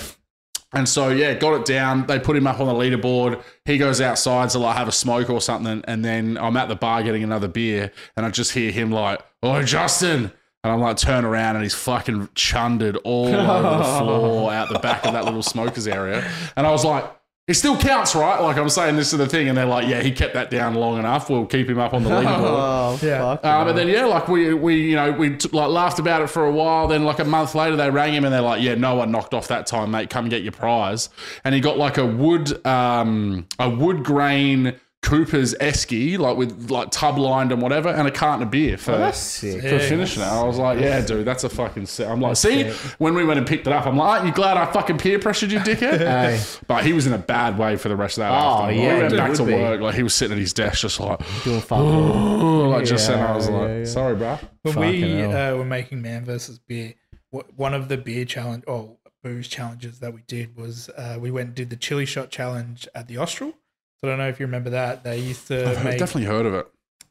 And 0.73 0.89
so 0.89 1.09
yeah, 1.09 1.35
got 1.35 1.55
it 1.55 1.65
down. 1.65 2.07
They 2.07 2.19
put 2.19 2.37
him 2.37 2.47
up 2.47 2.61
on 2.61 2.67
the 2.67 2.75
leaderboard. 2.75 3.43
He 3.65 3.79
goes 3.79 4.01
outside 4.01 4.51
to 4.51 4.59
like 4.59 4.77
have 4.77 4.89
a 4.89 4.93
smoke 4.93 5.31
or 5.31 5.41
something, 5.41 5.83
and 5.87 6.05
then 6.05 6.37
I'm 6.37 6.57
at 6.57 6.69
the 6.69 6.77
bar 6.77 7.03
getting 7.03 7.25
another 7.25 7.49
beer, 7.49 7.91
and 8.17 8.27
I 8.27 8.31
just 8.31 8.53
hear 8.53 8.71
him 8.71 8.91
like, 8.91 9.21
"Oh, 9.43 9.63
Justin." 9.63 10.33
And 10.65 10.73
I'm 10.73 10.81
like, 10.81 10.97
turn 10.97 11.25
around, 11.25 11.55
and 11.55 11.63
he's 11.63 11.75
fucking 11.75 12.31
chundered 12.35 12.97
all 13.05 13.29
over 13.29 13.37
the 13.79 13.85
floor 13.99 14.53
out 14.53 14.69
the 14.69 14.81
back 14.81 15.07
of 15.07 15.13
that 15.13 15.25
little 15.25 15.43
smokers 15.43 15.87
area. 15.87 16.29
And 16.57 16.67
I 16.67 16.71
was 16.73 16.85
like, 16.85 17.05
it 17.49 17.55
still 17.55 17.77
counts, 17.79 18.15
right? 18.15 18.39
Like 18.41 18.59
I'm 18.59 18.69
saying 18.69 18.97
this 18.97 19.11
to 19.11 19.17
the 19.17 19.27
thing, 19.27 19.49
and 19.49 19.57
they're 19.57 19.65
like, 19.65 19.89
yeah, 19.89 20.03
he 20.03 20.13
kept 20.13 20.35
that 20.35 20.51
down 20.51 20.75
long 20.75 20.99
enough. 20.99 21.31
We'll 21.31 21.47
keep 21.47 21.69
him 21.69 21.79
up 21.79 21.95
on 21.95 22.05
the 22.05 22.11
leaderboard. 22.21 22.43
Oh, 22.45 22.99
Yeah. 23.03 23.31
Um, 23.43 23.69
and 23.69 23.79
then 23.79 23.89
yeah, 23.89 24.05
like 24.05 24.29
we 24.29 24.53
we 24.55 24.91
you 24.91 24.97
know 24.97 25.11
we 25.13 25.37
t- 25.37 25.49
like 25.53 25.71
laughed 25.71 25.99
about 25.99 26.21
it 26.23 26.29
for 26.29 26.45
a 26.45 26.53
while. 26.53 26.87
Then 26.87 27.05
like 27.05 27.19
a 27.19 27.25
month 27.25 27.55
later, 27.55 27.75
they 27.75 27.91
rang 27.91 28.13
him 28.13 28.25
and 28.25 28.33
they're 28.33 28.43
like, 28.43 28.63
"Yeah, 28.63 28.75
no 28.75 28.95
one 28.97 29.11
knocked 29.11 29.33
off 29.33 29.49
that 29.49 29.67
time, 29.67 29.91
mate. 29.91 30.11
Come 30.11 30.29
get 30.29 30.43
your 30.43 30.53
prize." 30.53 31.09
And 31.43 31.55
he 31.55 31.61
got 31.63 31.79
like 31.79 31.97
a 31.97 32.07
wood 32.07 32.65
um 32.67 33.47
a 33.59 33.71
wood 33.71 34.05
grain 34.05 34.75
Cooper's 35.01 35.55
esky, 35.55 36.19
like 36.19 36.37
with 36.37 36.71
like 36.71 36.91
tub 36.91 37.19
lined 37.19 37.53
and 37.53 37.63
whatever, 37.63 37.89
and 37.89 38.07
a 38.09 38.11
carton 38.11 38.43
of 38.43 38.51
beer 38.51 38.77
for. 38.77 38.93
Oh, 38.93 38.99
that's 38.99 39.19
sick. 39.19 39.63
for 39.63 39.79
finishing 39.79 40.23
it, 40.23 40.27
I 40.27 40.43
was 40.43 40.59
like, 40.59 40.81
"Yeah, 40.81 41.01
dude, 41.01 41.25
that's 41.25 41.45
a 41.45 41.49
fucking." 41.49 41.87
Sick. 41.87 42.07
I'm 42.07 42.21
like, 42.21 42.37
see, 42.37 42.65
sick. 42.65 42.75
when 42.99 43.15
we 43.15 43.25
went 43.25 43.39
and 43.39 43.47
picked 43.47 43.67
it 43.69 43.73
up, 43.73 43.87
I'm 43.87 43.97
like, 43.97 44.09
"Aren't 44.09 44.27
you 44.27 44.33
glad 44.35 44.57
I 44.57 44.67
fucking 44.71 44.99
peer 44.99 45.19
pressured 45.21 45.53
you, 45.53 45.61
dickhead?" 45.61 45.99
Hey. 46.01 46.41
But 46.67 46.85
he 46.85 46.93
was 46.93 47.07
in 47.07 47.13
a 47.13 47.19
bad 47.19 47.57
way 47.59 47.77
for 47.77 47.89
the 47.89 47.97
rest 47.97 48.19
of 48.19 48.23
that. 48.23 48.33
Oh, 48.33 48.65
afternoon. 48.65 48.83
yeah, 48.85 48.95
we 48.95 49.01
went 49.01 49.13
he 49.13 49.19
back 49.19 49.35
to 49.35 49.45
be. 49.45 49.53
work. 49.55 49.81
Like 49.81 49.95
he 49.95 50.03
was 50.03 50.15
sitting 50.15 50.33
at 50.37 50.41
his 50.41 50.53
desk, 50.53 50.81
just 50.81 50.99
like, 51.01 51.21
Doing 51.45 51.61
fuck 51.61 51.79
all. 51.79 52.69
like 52.71 52.85
just 52.85 53.09
and 53.09 53.21
I 53.23 53.35
was 53.37 53.49
Yeah, 53.49 53.55
like, 53.57 53.69
yeah, 53.69 53.79
yeah. 53.79 53.85
"Sorry, 53.85 54.17
bro." 54.17 54.39
When 54.63 54.75
Fucking 54.75 55.01
we 55.01 55.23
uh, 55.25 55.57
were 55.57 55.65
making 55.65 56.03
Man 56.03 56.25
versus 56.25 56.59
Beer, 56.59 56.95
one 57.31 57.73
of 57.73 57.89
the 57.89 57.97
beer 57.97 58.25
challenge 58.25 58.65
or 58.67 58.97
booze 59.23 59.47
challenges 59.49 60.01
that 60.01 60.13
we 60.13 60.23
did 60.27 60.57
was 60.57 60.89
uh, 60.91 61.19
we 61.21 61.31
went 61.31 61.47
and 61.47 61.55
did 61.55 61.71
the 61.71 61.77
chili 61.77 62.05
shot 62.05 62.31
challenge 62.31 62.87
at 62.97 63.07
the 63.09 63.17
Austral. 63.17 63.55
So 64.01 64.09
I 64.09 64.13
don't 64.13 64.19
know 64.19 64.29
if 64.29 64.39
you 64.39 64.47
remember 64.47 64.71
that. 64.71 65.03
They 65.05 65.19
used 65.19 65.49
to 65.49 65.69
I've 65.71 65.85
make 65.85 65.99
definitely 65.99 66.29
heard 66.29 66.47
of 66.47 66.55
it. 66.55 66.69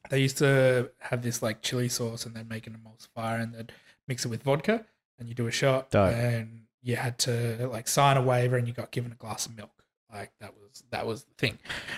they 0.10 0.20
used 0.22 0.38
to 0.38 0.90
have 1.00 1.22
this 1.22 1.42
like 1.42 1.62
chili 1.62 1.90
sauce 1.90 2.26
and 2.26 2.36
then 2.36 2.48
make 2.48 2.66
an 2.68 2.78
emulsifier 2.78 3.42
and 3.42 3.54
then 3.54 3.68
mix 4.08 4.24
it 4.26 4.30
with 4.30 4.44
vodka 4.44 4.86
and 5.20 5.28
you 5.28 5.36
do 5.36 5.48
a 5.48 5.52
shot 5.52 5.92
Dope. 5.92 6.14
and 6.14 6.62
you 6.82 6.96
had 6.96 7.18
to 7.20 7.68
like 7.68 7.88
sign 7.90 8.16
a 8.16 8.22
waiver 8.22 8.56
and 8.56 8.68
you 8.68 8.74
got 8.74 8.92
given 8.92 9.12
a 9.12 9.16
glass 9.16 9.46
of 9.46 9.58
milk. 9.58 9.72
Like 10.14 10.32
that 10.40 10.54
was 10.54 10.84
that 10.92 11.06
was 11.06 11.24
the 11.26 11.34
thing. 11.38 11.58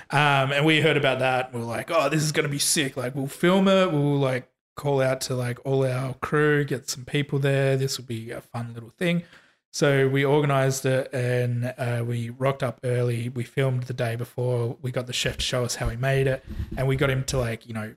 Um, 0.10 0.52
and 0.52 0.66
we 0.66 0.82
heard 0.82 0.98
about 0.98 1.20
that. 1.20 1.54
We 1.54 1.60
were 1.60 1.66
like, 1.68 1.92
oh, 1.92 2.10
this 2.10 2.24
is 2.24 2.32
gonna 2.32 2.48
be 2.50 2.58
sick. 2.58 2.98
Like 2.98 3.14
we'll 3.14 3.28
film 3.28 3.68
it. 3.68 3.92
We'll 3.92 4.18
like 4.18 4.50
call 4.76 5.02
out 5.02 5.22
to 5.22 5.36
like 5.36 5.60
all 5.66 5.86
our 5.86 6.16
crew, 6.16 6.64
get 6.66 6.90
some 6.90 7.06
people 7.06 7.38
there. 7.38 7.78
This 7.78 8.00
will 8.00 8.06
be 8.06 8.32
a 8.32 8.42
fun 8.42 8.74
little 8.74 8.90
thing. 8.98 9.24
So 9.72 10.08
we 10.08 10.26
organized 10.26 10.86
it 10.86 11.14
and 11.14 11.74
uh, 11.78 12.04
we 12.06 12.30
rocked 12.32 12.64
up 12.64 12.80
early. 12.84 13.30
We 13.30 13.44
filmed 13.44 13.84
the 13.84 13.94
day 13.94 14.16
before. 14.16 14.78
We 14.82 14.92
got 14.92 15.06
the 15.08 15.14
chef 15.14 15.38
to 15.38 15.44
show 15.44 15.64
us 15.64 15.76
how 15.76 15.90
he 15.90 15.96
made 15.98 16.26
it, 16.28 16.44
and 16.76 16.88
we 16.88 16.96
got 16.96 17.10
him 17.10 17.24
to 17.26 17.38
like 17.38 17.68
you 17.68 17.74
know 17.74 17.94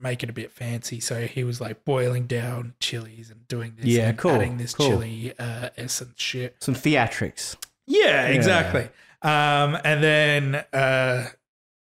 make 0.00 0.22
it 0.22 0.30
a 0.30 0.32
bit 0.32 0.50
fancy. 0.52 1.00
So 1.00 1.26
he 1.26 1.44
was 1.44 1.60
like 1.60 1.84
boiling 1.84 2.26
down 2.26 2.74
chilies 2.80 3.30
and 3.30 3.46
doing 3.48 3.74
this, 3.76 3.86
Yeah, 3.86 4.08
and 4.10 4.18
cool, 4.18 4.32
adding 4.32 4.56
this 4.58 4.74
cool. 4.74 4.88
chili 4.88 5.32
uh, 5.38 5.70
essence 5.76 6.14
shit. 6.20 6.56
Some 6.62 6.74
theatrics. 6.74 7.56
Yeah, 7.86 8.26
exactly. 8.26 8.88
Um, 9.22 9.78
and 9.84 10.02
then 10.02 10.54
uh, 10.72 11.28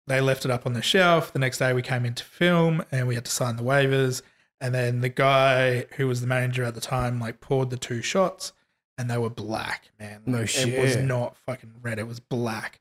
they 0.07 0.21
left 0.21 0.45
it 0.45 0.51
up 0.51 0.65
on 0.65 0.73
the 0.73 0.81
shelf. 0.81 1.33
The 1.33 1.39
next 1.39 1.57
day 1.59 1.73
we 1.73 1.81
came 1.81 2.05
in 2.05 2.13
to 2.15 2.23
film 2.23 2.83
and 2.91 3.07
we 3.07 3.15
had 3.15 3.25
to 3.25 3.31
sign 3.31 3.55
the 3.57 3.63
waivers. 3.63 4.21
And 4.59 4.73
then 4.73 5.01
the 5.01 5.09
guy 5.09 5.85
who 5.97 6.07
was 6.07 6.21
the 6.21 6.27
manager 6.27 6.63
at 6.63 6.75
the 6.75 6.81
time 6.81 7.19
like 7.19 7.41
poured 7.41 7.69
the 7.71 7.77
two 7.77 8.01
shots 8.01 8.53
and 9.01 9.09
they 9.09 9.17
were 9.17 9.29
black, 9.29 9.89
man. 9.99 10.21
No 10.25 10.39
Like, 10.41 10.55
It 10.57 10.79
was 10.79 10.95
not 10.97 11.35
fucking 11.35 11.73
red, 11.81 11.99
it 11.99 12.07
was 12.07 12.19
black. 12.19 12.79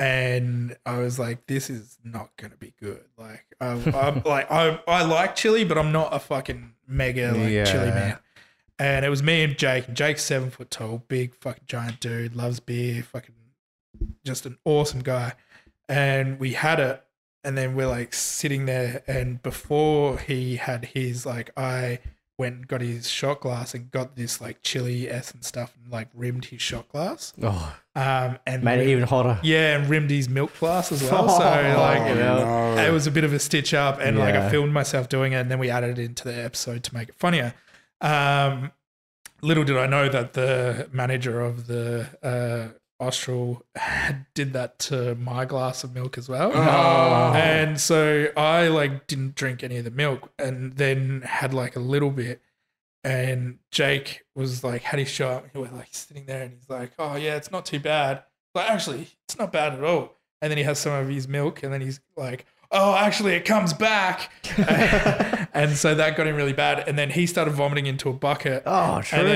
And 0.00 0.76
I 0.86 0.98
was 0.98 1.18
like, 1.18 1.46
this 1.46 1.68
is 1.70 1.98
not 2.04 2.30
gonna 2.36 2.56
be 2.56 2.72
good. 2.80 3.04
Like 3.16 3.44
I, 3.60 3.70
I'm 3.72 4.22
like 4.24 4.50
I 4.50 4.80
I 4.86 5.02
like 5.04 5.34
chili, 5.36 5.64
but 5.64 5.76
I'm 5.76 5.92
not 5.92 6.14
a 6.14 6.18
fucking 6.20 6.72
mega 6.86 7.32
like 7.32 7.50
Yeah. 7.50 7.64
chili 7.64 7.90
man. 7.90 8.18
And 8.78 9.04
it 9.04 9.08
was 9.08 9.22
me 9.24 9.42
and 9.42 9.58
Jake. 9.58 9.88
And 9.88 9.96
Jake's 9.96 10.22
seven 10.22 10.50
foot 10.50 10.70
tall, 10.70 11.02
big 11.08 11.34
fucking 11.34 11.64
giant 11.66 11.98
dude, 12.00 12.36
loves 12.36 12.60
beer, 12.60 13.02
fucking 13.02 13.34
just 14.24 14.46
an 14.46 14.56
awesome 14.64 15.00
guy. 15.00 15.32
And 15.88 16.38
we 16.38 16.52
had 16.52 16.78
it, 16.78 17.02
and 17.42 17.58
then 17.58 17.74
we're 17.74 17.88
like 17.88 18.14
sitting 18.14 18.66
there. 18.66 19.02
And 19.08 19.42
before 19.42 20.18
he 20.18 20.56
had 20.56 20.84
his, 20.84 21.26
like, 21.26 21.50
I 21.58 21.98
went 22.38 22.68
got 22.68 22.80
his 22.80 23.10
shot 23.10 23.40
glass 23.40 23.74
and 23.74 23.90
got 23.90 24.14
this 24.14 24.40
like 24.40 24.62
chili 24.62 25.10
essence 25.10 25.48
stuff 25.48 25.74
and 25.82 25.92
like 25.92 26.08
rimmed 26.14 26.44
his 26.46 26.62
shot 26.62 26.88
glass. 26.88 27.32
Oh, 27.42 27.76
Um, 27.96 28.38
and 28.46 28.62
made 28.62 28.78
it 28.80 28.88
even 28.88 29.02
hotter. 29.04 29.40
yeah, 29.42 29.76
and 29.76 29.88
rimmed 29.90 30.10
his 30.10 30.28
milk 30.28 30.56
glass 30.60 30.92
as 30.92 31.02
well. 31.02 31.28
So 31.28 31.38
like, 31.44 32.00
Oh, 32.00 32.14
yeah. 32.14 32.86
it 32.86 32.92
was 32.92 33.06
a 33.08 33.10
bit 33.10 33.24
of 33.24 33.32
a 33.32 33.38
stitch 33.40 33.74
up 33.74 33.98
and 34.00 34.16
like 34.18 34.34
I 34.36 34.48
filmed 34.50 34.72
myself 34.72 35.08
doing 35.08 35.32
it 35.32 35.36
and 35.40 35.50
then 35.50 35.58
we 35.58 35.68
added 35.68 35.98
it 35.98 36.04
into 36.04 36.24
the 36.24 36.34
episode 36.44 36.84
to 36.84 36.94
make 36.94 37.08
it 37.08 37.16
funnier. 37.16 37.54
Um, 38.00 38.70
little 39.42 39.64
did 39.64 39.76
I 39.76 39.86
know 39.86 40.08
that 40.08 40.34
the 40.34 40.88
manager 40.92 41.40
of 41.40 41.66
the 41.66 42.06
uh, 42.22 42.77
Austral 43.00 43.64
did 44.34 44.52
that 44.54 44.78
to 44.80 45.14
my 45.14 45.44
glass 45.44 45.84
of 45.84 45.94
milk 45.94 46.18
as 46.18 46.28
well. 46.28 46.50
Oh. 46.52 47.32
And 47.34 47.80
so 47.80 48.28
I 48.36 48.68
like 48.68 49.06
didn't 49.06 49.34
drink 49.34 49.62
any 49.62 49.76
of 49.76 49.84
the 49.84 49.90
milk 49.90 50.32
and 50.38 50.76
then 50.76 51.22
had 51.22 51.54
like 51.54 51.76
a 51.76 51.80
little 51.80 52.10
bit. 52.10 52.40
And 53.04 53.60
Jake 53.70 54.24
was 54.34 54.64
like, 54.64 54.82
had 54.82 54.98
his 54.98 55.08
shot. 55.08 55.46
He 55.52 55.58
was 55.58 55.70
like 55.70 55.88
sitting 55.92 56.26
there 56.26 56.42
and 56.42 56.52
he's 56.52 56.68
like, 56.68 56.92
oh, 56.98 57.14
yeah, 57.14 57.36
it's 57.36 57.52
not 57.52 57.64
too 57.64 57.78
bad. 57.78 58.24
Like, 58.54 58.68
actually, 58.68 59.08
it's 59.24 59.38
not 59.38 59.52
bad 59.52 59.74
at 59.74 59.84
all. 59.84 60.16
And 60.42 60.50
then 60.50 60.58
he 60.58 60.64
has 60.64 60.78
some 60.78 60.92
of 60.92 61.08
his 61.08 61.28
milk 61.28 61.62
and 61.62 61.72
then 61.72 61.80
he's 61.80 62.00
like, 62.16 62.44
oh, 62.70 62.94
actually, 62.94 63.32
it 63.34 63.44
comes 63.44 63.72
back. 63.72 64.30
and 65.54 65.76
so 65.76 65.94
that 65.94 66.16
got 66.16 66.26
him 66.26 66.36
really 66.36 66.52
bad. 66.52 66.86
And 66.88 66.98
then 66.98 67.10
he 67.10 67.26
started 67.26 67.52
vomiting 67.52 67.86
into 67.86 68.08
a 68.08 68.12
bucket. 68.12 68.62
Oh, 68.66 69.00
true. 69.02 69.18
And 69.20 69.28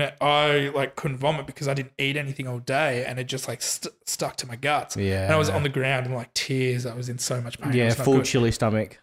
then 0.00 0.12
I 0.20 0.70
like 0.74 0.96
couldn't 0.96 1.18
vomit 1.18 1.46
because 1.46 1.68
I 1.68 1.74
didn't 1.74 1.92
eat 1.98 2.16
anything 2.16 2.46
all 2.48 2.58
day, 2.58 3.04
and 3.04 3.18
it 3.18 3.24
just 3.24 3.48
like 3.48 3.62
st- 3.62 3.94
stuck 4.06 4.36
to 4.36 4.46
my 4.46 4.56
guts. 4.56 4.96
Yeah. 4.96 5.24
and 5.24 5.32
I 5.32 5.36
was 5.36 5.48
on 5.50 5.62
the 5.62 5.68
ground 5.68 6.06
and 6.06 6.14
like 6.14 6.32
tears. 6.34 6.86
I 6.86 6.94
was 6.94 7.08
in 7.08 7.18
so 7.18 7.40
much 7.40 7.58
pain. 7.60 7.72
Yeah, 7.72 7.90
full 7.94 8.16
good. 8.18 8.24
chili 8.24 8.52
stomach. 8.52 8.98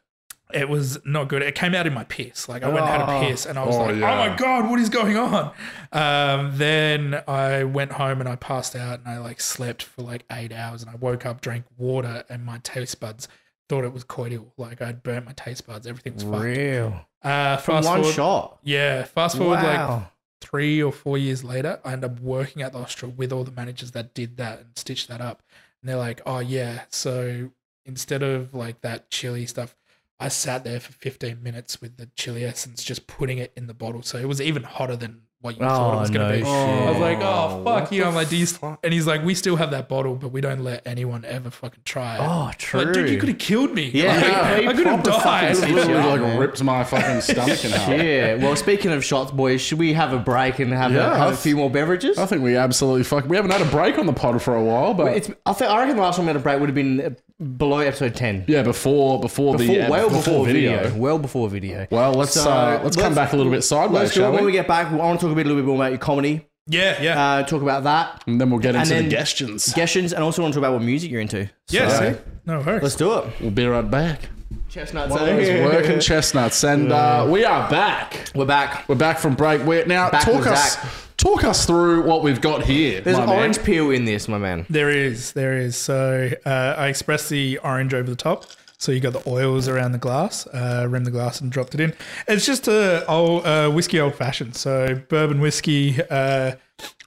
It 0.53 0.69
was 0.69 0.99
not 1.05 1.27
good. 1.27 1.41
It 1.41 1.55
came 1.55 1.73
out 1.73 1.88
in 1.88 1.93
my 1.93 2.03
piss. 2.03 2.47
Like 2.47 2.63
I 2.63 2.67
went 2.67 2.81
and 2.86 3.01
had 3.01 3.09
Oh. 3.09 3.17
a 3.17 3.27
piss, 3.27 3.45
and 3.47 3.57
I 3.57 3.65
was 3.65 3.75
Oh, 3.75 3.79
like, 3.86 3.95
yeah. 3.95 4.13
"Oh 4.13 4.29
my 4.29 4.36
god, 4.36 4.69
what 4.69 4.79
is 4.79 4.89
going 4.89 5.17
on?" 5.17 5.51
Um, 5.91 6.57
then 6.57 7.21
I 7.27 7.63
went 7.63 7.93
home 7.93 8.19
and 8.19 8.29
I 8.29 8.36
passed 8.36 8.75
out, 8.75 8.99
and 8.99 9.07
I 9.07 9.17
like 9.17 9.41
slept 9.41 9.81
for 9.83 10.03
like 10.03 10.23
eight 10.31 10.53
hours, 10.53 10.81
and 10.83 10.91
I 10.91 10.95
woke 10.95 11.25
up, 11.25 11.41
drank 11.41 11.65
water, 11.77 12.23
and 12.29 12.45
my 12.45 12.59
taste 12.59 12.99
buds 12.99 13.27
thought 13.70 13.84
it 13.84 13.93
was 13.93 14.03
cordial. 14.03 14.53
Like 14.57 14.82
I'd 14.82 15.03
burnt 15.03 15.26
my 15.26 15.34
taste 15.34 15.66
buds. 15.68 15.88
Everything 15.88 16.13
was 16.16 16.24
fucked. 16.24 16.43
Real. 16.43 17.05
Uh, 17.24 17.57
From 17.57 17.76
fast 17.78 17.88
one 17.88 17.99
forward, 18.01 18.13
shot. 18.13 18.59
yeah. 18.63 19.03
Fast 19.03 19.38
forward 19.38 19.61
like 19.63 20.03
three 20.41 20.82
or 20.84 20.91
four 20.91 21.18
years 21.18 21.43
later, 21.43 21.80
I 21.84 21.93
end 21.93 22.03
up 22.05 22.20
working 22.20 22.61
at 22.61 22.74
the 22.74 22.80
Austral 22.80 23.11
with 23.11 23.32
all 23.32 23.43
the 23.43 23.51
managers 23.51 23.91
that 23.91 24.13
did 24.13 24.38
that 24.38 24.59
and 24.59 24.68
stitched 24.78 25.07
that 25.07 25.22
up. 25.22 25.41
And 25.82 25.89
they're 25.89 25.97
like, 25.97 26.22
oh, 26.26 26.39
yeah. 26.39 26.82
So 26.89 27.51
instead 27.86 28.22
of 28.22 28.53
like 28.53 28.82
that 28.82 29.09
chili 29.09 29.45
stuff, 29.47 29.76
I 30.20 30.28
sat 30.30 30.63
there 30.63 30.80
for 30.80 30.93
15 30.93 31.41
minutes 31.43 31.82
with 31.82 31.97
the 31.97 32.09
chili 32.16 32.45
essence, 32.45 32.84
just 32.84 33.07
putting 33.07 33.38
it 33.38 33.51
in 33.57 33.68
the 33.68 33.74
bottle. 33.74 34.01
So 34.03 34.18
it 34.18 34.28
was 34.28 34.39
even 34.39 34.63
hotter 34.63 34.95
than 34.95 35.24
what 35.41 35.55
you 35.55 35.59
thought 35.61 35.93
it 35.93 35.95
Oh, 35.97 35.99
was 35.99 36.09
going 36.09 36.27
no 36.27 36.31
to 36.31 36.38
be. 36.39 36.43
shit. 36.43 36.47
I 36.88 36.89
was 36.91 36.99
like, 36.99 37.17
oh, 37.21 37.61
what 37.61 37.79
fuck 37.81 37.91
you. 37.91 38.03
I'm 38.03 38.15
like, 38.15 38.29
do 38.29 38.38
you, 38.38 38.47
fuck? 38.47 38.79
and 38.83 38.91
he's 38.91 39.05
like, 39.05 39.23
we 39.23 39.36
still 39.36 39.55
have 39.57 39.69
that 39.71 39.88
bottle, 39.88 40.15
but 40.15 40.29
we 40.29 40.41
don't 40.41 40.63
let 40.63 40.86
anyone 40.88 41.23
ever 41.25 41.51
fucking 41.51 41.81
try 41.86 42.15
it. 42.15 42.21
Oh, 42.21 42.51
true. 42.57 42.81
Like, 42.81 42.93
dude, 42.93 43.09
you 43.11 43.19
could 43.19 43.29
have 43.29 43.38
killed 43.38 43.73
me. 43.73 43.91
Yeah, 43.93 44.15
Like, 44.15 44.61
he 44.61 44.67
I 44.67 44.73
could 44.73 44.88
have 44.88 45.03
proper 45.03 45.11
fucking 45.11 45.23
died. 45.23 45.57
stitched 45.57 45.73
Literally 45.73 45.93
Yeah, 45.99 46.05
like 46.07 46.21
man. 46.21 46.39
ripped 46.39 46.63
my 46.63 46.83
fucking 46.83 47.21
stomach 47.21 47.63
in 47.63 47.71
half. 47.71 47.89
Yeah. 47.89 48.36
Well, 48.36 48.55
speaking 48.55 48.91
of 48.91 49.05
shots, 49.05 49.29
boys, 49.31 49.61
should 49.61 49.77
we 49.77 49.93
have 49.93 50.13
a 50.13 50.19
break 50.19 50.57
and 50.59 50.73
have, 50.73 50.91
Yeah, 50.91 51.11
a, 51.11 51.15
have 51.15 51.27
a 51.27 51.31
I've- 51.31 51.38
few 51.38 51.55
more 51.57 51.69
beverages? 51.69 52.17
I 52.17 52.25
think 52.25 52.41
we 52.41 52.55
absolutely 52.55 53.03
fuck. 53.03 53.25
We 53.27 53.36
haven't 53.36 53.51
had 53.51 53.61
a 53.61 53.69
break 53.69 53.99
on 53.99 54.07
the 54.07 54.13
pod 54.13 54.41
for 54.41 54.55
a 54.55 54.63
while, 54.63 54.93
but 54.95 55.15
It's. 55.15 55.29
I 55.45 55.53
think 55.53 55.69
I 55.69 55.79
reckon 55.79 55.95
the 55.97 56.01
last 56.01 56.15
time 56.15 56.25
we 56.25 56.29
had 56.29 56.38
a 56.38 56.39
break 56.39 56.59
would 56.59 56.69
have 56.69 56.75
been 56.75 57.01
uh, 57.01 57.09
below 57.39 57.79
episode 57.79 58.15
ten. 58.15 58.43
yeah, 58.47 58.63
before 58.63 59.19
before, 59.19 59.57
Before, 59.57 59.75
the 59.75 59.88
well 59.89 60.09
before, 60.09 60.45
video. 60.45 60.83
video. 60.83 60.97
Well 60.97 61.19
before 61.19 61.49
video. 61.49 61.88
Well, 61.91 62.13
let's 62.13 62.33
So, 62.33 62.49
uh, 62.49 62.79
let's, 62.83 62.95
come 62.95 63.03
let's- 63.05 63.15
back 63.15 63.33
a 63.33 63.38
little 63.38 63.51
bit 63.51 63.63
sideways, 63.63 64.13
shall 64.13 64.29
it. 64.29 64.31
When 64.31 64.41
we? 64.41 64.47
we 64.47 64.51
get 64.53 64.67
back, 64.67 64.88
I 64.88 64.95
want 64.95 65.19
to 65.19 65.25
talk 65.25 65.31
a 65.33 65.36
bit, 65.36 65.45
a 65.45 65.49
little 65.49 65.61
bit 65.61 65.67
more 65.67 65.75
about 65.75 65.91
your 65.91 65.99
comedy. 65.99 66.47
Yeah, 66.67 66.99
yeah. 67.01 67.23
Uh, 67.33 67.43
talk 67.43 67.61
about 67.61 67.83
that, 67.83 68.23
and 68.25 68.41
then 68.41 68.49
we'll 68.49 68.59
get 68.59 68.73
into 68.75 68.89
then- 68.89 69.09
the 69.09 69.15
questions. 69.15 69.63
suggestions, 69.63 70.13
and 70.13 70.23
also 70.23 70.41
want 70.41 70.53
to 70.53 70.59
talk 70.59 70.67
about 70.67 70.73
what 70.77 70.81
music 70.83 71.11
you're 71.11 71.21
into. 71.21 71.47
yeah, 71.69 71.89
So, 71.89 72.13
see? 72.13 72.19
No 72.45 72.59
worries. 72.61 72.81
let's 72.83 72.95
do 72.95 73.13
it. 73.19 73.25
We'll 73.39 73.51
be 73.51 73.65
right 73.67 73.89
back. 73.89 74.29
Chestnuts. 74.69 75.11
One 75.11 75.21
of 75.21 75.27
those 75.27 75.71
working 75.73 75.99
chestnuts, 75.99 76.63
and 76.63 76.91
uh, 76.91 77.27
we 77.29 77.45
are 77.45 77.69
back. 77.69 78.29
We're 78.33 78.45
back. 78.45 78.88
We're 78.89 78.95
back 78.95 79.19
from 79.19 79.36
break. 79.36 79.63
We're 79.63 79.86
now 79.86 80.09
Back 80.09 80.23
talk 80.23 80.47
us 80.47 80.73
Zach. 80.75 80.86
Talk 81.26 81.43
us 81.43 81.65
through 81.65 82.03
what 82.03 82.21
we've 82.21 82.39
got 82.39 82.63
here. 82.63 83.01
There's 83.01 83.17
my 83.17 83.23
an 83.23 83.30
man. 83.30 83.39
orange 83.39 83.63
peel 83.63 83.89
in 83.89 84.05
this, 84.05 84.28
my 84.28 84.38
man. 84.38 84.67
There 84.69 84.91
is, 84.91 85.34
there 85.34 85.57
is. 85.57 85.76
So 85.76 86.30
uh, 86.45 86.76
I 86.78 86.88
expressed 86.88 87.30
the 87.30 87.57
orange 87.59 87.95
over 87.95 88.07
the 88.07 88.15
top. 88.15 88.45
So 88.78 88.91
you 88.91 88.99
got 88.99 89.13
the 89.13 89.28
oils 89.28 89.67
around 89.67 89.93
the 89.93 89.97
glass, 89.97 90.45
uh, 90.47 90.86
rimmed 90.88 91.07
the 91.07 91.11
glass 91.11 91.41
and 91.41 91.51
dropped 91.51 91.73
it 91.73 91.80
in. 91.80 91.93
It's 92.28 92.45
just 92.45 92.67
a 92.67 93.07
old 93.09 93.45
uh, 93.45 93.71
whiskey 93.71 93.99
old 93.99 94.13
fashioned. 94.13 94.55
So 94.55 95.01
bourbon 95.09 95.39
whiskey. 95.39 95.99
Uh, 96.11 96.57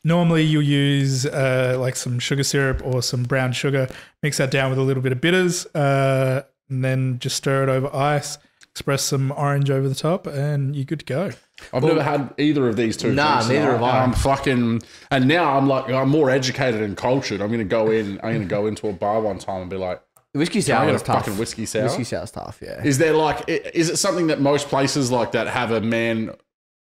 normally 0.02 0.42
you'll 0.42 0.62
use 0.62 1.24
uh, 1.26 1.76
like 1.78 1.94
some 1.94 2.18
sugar 2.18 2.42
syrup 2.42 2.82
or 2.84 3.02
some 3.02 3.22
brown 3.22 3.52
sugar. 3.52 3.86
Mix 4.22 4.38
that 4.38 4.50
down 4.50 4.70
with 4.70 4.78
a 4.80 4.82
little 4.82 5.02
bit 5.02 5.12
of 5.12 5.20
bitters, 5.20 5.66
uh, 5.76 6.42
and 6.68 6.84
then 6.84 7.18
just 7.20 7.36
stir 7.36 7.64
it 7.64 7.68
over 7.68 7.94
ice. 7.94 8.38
Express 8.72 9.02
some 9.02 9.30
orange 9.36 9.70
over 9.70 9.88
the 9.88 9.94
top, 9.94 10.26
and 10.26 10.74
you're 10.74 10.86
good 10.86 11.00
to 11.00 11.04
go. 11.04 11.30
I've 11.72 11.82
never 11.82 12.02
had 12.02 12.32
either 12.38 12.68
of 12.68 12.76
these 12.76 12.96
two. 12.96 13.12
Nah, 13.12 13.36
drinks, 13.42 13.48
neither 13.48 13.72
have 13.72 13.82
I. 13.82 14.00
I'm 14.02 14.12
fucking, 14.12 14.82
and 15.10 15.28
now 15.28 15.56
I'm 15.56 15.66
like, 15.68 15.88
I'm 15.90 16.08
more 16.08 16.30
educated 16.30 16.82
and 16.82 16.96
cultured. 16.96 17.40
I'm 17.40 17.50
gonna 17.50 17.64
go 17.64 17.90
in. 17.90 18.20
I'm 18.22 18.32
gonna 18.32 18.44
go 18.44 18.66
into 18.66 18.88
a 18.88 18.92
bar 18.92 19.20
one 19.20 19.38
time 19.38 19.62
and 19.62 19.70
be 19.70 19.76
like, 19.76 20.02
Whiskey 20.34 20.58
"I 20.58 20.62
sour 20.62 20.90
is 20.90 21.02
tough. 21.02 21.24
fucking 21.24 21.38
whiskey 21.38 21.66
sour." 21.66 21.84
Whiskey 21.84 22.04
sour's 22.04 22.30
tough. 22.30 22.60
Yeah. 22.62 22.82
Is 22.84 22.98
there 22.98 23.12
like, 23.12 23.48
is 23.48 23.90
it 23.90 23.96
something 23.96 24.28
that 24.28 24.40
most 24.40 24.68
places 24.68 25.10
like 25.10 25.32
that 25.32 25.48
have 25.48 25.70
a 25.72 25.80
man, 25.80 26.30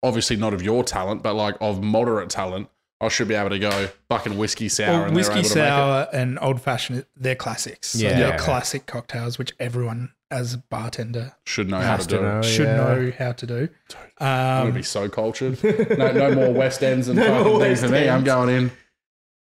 obviously 0.02 0.36
not 0.36 0.54
of 0.54 0.62
your 0.62 0.84
talent, 0.84 1.22
but 1.22 1.34
like 1.34 1.56
of 1.60 1.82
moderate 1.82 2.30
talent? 2.30 2.68
I 3.02 3.08
should 3.08 3.26
be 3.28 3.34
able 3.34 3.50
to 3.50 3.58
go 3.58 3.88
fucking 4.08 4.38
whiskey 4.38 4.68
sour 4.68 4.92
Well, 4.92 5.04
and 5.06 5.16
whiskey 5.16 5.40
able 5.40 5.42
to 5.42 5.56
make 5.56 5.64
it. 5.64 5.68
sour 5.68 6.08
and 6.12 6.38
old 6.40 6.62
fashioned, 6.62 7.04
they're 7.16 7.34
classics. 7.34 7.88
So 7.88 7.98
Yeah. 7.98 8.18
they're 8.18 8.28
Yeah. 8.28 8.36
classic 8.38 8.86
cocktails, 8.86 9.38
which 9.38 9.52
everyone 9.58 10.12
as 10.30 10.54
a 10.54 10.58
bartender 10.58 11.34
Should 11.44 11.68
know 11.68 11.76
how 11.78 11.82
to 11.82 11.88
Has 11.96 12.06
do. 12.06 12.20
know. 12.22 12.40
should 12.42 12.66
yeah. 12.66 12.76
know 12.76 13.12
how 13.18 13.32
to 13.32 13.46
do. 13.46 13.68
I'm 14.18 14.58
gonna 14.60 14.68
Um, 14.70 14.72
be 14.72 14.82
so 14.84 15.08
cultured. 15.08 15.58
No, 15.98 16.12
no 16.12 16.34
more 16.34 16.52
West 16.52 16.82
Ends 16.82 17.08
and 17.08 17.18
No 17.18 17.42
fucking 17.44 17.58
things 17.60 17.80
for 17.80 17.88
me. 17.88 18.08
I'm 18.08 18.24
going 18.24 18.48
in. 18.48 18.70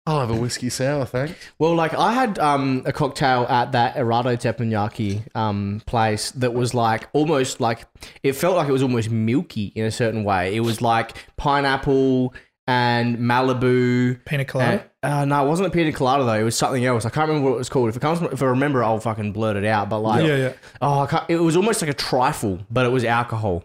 I'll 0.07 0.19
have 0.21 0.31
a 0.31 0.35
whiskey 0.35 0.69
sour, 0.69 1.05
thanks. 1.05 1.35
Well, 1.59 1.75
like 1.75 1.93
I 1.93 2.13
had 2.13 2.39
um, 2.39 2.81
a 2.87 2.91
cocktail 2.91 3.45
at 3.47 3.73
that 3.73 3.95
Erado 3.95 4.35
Teppanyaki 4.35 5.21
um, 5.35 5.83
place 5.85 6.31
that 6.31 6.55
was 6.55 6.73
like 6.73 7.07
almost 7.13 7.61
like 7.61 7.85
it 8.23 8.33
felt 8.33 8.55
like 8.55 8.67
it 8.67 8.71
was 8.71 8.81
almost 8.81 9.11
milky 9.11 9.71
in 9.75 9.85
a 9.85 9.91
certain 9.91 10.23
way. 10.23 10.55
It 10.55 10.61
was 10.61 10.81
like 10.81 11.15
pineapple 11.37 12.33
and 12.71 13.17
Malibu. 13.17 14.23
pina 14.25 14.45
colada. 14.45 14.89
And, 15.03 15.13
uh, 15.13 15.25
no, 15.25 15.45
it 15.45 15.49
wasn't 15.49 15.67
a 15.67 15.71
pina 15.71 15.91
colada 15.91 16.23
though. 16.23 16.33
It 16.33 16.43
was 16.43 16.57
something 16.57 16.85
else. 16.85 17.05
I 17.05 17.09
can't 17.09 17.27
remember 17.27 17.49
what 17.49 17.55
it 17.55 17.59
was 17.59 17.69
called. 17.69 17.89
If 17.89 17.97
it 17.97 18.01
comes, 18.01 18.21
if 18.21 18.41
I 18.41 18.45
remember, 18.45 18.83
I'll 18.83 18.99
fucking 18.99 19.33
blurt 19.33 19.57
it 19.57 19.65
out. 19.65 19.89
But 19.89 19.99
like, 19.99 20.25
yeah, 20.25 20.35
yeah. 20.35 20.53
oh, 20.81 21.01
I 21.01 21.05
can't, 21.07 21.29
it 21.29 21.37
was 21.37 21.55
almost 21.55 21.81
like 21.81 21.91
a 21.91 21.95
trifle, 21.95 22.59
but 22.69 22.85
it 22.85 22.89
was 22.89 23.03
alcohol. 23.03 23.63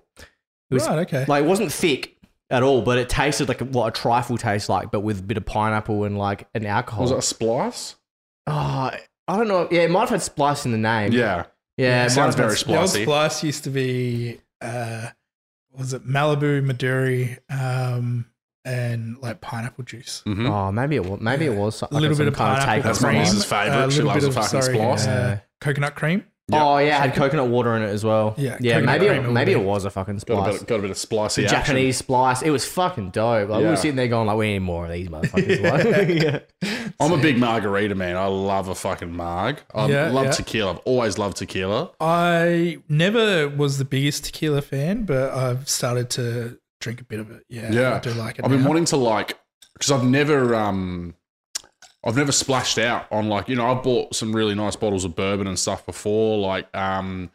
It 0.71 0.75
was 0.75 0.87
right, 0.89 0.99
okay. 1.01 1.25
like 1.29 1.45
it 1.45 1.47
wasn't 1.47 1.73
thick 1.73 2.17
at 2.51 2.63
all, 2.63 2.83
but 2.83 2.99
it 2.99 3.09
tasted 3.09 3.49
like 3.49 3.61
what 3.61 3.89
a 3.89 3.91
trifle 3.91 4.37
tastes 4.37 4.69
like, 4.69 4.91
but 4.91 5.01
with 5.01 5.21
a 5.21 5.23
bit 5.23 5.37
of 5.37 5.47
pineapple 5.47 6.05
and 6.05 6.19
like 6.19 6.49
an 6.55 6.67
alcohol. 6.67 7.03
Was 7.03 7.13
it 7.13 7.19
a 7.19 7.23
splice? 7.23 7.97
Oh, 8.47 8.91
I 9.29 9.37
don't 9.37 9.49
know. 9.49 9.69
Yeah, 9.71 9.83
it 9.83 9.91
might 9.91 10.01
have 10.01 10.11
had 10.11 10.23
splice 10.23 10.65
in 10.65 10.73
the 10.73 10.79
name. 10.79 11.13
Yeah. 11.13 11.47
yeah. 11.77 12.07
it 12.07 12.11
sounds 12.11 12.37
might 12.37 12.45
have 12.45 12.57
very 12.57 12.77
had- 12.79 12.89
the 12.89 12.99
splicey. 12.99 13.03
splice 13.03 13.45
used 13.45 13.65
to 13.65 13.71
be, 13.71 14.41
uh, 14.61 15.09
was 15.73 15.93
it 15.93 16.07
Malibu, 16.07 16.65
Midori, 16.65 17.39
um, 17.51 18.27
and 18.67 19.17
like 19.23 19.41
pineapple 19.41 19.85
juice. 19.85 20.23
Mhm. 20.27 20.51
Oh, 20.51 20.71
maybe 20.73 20.97
it 20.97 21.07
was. 21.07 21.21
Maybe 21.21 21.47
it 21.47 21.55
was. 21.55 21.83
A 21.83 21.89
little 21.99 22.17
bit 22.17 22.29
of 22.29 22.35
pineapple 22.35 22.83
That's 22.83 23.01
my 23.01 23.13
missus' 23.13 23.45
favourite. 23.45 23.87
a 23.87 23.91
She 23.91 24.03
little 24.03 24.09
loves 24.13 24.25
bit 24.27 24.37
a 24.37 24.39
of, 24.41 24.45
fucking 24.45 24.63
sorry, 24.63 24.75
splice. 24.77 25.07
uh, 25.07 25.11
Yeah. 25.11 25.39
coconut 25.61 25.95
cream. 25.95 26.25
Oh 26.53 26.79
yeah, 26.79 26.99
it 26.99 27.09
had 27.09 27.15
coconut 27.17 27.49
water 27.49 27.75
in 27.75 27.83
it 27.83 27.89
as 27.89 28.05
well. 28.05 28.35
Yeah, 28.39 28.57
yeah. 28.61 28.79
Maybe 28.79 29.07
it, 29.07 29.21
maybe 29.29 29.51
it 29.51 29.61
was 29.61 29.85
a 29.85 29.91
fucking 29.91 30.15
Got 30.19 30.19
a 30.19 30.21
splice. 30.21 30.59
bit, 30.61 30.69
got 30.69 30.79
a 30.79 30.83
bit 30.83 30.91
of 30.93 30.97
spicy 30.97 31.43
The 31.43 31.49
action. 31.49 31.61
Japanese 31.75 31.97
splice. 31.97 32.43
It 32.43 32.51
was 32.51 32.65
fucking 32.65 33.11
dope. 33.11 33.49
Like, 33.49 33.63
We 33.63 33.67
were 33.67 33.75
sitting 33.75 33.97
there 33.97 34.07
going 34.07 34.29
like, 34.29 34.37
we 34.37 34.53
need 34.53 34.61
more 34.61 34.85
of 34.87 34.93
these 34.93 35.09
motherfuckers. 35.09 35.61
like, 35.61 36.23
yeah. 36.23 36.39
I'm 37.01 37.11
a 37.11 37.17
big 37.19 37.37
margarita 37.39 37.97
man. 37.97 38.17
I 38.17 38.27
love 38.27 38.69
a 38.69 38.77
fucking 38.77 39.13
marg. 39.13 39.61
I 39.75 39.89
Yeah, 39.89 40.11
love 40.13 40.27
yeah. 40.27 40.31
tequila. 40.31 40.71
I've 40.75 40.79
always 40.85 41.19
loved 41.19 41.39
tequila. 41.39 41.91
I 41.99 42.79
never 42.89 43.49
was 43.49 43.79
the 43.79 43.85
biggest 43.85 44.27
tequila 44.27 44.63
fan, 44.63 45.03
but 45.03 45.33
I've 45.33 45.69
started 45.69 46.11
to 46.11 46.59
drink 46.81 47.01
a 47.01 47.05
bit 47.05 47.21
of 47.21 47.31
it. 47.31 47.45
Yeah, 47.49 47.73
Yeah. 47.73 47.95
I 47.95 47.99
do 48.01 48.11
like 48.13 48.39
it. 48.39 48.45
I've 48.45 48.51
been 48.51 48.65
wanting 48.65 48.85
to 48.87 48.97
like 48.97 49.39
because 49.75 49.91
I've 49.91 50.05
never 50.05 50.55
um 50.55 51.15
I've 52.05 52.17
never 52.17 52.33
splashed 52.33 52.79
out 52.79 53.07
on 53.11 53.29
like 53.29 53.49
you 53.49 53.57
know 53.57 53.67
I've 53.71 53.83
bought 53.83 54.15
some 54.15 54.35
really 54.35 54.55
nice 54.55 54.77
bottles 54.77 55.05
of 55.05 55.17
bourbon 55.17 55.47
and 55.47 55.59
stuff 55.59 55.85
before 55.87 56.39
like 56.39 56.75
um 56.77 57.31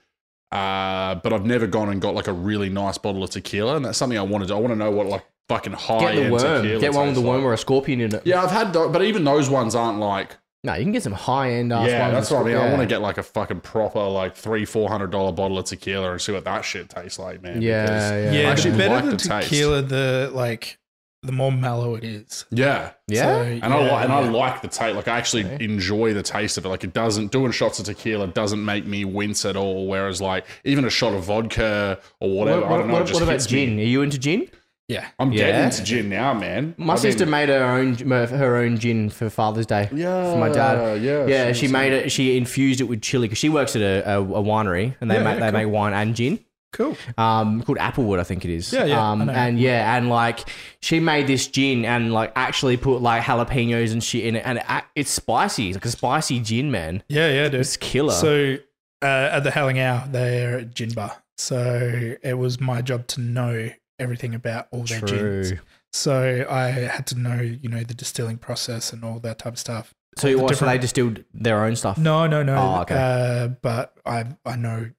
uh 0.51 1.15
but 1.15 1.33
I've 1.33 1.45
never 1.45 1.67
gone 1.67 1.89
and 1.89 2.01
got 2.01 2.13
like 2.15 2.27
a 2.27 2.33
really 2.33 2.69
nice 2.69 2.97
bottle 2.97 3.23
of 3.23 3.29
tequila 3.29 3.75
and 3.77 3.85
that's 3.85 3.97
something 3.97 4.17
I 4.17 4.21
wanted 4.23 4.47
to 4.49 4.55
I 4.55 4.59
want 4.59 4.71
to 4.71 4.75
know 4.77 4.91
what 4.91 5.07
like 5.07 5.25
fucking 5.49 5.73
high 5.73 5.99
Get 5.99 6.15
the 6.15 6.21
end 6.23 6.31
worm. 6.31 6.41
tequila 6.63 6.79
Get 6.81 6.93
one 6.93 7.05
with 7.07 7.15
the 7.15 7.21
worm 7.21 7.37
like. 7.37 7.45
or 7.45 7.53
a 7.53 7.57
scorpion 7.57 8.01
in 8.01 8.15
it. 8.15 8.21
Yeah, 8.25 8.41
I've 8.43 8.51
had 8.51 8.71
tho- 8.73 8.89
but 8.89 9.01
even 9.03 9.23
those 9.23 9.49
ones 9.49 9.75
aren't 9.75 9.99
like 9.99 10.37
No, 10.64 10.76
you 10.76 10.84
can 10.84 10.91
get 10.91 11.01
some 11.01 11.14
high 11.14 11.53
end 11.53 11.74
ass 11.74 11.88
yeah, 11.89 12.01
ones. 12.01 12.14
that's 12.14 12.32
what 12.32 12.41
I 12.41 12.43
mean. 12.45 12.57
I 12.57 12.70
want 12.70 12.82
to 12.82 12.86
get 12.88 13.01
like 13.01 13.18
a 13.18 13.24
fucking 13.24 13.62
proper 13.62 13.99
like 13.99 14.36
three, 14.36 14.64
four 14.66 14.89
hundred 14.89 15.09
dollar 15.09 15.32
bottle 15.32 15.57
of 15.57 15.66
tequila 15.66 16.12
and 16.12 16.22
see 16.22 16.32
what 16.34 16.43
that 16.45 16.62
shit 16.64 16.88
tastes 16.89 17.18
like, 17.18 17.41
man. 17.41 17.62
Yeah, 17.64 18.16
yeah. 18.16 18.32
Yeah, 18.32 18.47
I 18.49 18.51
actually 18.51 18.78
better 18.78 18.93
like 18.95 19.05
the 19.05 19.12
the 19.12 19.18
taste. 19.18 19.49
tequila, 19.49 19.82
the 19.82 20.30
like, 20.34 20.78
the 21.24 21.32
more 21.32 21.51
mellow 21.51 21.95
it 21.95 22.03
is. 22.03 22.45
yeah. 22.51 22.91
Yeah. 23.07 23.24
So, 23.24 23.41
And 23.43 23.64
I 23.74 23.80
yeah, 23.86 23.91
like 23.91 24.03
and 24.05 24.14
I 24.14 24.20
like 24.30 24.62
the 24.62 24.68
taste. 24.68 24.95
Like 24.95 25.07
I 25.07 25.18
actually 25.18 25.43
enjoy 25.64 26.14
the 26.14 26.22
taste 26.24 26.59
of 26.59 26.66
it. 26.66 26.70
Like 26.70 26.84
it 26.84 26.93
doesn't 26.93 27.32
doing 27.32 27.51
shots 27.51 27.80
of 27.80 27.86
tequila 27.86 28.28
doesn't 28.28 28.64
make 28.64 28.86
me 28.86 29.03
wince 29.03 29.45
at 29.45 29.55
all. 29.55 29.88
Whereas 29.88 30.22
like 30.22 30.45
even 30.64 30.86
a 30.86 30.89
shot 30.91 31.14
of 31.14 31.24
vodka 31.24 31.99
or 32.20 32.38
whatever, 32.38 32.62
What, 32.62 32.72
I 32.72 32.78
don't 32.78 32.88
know. 32.88 32.93
what- 32.93 33.01
it 33.01 33.05
just 33.05 33.14
what 33.16 33.24
about 33.24 33.32
hits 33.34 33.51
me. 33.51 33.66
gin? 33.66 33.80
Are 33.80 33.84
you 33.84 34.01
into 34.03 34.20
gin? 34.20 34.47
Yeah. 34.91 35.05
I'm 35.19 35.31
Yeah. 35.31 35.45
getting 35.47 35.63
into 35.65 35.83
gin 35.83 36.09
now, 36.09 36.33
man. 36.33 36.75
My 36.77 36.93
I've 36.93 36.99
sister 36.99 37.25
been- 37.25 37.31
made 37.31 37.49
her 37.49 37.63
own 37.63 37.95
her 37.95 38.57
own 38.57 38.77
gin 38.77 39.09
for 39.09 39.29
Father's 39.29 39.65
Day. 39.65 39.89
yeah, 39.93 40.31
for 40.33 40.37
my 40.37 40.49
dad. 40.49 41.01
Yeah, 41.01 41.25
Yeah, 41.27 41.53
she 41.53 41.65
was 41.67 41.71
made 41.71 41.93
it. 41.93 42.11
She 42.11 42.37
infused 42.37 42.81
it 42.81 42.85
with 42.85 43.01
chili 43.01 43.27
because 43.27 43.37
she 43.39 43.49
works 43.49 43.75
at 43.75 43.81
a, 43.81 44.03
a, 44.17 44.21
a 44.21 44.43
winery 44.43 44.95
and 44.99 45.09
they 45.09 45.15
Yeah, 45.15 45.23
make 45.23 45.39
yeah, 45.39 45.45
they 45.51 45.51
cool. 45.51 45.69
make 45.69 45.73
wine 45.73 45.93
and 45.93 46.15
gin. 46.15 46.39
Cool. 46.73 46.95
um, 47.17 47.61
called 47.63 47.79
Applewood, 47.79 48.19
I 48.19 48.23
think 48.23 48.45
it 48.45 48.51
is. 48.51 48.71
Yeah, 48.71 48.85
yeah, 48.85 49.01
I 49.01 49.11
Um, 49.11 49.25
know. 49.25 49.33
and 49.33 49.59
yeah, 49.59 49.97
and 49.97 50.09
like 50.09 50.47
she 50.81 51.01
made 51.01 51.27
this 51.27 51.47
gin 51.47 51.83
and 51.83 52.13
like 52.13 52.31
actually 52.37 52.77
put 52.77 53.01
like 53.01 53.23
jalapenos 53.23 53.91
and 53.91 54.01
shit 54.01 54.23
in 54.25 54.37
it, 54.37 54.43
and 54.45 54.57
it, 54.57 54.63
ac- 54.69 54.85
it's 54.95 55.11
spicy. 55.11 55.67
It's 55.69 55.75
like 55.75 55.83
a 55.85 55.89
spicy 55.89 56.39
gin, 56.39 56.71
man. 56.71 57.03
Yeah, 57.09 57.27
yeah, 57.29 57.49
dude. 57.49 57.59
It's 57.59 57.75
killer. 57.75 58.13
So 58.13 58.55
uh, 59.01 59.05
at 59.33 59.41
the 59.41 59.51
Howling 59.51 59.79
Owl, 59.79 60.07
they're 60.11 60.59
a 60.59 60.63
gin 60.63 60.91
bar. 60.91 61.17
So 61.37 62.15
it 62.23 62.37
was 62.37 62.61
my 62.61 62.81
job 62.81 63.05
to 63.07 63.21
know 63.21 63.69
everything 64.01 64.33
about 64.35 64.67
all 64.71 64.83
their 64.83 65.01
gins. 65.01 65.53
So 65.93 66.45
I 66.49 66.67
had 66.69 67.05
to 67.07 67.15
know, 67.19 67.39
you 67.41 67.69
know, 67.69 67.83
the 67.83 67.93
distilling 67.93 68.37
process 68.37 68.91
and 68.93 69.03
all 69.03 69.19
that 69.19 69.39
type 69.39 69.53
of 69.53 69.59
stuff. 69.59 69.93
So, 70.17 70.27
all 70.27 70.31
the 70.35 70.41
what, 70.43 70.47
so 70.49 70.53
different- 70.55 70.73
they 70.73 70.77
distilled 70.79 71.23
their 71.33 71.63
own 71.63 71.75
stuff. 71.75 71.97
No, 71.97 72.27
no, 72.27 72.43
no. 72.43 72.55
Oh, 72.55 72.81
okay. 72.81 72.95
uh, 72.95 73.47
but 73.61 73.93
I 74.05 74.25
I 74.45 74.55
know 74.57 74.89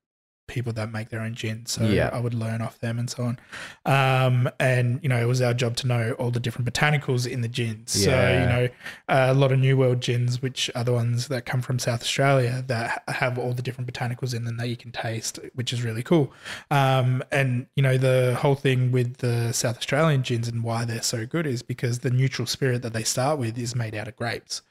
people 0.53 0.73
that 0.75 0.93
make 0.93 1.09
their 1.09 1.21
own 1.21 1.35
gin, 1.35 1.67
so 1.67 1.83
Yeah. 1.85 2.11
I 2.13 2.21
would 2.21 2.35
learn 2.35 2.61
off 2.61 2.79
them 2.79 2.99
and 2.99 3.09
so 3.11 3.25
on. 3.25 3.39
Um, 3.85 4.49
and 4.61 5.01
you 5.03 5.09
know, 5.09 5.17
it 5.21 5.25
was 5.25 5.41
our 5.41 5.55
job 5.55 5.77
to 5.77 5.87
know 5.87 6.13
all 6.19 6.31
the 6.31 6.39
different 6.41 6.73
botanicals 6.73 7.27
in 7.27 7.41
the 7.41 7.49
gins. 7.49 7.91
So 7.93 8.11
you 8.11 8.47
know, 8.47 8.69
a 9.09 9.35
lot 9.35 9.51
of 9.53 9.59
New 9.59 9.77
World 9.77 10.01
gins, 10.01 10.41
which 10.43 10.71
are 10.75 10.85
the 10.85 10.93
ones 10.93 11.29
that 11.29 11.47
come 11.47 11.63
from 11.63 11.79
South 11.79 12.03
Australia, 12.03 12.63
that 12.69 13.03
have 13.09 13.39
all 13.39 13.53
the 13.55 13.63
different 13.63 13.93
botanicals 13.93 14.35
in 14.35 14.45
them 14.45 14.57
that 14.59 14.69
you 14.69 14.77
can 14.77 14.93
taste, 14.93 15.39
which 15.55 15.73
is 15.73 15.83
really 15.83 16.03
cool. 16.03 16.33
Um, 16.71 17.23
and 17.33 17.67
you 17.75 17.83
know, 17.83 17.97
the 17.97 18.37
whole 18.41 18.55
thing 18.55 18.93
with 18.93 19.17
the 19.19 19.53
South 19.53 19.79
Australian 19.79 20.23
gins 20.23 20.49
and 20.49 20.63
why 20.63 20.85
they're 20.85 21.03
so 21.03 21.27
good 21.27 21.47
is 21.47 21.63
because 21.63 22.01
the 22.01 22.11
neutral 22.11 22.47
spirit 22.47 22.83
that 22.83 22.93
they 22.93 23.05
start 23.05 23.39
with 23.39 23.59
is 23.59 23.75
made 23.75 23.95
out 23.95 24.07
of 24.09 24.17
grapes. 24.17 24.63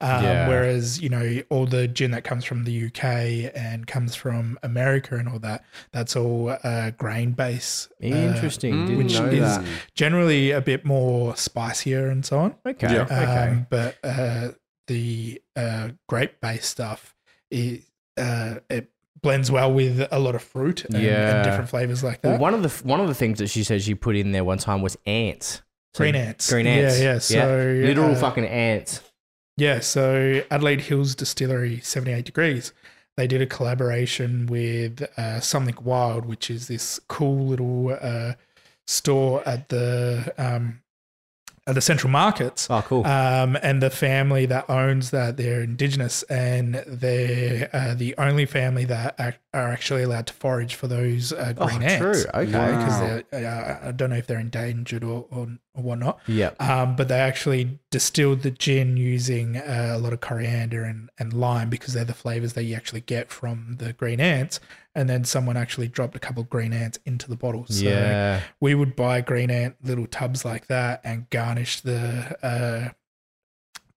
Um, 0.00 0.22
Yeah. 0.22 0.48
Whereas, 0.48 1.00
you 1.00 1.08
know, 1.08 1.40
all 1.50 1.66
the 1.66 1.88
gin 1.88 2.12
that 2.12 2.22
comes 2.24 2.44
from 2.44 2.64
the 2.64 2.86
UK 2.86 3.50
and 3.54 3.86
comes 3.86 4.14
from 4.14 4.58
America 4.62 5.16
and 5.16 5.28
all 5.28 5.40
that, 5.40 5.64
that's 5.92 6.14
all 6.14 6.56
uh, 6.62 6.90
grain 6.92 7.32
base. 7.32 7.88
uh, 8.02 8.06
Interesting. 8.06 8.86
Didn't 8.86 8.98
which 8.98 9.18
know 9.18 9.26
is 9.26 9.40
that. 9.58 9.64
generally 9.94 10.52
a 10.52 10.60
bit 10.60 10.84
more 10.84 11.36
spicier 11.36 12.08
and 12.08 12.24
so 12.24 12.38
on. 12.38 12.54
Okay. 12.64 12.92
Yeah. 12.92 13.02
Okay. 13.02 13.14
Um, 13.24 13.66
but 13.70 13.96
uh, 14.04 14.50
the 14.86 15.42
uh, 15.56 15.88
grape 16.08 16.40
based 16.40 16.70
stuff, 16.70 17.16
is, 17.50 17.84
uh, 18.16 18.56
it 18.70 18.90
blends 19.20 19.50
well 19.50 19.72
with 19.72 20.06
a 20.12 20.18
lot 20.20 20.34
of 20.36 20.42
fruit 20.42 20.84
and, 20.84 20.94
Yeah. 21.02 21.36
and 21.38 21.44
different 21.44 21.68
flavors 21.70 22.04
like 22.04 22.20
Well, 22.22 22.34
that. 22.34 22.40
one 22.40 22.54
of 22.54 22.62
the 22.62 22.68
one 22.86 23.00
of 23.00 23.08
the 23.08 23.14
things 23.14 23.38
that 23.40 23.48
she 23.48 23.64
said 23.64 23.82
she 23.82 23.96
put 23.96 24.14
in 24.14 24.30
there 24.30 24.44
one 24.44 24.58
time 24.58 24.80
was 24.80 24.96
ants. 25.06 25.62
So- 25.94 26.04
Green 26.04 26.14
ants. 26.14 26.48
Green 26.52 26.66
ants. 26.68 27.00
Yeah, 27.00 27.14
yeah. 27.14 27.18
So, 27.18 27.56
literal 27.84 28.12
uh, 28.12 28.14
fucking 28.14 28.44
ants. 28.46 29.00
Yeah, 29.58 29.80
so 29.80 30.44
Adelaide 30.52 30.82
Hills 30.82 31.16
Distillery, 31.16 31.80
78 31.80 32.24
Degrees, 32.24 32.72
they 33.16 33.26
did 33.26 33.42
a 33.42 33.46
collaboration 33.46 34.46
with 34.46 35.02
uh, 35.16 35.40
Something 35.40 35.74
Wild, 35.82 36.26
which 36.26 36.48
is 36.48 36.68
this 36.68 37.00
cool 37.08 37.44
little 37.46 37.98
uh, 38.00 38.34
store 38.86 39.42
at 39.48 39.68
the 39.68 40.32
um, 40.38 40.80
at 41.68 41.74
the 41.74 41.80
Central 41.82 42.10
Markets. 42.10 42.66
Oh, 42.70 42.82
cool. 42.82 43.06
Um, 43.06 43.56
and 43.62 43.82
the 43.82 43.90
family 43.90 44.46
that 44.46 44.68
owns 44.70 45.10
that, 45.10 45.36
they're 45.36 45.60
Indigenous, 45.60 46.22
and 46.24 46.76
they're 46.86 47.68
uh, 47.74 47.94
the 47.94 48.14
only 48.16 48.46
family 48.46 48.86
that 48.86 49.14
are 49.20 49.34
actually 49.52 50.02
allowed 50.02 50.26
to 50.28 50.32
forage 50.32 50.74
for 50.74 50.86
those 50.86 51.32
uh, 51.32 51.52
oh, 51.58 51.66
green 51.66 51.82
ants. 51.82 52.22
true. 52.22 52.30
Okay. 52.32 52.46
Because 52.46 53.00
they're, 53.30 53.46
uh, 53.82 53.88
I 53.88 53.92
don't 53.92 54.08
know 54.08 54.16
if 54.16 54.26
they're 54.26 54.38
endangered 54.38 55.04
or, 55.04 55.26
or, 55.30 55.48
or 55.74 55.82
whatnot. 55.82 56.20
Yep. 56.26 56.60
Um, 56.60 56.96
but 56.96 57.08
they 57.08 57.20
actually 57.20 57.78
distilled 57.90 58.42
the 58.42 58.50
gin 58.50 58.96
using 58.96 59.58
uh, 59.58 59.92
a 59.94 59.98
lot 59.98 60.14
of 60.14 60.20
coriander 60.20 60.84
and, 60.84 61.10
and 61.18 61.34
lime 61.34 61.68
because 61.68 61.92
they're 61.92 62.04
the 62.04 62.14
flavors 62.14 62.54
that 62.54 62.62
you 62.62 62.74
actually 62.74 63.02
get 63.02 63.30
from 63.30 63.76
the 63.78 63.92
green 63.92 64.20
ants. 64.20 64.58
And 64.98 65.08
then 65.08 65.22
someone 65.22 65.56
actually 65.56 65.86
dropped 65.86 66.16
a 66.16 66.18
couple 66.18 66.42
of 66.42 66.50
green 66.50 66.72
ants 66.72 66.98
into 67.06 67.28
the 67.28 67.36
bottle. 67.36 67.64
So 67.68 67.84
yeah. 67.84 68.40
we 68.58 68.74
would 68.74 68.96
buy 68.96 69.20
green 69.20 69.48
ant 69.48 69.76
little 69.80 70.08
tubs 70.08 70.44
like 70.44 70.66
that 70.66 71.00
and 71.04 71.30
garnish 71.30 71.82
the 71.82 72.36
uh, 72.42 72.88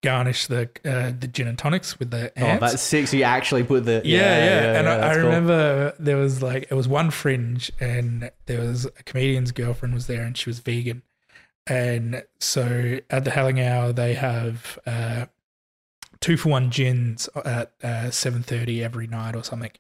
garnish 0.04 0.46
the 0.46 0.70
uh, 0.86 1.12
the 1.20 1.28
gin 1.28 1.48
and 1.48 1.58
tonics 1.58 1.98
with 1.98 2.12
the 2.12 2.38
ants. 2.38 2.42
Oh, 2.42 2.46
ants. 2.46 2.72
that's 2.74 2.84
sick. 2.84 3.08
So 3.08 3.18
you 3.18 3.24
actually 3.24 3.64
put 3.64 3.86
the 3.86 4.04
Yeah, 4.06 4.20
yeah. 4.20 4.80
and 4.80 4.88
I, 4.88 4.94
I 4.94 4.98
that's 4.98 5.18
cool. 5.18 5.26
remember 5.26 5.94
there 5.98 6.18
was 6.18 6.44
like 6.44 6.68
it 6.70 6.76
was 6.76 6.88
one 6.88 7.10
fringe, 7.10 7.72
and 7.80 8.30
there 8.46 8.60
was 8.60 8.86
a 8.86 9.04
comedian's 9.04 9.52
girlfriend 9.52 9.96
was 9.96 10.06
there, 10.06 10.22
and 10.22 10.38
she 10.38 10.50
was 10.50 10.60
vegan, 10.60 11.02
and 11.66 12.24
so 12.40 13.00
at 13.10 13.24
the 13.26 13.32
Howling 13.32 13.60
Owl 13.60 13.94
they 13.94 14.14
have 14.14 14.78
uh, 14.86 15.26
two 16.20 16.38
for 16.38 16.50
one 16.50 16.70
gins 16.70 17.28
at 17.44 17.72
uh, 17.82 18.12
seven 18.12 18.44
thirty 18.44 18.84
every 18.84 19.08
night 19.08 19.36
or 19.36 19.44
something, 19.44 19.72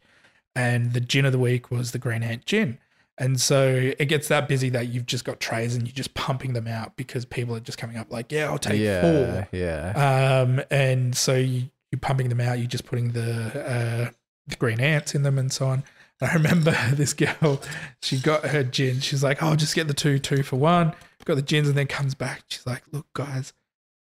and 0.55 0.93
the 0.93 0.99
gin 0.99 1.25
of 1.25 1.31
the 1.31 1.39
week 1.39 1.71
was 1.71 1.91
the 1.91 1.99
Green 1.99 2.23
Ant 2.23 2.45
gin. 2.45 2.77
And 3.17 3.39
so 3.39 3.91
it 3.99 4.05
gets 4.05 4.29
that 4.29 4.47
busy 4.47 4.69
that 4.69 4.87
you've 4.87 5.05
just 5.05 5.25
got 5.25 5.39
trays 5.39 5.75
and 5.75 5.85
you're 5.85 5.93
just 5.93 6.13
pumping 6.15 6.53
them 6.53 6.67
out 6.67 6.95
because 6.95 7.23
people 7.23 7.55
are 7.55 7.59
just 7.59 7.77
coming 7.77 7.97
up 7.97 8.11
like, 8.11 8.31
yeah, 8.31 8.45
I'll 8.45 8.57
take 8.57 8.79
yeah, 8.79 9.01
four. 9.01 9.47
yeah. 9.51 10.41
Um, 10.41 10.61
and 10.71 11.15
so 11.15 11.35
you, 11.35 11.69
you're 11.91 11.99
pumping 11.99 12.29
them 12.29 12.41
out. 12.41 12.57
You're 12.57 12.67
just 12.67 12.85
putting 12.85 13.11
the 13.11 13.69
uh, 13.69 14.09
the 14.47 14.55
green 14.55 14.79
ants 14.79 15.13
in 15.13 15.23
them 15.23 15.37
and 15.37 15.51
so 15.51 15.67
on. 15.67 15.83
And 16.19 16.31
I 16.31 16.33
remember 16.35 16.75
this 16.93 17.13
girl. 17.13 17.61
She 18.01 18.17
got 18.17 18.45
her 18.45 18.63
gin. 18.63 19.01
She's 19.01 19.23
like, 19.23 19.43
"Oh, 19.43 19.49
I'll 19.49 19.55
just 19.55 19.75
get 19.75 19.87
the 19.87 19.93
two, 19.93 20.17
two 20.17 20.41
for 20.41 20.55
one." 20.55 20.93
Got 21.25 21.35
the 21.35 21.43
gins, 21.43 21.67
and 21.67 21.77
then 21.77 21.85
comes 21.87 22.15
back. 22.15 22.45
She's 22.47 22.65
like, 22.65 22.81
"Look, 22.91 23.05
guys, 23.13 23.53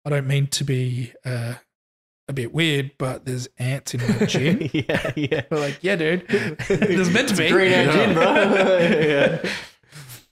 I 0.04 0.10
don't 0.10 0.28
mean 0.28 0.48
to 0.48 0.64
be 0.66 1.14
uh, 1.24 1.56
a 2.28 2.34
bit 2.34 2.54
weird, 2.54 2.92
but 2.98 3.26
there's 3.26 3.48
ants 3.58 3.94
in 3.94 4.02
my 4.02 4.26
gin." 4.26 4.70
yeah, 4.74 5.12
yeah. 5.16 5.42
We're 5.50 5.60
like, 5.60 5.80
"Yeah, 5.82 5.96
dude, 5.96 6.28
there's 6.68 7.12
meant 7.12 7.30
to 7.30 7.36
be." 7.36 7.50
Green 7.50 7.72
ant 7.72 7.88
Yeah. 7.88 8.06
gin, 8.06 8.14
bro. 8.14 9.44
yeah. 9.44 9.50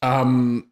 Um, 0.02 0.68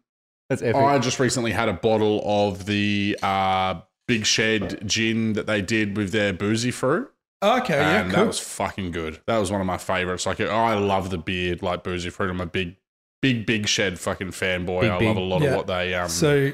That's 0.48 0.62
epic. 0.62 0.76
I 0.76 0.98
just 0.98 1.18
recently 1.18 1.52
had 1.52 1.68
a 1.68 1.72
bottle 1.72 2.22
of 2.24 2.66
the 2.66 3.18
uh, 3.22 3.80
Big 4.06 4.26
Shed 4.26 4.82
gin 4.88 5.32
that 5.34 5.46
they 5.46 5.62
did 5.62 5.96
with 5.96 6.12
their 6.12 6.32
boozy 6.32 6.70
fruit. 6.70 7.08
Okay, 7.42 7.74
yeah, 7.74 8.02
and 8.02 8.10
cool. 8.10 8.20
that 8.20 8.26
was 8.28 8.38
fucking 8.38 8.92
good. 8.92 9.20
That 9.26 9.38
was 9.38 9.50
one 9.50 9.60
of 9.60 9.66
my 9.66 9.78
favorites. 9.78 10.26
Like, 10.26 10.40
I 10.40 10.74
love 10.74 11.10
the 11.10 11.18
beard, 11.18 11.60
like 11.62 11.82
boozy 11.82 12.08
fruit. 12.10 12.30
I'm 12.30 12.40
a 12.40 12.46
big, 12.46 12.76
big, 13.20 13.46
big 13.46 13.66
shed 13.66 13.98
fucking 13.98 14.28
fanboy. 14.28 14.82
Big, 14.82 14.90
I 14.90 14.98
big. 14.98 15.08
love 15.08 15.16
a 15.16 15.20
lot 15.20 15.42
Yeah. 15.42 15.48
of 15.50 15.56
what 15.56 15.66
they 15.66 15.92
um. 15.94 16.08
So, 16.08 16.52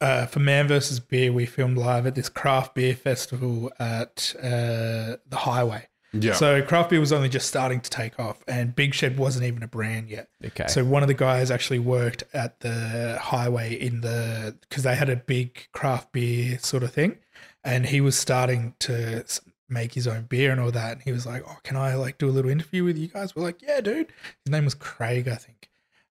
uh, 0.00 0.26
for 0.26 0.40
Man 0.40 0.68
versus 0.68 1.00
Beer, 1.00 1.32
we 1.32 1.46
filmed 1.46 1.78
live 1.78 2.06
at 2.06 2.14
this 2.14 2.28
craft 2.28 2.74
beer 2.74 2.94
festival 2.94 3.70
at 3.78 4.34
uh, 4.38 5.16
the 5.28 5.36
Highway. 5.38 5.88
yeah, 6.12 6.34
So, 6.34 6.62
craft 6.62 6.90
beer 6.90 7.00
was 7.00 7.12
only 7.12 7.28
just 7.28 7.48
starting 7.48 7.80
to 7.80 7.90
take 7.90 8.18
off, 8.20 8.38
and 8.46 8.74
Big 8.76 8.94
Shed 8.94 9.16
wasn't 9.18 9.44
even 9.46 9.62
a 9.62 9.68
brand 9.68 10.08
yet. 10.10 10.28
okay. 10.44 10.66
So, 10.68 10.84
one 10.84 11.02
of 11.02 11.08
the 11.08 11.14
guys 11.14 11.50
actually 11.50 11.78
worked 11.80 12.24
at 12.32 12.60
the 12.60 13.18
Highway 13.20 13.74
in 13.74 14.00
the 14.02 14.56
because 14.68 14.82
they 14.84 14.94
had 14.94 15.08
a 15.10 15.16
big 15.16 15.66
craft 15.72 16.12
beer 16.12 16.58
sort 16.60 16.82
of 16.82 16.92
thing, 16.92 17.18
and 17.64 17.86
he 17.86 18.00
was 18.00 18.16
starting 18.16 18.74
to 18.80 19.24
make 19.68 19.94
his 19.94 20.06
own 20.06 20.22
beer 20.24 20.52
and 20.52 20.60
all 20.60 20.70
that. 20.70 20.92
And 20.92 21.02
he 21.02 21.10
was 21.10 21.24
like, 21.26 21.42
"Oh, 21.48 21.56
can 21.64 21.76
I 21.76 21.94
like 21.94 22.18
do 22.18 22.28
a 22.28 22.30
little 22.30 22.50
interview 22.50 22.84
with 22.84 22.98
you 22.98 23.08
guys?" 23.08 23.34
We're 23.34 23.42
like, 23.42 23.62
"Yeah, 23.62 23.80
dude." 23.80 24.12
His 24.44 24.52
name 24.52 24.64
was 24.66 24.74
Craig, 24.74 25.26
I 25.26 25.36
think. 25.36 25.53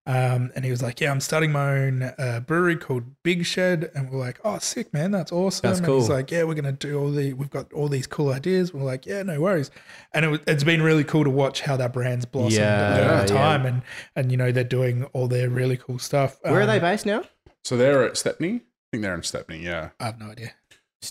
Um, 0.06 0.52
and 0.54 0.66
he 0.66 0.70
was 0.70 0.82
like, 0.82 1.00
"Yeah, 1.00 1.10
I'm 1.10 1.20
starting 1.20 1.50
my 1.50 1.78
own 1.78 2.02
uh, 2.02 2.40
brewery 2.46 2.76
called 2.76 3.04
Big 3.22 3.46
Shed," 3.46 3.90
and 3.94 4.10
we're 4.10 4.18
like, 4.18 4.38
"Oh, 4.44 4.58
sick, 4.58 4.92
man, 4.92 5.10
that's 5.12 5.32
awesome." 5.32 5.62
That's 5.66 5.78
And 5.80 5.88
he's 5.88 6.06
cool. 6.08 6.14
like, 6.16 6.30
"Yeah, 6.30 6.42
we're 6.44 6.54
gonna 6.54 6.72
do 6.72 6.98
all 6.98 7.10
the, 7.10 7.32
we've 7.32 7.48
got 7.48 7.72
all 7.72 7.88
these 7.88 8.06
cool 8.06 8.30
ideas." 8.30 8.74
We're 8.74 8.82
like, 8.82 9.06
"Yeah, 9.06 9.22
no 9.22 9.40
worries," 9.40 9.70
and 10.12 10.26
it, 10.26 10.28
was- 10.28 10.40
it's 10.46 10.62
been 10.62 10.82
really 10.82 11.04
cool 11.04 11.24
to 11.24 11.30
watch 11.30 11.62
how 11.62 11.76
that 11.78 11.94
brand's 11.94 12.26
blossomed 12.26 12.52
Yeah, 12.60 12.96
over 12.98 13.20
yeah. 13.20 13.26
time, 13.26 13.64
and 13.64 13.80
and 14.14 14.30
you 14.30 14.36
know 14.36 14.52
they're 14.52 14.62
doing 14.64 15.04
all 15.14 15.26
their 15.26 15.48
really 15.48 15.78
cool 15.78 15.98
stuff. 15.98 16.36
Where 16.42 16.58
are 16.58 16.62
Um, 16.62 16.66
they 16.68 16.78
based 16.80 17.06
now? 17.06 17.24
So 17.64 17.78
they're 17.78 18.04
at 18.04 18.18
Stepney. 18.18 18.56
I 18.56 18.60
think 18.90 19.02
they're 19.04 19.14
in 19.14 19.22
Stepney. 19.22 19.60
Yeah. 19.60 19.88
I 19.98 20.04
have 20.04 20.20
no 20.20 20.26
idea. 20.26 20.52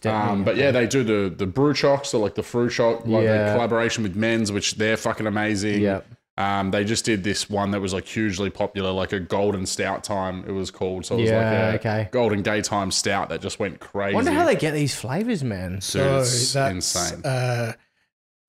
Um, 0.05 0.43
but 0.43 0.55
yeah, 0.55 0.71
they 0.71 0.85
do 0.87 1.03
the 1.03 1.33
the 1.35 1.45
brew 1.47 1.73
chocks, 1.73 2.09
so 2.09 2.19
like 2.19 2.35
the 2.35 2.43
fruit 2.43 2.69
choc, 2.69 3.07
like 3.07 3.23
Yeah. 3.23 3.47
the 3.47 3.53
collaboration 3.53 4.03
with 4.03 4.15
Menz, 4.15 4.51
which 4.51 4.75
they're 4.75 4.97
fucking 4.97 5.25
amazing. 5.27 5.81
yeah, 5.81 6.01
Um, 6.35 6.71
they 6.71 6.83
just 6.83 7.05
did 7.05 7.23
this 7.23 7.47
one 7.49 7.71
that 7.71 7.79
was 7.81 7.93
like 7.93 8.05
hugely 8.07 8.49
popular, 8.49 8.91
like 8.91 9.13
a 9.13 9.19
golden 9.19 9.65
stout 9.67 10.03
time. 10.03 10.43
It 10.47 10.51
was 10.51 10.71
called. 10.71 11.05
So 11.05 11.15
it 11.17 11.21
was 11.21 11.29
Yeah, 11.31 11.37
like 11.37 11.51
a 11.51 11.75
okay. 11.75 12.09
golden 12.11 12.41
daytime 12.41 12.89
stout 12.91 13.29
that 13.29 13.39
just 13.41 13.59
went 13.59 13.79
crazy. 13.79 14.13
I 14.13 14.15
wonder 14.15 14.31
how 14.31 14.45
they 14.45 14.55
get 14.55 14.71
these 14.73 14.95
flavors, 14.95 15.43
man. 15.43 15.73
Dude, 15.73 15.83
So 15.83 16.07
that's 16.07 16.55
insane. 16.55 17.21
Uh, 17.23 17.73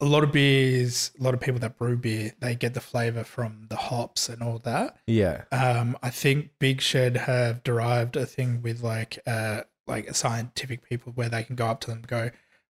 a 0.01 0.07
lot 0.07 0.25
of 0.25 0.33
beers, 0.33 1.13
a 1.19 1.23
lot 1.23 1.35
of 1.35 1.41
people 1.41 1.61
that 1.61 1.77
brew 1.79 1.97
beer, 1.97 2.33
they 2.41 2.55
get 2.55 2.75
the 2.75 2.81
flavor 2.81 3.23
from 3.23 3.67
the 3.69 3.77
hops 3.77 4.29
and 4.29 4.43
all 4.43 4.59
that. 4.61 4.97
Yeah, 5.07 5.43
Um, 5.53 5.97
I 6.03 6.11
think 6.11 6.51
Big 6.59 6.81
Shed 6.81 7.17
have 7.17 7.63
derived 7.63 8.17
a 8.17 8.27
thing 8.27 8.63
with 8.63 8.83
like 8.83 9.19
uh 9.27 9.63
like 9.87 10.15
scientific 10.15 10.89
people 10.89 11.13
where 11.13 11.29
they 11.29 11.43
can 11.45 11.55
go 11.57 11.67
up 11.67 11.81
to 11.83 11.89
them 11.89 11.99
and 11.99 12.07
go, 12.07 12.31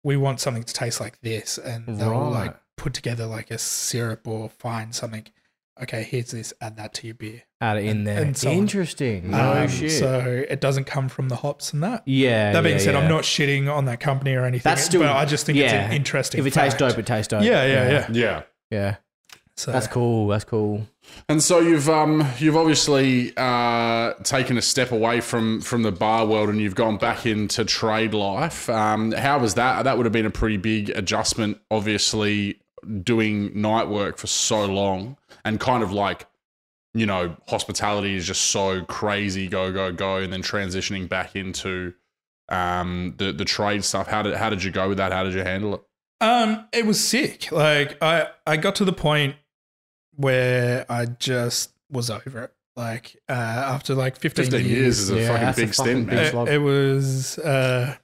"We 0.05 0.17
want 0.17 0.41
something 0.41 0.65
to 0.65 0.73
taste 0.75 1.01
like 1.01 1.21
this," 1.23 1.59
and 1.59 1.87
they'll 1.99 2.11
Right. 2.11 2.45
like 2.45 2.57
put 2.79 2.95
together 2.95 3.27
like 3.27 3.51
a 3.51 3.59
syrup 3.59 4.27
or 4.27 4.49
find 4.49 4.95
something. 4.95 5.27
Okay, 5.81 6.03
here's 6.03 6.33
this. 6.33 6.53
Add 6.61 6.77
that 6.79 6.93
to 6.95 7.07
your 7.07 7.15
beer. 7.15 7.43
add 7.61 7.77
it 7.77 7.85
in 7.85 8.03
there. 8.05 8.23
and 8.23 8.37
so 8.37 8.51
on. 8.51 8.57
Interesting. 8.57 9.31
No 9.31 9.53
Um, 9.63 9.69
shit. 9.69 9.93
So 9.93 10.45
it 10.49 10.61
doesn't 10.61 10.85
come 10.85 11.09
from 11.09 11.29
the 11.29 11.37
hops 11.37 11.73
and 11.73 11.83
that. 11.85 12.03
yeah. 12.07 12.51
That 12.53 12.63
being 12.65 12.79
yeah, 12.79 12.83
said, 12.83 12.95
yeah. 12.95 13.01
I'm 13.01 13.09
not 13.09 13.23
shitting 13.23 13.73
on 13.73 13.85
that 13.85 14.01
company 14.01 14.35
or 14.35 14.45
anything. 14.45 14.63
That's 14.69 14.83
still- 14.85 15.03
but 15.03 15.11
I 15.15 15.25
just 15.25 15.47
think 15.47 15.59
it's 15.59 15.73
yeah. 15.73 15.87
an 15.87 15.93
interesting. 15.93 16.41
If 16.41 16.47
it 16.47 16.53
tastes 16.53 16.79
fact. 16.79 16.95
dope, 16.95 16.99
it 16.99 17.07
tastes 17.07 17.29
dope. 17.29 17.45
Yeah, 17.45 17.65
yeah, 17.65 17.91
yeah. 17.91 18.07
yeah. 18.11 18.43
yeah. 18.71 18.97
So 19.57 19.73
That's 19.73 19.87
cool. 19.89 20.29
That's 20.29 20.45
cool. 20.45 20.87
And 21.29 21.43
so 21.43 21.59
you've 21.59 21.89
um 21.89 22.25
you've 22.39 22.57
obviously 22.57 23.33
uh, 23.37 24.13
taken 24.23 24.57
a 24.57 24.63
step 24.63 24.93
away 24.93 25.21
from 25.21 25.61
from 25.63 25.83
the 25.83 25.91
bar 25.91 26.27
world 26.27 26.49
and 26.49 26.61
you've 26.61 26.77
gone 26.77 26.97
back 26.97 27.27
into 27.27 27.65
trade 27.65 28.15
life. 28.15 28.69
Um, 28.71 29.11
how 29.11 29.39
was 29.41 29.55
that? 29.55 29.83
That 29.83 29.97
would 29.97 30.07
have 30.07 30.13
been 30.13 30.27
a 30.27 30.31
pretty 30.31 30.59
big 30.59 30.91
adjustment, 30.91 31.59
obviously, 31.73 32.61
doing 33.03 33.61
night 33.61 33.89
work 33.89 34.19
for 34.19 34.27
so 34.27 34.65
long 34.67 35.17
and 35.45 35.59
kind 35.61 35.83
of 35.83 35.93
like 35.93 36.27
you 36.95 37.07
know 37.07 37.37
hospitality 37.49 38.15
is 38.17 38.27
just 38.27 38.43
so 38.47 38.85
crazy, 38.85 39.47
go 39.49 39.73
go 39.73 39.93
go, 39.93 40.17
and 40.17 40.33
then 40.33 40.43
transitioning 40.43 41.09
back 41.09 41.37
into 41.37 41.95
um 42.49 43.15
the 43.19 43.33
the 43.33 43.45
trade 43.45 43.85
stuff. 43.85 44.07
How 44.09 44.23
did 44.23 44.35
how 44.37 44.51
did 44.51 44.65
you 44.65 44.71
go 44.71 44.89
with 44.89 44.99
that? 44.99 45.13
How 45.13 45.23
did 45.25 45.35
you 45.35 45.41
handle 45.43 45.75
it? 45.75 45.83
Um, 46.21 46.67
it 46.73 46.85
was 46.87 46.99
sick. 47.07 47.53
Like 47.53 48.03
I, 48.03 48.29
I 48.47 48.57
got 48.57 48.75
to 48.77 48.85
the 48.85 48.93
point 48.93 49.37
where 50.17 50.85
I 50.91 51.07
just 51.07 51.71
was 51.91 52.11
over 52.11 52.43
it. 52.45 52.53
Like 52.77 53.17
uh, 53.29 53.33
after 53.33 53.95
like 53.95 54.19
15, 54.19 54.45
Fifteen 54.51 54.67
years 54.67 54.99
is 55.01 55.11
a 55.11 55.21
Yeah, 55.21 55.29
fucking 55.29 55.45
that's 55.47 55.59
a 55.59 55.61
big 55.63 55.75
fucking 55.75 55.93
stint, 55.93 56.07
big 56.11 56.35
man. 56.35 56.49
it, 56.49 56.55
it 56.55 56.59
was 56.59 57.39
uh, 57.39 57.97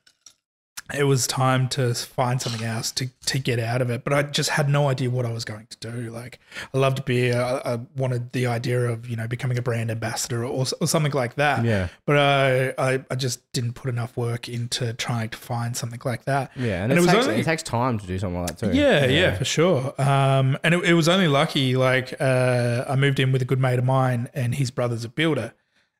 it 0.92 1.04
was 1.04 1.26
time 1.26 1.66
to 1.70 1.94
find 1.94 2.42
something 2.42 2.62
else 2.66 2.92
to 2.92 3.08
to 3.26 3.38
get 3.38 3.58
out 3.58 3.80
of 3.80 3.88
it. 3.88 4.04
But 4.04 4.12
I 4.12 4.22
just 4.22 4.50
had 4.50 4.68
no 4.68 4.88
idea 4.88 5.08
what 5.08 5.24
I 5.24 5.32
was 5.32 5.44
going 5.44 5.66
to 5.70 5.76
do. 5.90 6.10
Like 6.10 6.38
I 6.74 6.78
loved 6.78 7.04
beer. 7.06 7.40
I, 7.40 7.74
I 7.74 7.78
wanted 7.96 8.32
the 8.32 8.46
idea 8.46 8.80
of 8.90 9.08
you 9.08 9.16
know 9.16 9.26
becoming 9.26 9.56
a 9.56 9.62
brand 9.62 9.90
ambassador 9.90 10.44
or, 10.44 10.66
or 10.80 10.86
something 10.86 11.12
like 11.12 11.36
that. 11.36 11.64
Yeah. 11.64 11.88
But 12.04 12.18
I, 12.18 12.74
I 12.76 13.04
I 13.10 13.14
just 13.14 13.50
didn't 13.52 13.72
put 13.72 13.88
enough 13.88 14.14
work 14.16 14.48
into 14.48 14.92
trying 14.92 15.30
to 15.30 15.38
find 15.38 15.74
something 15.74 16.00
like 16.04 16.24
that. 16.26 16.50
Yeah. 16.54 16.82
And, 16.82 16.92
And 16.92 16.92
it, 16.92 16.96
it 16.98 17.00
was 17.00 17.10
takes, 17.12 17.26
only- 17.26 17.40
it 17.40 17.44
takes 17.44 17.62
time 17.62 17.98
to 17.98 18.06
do 18.06 18.18
something 18.18 18.40
like 18.40 18.56
that 18.58 18.72
too. 18.72 18.76
Yeah, 18.76 19.06
yeah, 19.06 19.34
for 19.36 19.44
sure. 19.46 19.94
Um, 20.00 20.58
and 20.62 20.74
it, 20.74 20.84
it 20.84 20.94
was 20.94 21.08
only 21.08 21.28
lucky, 21.28 21.76
like, 21.76 22.14
uh, 22.20 22.84
I 22.88 22.96
moved 22.96 23.18
in 23.20 23.32
with 23.32 23.40
a 23.40 23.44
good 23.46 23.58
mate 23.60 23.78
of 23.78 23.84
mine, 23.86 24.28
and 24.34 24.54
his 24.54 24.70
brother's 24.70 25.04
a 25.04 25.08
builder. 25.08 25.54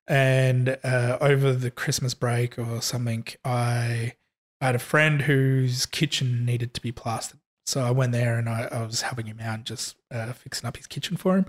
And 0.07 0.77
uh, 0.85 1.17
over 1.21 1.53
the 1.55 1.71
Christmas 1.71 2.13
break 2.13 2.59
or 2.59 2.83
something, 2.83 3.25
I, 3.45 4.15
I 4.65 4.69
had 4.69 4.75
a 4.75 4.79
friend 4.79 5.23
whose 5.23 5.85
kitchen 5.85 6.47
needed 6.47 6.73
to 6.73 6.81
be 6.81 6.91
plastered. 6.91 7.41
So 7.67 7.83
I 7.83 7.91
went 7.91 8.13
there 8.13 8.39
and 8.39 8.49
I, 8.49 8.69
I 8.73 8.87
was 8.87 9.03
helping 9.03 9.27
him 9.27 9.41
out, 9.41 9.55
and 9.55 9.65
just 9.67 9.97
uh, 10.11 10.33
fixing 10.33 10.67
up 10.67 10.77
his 10.77 10.87
kitchen 10.87 11.17
for 11.19 11.37
him. 11.37 11.47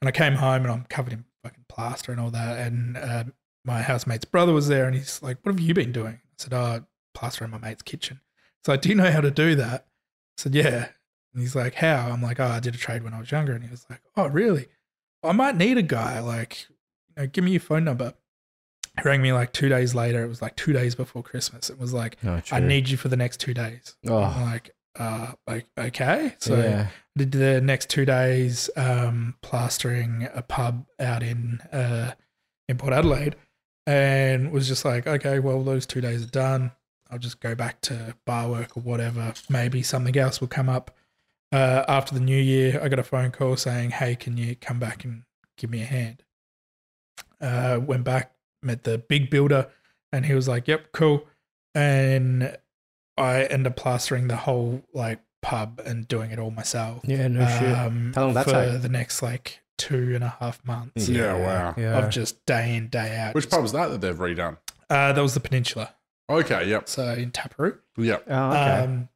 And 0.00 0.08
I 0.08 0.12
came 0.12 0.34
home 0.34 0.62
and 0.62 0.72
I'm 0.72 0.84
covered 0.84 1.12
in 1.12 1.24
fucking 1.44 1.66
plaster 1.68 2.10
and 2.10 2.20
all 2.20 2.30
that. 2.30 2.58
And 2.58 2.96
uh, 2.96 3.24
my 3.64 3.82
housemate's 3.82 4.24
brother 4.24 4.52
was 4.52 4.68
there, 4.68 4.86
and 4.86 4.96
he's 4.96 5.22
like, 5.22 5.38
"What 5.42 5.52
have 5.52 5.60
you 5.60 5.74
been 5.74 5.92
doing?" 5.92 6.20
I 6.24 6.34
said, 6.38 6.54
"Oh, 6.54 6.84
plastering 7.14 7.52
my 7.52 7.58
mate's 7.58 7.82
kitchen." 7.82 8.20
So 8.64 8.72
I 8.72 8.76
do 8.76 8.96
know 8.96 9.12
how 9.12 9.20
to 9.20 9.30
do 9.30 9.54
that. 9.54 9.86
I 10.38 10.42
said, 10.42 10.54
yeah. 10.56 10.88
And 11.32 11.40
he's 11.40 11.54
like, 11.54 11.74
how? 11.74 12.10
I'm 12.10 12.20
like, 12.20 12.40
oh, 12.40 12.46
I 12.46 12.58
did 12.58 12.74
a 12.74 12.78
trade 12.78 13.04
when 13.04 13.14
I 13.14 13.20
was 13.20 13.30
younger. 13.30 13.52
And 13.52 13.62
he 13.62 13.70
was 13.70 13.86
like, 13.88 14.02
oh, 14.16 14.26
really? 14.26 14.66
I 15.22 15.30
might 15.30 15.56
need 15.56 15.78
a 15.78 15.82
guy. 15.82 16.18
Like, 16.18 16.66
you 16.68 17.22
know, 17.22 17.26
give 17.28 17.44
me 17.44 17.52
your 17.52 17.60
phone 17.60 17.84
number. 17.84 18.14
He 18.96 19.08
rang 19.08 19.22
me 19.22 19.32
like 19.32 19.52
two 19.52 19.68
days 19.68 19.94
later. 19.94 20.24
It 20.24 20.28
was 20.28 20.40
like 20.40 20.56
two 20.56 20.72
days 20.72 20.94
before 20.94 21.22
Christmas. 21.22 21.70
It 21.70 21.78
was 21.78 21.92
like, 21.92 22.22
No, 22.22 22.40
I 22.50 22.60
need 22.60 22.88
you 22.88 22.96
for 22.96 23.08
the 23.08 23.16
next 23.16 23.40
two 23.40 23.54
days. 23.54 23.96
Oh. 24.08 24.22
I'm 24.22 24.42
like, 24.42 24.74
uh, 24.98 25.32
like, 25.46 25.66
okay. 25.76 26.34
So 26.38 26.56
yeah. 26.56 26.88
did 27.16 27.32
the 27.32 27.60
next 27.60 27.90
two 27.90 28.04
days 28.04 28.70
um, 28.76 29.34
plastering 29.42 30.28
a 30.34 30.42
pub 30.42 30.86
out 30.98 31.22
in 31.22 31.60
uh, 31.72 32.12
in 32.68 32.78
Port 32.78 32.92
Adelaide, 32.92 33.36
and 33.86 34.50
was 34.50 34.68
just 34.68 34.84
like, 34.84 35.06
okay, 35.06 35.38
well, 35.38 35.62
those 35.62 35.86
two 35.86 36.00
days 36.00 36.24
are 36.24 36.30
done. 36.30 36.72
I'll 37.10 37.18
just 37.18 37.40
go 37.40 37.54
back 37.54 37.80
to 37.82 38.16
bar 38.24 38.48
work 38.48 38.76
or 38.76 38.80
whatever. 38.80 39.32
Maybe 39.48 39.82
something 39.82 40.16
else 40.16 40.40
will 40.40 40.48
come 40.48 40.68
up. 40.68 40.96
Uh, 41.52 41.84
after 41.86 42.14
the 42.14 42.20
new 42.20 42.40
year, 42.40 42.80
I 42.82 42.88
got 42.88 42.98
a 42.98 43.04
phone 43.04 43.30
call 43.30 43.56
saying, 43.56 43.90
"Hey, 43.90 44.16
can 44.16 44.36
you 44.36 44.56
come 44.56 44.78
back 44.78 45.04
and 45.04 45.22
give 45.56 45.70
me 45.70 45.82
a 45.82 45.86
hand?" 45.86 46.22
Uh, 47.40 47.78
went 47.80 48.04
back, 48.04 48.32
met 48.66 48.84
the 48.84 48.98
big 48.98 49.30
builder, 49.30 49.68
and 50.12 50.26
he 50.26 50.34
was 50.34 50.46
like, 50.48 50.68
"Yep, 50.68 50.92
cool." 50.92 51.26
And 51.74 52.56
I 53.16 53.44
ended 53.44 53.68
up 53.68 53.76
plastering 53.76 54.28
the 54.28 54.36
whole 54.36 54.82
like 54.92 55.20
pub 55.42 55.80
and 55.84 56.08
doing 56.08 56.30
it 56.30 56.38
all 56.38 56.50
myself. 56.50 57.02
Yeah, 57.04 57.28
no 57.28 57.46
shit. 57.46 57.76
Um, 57.76 58.12
How 58.14 58.22
long 58.24 58.30
did 58.30 58.36
that 58.36 58.44
for 58.44 58.50
take? 58.72 58.82
the 58.82 58.88
next 58.88 59.22
like 59.22 59.60
two 59.78 60.14
and 60.14 60.24
a 60.24 60.34
half 60.40 60.64
months 60.64 61.08
Yeah, 61.08 61.34
wow. 61.34 61.74
Yeah. 61.76 61.98
of 61.98 62.10
just 62.10 62.44
day 62.46 62.74
in 62.76 62.88
day 62.88 63.16
out. 63.16 63.34
Which 63.34 63.48
pub 63.50 63.62
was 63.62 63.72
that 63.72 63.88
that 63.88 64.00
they've 64.00 64.16
redone? 64.16 64.56
Uh, 64.88 65.12
that 65.12 65.20
was 65.20 65.34
the 65.34 65.40
Peninsula, 65.40 65.94
Okay, 66.30 66.68
yep, 66.68 66.88
so 66.88 67.12
in 67.12 67.30
Taperoo. 67.30 67.78
yep. 67.98 68.24
oh, 68.28 68.48
okay. 68.50 68.84
Um, 68.84 69.08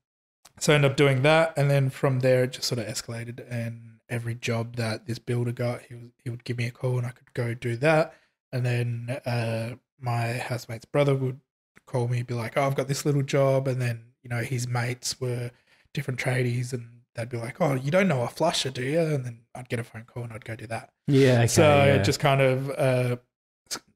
so 0.59 0.73
I 0.73 0.77
ended 0.77 0.91
up 0.91 0.97
doing 0.97 1.23
that, 1.23 1.55
and 1.57 1.71
then 1.71 1.89
from 1.91 2.21
there 2.21 2.45
it 2.45 2.53
just 2.53 2.67
sort 2.69 2.79
of 2.81 2.87
escalated. 2.87 3.41
And 3.51 4.01
every 4.09 4.35
job 4.35 4.77
that 4.77 5.07
this 5.07 5.19
builder 5.19 5.53
got, 5.53 5.83
he 5.83 5.95
was, 5.95 6.11
he 6.23 6.29
would 6.31 6.45
give 6.45 6.59
me 6.59 6.67
a 6.67 6.71
call, 6.71 6.99
and 6.99 7.07
I 7.07 7.11
could 7.11 7.33
go 7.35 7.55
do 7.55 7.77
that. 7.77 8.15
And 8.53 8.65
then 8.67 9.21
uh, 9.27 9.77
my 10.01 10.33
housemate's 10.35 10.85
brother 10.85 11.15
would 11.15 11.41
call 11.87 12.09
me, 12.09 12.23
be 12.23 12.35
like, 12.35 12.57
"Oh, 12.57 12.63
I've 12.63 12.75
got 12.77 12.89
this 12.89 13.05
little 13.07 13.23
job," 13.23 13.69
and 13.69 13.81
then 13.81 14.05
you 14.23 14.31
know 14.31 14.41
his 14.43 14.67
mates 14.69 15.21
were 15.21 15.51
different 15.95 16.19
tradies, 16.21 16.73
and 16.73 17.01
they'd 17.15 17.29
be 17.29 17.37
like, 17.37 17.61
"Oh, 17.61 17.75
you 17.75 17.91
don't 17.91 18.09
know 18.09 18.23
a 18.23 18.29
flusher, 18.29 18.71
do 18.71 18.83
you?" 18.83 19.01
And 19.01 19.25
then 19.25 19.41
I'd 19.55 19.69
get 19.69 19.79
a 19.79 19.85
phone 19.85 20.05
call, 20.05 20.25
and 20.25 20.33
I'd 20.33 20.45
go 20.45 20.57
do 20.57 20.67
that. 20.69 20.91
yeah. 21.07 21.39
Okay, 21.39 21.47
so 21.49 21.63
yeah. 21.63 21.95
it 21.97 22.05
just 22.05 22.19
kind 22.21 22.41
of, 22.41 22.71
uh, 22.71 23.17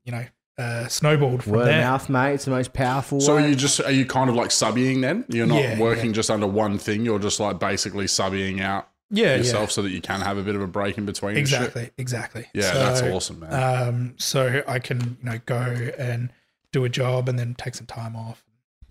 you 0.05 0.13
know, 0.13 0.25
uh, 0.57 0.87
snowballed 0.87 1.43
from 1.43 1.53
word 1.55 1.61
of 1.63 1.67
there. 1.67 1.81
mouth, 1.83 2.09
mate. 2.09 2.35
It's 2.35 2.45
the 2.45 2.53
most 2.53 2.73
powerful. 2.73 3.21
So 3.21 3.35
are 3.37 3.47
you 3.49 3.57
just 3.57 3.81
are 3.81 3.91
you 3.91 4.07
kind 4.07 4.31
of 4.31 4.37
like 4.37 4.51
subbing 4.51 5.01
then? 5.01 5.25
You're 5.29 5.47
not 5.49 5.61
Yeah, 5.63 5.79
working 5.81 6.07
yeah. 6.07 6.13
just 6.13 6.31
under 6.31 6.47
one 6.47 6.79
thing. 6.79 7.05
You're 7.05 7.19
just 7.19 7.41
like 7.41 7.59
basically 7.59 8.05
subbing 8.07 8.61
out 8.61 8.89
Yeah, 9.15 9.37
yourself 9.37 9.71
so 9.71 9.83
that 9.83 9.91
you 9.91 10.01
can 10.01 10.21
have 10.21 10.37
a 10.39 10.43
bit 10.43 10.55
of 10.55 10.61
a 10.63 10.67
break 10.67 10.99
in 10.99 11.07
between. 11.07 11.37
yeah, 11.37 11.45
shit? 11.45 11.61
exactly, 11.61 11.91
exactly. 11.99 12.47
Yeah, 12.55 12.73
So, 12.73 12.79
that's 12.79 13.03
awesome, 13.03 13.41
man. 13.41 13.89
Um, 13.89 14.15
so 14.19 14.63
I 14.67 14.79
can 14.79 15.17
you 15.23 15.31
know 15.31 15.39
go 15.47 15.91
and 15.99 16.31
do 16.73 16.85
a 16.85 16.89
job 16.89 17.29
and 17.29 17.39
then 17.39 17.55
take 17.55 17.75
some 17.75 17.87
time 17.87 18.17
off 18.17 18.45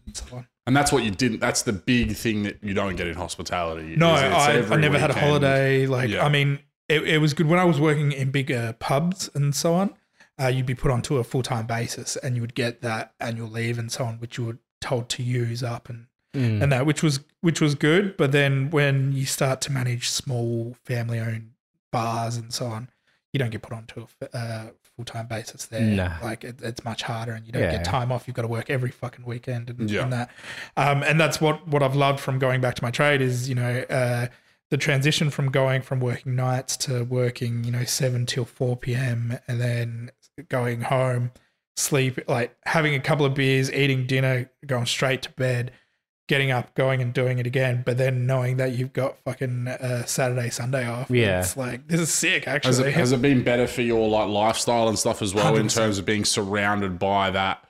and 0.05 0.15
so 0.15 0.25
on. 0.37 0.47
and 0.65 0.75
that's 0.75 0.91
what 0.91 1.03
you 1.03 1.11
didn't. 1.11 1.39
That's 1.39 1.63
the 1.63 1.73
big 1.73 2.15
thing 2.15 2.43
that 2.43 2.57
you 2.63 2.73
don't 2.73 2.95
get 2.95 3.07
in 3.07 3.15
hospitality. 3.15 3.95
No, 3.95 4.09
I, 4.11 4.61
I 4.61 4.75
never 4.77 4.97
had 4.97 5.11
a 5.11 5.19
holiday. 5.19 5.85
Like 5.85 6.09
Yeah. 6.09 6.25
I 6.25 6.29
mean, 6.29 6.59
it, 6.87 7.03
it 7.03 7.17
was 7.19 7.33
good 7.33 7.47
when 7.47 7.59
I 7.59 7.65
was 7.65 7.79
working 7.79 8.11
in 8.11 8.31
bigger 8.31 8.75
pubs 8.79 9.29
and 9.33 9.53
so 9.55 9.73
on. 9.73 9.93
Uh, 10.41 10.47
you'd 10.47 10.65
be 10.65 10.73
put 10.75 10.89
onto 10.91 11.17
a 11.17 11.23
full 11.23 11.43
time 11.43 11.67
basis 11.67 12.15
and 12.17 12.35
you 12.35 12.41
would 12.41 12.55
get 12.55 12.81
that 12.81 13.13
annual 13.19 13.47
leave 13.49 13.77
and 13.77 13.91
so 13.91 14.05
on, 14.05 14.15
which 14.19 14.37
you 14.37 14.45
were 14.45 14.57
told 14.81 15.07
to 15.09 15.23
use 15.23 15.61
up 15.61 15.89
and 15.89 16.07
Mm. 16.33 16.63
and 16.63 16.71
that 16.71 16.85
which 16.85 17.03
was 17.03 17.19
which 17.41 17.61
was 17.61 17.75
good. 17.75 18.17
But 18.17 18.31
then 18.31 18.69
when 18.71 19.11
you 19.11 19.25
start 19.25 19.61
to 19.61 19.71
manage 19.71 20.09
small 20.09 20.75
family 20.83 21.19
owned 21.19 21.51
bars 21.91 22.37
and 22.37 22.51
so 22.53 22.65
on, 22.65 22.89
you 23.31 23.37
don't 23.39 23.51
get 23.51 23.61
put 23.61 23.73
onto 23.73 23.99
a 23.99 24.03
f- 24.03 24.29
uh, 24.33 24.65
full 24.95 25.05
time 25.05 25.27
basis 25.27 25.65
there. 25.67 25.81
Nah. 25.81 26.17
Like 26.23 26.43
it, 26.43 26.59
it's 26.63 26.83
much 26.83 27.03
harder, 27.03 27.33
and 27.33 27.45
you 27.45 27.51
don't 27.51 27.61
Yeah. 27.63 27.71
get 27.73 27.85
time 27.85 28.11
off. 28.11 28.27
You've 28.27 28.35
got 28.35 28.41
to 28.43 28.47
work 28.47 28.69
every 28.71 28.89
fucking 28.91 29.25
weekend 29.25 29.69
and, 29.69 29.89
Yeah. 29.91 30.03
and 30.03 30.13
that. 30.13 30.29
Um, 30.75 31.03
and 31.03 31.19
that's 31.19 31.39
what 31.39 31.67
what 31.67 31.83
I've 31.83 31.95
loved 31.95 32.19
from 32.19 32.39
going 32.39 32.61
back 32.61 32.75
to 32.75 32.83
my 32.83 32.91
trade 32.91 33.21
is 33.21 33.47
you 33.47 33.55
know. 33.55 33.79
Uh, 33.89 34.27
the 34.71 34.77
transition 34.77 35.29
from 35.29 35.51
going 35.51 35.83
from 35.83 35.99
working 35.99 36.35
nights 36.35 36.75
to 36.77 37.03
working, 37.03 37.63
you 37.63 37.69
know, 37.71 37.83
seven 37.83 38.25
till 38.25 38.43
four 38.45 38.75
p.m. 38.75 39.37
and 39.47 39.61
then 39.61 40.09
going 40.49 40.81
home, 40.81 41.29
sleep, 41.77 42.19
like 42.27 42.55
having 42.65 42.95
a 42.95 42.99
couple 42.99 43.23
of 43.23 43.35
beers, 43.35 43.71
eating 43.71 44.07
dinner, 44.07 44.49
going 44.65 44.87
straight 44.87 45.21
to 45.21 45.31
bed, 45.33 45.71
getting 46.33 46.49
up, 46.49 46.73
going 46.73 46.99
and 46.99 47.13
doing 47.13 47.37
it 47.37 47.45
again, 47.45 47.83
but 47.85 47.95
then 47.99 48.25
knowing 48.25 48.57
that 48.57 48.71
you've 48.71 48.91
got 48.91 49.19
fucking 49.23 49.67
uh, 49.67 50.03
Saturday, 50.05 50.49
Sunday 50.49 50.87
off. 50.87 51.11
Yeah. 51.11 51.41
it's 51.41 51.55
like 51.55 51.87
this 51.87 51.99
is 51.99 52.11
sick. 52.11 52.45
Has 52.45 52.55
Actually, 52.55 52.89
it, 52.89 52.95
has 52.95 53.11
it 53.11 53.21
been 53.21 53.43
better 53.43 53.67
for 53.67 53.83
your 53.83 54.09
like 54.09 54.27
lifestyle 54.29 54.87
and 54.89 54.97
stuff 54.97 55.21
as 55.21 55.35
well 55.35 55.55
in 55.55 55.67
100%. 55.67 55.75
terms 55.75 55.99
of 55.99 56.05
being 56.05 56.25
surrounded 56.25 56.97
by 56.97 57.29
that, 57.29 57.63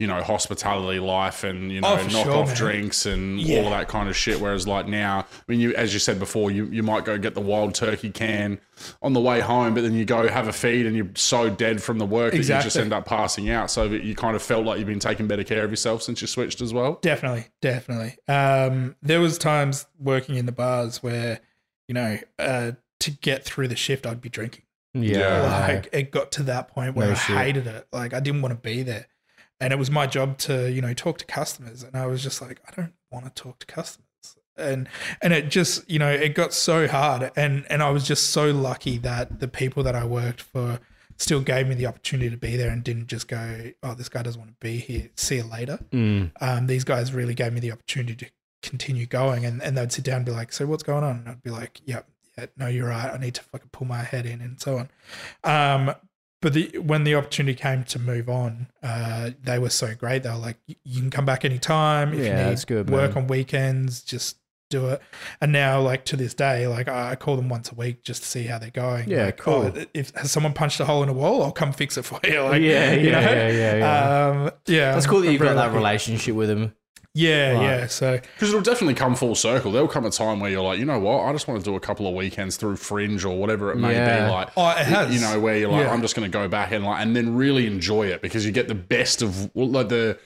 you 0.00 0.06
know, 0.08 0.20
hospitality 0.22 0.98
life 0.98 1.44
and 1.44 1.70
you 1.70 1.80
know, 1.82 1.92
Oh, 1.92 1.96
for 1.98 2.10
knock 2.10 2.24
sure, 2.24 2.32
off 2.34 2.46
man. 2.48 2.56
drinks 2.56 3.06
and 3.06 3.38
all 3.38 3.66
of 3.66 3.70
that 3.70 3.86
kind 3.86 4.08
of 4.08 4.16
shit. 4.16 4.40
Whereas 4.40 4.66
like 4.66 4.88
now, 4.88 5.20
I 5.20 5.42
mean, 5.46 5.60
you 5.60 5.74
as 5.74 5.92
you 5.92 6.00
said 6.00 6.18
before, 6.18 6.50
you 6.50 6.64
you 6.66 6.82
might 6.82 7.04
go 7.04 7.18
get 7.18 7.34
the 7.34 7.40
wild 7.40 7.74
turkey 7.74 8.10
can 8.10 8.58
on 9.02 9.12
the 9.12 9.20
way 9.20 9.40
home, 9.40 9.74
but 9.74 9.82
then 9.82 9.92
you 9.92 10.04
go 10.06 10.26
have 10.26 10.48
a 10.48 10.52
feed 10.54 10.86
and 10.86 10.96
you're 10.96 11.10
so 11.14 11.50
dead 11.50 11.82
from 11.82 11.98
the 11.98 12.06
work 12.06 12.32
that 12.32 12.38
you 12.38 12.42
just 12.44 12.76
end 12.78 12.92
up 12.94 13.04
passing 13.04 13.50
out. 13.50 13.70
So 13.70 13.88
that 13.88 14.02
you 14.02 14.14
kind 14.16 14.34
of 14.34 14.42
felt 14.42 14.64
like 14.64 14.78
you've 14.78 14.88
been 14.88 14.98
taking 14.98 15.26
better 15.28 15.44
care 15.44 15.64
of 15.64 15.70
yourself 15.70 16.02
since 16.02 16.20
you 16.22 16.26
switched 16.26 16.62
as 16.62 16.72
well. 16.72 16.98
Definitely, 17.02 17.44
definitely. 17.60 18.16
Um, 18.26 18.96
there 19.02 19.20
was 19.20 19.36
times 19.36 19.86
working 19.98 20.36
in 20.36 20.46
the 20.46 20.52
bars 20.52 21.02
where, 21.02 21.40
you 21.88 21.94
know, 21.94 22.18
uh, 22.38 22.72
to 23.00 23.10
get 23.10 23.44
through 23.44 23.68
the 23.68 23.76
shift, 23.76 24.06
I'd 24.06 24.22
be 24.22 24.30
drinking. 24.30 24.62
Yeah. 24.94 25.42
Like 25.76 25.88
it 25.92 26.10
got 26.10 26.32
to 26.32 26.42
that 26.44 26.68
point 26.68 26.96
where 26.96 27.06
No 27.08 27.12
I 27.12 27.16
shit. 27.16 27.36
hated 27.36 27.66
it. 27.66 27.86
Like 27.92 28.12
I 28.14 28.18
didn't 28.20 28.42
want 28.42 28.52
to 28.54 28.60
be 28.60 28.82
there, 28.82 29.06
and 29.60 29.72
it 29.72 29.78
was 29.78 29.90
my 29.90 30.06
job 30.06 30.38
to, 30.38 30.70
you 30.70 30.80
know, 30.80 30.94
talk 30.94 31.18
to 31.18 31.26
customers, 31.26 31.82
and 31.82 31.94
I 31.96 32.06
was 32.06 32.22
just 32.22 32.40
like, 32.40 32.60
I 32.68 32.72
don't 32.74 32.94
want 33.10 33.26
to 33.26 33.42
talk 33.42 33.58
to 33.60 33.66
customers. 33.66 34.06
And 34.56 34.88
and 35.22 35.32
it 35.32 35.48
just, 35.48 35.88
you 35.90 35.98
know, 35.98 36.10
it 36.10 36.34
got 36.34 36.52
so 36.52 36.86
hard, 36.88 37.30
and 37.36 37.64
and 37.70 37.82
I 37.82 37.90
was 37.90 38.06
just 38.06 38.30
so 38.30 38.50
lucky 38.50 38.98
that 38.98 39.40
the 39.40 39.48
people 39.48 39.82
that 39.84 39.94
I 39.94 40.04
worked 40.04 40.42
for 40.42 40.80
still 41.16 41.40
gave 41.40 41.68
me 41.68 41.74
the 41.74 41.86
opportunity 41.86 42.30
to 42.30 42.36
be 42.36 42.56
there 42.56 42.70
and 42.70 42.82
didn't 42.82 43.06
just 43.06 43.28
go, 43.28 43.72
oh, 43.82 43.94
this 43.94 44.08
guy 44.08 44.22
doesn't 44.22 44.40
want 44.40 44.52
to 44.52 44.56
be 44.66 44.78
here. 44.78 45.10
See 45.16 45.36
you 45.36 45.44
later 45.44 45.78
Mm. 45.92 46.30
um, 46.40 46.66
these 46.66 46.82
guys 46.82 47.12
really 47.12 47.34
gave 47.34 47.52
me 47.52 47.60
the 47.60 47.72
opportunity 47.72 48.14
to 48.24 48.30
continue 48.62 49.04
going 49.04 49.44
and, 49.44 49.62
and 49.62 49.76
they'd 49.76 49.92
sit 49.92 50.02
down 50.04 50.16
and 50.16 50.24
be 50.26 50.32
like, 50.32 50.50
so 50.50 50.66
what's 50.66 50.82
going 50.82 51.04
on? 51.04 51.16
And 51.16 51.28
I'd 51.28 51.42
be 51.42 51.50
like, 51.50 51.82
yep, 51.84 52.08
yeah, 52.38 52.46
no, 52.56 52.68
you're 52.68 52.88
right. 52.88 53.12
I 53.12 53.18
need 53.18 53.34
to 53.34 53.42
fucking 53.42 53.68
pull 53.70 53.86
my 53.86 54.02
head 54.02 54.24
in 54.24 54.40
and 54.40 54.58
so 54.58 54.78
on. 54.78 54.88
Um, 55.44 55.94
but 56.40 56.52
the, 56.54 56.78
when 56.78 57.04
the 57.04 57.14
opportunity 57.14 57.54
came 57.54 57.84
to 57.84 57.98
move 57.98 58.28
on, 58.28 58.68
uh, 58.82 59.30
they 59.42 59.58
were 59.58 59.70
so 59.70 59.94
great. 59.94 60.22
They 60.22 60.30
were 60.30 60.36
like, 60.36 60.56
you 60.66 61.00
can 61.00 61.10
come 61.10 61.24
back 61.26 61.44
anytime. 61.44 62.12
If 62.14 62.24
Yeah, 62.24 62.44
you 62.44 62.50
need 62.54 62.66
good, 62.66 62.88
work 62.90 63.14
man. 63.14 63.24
on 63.24 63.28
weekends, 63.28 64.02
just 64.02 64.36
do 64.70 64.86
it. 64.88 65.02
And 65.40 65.50
now, 65.52 65.80
like 65.80 66.04
to 66.06 66.16
this 66.16 66.32
day, 66.32 66.66
like 66.68 66.88
I 66.88 67.16
call 67.16 67.34
them 67.36 67.48
once 67.48 67.72
a 67.72 67.74
week 67.74 68.04
just 68.04 68.22
to 68.22 68.28
see 68.28 68.44
how 68.44 68.58
they're 68.58 68.70
going. 68.70 69.10
Yeah, 69.10 69.26
like, 69.26 69.36
cool. 69.38 69.72
oh, 69.76 69.84
if 69.92 70.14
has 70.14 70.30
someone 70.30 70.52
punched 70.52 70.78
a 70.80 70.84
hole 70.84 71.02
in 71.02 71.08
a 71.08 71.12
wall, 71.12 71.42
I'll 71.42 71.50
come 71.52 71.72
fix 71.72 71.96
it 71.98 72.04
for 72.04 72.20
you. 72.24 72.40
Like, 72.42 72.62
yeah, 72.62 72.92
you 72.92 73.10
yeah, 73.10 73.20
know? 73.20 73.32
yeah, 73.32 73.48
yeah, 73.50 73.76
yeah. 73.76 74.28
Um, 74.30 74.50
yeah, 74.66 74.92
That's 74.94 75.06
cool 75.06 75.20
that 75.22 75.32
you've 75.32 75.40
got 75.42 75.54
that 75.54 75.66
lucky. 75.66 75.76
relationship 75.76 76.34
with 76.36 76.48
him. 76.50 76.72
Yeah, 77.14 77.52
Right. 77.54 77.62
yeah. 77.62 77.86
So 77.88 78.18
Because 78.34 78.50
it'll 78.50 78.60
definitely 78.60 78.94
come 78.94 79.16
full 79.16 79.34
circle. 79.34 79.72
There'll 79.72 79.88
come 79.88 80.04
a 80.06 80.10
time 80.10 80.38
where 80.38 80.50
you're 80.50 80.62
like, 80.62 80.78
you 80.78 80.84
know 80.84 80.98
what, 81.00 81.24
I 81.24 81.32
just 81.32 81.48
want 81.48 81.58
to 81.62 81.68
do 81.68 81.74
a 81.74 81.80
couple 81.80 82.06
of 82.06 82.14
weekends 82.14 82.56
through 82.56 82.76
Fringe 82.76 83.24
or 83.24 83.36
whatever 83.36 83.72
it 83.72 83.76
may 83.76 83.94
Yeah. 83.94 84.26
be. 84.26 84.32
Like, 84.32 84.48
Oh, 84.56 84.70
it 84.70 84.76
has. 84.86 85.12
you 85.12 85.20
know, 85.20 85.40
where 85.40 85.56
you're 85.56 85.70
like, 85.70 85.82
Yeah. 85.86 85.92
I'm 85.92 86.02
just 86.02 86.14
going 86.14 86.30
to 86.30 86.32
go 86.32 86.46
back 86.46 86.70
and 86.70 86.84
like, 86.84 87.02
and 87.02 87.16
then 87.16 87.34
really 87.34 87.66
enjoy 87.66 88.06
it 88.06 88.22
because 88.22 88.46
you 88.46 88.52
get 88.52 88.68
the 88.68 88.74
best 88.76 89.22
of 89.22 89.50
well, 89.54 89.68
like 89.68 89.88
the 89.88 90.18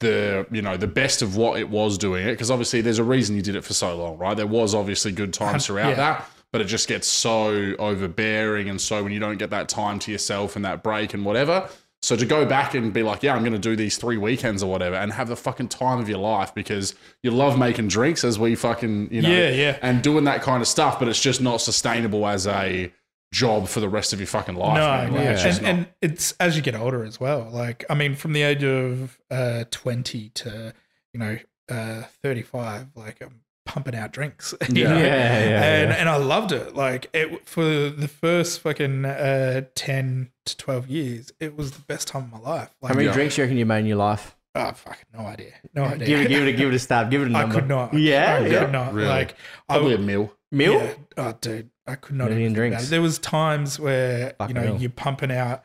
the 0.00 0.44
you 0.50 0.62
know 0.62 0.76
the 0.76 0.88
best 0.88 1.22
of 1.22 1.36
what 1.36 1.60
it 1.60 1.68
was 1.68 1.96
doing 1.96 2.26
it. 2.26 2.32
Because 2.32 2.50
obviously, 2.50 2.80
there's 2.80 2.98
a 2.98 3.04
reason 3.04 3.36
you 3.36 3.42
did 3.42 3.54
it 3.54 3.62
for 3.64 3.72
so 3.74 3.96
long, 3.96 4.18
right? 4.18 4.36
There 4.36 4.46
was 4.48 4.74
obviously 4.74 5.12
good 5.12 5.32
times 5.32 5.66
throughout 5.66 5.90
yeah. 5.90 5.94
that. 5.94 6.30
But 6.50 6.60
it 6.60 6.64
just 6.64 6.86
gets 6.88 7.06
so 7.06 7.74
overbearing, 7.78 8.68
and 8.68 8.78
so 8.80 9.02
when 9.04 9.12
you 9.12 9.20
don't 9.20 9.38
get 9.38 9.50
that 9.50 9.68
time 9.70 9.98
to 10.00 10.10
yourself 10.12 10.54
and 10.56 10.64
that 10.66 10.82
break 10.82 11.14
and 11.14 11.24
whatever, 11.24 11.68
so 12.02 12.16
to 12.16 12.26
go 12.26 12.44
back 12.44 12.74
and 12.74 12.92
be 12.92 13.02
like, 13.04 13.22
yeah, 13.22 13.34
I'm 13.34 13.42
going 13.42 13.52
to 13.52 13.58
do 13.58 13.76
these 13.76 13.96
three 13.96 14.16
weekends 14.16 14.62
or 14.62 14.70
whatever, 14.70 14.96
and 14.96 15.12
have 15.12 15.28
the 15.28 15.36
fucking 15.36 15.68
time 15.68 16.00
of 16.00 16.08
your 16.08 16.18
life 16.18 16.52
because 16.54 16.94
you 17.22 17.30
love 17.30 17.58
making 17.58 17.88
drinks, 17.88 18.24
as 18.24 18.38
we 18.38 18.54
fucking 18.56 19.12
you 19.12 19.22
know, 19.22 19.28
Yeah, 19.30 19.50
yeah. 19.50 19.78
and 19.82 20.02
doing 20.02 20.24
that 20.24 20.42
kind 20.42 20.60
of 20.60 20.66
stuff, 20.68 20.98
but 20.98 21.06
it's 21.08 21.20
just 21.20 21.40
not 21.40 21.60
sustainable 21.60 22.26
as 22.26 22.46
a 22.46 22.92
job 23.32 23.66
for 23.68 23.80
the 23.80 23.88
rest 23.88 24.12
of 24.12 24.18
your 24.20 24.26
fucking 24.26 24.56
life. 24.56 24.74
no, 24.76 24.86
man. 24.88 25.12
Like, 25.12 25.24
yeah. 25.24 25.30
it's 25.32 25.44
and, 25.58 25.62
not- 25.62 25.70
and 25.70 25.86
it's 26.02 26.32
as 26.40 26.56
you 26.56 26.62
get 26.62 26.74
older 26.74 27.04
as 27.04 27.20
well. 27.20 27.48
Like, 27.50 27.84
I 27.88 27.94
mean, 27.94 28.14
from 28.16 28.32
the 28.32 28.42
age 28.42 28.64
of 28.64 29.18
uh, 29.30 29.64
20 29.70 30.28
to, 30.30 30.74
you 31.14 31.20
know, 31.20 31.38
uh, 31.70 32.02
35, 32.22 32.88
like 32.96 33.20
I'm 33.22 33.41
pumping 33.72 33.94
out 33.94 34.12
drinks. 34.12 34.54
Yeah. 34.68 34.96
Yeah, 34.96 34.98
yeah, 34.98 35.62
And, 35.64 35.90
yeah. 35.90 35.96
and 35.96 36.08
I 36.08 36.16
loved 36.16 36.52
it. 36.52 36.74
Like, 36.74 37.08
it 37.14 37.48
for 37.48 37.64
the 37.90 38.08
first 38.08 38.60
fucking 38.60 39.04
uh, 39.04 39.62
10 39.74 40.30
to 40.46 40.56
12 40.56 40.88
years, 40.88 41.32
it 41.40 41.56
was 41.56 41.72
the 41.72 41.80
best 41.80 42.08
time 42.08 42.24
of 42.24 42.32
my 42.32 42.38
life. 42.50 42.70
Like, 42.80 42.90
How 42.90 42.94
many 42.96 43.06
Yeah. 43.08 43.14
drinks 43.14 43.34
do 43.36 43.40
you 43.42 43.44
reckon 43.46 43.56
you 43.58 43.66
made 43.66 43.80
in 43.80 43.86
your 43.86 43.96
life? 43.96 44.36
oh, 44.54 44.70
fucking 44.72 45.06
no 45.14 45.20
idea. 45.20 45.52
No 45.74 45.84
idea. 45.84 46.06
Give 46.06 46.20
it, 46.20 46.28
give 46.28 46.42
it, 46.42 46.48
a, 46.48 46.52
give 46.52 46.68
it 46.68 46.74
a 46.74 46.78
stab. 46.86 47.10
Give 47.10 47.22
it 47.22 47.28
a 47.28 47.30
number. 47.30 47.56
I 47.56 47.60
could 47.60 47.68
not. 47.68 47.94
Yeah, 47.94 48.34
I 48.40 48.46
yeah. 48.46 48.58
could 48.60 48.72
not. 48.72 48.92
Really? 48.92 49.08
Like, 49.08 49.34
I 49.68 49.74
probably 49.78 49.92
would, 49.92 50.00
a 50.00 50.02
meal. 50.02 50.32
Meal? 50.50 50.74
Yeah. 50.74 50.94
Oh, 51.16 51.34
dude, 51.40 51.70
I 51.86 51.94
could 51.94 52.16
not 52.16 52.24
Million 52.28 52.40
even 52.42 52.54
think 52.54 52.56
drinks. 52.72 52.86
it. 52.88 52.90
There 52.90 53.00
was 53.00 53.18
times 53.18 53.80
where 53.80 54.34
Fuck 54.38 54.48
you 54.50 54.54
know 54.54 54.60
hell. 54.62 54.76
you're 54.76 54.90
pumping 54.90 55.32
out, 55.32 55.64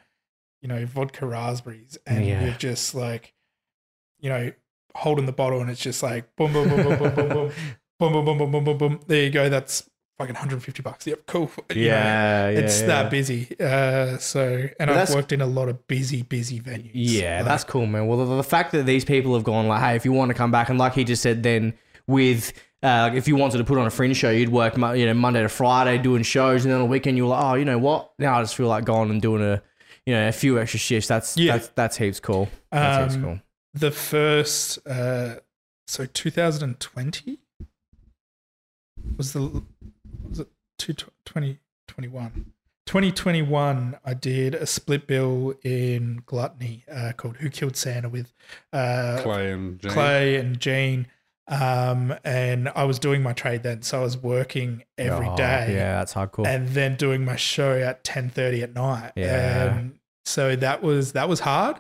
you 0.62 0.70
know, 0.70 0.86
vodka 0.86 1.26
raspberries, 1.26 1.98
and 2.06 2.26
Yeah. 2.26 2.46
you're 2.46 2.54
just 2.54 2.96
like, 2.96 3.34
you 4.20 4.30
know, 4.30 4.54
holding 4.96 5.26
the 5.26 5.32
bottle, 5.34 5.60
and 5.60 5.70
it's 5.70 5.82
just 5.82 6.02
like 6.02 6.34
boom, 6.38 6.54
boom, 6.54 6.70
boom, 6.70 6.84
boom, 6.84 6.98
boom, 7.00 7.14
boom, 7.16 7.30
boom, 7.30 7.52
boom, 8.00 8.14
boom, 8.14 8.26
boom, 8.26 8.38
boom, 8.38 8.52
boom, 8.52 8.64
boom, 8.64 8.78
boom. 8.78 9.00
There 9.08 9.24
you 9.24 9.30
go. 9.30 9.50
That's 9.50 9.90
fucking 10.18 10.34
150 10.36 10.82
bucks. 10.82 11.06
Yep, 11.08 11.20
cool. 11.28 11.52
You 11.70 11.76
know, 11.76 11.88
Yeah, 11.88 12.50
yeah. 12.50 12.60
it's 12.60 12.82
yeah. 12.82 12.88
that 12.88 13.12
busy. 13.12 13.56
Uh, 13.60 14.18
so, 14.18 14.68
and 14.80 14.90
I've 14.90 15.10
worked 15.12 15.32
in 15.32 15.42
a 15.42 15.46
lot 15.46 15.70
of 15.70 15.88
busy, 15.88 16.24
busy 16.24 16.60
venues. 16.60 16.92
Yeah, 16.94 17.38
Like, 17.38 17.46
that's 17.46 17.64
cool, 17.64 17.86
man. 17.86 18.08
Well, 18.08 18.26
the, 18.26 18.36
the 18.38 18.44
fact 18.44 18.72
that 18.72 18.86
these 18.86 19.06
people 19.06 19.34
have 19.36 19.44
gone 19.44 19.68
like, 19.68 19.82
hey, 19.82 19.96
if 19.96 20.06
you 20.06 20.12
want 20.14 20.30
to 20.30 20.34
come 20.36 20.52
back, 20.52 20.70
and 20.70 20.80
like 20.80 20.94
he 20.94 21.04
just 21.04 21.22
said, 21.22 21.44
then 21.44 21.74
with 22.08 22.54
uh, 22.84 23.12
if 23.14 23.28
you 23.28 23.36
wanted 23.36 23.58
to 23.58 23.64
put 23.64 23.78
on 23.78 23.86
a 23.88 23.90
fringe 23.92 24.16
show, 24.18 24.30
you'd 24.30 24.50
work 24.50 24.78
you 24.78 25.06
know 25.06 25.14
Monday 25.14 25.42
to 25.42 25.50
Friday 25.50 25.98
doing 25.98 26.24
shows, 26.24 26.64
and 26.64 26.72
then 26.72 26.80
on 26.80 26.86
the 26.88 26.92
weekend 26.92 27.18
you're 27.18 27.28
like, 27.28 27.44
oh, 27.44 27.56
you 27.56 27.66
know 27.66 27.78
what? 27.80 28.12
Now 28.20 28.38
I 28.38 28.42
just 28.44 28.56
feel 28.56 28.68
like 28.68 28.86
going 28.86 29.10
and 29.10 29.20
doing 29.22 29.42
a 29.44 29.62
you 30.06 30.14
know 30.14 30.28
a 30.28 30.32
few 30.32 30.60
extra 30.60 30.80
shifts. 30.80 31.08
That's 31.08 31.36
Yeah. 31.38 31.54
that's 31.58 31.68
that's 31.70 31.98
heaps 31.98 32.20
cool. 32.20 32.48
That's 32.72 33.14
heaps 33.14 33.16
Um, 33.16 33.24
cool. 33.24 33.40
the 33.74 33.92
first 33.92 34.78
uh 34.88 35.36
so 35.88 36.06
2020 36.06 37.40
was 39.18 39.34
the 39.34 39.64
was 40.30 40.40
it 40.40 40.48
two- 40.78 40.94
2021 40.94 42.52
2021 42.86 43.98
i 44.06 44.14
did 44.14 44.56
a 44.56 44.66
split 44.66 45.08
bill 45.08 45.54
in 45.64 46.22
gluttony 46.26 46.84
uh, 46.92 47.12
called 47.18 47.38
who 47.38 47.50
killed 47.50 47.76
santa 47.76 48.08
with 48.10 48.34
uh, 48.74 49.20
Clay 49.22 49.52
and 49.52 49.80
Jane. 49.80 49.92
clay 49.92 50.36
and 50.38 50.60
gene 50.60 51.08
um, 51.50 52.14
and 52.24 52.70
i 52.76 52.84
was 52.84 53.00
doing 53.00 53.22
my 53.24 53.34
trade 53.34 53.64
then 53.64 53.82
so 53.82 54.00
i 54.00 54.04
was 54.04 54.18
working 54.18 54.84
every 54.98 55.28
Oh, 55.28 55.36
day 55.36 55.74
Yeah, 55.76 55.98
that's 56.00 56.14
hardcore. 56.14 56.46
and 56.48 56.70
then 56.70 56.96
doing 56.96 57.26
my 57.26 57.36
show 57.36 57.78
at 57.80 58.04
10:30 58.04 58.64
at 58.64 58.74
night. 58.74 59.12
Yeah. 59.16 59.76
And 59.78 60.00
so 60.26 60.56
that 60.58 60.82
was 60.82 61.14
that 61.14 61.30
was 61.30 61.40
hard. 61.42 61.80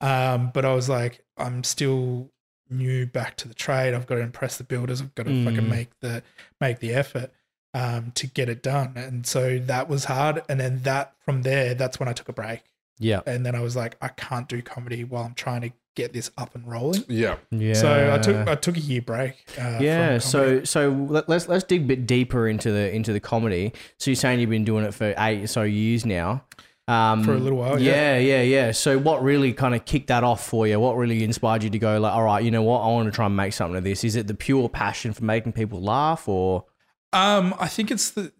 Um, 0.00 0.50
but 0.54 0.64
I 0.64 0.72
was 0.74 0.88
like, 0.88 1.24
I'm 1.36 1.64
still 1.64 2.30
new 2.70 3.06
back 3.06 3.36
to 3.38 3.48
the 3.48 3.54
trade. 3.54 3.92
I've 3.94 4.06
got 4.06 4.16
to 4.16 4.20
impress 4.20 4.56
the 4.56 4.62
builders. 4.62 5.00
I've 5.02 5.12
got 5.16 5.24
to 5.26 5.30
Mm. 5.32 5.44
fucking 5.44 5.68
make 5.68 5.88
the 6.00 6.22
make 6.60 6.80
the 6.80 6.92
effort 6.92 7.32
um, 7.74 8.12
to 8.16 8.26
get 8.26 8.48
it 8.48 8.62
done. 8.62 8.94
And 8.96 9.26
so 9.26 9.58
that 9.58 9.88
was 9.88 10.06
hard. 10.06 10.42
And 10.48 10.58
then 10.58 10.82
that 10.82 11.14
from 11.24 11.42
there, 11.42 11.74
that's 11.74 12.00
when 12.00 12.08
I 12.08 12.12
took 12.12 12.28
a 12.28 12.32
break. 12.32 12.62
yeah, 12.98 13.20
And 13.26 13.44
then 13.44 13.54
I 13.54 13.60
was 13.60 13.76
like, 13.76 13.96
I 14.00 14.08
can't 14.08 14.48
do 14.48 14.62
comedy 14.62 15.04
while 15.04 15.24
I'm 15.24 15.34
trying 15.34 15.62
to 15.62 15.72
get 15.94 16.12
this 16.12 16.30
up 16.38 16.54
and 16.54 16.66
rolling. 16.66 17.04
Yeah. 17.08 17.36
yeah. 17.50 17.74
So 17.74 18.14
I 18.14 18.18
took 18.18 18.46
I 18.46 18.54
took 18.54 18.76
a 18.76 18.80
year 18.80 19.02
break. 19.02 19.34
Uh, 19.58 19.78
yeah, 19.80 20.18
so 20.18 20.62
so 20.62 20.90
let, 20.90 21.28
let's 21.28 21.48
let's 21.48 21.64
dig 21.64 21.82
a 21.82 21.86
bit 21.86 22.06
deeper 22.06 22.46
into 22.46 22.70
the 22.70 22.94
into 22.94 23.12
the 23.12 23.18
comedy. 23.18 23.72
So 23.98 24.12
you're 24.12 24.16
saying 24.16 24.38
you've 24.38 24.48
been 24.48 24.64
doing 24.64 24.84
it 24.84 24.94
for 24.94 25.12
eight 25.18 25.42
or 25.42 25.46
so 25.48 25.62
years 25.62 26.06
now. 26.06 26.44
Um, 26.88 27.22
For 27.22 27.34
a 27.34 27.38
little 27.38 27.58
while, 27.58 27.78
yeah, 27.80 28.16
yeah. 28.18 28.40
yeah, 28.40 28.42
yeah. 28.42 28.72
So 28.72 28.98
what 28.98 29.22
really 29.22 29.52
kind 29.52 29.74
of 29.74 29.84
kicked 29.84 30.06
that 30.08 30.24
off 30.24 30.46
for 30.46 30.66
you? 30.66 30.80
What 30.80 30.96
really 30.96 31.22
inspired 31.22 31.62
you 31.62 31.70
to 31.70 31.78
go 31.78 32.00
like, 32.00 32.12
all 32.14 32.24
right, 32.24 32.42
you 32.42 32.50
know 32.50 32.62
what, 32.62 32.80
I 32.80 32.86
want 32.88 33.06
to 33.06 33.12
try 33.12 33.26
and 33.26 33.36
make 33.36 33.52
something 33.52 33.76
of 33.76 33.84
this? 33.84 34.04
Is 34.04 34.16
it 34.16 34.26
the 34.26 34.34
pure 34.34 34.68
passion 34.70 35.12
for 35.12 35.22
making 35.24 35.52
people 35.52 35.82
laugh, 35.82 36.26
or 36.26 36.64
Um, 37.12 37.54
I 37.60 37.68
think 37.68 37.90
it's 37.90 38.10
the 38.10 38.32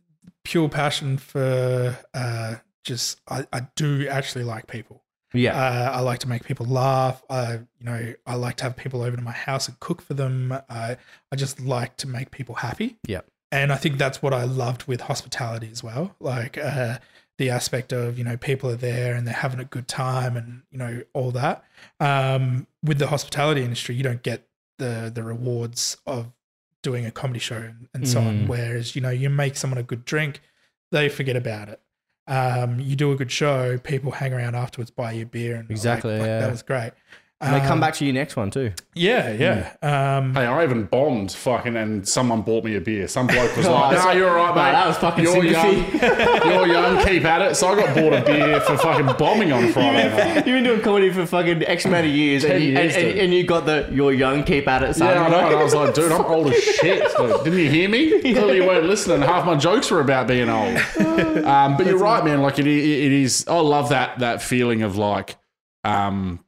pure 0.44 0.68
passion 0.70 1.18
for 1.18 1.98
uh, 2.14 2.54
just 2.84 3.20
I, 3.28 3.46
I 3.52 3.66
do 3.76 4.08
actually 4.08 4.44
like 4.44 4.66
people. 4.66 5.02
yeah, 5.34 5.54
Uh, 5.54 5.98
I 5.98 6.00
like 6.00 6.20
to 6.20 6.28
make 6.28 6.44
people 6.44 6.64
laugh. 6.64 7.22
I 7.28 7.52
you 7.78 7.84
know 7.84 8.14
I 8.26 8.34
like 8.36 8.56
to 8.56 8.64
have 8.64 8.76
people 8.76 9.02
over 9.02 9.14
to 9.14 9.22
my 9.22 9.32
house 9.32 9.68
and 9.68 9.78
cook 9.78 10.00
for 10.00 10.14
them. 10.14 10.52
I 10.70 10.96
I 11.30 11.36
just 11.36 11.60
like 11.60 11.98
to 11.98 12.08
make 12.08 12.30
people 12.30 12.54
happy. 12.54 12.96
Yeah. 13.06 13.20
And 13.52 13.72
I 13.72 13.76
think 13.76 13.98
that's 13.98 14.22
what 14.22 14.32
I 14.32 14.44
loved 14.44 14.84
with 14.84 15.02
hospitality 15.02 15.68
as 15.70 15.82
well. 15.82 16.14
Like 16.18 16.56
uh, 16.56 16.98
the 17.38 17.50
aspect 17.50 17.92
of 17.92 18.18
you 18.18 18.24
know 18.24 18.36
people 18.36 18.68
are 18.68 18.76
there 18.76 19.14
and 19.14 19.26
they're 19.26 19.34
having 19.34 19.60
a 19.60 19.64
good 19.64 19.88
time 19.88 20.36
and 20.36 20.62
you 20.70 20.78
know 20.78 21.02
all 21.14 21.30
that. 21.30 21.64
Um, 22.00 22.66
with 22.84 22.98
the 22.98 23.06
hospitality 23.06 23.62
industry, 23.62 23.94
you 23.94 24.02
don't 24.02 24.22
get 24.22 24.46
the 24.78 25.10
the 25.12 25.22
rewards 25.22 25.96
of 26.06 26.32
doing 26.82 27.06
a 27.06 27.10
comedy 27.10 27.40
show 27.40 27.56
and, 27.56 27.88
and 27.94 28.06
so 28.08 28.20
on. 28.20 28.44
Mm. 28.44 28.48
Whereas 28.48 28.94
you 28.94 29.00
know 29.00 29.10
you 29.10 29.30
make 29.30 29.56
someone 29.56 29.78
a 29.78 29.82
good 29.82 30.04
drink, 30.04 30.40
they 30.92 31.08
forget 31.08 31.36
about 31.36 31.68
it. 31.68 31.80
Um, 32.26 32.78
you 32.78 32.94
do 32.94 33.10
a 33.10 33.16
good 33.16 33.32
show, 33.32 33.78
people 33.78 34.12
hang 34.12 34.34
around 34.34 34.54
afterwards, 34.54 34.90
buy 34.90 35.12
you 35.12 35.24
beer, 35.24 35.56
and 35.56 35.70
Exactly, 35.70 36.18
"Fuck, 36.18 36.26
yeah. 36.26 36.40
that 36.40 36.50
was 36.50 36.62
great. 36.62 36.92
And 37.40 37.54
they 37.54 37.60
come 37.60 37.74
Um, 37.74 37.80
back 37.80 37.94
to 37.94 38.04
you 38.04 38.12
next 38.12 38.34
one 38.34 38.50
too. 38.50 38.72
Yeah, 38.96 39.30
yeah. 39.32 40.16
Um, 40.18 40.34
Hey, 40.34 40.44
I 40.44 40.64
even 40.64 40.86
bombed 40.86 41.30
fucking, 41.30 41.76
and 41.76 42.06
someone 42.08 42.42
bought 42.42 42.64
me 42.64 42.74
a 42.74 42.80
beer. 42.80 43.06
Some 43.06 43.28
bloke 43.28 43.56
was 43.56 43.64
like, 43.68 43.96
"Nah, 43.96 44.10
you're 44.10 44.28
all 44.36 44.46
right, 44.52 44.54
Mate, 44.56 44.62
mate. 44.64 44.72
that 44.72 44.86
was 44.88 44.96
fucking 44.98 45.22
you're 45.22 45.32
sympathy. 45.34 46.06
young. 46.06 46.52
you're 46.52 46.66
young. 46.66 47.06
Keep 47.06 47.24
at 47.26 47.42
it." 47.42 47.54
So 47.54 47.68
I 47.68 47.76
got 47.76 47.94
bought 47.94 48.12
a 48.12 48.22
beer 48.24 48.60
for 48.62 48.76
fucking 48.76 49.06
bombing 49.18 49.52
on 49.52 49.72
Friday 49.72 50.08
night. 50.10 50.34
You've 50.48 50.56
been 50.56 50.64
doing 50.64 50.80
comedy 50.80 51.10
for 51.12 51.26
fucking 51.26 51.62
X 51.62 51.84
amount 51.84 52.06
of 52.06 52.12
years, 52.12 52.42
and, 52.44 52.60
you, 52.60 52.70
years, 52.72 52.96
and, 52.96 53.04
and, 53.04 53.14
dude. 53.14 53.24
and 53.24 53.32
you 53.34 53.44
got 53.44 53.66
the 53.66 53.88
you're 53.92 54.12
young, 54.12 54.42
keep 54.42 54.66
at 54.66 54.82
it, 54.82 54.94
son. 54.96 55.06
Yeah, 55.14 55.22
I 55.22 55.28
know. 55.28 55.46
And 55.46 55.56
I 55.56 55.62
was 55.62 55.74
like, 55.76 55.94
dude, 55.94 56.10
I'm 56.10 56.24
old 56.24 56.48
as 56.52 56.60
shit. 56.60 57.04
dude. 57.16 57.44
Didn't 57.44 57.58
you 57.60 57.70
hear 57.70 57.88
me? 57.88 58.20
Clearly 58.20 58.56
you 58.56 58.66
weren't 58.66 58.86
listening. 58.86 59.22
Half 59.22 59.46
my 59.46 59.54
jokes 59.54 59.92
were 59.92 60.00
about 60.00 60.26
being 60.26 60.48
old. 60.48 60.76
Um, 61.44 61.76
but 61.76 61.86
you're 61.86 61.98
right, 61.98 62.24
man. 62.24 62.42
Like 62.42 62.58
it, 62.58 62.66
it, 62.66 62.84
it 62.84 63.12
is. 63.12 63.46
I 63.46 63.60
love 63.60 63.90
that 63.90 64.18
that 64.18 64.42
feeling 64.42 64.82
of 64.82 64.96
like, 64.96 65.36
um, 65.84 66.40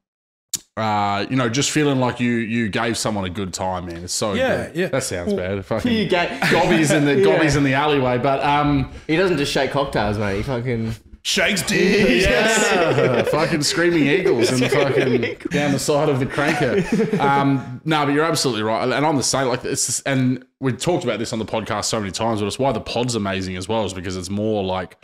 uh, 0.81 1.27
you 1.31 1.37
know, 1.37 1.49
just 1.49 1.71
feeling 1.71 2.01
like 2.01 2.21
you 2.21 2.33
you 2.33 2.69
gave 2.69 2.97
someone 2.99 3.25
a 3.25 3.31
good 3.31 3.53
time, 3.53 3.87
man. 3.87 4.05
It's 4.05 4.13
so 4.13 4.35
Yeah, 4.35 4.67
good. 4.67 4.77
yeah. 4.77 4.87
That 4.89 5.03
sounds 5.03 5.35
bad. 5.35 5.65
Fucking 5.67 5.93
You 5.93 6.09
get, 6.09 6.41
gobbies 6.51 6.91
in 6.91 7.05
the 7.05 7.15
Yeah. 7.19 7.25
gobbies 7.25 7.57
in 7.57 7.65
the 7.65 7.75
alleyway, 7.75 8.19
but 8.19 8.43
um, 8.43 8.91
he 9.07 9.17
doesn't 9.17 9.39
just 9.39 9.53
shake 9.53 9.71
cocktails, 9.71 10.19
mate. 10.19 10.37
He 10.39 10.43
fucking 10.43 10.95
Shakes 11.23 11.61
dick. 11.67 12.23
yeah, 12.27 13.23
fucking 13.25 13.63
screaming 13.63 14.07
eagles 14.07 14.51
and 14.51 14.71
fucking 14.73 15.21
down 15.51 15.73
the 15.73 15.79
side 15.79 16.09
of 16.09 16.19
the 16.19 16.25
cranker. 16.25 17.19
Um, 17.21 17.83
no, 17.85 18.07
but 18.07 18.13
you're 18.15 18.25
absolutely 18.25 18.63
right, 18.63 18.83
and 18.91 19.05
I'm 19.07 19.17
the 19.17 19.23
same. 19.23 19.47
Like 19.49 19.63
it's 19.65 20.01
and 20.03 20.45
we 20.61 20.73
talked 20.73 21.05
about 21.05 21.19
this 21.19 21.35
on 21.35 21.39
the 21.39 21.45
podcast 21.45 21.85
so 21.85 22.01
many 22.01 22.11
times, 22.11 22.41
but 22.41 22.47
it's 22.47 22.59
why 22.59 22.73
the 22.73 22.81
pod's 22.81 23.15
amazing 23.17 23.57
as 23.59 23.69
well, 23.69 23.85
is 23.85 23.93
because 23.93 24.17
it's 24.17 24.31
more 24.31 24.65
like 24.65 24.97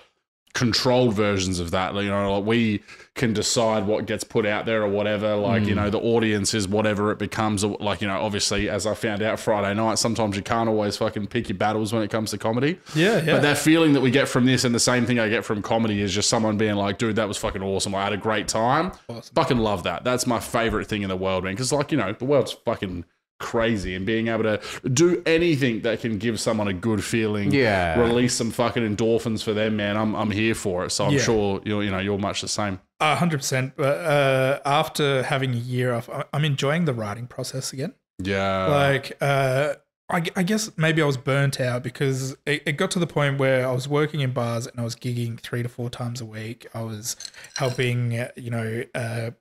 controlled 0.56 1.12
versions 1.12 1.60
of 1.60 1.70
that. 1.70 1.94
You 1.94 2.08
know, 2.08 2.38
like 2.38 2.46
we 2.46 2.82
can 3.14 3.34
decide 3.34 3.86
what 3.86 4.06
gets 4.06 4.24
put 4.24 4.46
out 4.46 4.64
there 4.64 4.82
or 4.82 4.88
whatever. 4.88 5.36
Like 5.36 5.64
you 5.64 5.74
hmm. 5.74 5.80
know, 5.80 5.90
the 5.90 6.00
audience 6.00 6.54
is 6.54 6.66
whatever 6.66 7.12
it 7.12 7.18
becomes. 7.18 7.62
Like 7.62 8.00
you 8.00 8.08
know, 8.08 8.18
obviously, 8.18 8.70
as 8.70 8.86
I 8.86 8.94
found 8.94 9.22
out 9.22 9.38
Friday 9.38 9.74
night, 9.74 9.98
sometimes 9.98 10.34
you 10.34 10.42
can't 10.42 10.68
always 10.68 10.96
fucking 10.96 11.26
pick 11.26 11.50
your 11.50 11.58
battles 11.58 11.92
when 11.92 12.02
it 12.02 12.10
comes 12.10 12.30
to 12.30 12.38
comedy. 12.38 12.80
Yeah, 12.94 13.18
yeah. 13.18 13.34
But 13.34 13.42
that 13.42 13.58
feeling 13.58 13.92
that 13.92 14.00
we 14.00 14.10
get 14.10 14.28
from 14.28 14.46
this 14.46 14.64
and 14.64 14.74
the 14.74 14.80
same 14.80 15.04
thing 15.04 15.18
I 15.20 15.28
get 15.28 15.44
from 15.44 15.60
comedy 15.60 16.00
is 16.00 16.12
just 16.12 16.30
someone 16.30 16.56
being 16.56 16.76
like, 16.76 16.96
dude, 16.96 17.16
that 17.16 17.28
was 17.28 17.36
fucking 17.36 17.62
awesome. 17.62 17.94
I 17.94 18.04
had 18.04 18.14
a 18.14 18.16
great 18.16 18.48
time. 18.48 18.92
Awesome. 19.10 19.34
Fucking 19.34 19.58
love 19.58 19.82
that. 19.82 20.04
That's 20.04 20.26
my 20.26 20.40
favorite 20.40 20.86
thing 20.88 21.02
in 21.02 21.10
the 21.10 21.16
world, 21.16 21.44
man. 21.44 21.52
Because, 21.52 21.70
like, 21.70 21.92
you 21.92 21.98
know, 21.98 22.14
the 22.14 22.24
world's 22.24 22.52
fucking 22.52 23.04
crazy 23.38 23.94
and 23.94 24.06
being 24.06 24.28
able 24.28 24.44
to 24.44 24.60
do 24.90 25.22
anything 25.26 25.82
that 25.82 26.00
can 26.00 26.18
give 26.18 26.40
someone 26.40 26.68
a 26.68 26.72
good 26.72 27.04
feeling, 27.04 27.52
Yeah. 27.52 27.98
release 28.00 28.34
some 28.34 28.50
fucking 28.50 28.82
endorphins 28.96 29.42
for 29.42 29.52
them, 29.52 29.76
man. 29.76 29.96
I'm, 29.96 30.14
I'm 30.14 30.30
here 30.30 30.54
for 30.54 30.84
it. 30.84 30.90
So 30.90 31.04
I'm 31.06 31.12
Yeah. 31.12 31.18
sure 31.20 31.60
you're, 31.64 31.82
you 31.82 31.90
know, 31.90 31.98
you're 31.98 32.18
much 32.18 32.40
the 32.40 32.48
same. 32.48 32.80
Hundred 33.00 33.38
percent. 33.38 33.74
But 33.76 33.98
uh, 34.04 34.60
after 34.64 35.22
having 35.24 35.52
a 35.52 35.58
year 35.58 35.92
off, 35.92 36.08
I'm 36.32 36.44
enjoying 36.44 36.86
the 36.86 36.94
writing 36.94 37.26
process 37.26 37.72
again. 37.72 37.94
Yeah. 38.22 38.66
like, 38.66 39.16
uh, 39.20 39.74
I, 40.08 40.22
I 40.36 40.42
guess 40.44 40.70
maybe 40.78 41.02
I 41.02 41.04
was 41.04 41.16
burnt 41.16 41.60
out 41.60 41.82
because 41.82 42.36
it, 42.46 42.62
it 42.64 42.72
got 42.76 42.90
to 42.92 42.98
the 43.00 43.08
point 43.08 43.38
where 43.38 43.66
I 43.68 43.72
was 43.72 43.88
working 43.88 44.20
in 44.20 44.30
bars 44.30 44.66
and 44.68 44.80
I 44.80 44.84
was 44.84 44.94
gigging 44.94 45.38
three 45.40 45.62
to 45.64 45.68
four 45.68 45.90
times 45.90 46.20
a 46.20 46.24
week. 46.24 46.66
I 46.72 46.82
was 46.82 47.16
helping, 47.56 48.16
uh, 48.16 48.28
you 48.36 48.50
know, 48.50 48.84
uh, 48.94 49.32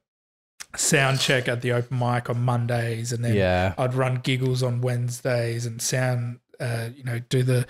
sound 0.78 1.20
check 1.20 1.48
at 1.48 1.62
the 1.62 1.72
open 1.72 2.00
mic 2.00 2.30
on 2.30 2.42
Mondays, 2.42 3.12
and 3.12 3.24
then 3.24 3.36
yeah. 3.36 3.74
I'd 3.78 3.94
run 3.94 4.16
giggles 4.16 4.64
on 4.64 4.82
Wednesdays 4.82 5.66
and 5.66 5.82
sound, 5.82 6.40
uh, 6.60 6.90
you 6.96 7.04
know, 7.04 7.20
do 7.30 7.44
the 7.44 7.66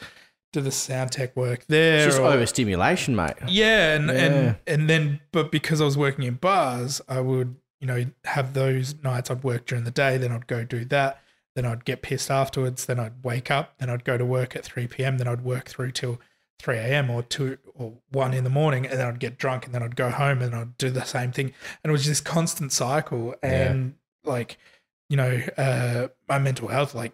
do 0.54 0.62
the 0.62 0.72
sound 0.72 1.12
tech 1.12 1.36
work 1.36 1.66
there. 1.68 1.98
It's 1.98 2.06
just 2.06 2.20
or- 2.20 2.32
overstimulation, 2.32 3.16
mate. 3.16 3.34
yeah, 3.48 3.96
and 3.96 4.08
Yeah. 4.08 4.14
and 4.14 4.58
and 4.68 4.90
then, 4.90 5.20
but 5.32 5.52
because 5.52 5.82
I 5.82 5.86
was 5.86 5.98
working 5.98 6.24
in 6.26 6.36
bars, 6.36 7.02
I 7.10 7.20
would 7.20 7.56
you 7.82 7.88
know 7.88 8.06
have 8.24 8.54
those 8.54 8.96
nights 9.04 9.30
I'd 9.30 9.44
work 9.44 9.66
during 9.66 9.84
the 9.84 9.92
day, 9.92 10.18
then 10.18 10.32
I'd 10.32 10.48
go 10.48 10.64
do 10.64 10.86
that, 10.86 11.22
then 11.56 11.66
I'd 11.66 11.84
get 11.86 12.02
pissed 12.02 12.32
afterwards, 12.32 12.86
then 12.86 13.00
I'd 13.00 13.24
wake 13.24 13.52
up, 13.52 13.76
then 13.80 13.90
I'd 13.90 14.06
go 14.06 14.18
to 14.18 14.26
work 14.26 14.56
at 14.56 14.64
three 14.64 14.88
p.m., 14.88 15.18
then 15.18 15.28
I'd 15.28 15.42
work 15.44 15.66
through 15.68 15.92
till 15.92 16.20
three 16.60 16.78
a.m. 16.78 17.10
or 17.10 17.22
two 17.24 17.58
or 17.74 17.94
one 18.12 18.34
in 18.34 18.44
the 18.44 18.50
morning, 18.50 18.86
and 18.86 19.00
then 19.00 19.08
I'd 19.08 19.20
get 19.20 19.38
drunk, 19.38 19.66
and 19.66 19.74
then 19.76 19.84
I'd 19.84 19.96
go 19.96 20.10
home, 20.10 20.42
and 20.42 20.56
I'd 20.56 20.78
do 20.78 20.90
the 20.90 21.04
same 21.04 21.32
thing, 21.32 21.54
and 21.84 21.90
it 21.90 21.92
was 21.92 22.06
this 22.06 22.22
constant 22.22 22.72
cycle, 22.72 23.36
and 23.44 23.96
like 24.24 24.58
you 25.10 25.18
know, 25.18 25.42
uh, 25.58 26.08
my 26.28 26.40
mental 26.40 26.70
health 26.70 26.96
like 26.96 27.12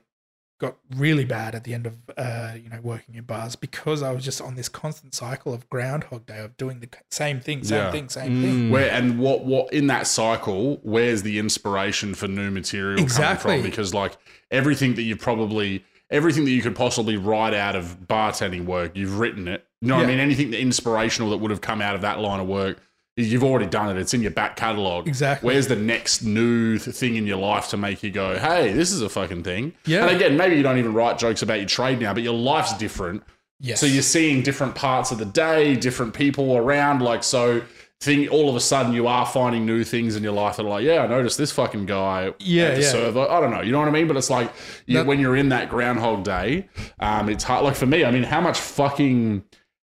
got 0.60 0.78
really 0.96 1.26
bad 1.26 1.56
at 1.56 1.64
the 1.64 1.74
end 1.74 1.88
of 1.88 1.98
uh, 2.16 2.54
you 2.56 2.70
know 2.70 2.80
working 2.84 3.16
in 3.16 3.24
bars 3.24 3.56
because 3.56 4.04
I 4.04 4.12
was 4.12 4.24
just 4.24 4.40
on 4.40 4.54
this 4.56 4.70
constant 4.70 5.16
cycle 5.16 5.54
of 5.56 5.68
Groundhog 5.70 6.28
Day 6.28 6.38
of 6.40 6.56
doing 6.56 6.80
the 6.82 6.90
same 7.10 7.40
thing, 7.40 7.64
same 7.64 7.78
Yeah. 7.80 7.92
thing, 7.92 8.10
same 8.10 8.42
thing. 8.42 8.70
Where 8.70 8.92
and 8.92 9.18
what 9.20 9.44
what 9.44 9.74
in 9.74 9.88
that 9.88 10.06
cycle? 10.06 10.80
Where's 10.84 11.24
the 11.24 11.40
inspiration 11.40 12.14
for 12.14 12.28
new 12.28 12.52
material 12.52 13.00
Exactly. 13.02 13.50
coming 13.54 13.62
from? 13.64 13.70
Because 13.72 13.94
like 13.94 14.18
everything 14.52 14.94
that 14.96 15.02
you 15.02 15.16
probably 15.18 15.84
everything 16.12 16.46
that 16.46 16.52
you 16.52 16.62
could 16.62 16.76
possibly 16.76 17.18
write 17.18 17.54
out 17.54 17.76
of 17.76 17.98
bartending 18.08 18.66
work, 18.66 18.96
you've 18.96 19.18
written 19.18 19.48
it. 19.48 19.66
You 19.82 19.88
know 19.88 19.96
what 19.98 20.06
I 20.06 20.08
mean? 20.08 20.20
Anything 20.20 20.54
inspirational 20.54 21.32
that 21.32 21.38
would 21.38 21.50
have 21.50 21.62
come 21.62 21.82
out 21.82 21.96
of 21.96 22.02
that 22.02 22.20
line 22.20 22.40
of 22.40 22.48
work, 22.48 22.78
you've 23.18 23.44
already 23.44 23.66
done 23.66 23.90
it. 23.90 24.00
It's 24.00 24.14
in 24.14 24.22
your 24.22 24.32
back 24.32 24.56
catalogue. 24.56 25.08
Exactly. 25.08 25.48
Where's 25.48 25.68
the 25.68 25.76
next 25.76 26.22
new 26.22 26.78
thing 26.78 27.16
in 27.16 27.26
your 27.26 27.38
life 27.38 27.70
to 27.70 27.78
make 27.78 28.04
you 28.04 28.12
go, 28.12 28.38
hey, 28.38 28.74
this 28.74 28.92
is 28.92 29.02
a 29.02 29.10
fucking 29.10 29.44
thing? 29.44 29.74
Yeah. 29.86 30.06
And 30.06 30.16
again, 30.16 30.38
maybe 30.38 30.56
you 30.56 30.64
don't 30.64 30.78
even 30.78 30.94
write 30.94 31.18
jokes 31.18 31.42
about 31.42 31.56
your 31.56 31.68
trade 31.68 32.00
now, 32.00 32.14
but 32.14 32.24
your 32.24 32.34
life's 32.34 32.78
different. 32.78 33.24
Yes. 33.60 33.80
So 33.80 33.86
you're 33.86 34.02
seeing 34.02 34.44
different 34.44 34.76
parts 34.76 35.12
of 35.12 35.18
the 35.18 35.26
day, 35.26 35.76
different 35.76 36.14
people 36.14 36.58
around. 36.58 37.02
Like, 37.02 37.24
so 37.24 37.62
thing, 38.02 38.28
all 38.30 38.50
of 38.50 38.56
a 38.56 38.60
sudden 38.60 38.94
you 38.94 39.08
are 39.08 39.26
finding 39.26 39.66
new 39.66 39.84
things 39.84 40.16
in 40.16 40.24
your 40.24 40.34
life 40.34 40.58
that 40.58 40.66
are 40.66 40.70
like, 40.70 40.84
yeah, 40.84 41.04
I 41.04 41.08
noticed 41.08 41.38
this 41.38 41.52
fucking 41.52 41.86
guy 41.86 42.34
Yeah, 42.40 42.64
at 42.66 42.76
the 42.76 42.82
yeah. 42.82 42.90
server. 42.90 43.28
I 43.30 43.40
don't 43.40 43.52
know. 43.52 43.62
You 43.62 43.72
know 43.72 43.80
what 43.80 43.88
I 43.88 43.92
mean? 43.92 44.08
But 44.08 44.18
it's 44.18 44.30
like 44.30 44.52
you, 44.88 44.98
That- 44.98 45.06
when 45.06 45.20
you're 45.20 45.36
in 45.38 45.50
that 45.50 45.70
Groundhog 45.70 46.24
Day, 46.24 46.68
um, 47.00 47.30
it's 47.30 47.44
hard. 47.44 47.64
Like 47.64 47.76
for 47.76 47.86
me, 47.86 48.04
I 48.04 48.12
mean, 48.12 48.24
how 48.24 48.42
much 48.42 48.60
fucking. 48.60 49.44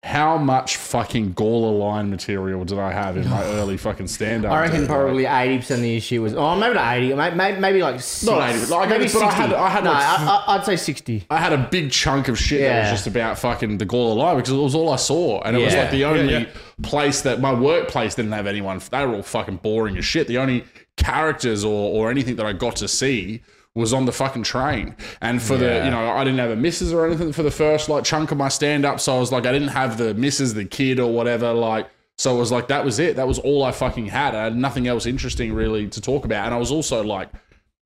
How 0.02 0.38
much 0.38 0.78
fucking 0.78 1.34
Gawler 1.34 1.78
line 1.78 2.10
material 2.10 2.64
did 2.64 2.80
I 2.80 2.94
have 2.94 3.18
in 3.18 3.30
my 3.30 3.44
early 3.56 3.76
fucking 3.76 4.08
stand 4.08 4.46
up? 4.46 4.54
I 4.54 4.62
reckon 4.62 4.88
probably 4.88 5.26
eighty 5.26 5.58
percent 5.58 5.80
of 5.80 5.84
the 5.84 5.98
issue 5.98 6.22
was, 6.22 6.34
oh, 6.36 6.56
maybe 6.56 6.76
not 6.76 6.96
eighty, 6.96 7.14
maybe, 7.14 7.60
maybe 7.60 7.82
like 7.82 8.00
six, 8.00 8.24
Not 8.32 8.50
80, 8.50 8.66
like, 8.68 8.90
maybe 8.90 9.04
but 9.04 9.16
I 9.16 9.20
sixty. 9.20 9.42
had- 9.42 9.54
I 9.54 9.70
had 9.70 9.84
no, 9.84 9.92
like- 9.92 10.02
I, 10.06 10.44
I, 10.48 10.56
I'd 10.56 10.66
say 10.66 10.78
sixty. 10.78 11.26
I 11.30 11.36
had 11.38 11.52
a 11.52 11.68
big 11.70 11.92
chunk 11.92 12.30
of 12.30 12.40
shit 12.40 12.62
that 12.62 12.84
was 12.84 12.92
just 12.92 13.08
about 13.08 13.40
fucking 13.40 13.78
the 13.78 13.86
Gawler 13.86 14.16
Line 14.16 14.38
because 14.38 14.54
it 14.54 14.56
was 14.56 14.74
all 14.74 14.90
I 14.90 14.96
saw. 14.96 15.42
And 15.42 15.58
it 15.58 15.64
was 15.66 15.76
like 15.76 15.92
the 15.92 16.06
only 16.06 16.32
yeah. 16.32 16.46
place 16.82 17.22
that 17.24 17.42
my 17.42 17.54
workplace 17.54 18.16
didn't 18.16 18.32
have 18.32 18.48
anyone. 18.48 18.80
They 18.92 19.06
were 19.06 19.16
all 19.16 19.22
fucking 19.24 19.58
boring 19.58 19.98
as 19.98 20.06
shit. 20.06 20.28
The 20.28 20.38
only 20.38 20.64
characters 20.96 21.66
or, 21.66 21.94
or 21.94 22.10
anything 22.10 22.38
that 22.38 22.46
I 22.46 22.54
got 22.54 22.78
to 22.78 22.88
see 22.88 23.42
was 23.76 23.94
on 23.94 24.06
the 24.06 24.12
fucking 24.12 24.44
train. 24.44 24.96
And 25.22 25.42
for 25.42 25.56
the, 25.56 25.84
you 25.86 25.92
know, 25.92 26.12
I 26.12 26.24
didn't 26.24 26.40
have 26.40 26.52
a 26.52 26.56
missus 26.56 26.92
or 26.92 27.06
anything 27.06 27.32
for 27.32 27.44
the 27.44 27.52
first 27.52 27.88
like 27.88 28.04
chunk 28.04 28.32
of 28.32 28.38
my 28.38 28.50
stand 28.50 28.86
up. 28.86 29.00
So 29.00 29.16
I 29.16 29.20
was 29.20 29.32
like, 29.32 29.46
I 29.46 29.52
didn't 29.52 29.70
have 29.70 29.98
the 29.98 30.14
missus, 30.14 30.54
the 30.54 30.66
kid 30.66 31.00
or 31.00 31.12
whatever. 31.14 31.54
Like, 31.54 31.90
so 32.18 32.36
it 32.36 32.40
was 32.40 32.52
like, 32.52 32.68
that 32.68 32.84
was 32.84 33.00
it. 33.00 33.16
That 33.16 33.28
was 33.28 33.40
all 33.40 33.64
I 33.64 33.72
fucking 33.72 34.08
had. 34.08 34.36
I 34.36 34.46
had 34.46 34.56
nothing 34.56 34.88
else 34.88 35.06
interesting 35.06 35.54
really 35.54 35.88
to 35.88 36.02
talk 36.02 36.26
about. 36.26 36.46
And 36.46 36.54
I 36.54 36.58
was 36.58 36.72
also 36.72 37.04
like, 37.04 37.30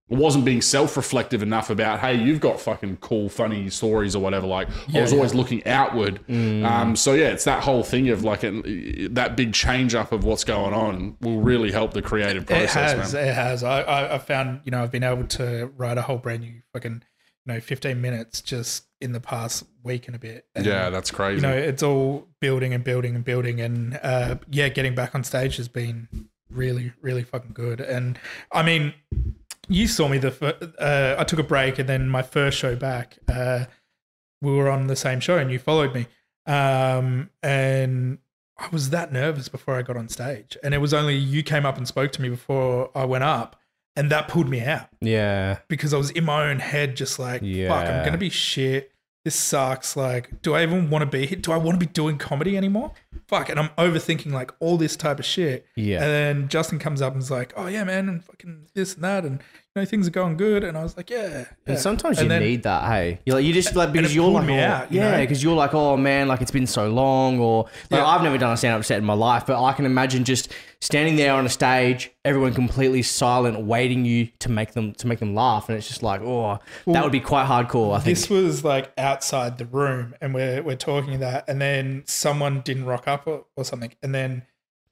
wasn't 0.10 0.43
being 0.43 0.62
self-reflective 0.62 1.41
enough 1.41 1.70
about 1.70 1.99
hey 1.99 2.14
you've 2.14 2.39
got 2.39 2.60
fucking 2.60 2.97
cool 2.97 3.30
funny 3.30 3.70
stories 3.70 4.16
or 4.16 4.22
whatever 4.22 4.45
like 4.45 4.68
i 4.93 5.01
was 5.01 5.12
yeah. 5.12 5.18
always 5.18 5.34
looking 5.34 5.66
outward 5.66 6.20
um, 6.30 6.95
so 6.95 7.14
yeah 7.14 7.28
it's 7.28 7.45
that 7.45 7.64
whole 7.64 7.84
thing 7.84 8.10
of 8.10 8.24
like 8.24 8.43
an, 8.43 9.14
that 9.14 9.38
big 9.38 9.54
change 9.54 9.95
up 9.95 10.12
of 10.12 10.24
what's 10.24 10.43
going 10.43 10.74
on 10.74 11.16
will 11.22 11.39
really 11.39 11.72
help 11.72 11.93
the 11.93 12.01
creative 12.01 12.45
process 12.45 12.93
it 12.93 12.97
has, 12.97 13.14
man. 13.14 13.28
it 13.28 13.34
has. 13.34 13.64
I, 13.64 14.16
I 14.16 14.18
found 14.18 14.62
you 14.66 14.72
know 14.72 14.84
I've 14.84 14.91
been 14.91 15.04
able 15.04 15.26
to 15.28 15.72
write 15.78 15.97
a 15.97 16.01
whole 16.01 16.18
brand 16.18 16.41
new 16.41 16.62
fucking 16.74 17.04
you 17.45 17.54
know 17.54 17.60
fifteen 17.60 18.01
minutes 18.01 18.41
just 18.41 18.86
in 18.99 19.14
the 19.14 19.20
past 19.20 19.66
week 19.84 20.08
and 20.08 20.16
a 20.16 20.20
bit. 20.20 20.45
And, 20.56 20.66
yeah 20.66 20.89
that's 20.89 21.12
crazy 21.12 21.36
you 21.36 21.41
know 21.41 21.56
it's 21.56 21.84
all 21.84 22.28
building 22.39 22.74
and 22.74 22.84
building 22.84 23.16
and 23.16 23.24
building 23.24 23.62
and 23.62 23.99
uh, 24.04 24.36
yeah 24.49 24.70
getting 24.70 24.95
back 24.95 25.16
on 25.16 25.24
stage 25.24 25.58
has 25.58 25.68
been 25.68 26.08
really 26.49 26.93
really 27.01 27.24
fucking 27.24 27.51
good 27.54 27.82
and 27.82 28.20
i 28.51 28.62
mean 28.62 28.93
you 29.70 29.88
saw 29.88 30.07
me 30.07 30.18
the 30.18 30.32
fir- 30.32 30.57
uh, 30.80 31.16
i 31.20 31.24
took 31.24 31.39
a 31.39 31.43
break 31.43 31.80
and 31.80 31.88
then 31.88 32.07
my 32.09 32.22
first 32.22 32.57
show 32.57 32.76
back 32.76 33.18
uh, 33.30 33.66
we 34.41 34.51
were 34.51 34.70
on 34.70 34.88
the 34.88 34.95
same 34.95 35.20
show 35.20 35.38
and 35.38 35.51
you 35.51 35.59
followed 35.59 35.93
me 35.93 36.05
um, 36.45 37.30
and 37.41 38.18
i 38.57 38.68
was 38.72 38.89
that 38.89 39.11
nervous 39.14 39.47
before 39.49 39.76
i 39.76 39.82
got 39.82 39.95
on 39.97 40.07
stage 40.09 40.57
and 40.64 40.74
it 40.74 40.80
was 40.80 40.93
only 40.93 41.16
you 41.16 41.41
came 41.43 41.66
up 41.66 41.78
and 41.78 41.88
spoke 41.88 42.11
to 42.11 42.22
me 42.22 42.30
before 42.30 42.91
i 42.95 43.05
went 43.05 43.24
up 43.24 43.59
and 43.95 44.09
that 44.11 44.28
pulled 44.28 44.49
me 44.49 44.59
out 44.61 44.88
Yeah, 45.01 45.59
because 45.68 45.93
I 45.93 45.97
was 45.97 46.09
in 46.09 46.24
my 46.26 46.49
own 46.49 46.57
head, 46.57 46.95
just 46.97 47.20
like, 47.20 47.43
fuck, 47.70 47.88
I'm 47.88 48.03
gonna 48.03 48.18
be 48.18 48.32
shit. 48.32 48.91
This 49.24 49.36
sucks. 49.36 49.95
Like, 49.95 50.41
do 50.41 50.55
I 50.55 50.64
even 50.64 50.89
want 50.89 51.03
to 51.03 51.05
be 51.05 51.28
here? 51.28 51.38
Do 51.38 51.51
I 51.51 51.57
want 51.57 51.80
to 51.80 51.86
be 51.86 51.91
doing 51.93 52.18
comedy 52.18 52.57
anymore? 52.57 52.91
Fuck, 53.28 53.49
and 53.49 53.59
I'm 53.59 53.70
overthinking 53.78 54.32
like 54.32 54.51
all 54.59 54.78
this 54.78 54.95
type 54.95 55.20
of 55.20 55.26
shit. 55.26 55.66
Yeah. 55.76 56.01
And 56.03 56.11
then 56.11 56.47
Justin 56.49 56.80
comes 56.80 57.01
up 57.01 57.14
and 57.14 57.22
is 57.22 57.32
like, 57.32 57.53
oh 57.55 57.68
yeah, 57.68 57.84
man, 57.84 58.09
and 58.09 58.24
fucking 58.24 58.68
this 58.74 58.95
and 58.95 59.03
that, 59.03 59.24
and 59.26 59.39
you 59.76 59.82
know 59.82 59.86
things 59.86 60.07
are 60.07 60.11
going 60.11 60.38
good. 60.38 60.64
And 60.64 60.78
I 60.78 60.84
was 60.84 60.95
like, 60.97 61.09
yeah. 61.09 61.28
yeah. 61.39 61.45
And 61.66 61.80
sometimes 61.80 62.18
And 62.20 62.26
you 62.26 62.30
then- 62.30 62.41
need 62.41 62.64
that, 62.64 62.86
hey. 62.91 63.20
You 63.26 63.34
like 63.34 63.45
you 63.45 63.53
just 63.53 63.76
like 63.76 63.91
because 63.91 64.16
you're 64.16 64.30
like, 64.30 64.49
oh, 64.49 64.59
out, 64.59 64.91
you 64.91 64.99
yeah, 64.99 65.20
because 65.22 65.41
you're 65.43 65.55
like, 65.55 65.74
oh 65.74 65.97
man, 65.97 66.28
like 66.28 66.41
it's 66.41 66.51
been 66.51 66.68
so 66.68 66.89
long, 66.89 67.39
or 67.39 67.64
like 67.89 67.99
Yeah. 67.99 68.05
I've 68.05 68.22
never 68.24 68.38
done 68.38 68.53
a 68.53 68.57
stand 68.57 68.76
up 68.78 68.86
set 68.86 68.97
in 68.97 69.05
my 69.05 69.14
life, 69.14 69.45
but 69.45 69.64
I 69.64 69.74
can 69.74 69.86
imagine 69.86 70.24
just 70.24 70.51
standing 70.82 71.16
there 71.16 71.34
on 71.34 71.45
a 71.45 71.49
stage, 71.49 72.11
everyone 72.26 72.53
completely 72.53 73.01
silent, 73.01 73.61
waiting 73.61 74.03
you 74.03 74.28
to 74.39 74.49
make 74.51 74.74
them 74.74 74.93
to 74.95 75.07
make 75.07 75.20
them 75.20 75.34
laugh, 75.34 75.70
and 75.70 75.78
it's 75.78 75.88
just 75.88 76.03
like, 76.03 76.22
oh, 76.22 76.59
that 76.88 77.03
would 77.03 77.11
be 77.11 77.20
quite 77.22 77.47
hardcore. 77.47 77.95
I 77.95 77.99
think. 77.99 78.18
This 78.18 78.30
was 78.30 78.64
like 78.64 78.91
outside 78.97 79.57
the 79.57 79.66
room, 79.66 80.14
and 80.22 80.34
we're 80.34 80.61
we're 80.61 80.76
talking 80.76 81.20
that, 81.22 81.45
and 81.47 81.59
then 81.61 82.03
someone 82.05 82.61
didn't 82.61 82.86
rock 82.86 83.03
up 83.08 83.28
or, 83.28 83.45
or 83.56 83.64
something, 83.66 83.93
and 84.01 84.14
then 84.14 84.43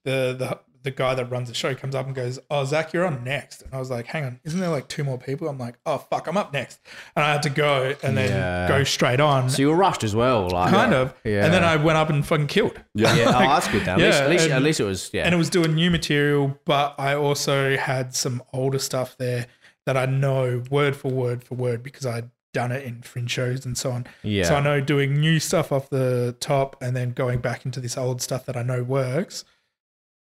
the 0.06 0.36
the 0.38 0.60
the 0.84 0.90
guy 0.90 1.14
that 1.14 1.26
runs 1.30 1.48
the 1.48 1.54
show 1.54 1.76
comes 1.76 1.94
up 1.94 2.08
and 2.08 2.16
goes, 2.16 2.40
"Oh, 2.50 2.66
Zach, 2.66 2.92
you're 2.92 3.06
on 3.06 3.24
next," 3.24 3.62
and 3.62 3.72
I 3.72 3.78
was 3.78 3.92
like, 3.92 4.08
"Hang 4.08 4.26
on, 4.26 4.40
isn't 4.44 4.60
there 4.60 4.70
like 4.70 4.88
two 4.88 5.04
more 5.04 5.20
people?" 5.20 5.48
I'm 5.48 5.60
like, 5.60 5.76
"Oh 5.86 6.00
fuck, 6.00 6.26
I'm 6.28 6.38
up 6.38 6.52
next," 6.54 6.80
and 7.16 7.24
I 7.24 7.32
had 7.34 7.44
to 7.44 7.52
go 7.52 7.94
and 8.02 8.18
then 8.18 8.30
Yeah. 8.32 8.68
go 8.68 8.84
straight 8.84 9.20
on, 9.20 9.50
so 9.52 9.62
you 9.62 9.70
were 9.70 9.76
rushed 9.76 10.04
as 10.04 10.16
well, 10.16 10.50
like 10.50 10.72
kind 10.72 10.94
of, 10.96 11.14
Yeah. 11.24 11.46
and 11.46 11.54
then 11.54 11.64
I 11.64 11.76
went 11.76 11.98
up 12.00 12.10
and 12.10 12.26
fucking 12.26 12.48
killed. 12.48 12.82
Yeah. 12.96 13.16
Yeah, 13.16 13.28
oh, 13.28 13.40
that's 13.42 13.68
good. 13.68 13.86
Then. 13.86 14.00
At, 14.02 14.06
least, 14.06 14.18
Yeah, 14.20 14.24
at, 14.26 14.30
least, 14.32 14.44
and- 14.46 14.54
at 14.54 14.62
least 14.64 14.80
it 14.80 14.86
was. 14.86 15.10
Yeah, 15.14 15.26
and 15.26 15.36
it 15.36 15.38
was 15.38 15.52
doing 15.52 15.76
new 15.76 15.92
material, 15.92 16.58
but 16.66 16.96
I 16.98 17.14
also 17.14 17.78
had 17.78 18.16
some 18.16 18.42
older 18.52 18.80
stuff 18.80 19.16
there 19.20 19.46
that 19.86 19.98
I 19.98 20.08
know 20.08 20.64
word 20.72 20.96
for 20.96 21.12
word 21.12 21.44
for 21.44 21.54
word 21.54 21.84
because 21.84 22.08
I'd 22.08 22.30
done 22.54 22.72
it 22.72 22.84
in 22.84 23.02
fringe 23.02 23.32
shows 23.32 23.66
and 23.66 23.78
so 23.78 23.92
on. 23.92 24.06
Yeah. 24.24 24.44
So 24.46 24.56
I 24.56 24.62
know 24.62 24.82
doing 24.82 25.14
new 25.20 25.40
stuff 25.40 25.72
off 25.72 25.90
the 25.90 26.36
top 26.40 26.76
and 26.82 26.96
then 26.96 27.12
going 27.12 27.40
back 27.40 27.66
into 27.66 27.80
this 27.80 27.98
old 27.98 28.22
stuff 28.22 28.46
that 28.46 28.58
I 28.58 28.64
know 28.64 28.84
works 28.84 29.46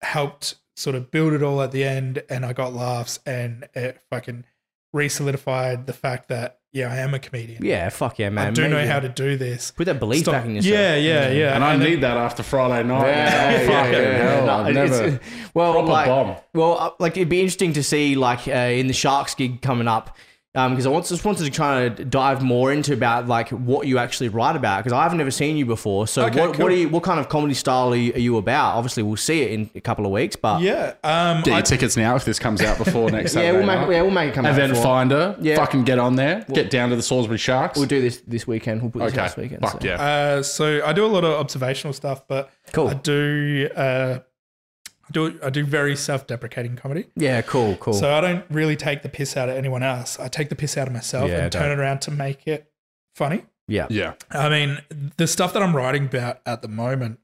helped 0.03 0.57
sort 0.77 0.97
of 0.97 1.11
build 1.11 1.33
it 1.33 1.43
all 1.43 1.61
at 1.63 1.73
the 1.73 1.85
end 1.85 2.23
and 2.29 2.45
I 2.45 2.53
got 2.53 2.73
laughs 2.75 3.19
and 3.27 3.67
it 3.75 4.01
fucking 4.11 4.45
re-solidified 4.93 5.87
the 5.87 5.93
fact 5.93 6.29
that 6.29 6.59
yeah, 6.73 6.93
I 6.93 6.97
am 6.99 7.15
a 7.15 7.19
comedian. 7.19 7.65
yeah, 7.65 7.89
fuck 7.89 8.19
yeah, 8.19 8.29
man. 8.29 8.49
I 8.49 8.51
do 8.51 8.69
know 8.69 8.87
how 8.87 9.01
to 9.01 9.09
do 9.09 9.39
this. 9.39 9.71
put 9.71 9.87
that 9.87 9.99
belief 9.99 10.23
Stop- 10.23 10.35
back 10.35 10.45
in 10.45 10.57
yourself. 10.57 10.75
Yeah, 10.75 10.97
yeah, 10.97 11.31
yeah. 11.31 11.55
And 11.55 11.65
I 11.65 11.75
then- 11.77 11.89
need 11.89 12.01
that 12.03 12.19
after 12.19 12.43
Friday 12.43 12.87
night. 12.87 13.07
Yeah, 13.07 13.51
yeah, 13.63 13.67
Fucking 13.67 13.93
yeah. 13.95 14.19
hell. 14.19 14.47
No, 14.65 14.71
never. 14.73 15.21
well, 15.55 15.73
proper 15.73 15.89
like, 15.89 16.07
bomb. 16.07 16.37
well, 16.55 16.79
uh, 16.79 16.91
like 16.99 17.17
it'd 17.17 17.31
be 17.31 17.41
interesting 17.41 17.73
to 17.75 17.83
see, 17.83 18.15
like, 18.15 18.47
uh, 18.47 18.51
in 18.53 18.89
the 18.89 18.93
Sharks 18.93 19.35
gig 19.35 19.63
coming 19.63 19.89
up, 19.89 20.19
because 20.57 20.87
I 20.87 20.89
want, 20.89 21.07
just 21.07 21.25
wanted 21.25 21.45
to 21.45 21.51
kind 21.51 22.01
of 22.01 22.11
dive 22.11 22.43
more 22.43 22.73
into 22.73 22.95
about 22.95 23.29
like 23.29 23.51
what 23.51 23.87
you 23.87 23.99
actually 23.99 24.31
write 24.31 24.57
about, 24.57 24.79
because 24.83 24.93
I've 24.95 25.13
never 25.15 25.31
seen 25.31 25.57
you 25.59 25.67
before. 25.67 26.07
So, 26.07 26.25
Okay, 26.27 26.41
what, 26.41 26.55
cool. 26.55 26.63
what 26.65 26.73
are 26.73 26.77
you, 26.77 26.89
what 26.89 27.03
kind 27.03 27.21
of 27.21 27.29
comedy 27.29 27.53
style 27.55 27.93
are 27.93 27.97
you, 27.97 28.13
are 28.15 28.19
you 28.19 28.37
about? 28.39 28.75
Obviously, 28.77 29.03
we'll 29.03 29.17
see 29.17 29.43
it 29.43 29.51
in 29.53 29.71
a 29.75 29.81
couple 29.81 30.07
of 30.07 30.13
weeks, 30.13 30.35
but 30.35 30.63
Yeah. 30.63 30.95
Um 31.05 31.43
Get 31.43 31.53
I- 31.53 31.57
your 31.59 31.63
tickets 31.63 31.97
now 31.97 32.17
if 32.17 32.25
this 32.25 32.39
comes 32.39 32.63
out 32.63 32.79
before 32.79 33.11
next 33.11 33.35
yeah, 33.35 33.41
Saturday 33.43 33.59
we'll 33.59 33.67
make, 33.67 33.81
night. 33.81 33.91
yeah, 33.93 34.03
we'll 34.03 34.11
make 34.11 34.29
it 34.31 34.35
come 34.35 34.47
out. 34.47 34.53
Event 34.53 34.73
before. 34.73 34.85
finder. 34.85 35.37
Yeah. 35.41 35.57
Fucking 35.57 35.85
get 35.85 35.99
on 35.99 36.17
there. 36.17 36.45
Get 36.53 36.71
down 36.71 36.89
to 36.91 36.97
the 36.97 37.03
Salisbury 37.03 37.39
Sharks. 37.39 37.79
We'll 37.79 37.87
do 37.87 38.01
this 38.01 38.23
this 38.27 38.47
weekend. 38.47 38.81
We'll 38.83 38.91
put 38.91 39.01
this 39.05 39.13
okay. 39.13 39.21
out 39.21 39.29
this 39.29 39.37
weekend. 39.37 39.61
Fuck 39.63 39.83
so. 39.83 39.87
yeah. 39.87 39.95
Uh, 40.01 40.43
so 40.43 40.85
I 40.85 40.93
do 40.95 41.05
a 41.05 41.09
lot 41.09 41.25
of 41.25 41.33
observational 41.39 41.93
stuff, 41.93 42.27
but 42.27 42.51
Cool. 42.73 42.89
I 42.89 42.95
do 42.95 43.69
uh, 43.77 44.19
I 45.09 45.13
do 45.13 45.39
I 45.43 45.51
do 45.51 45.65
very 45.65 45.95
self-deprecating 45.97 46.77
comedy. 46.77 47.07
Yeah, 47.15 47.43
cool, 47.43 47.77
cool. 47.77 47.93
So 47.95 48.13
I 48.13 48.21
don't 48.21 48.45
really 48.51 48.77
take 48.77 49.03
the 49.03 49.09
piss 49.09 49.37
out 49.37 49.49
of 49.49 49.57
anyone 49.57 49.83
else. 49.83 50.19
I 50.19 50.29
take 50.29 50.49
the 50.49 50.57
piss 50.57 50.77
out 50.77 50.87
of 50.89 50.93
myself 50.93 51.31
Yeah, 51.31 51.45
and 51.45 51.53
turn 51.53 51.71
it 51.71 51.79
around 51.81 52.01
to 52.03 52.11
make 52.11 52.47
it 52.47 52.71
funny. 53.15 53.45
yeah. 53.69 53.87
yeah. 53.89 54.15
I 54.31 54.49
mean, 54.49 54.79
the 55.17 55.27
stuff 55.27 55.53
that 55.53 55.63
I'm 55.63 55.75
writing 55.77 56.07
about 56.07 56.41
at 56.45 56.61
the 56.63 56.69
moment 56.69 57.21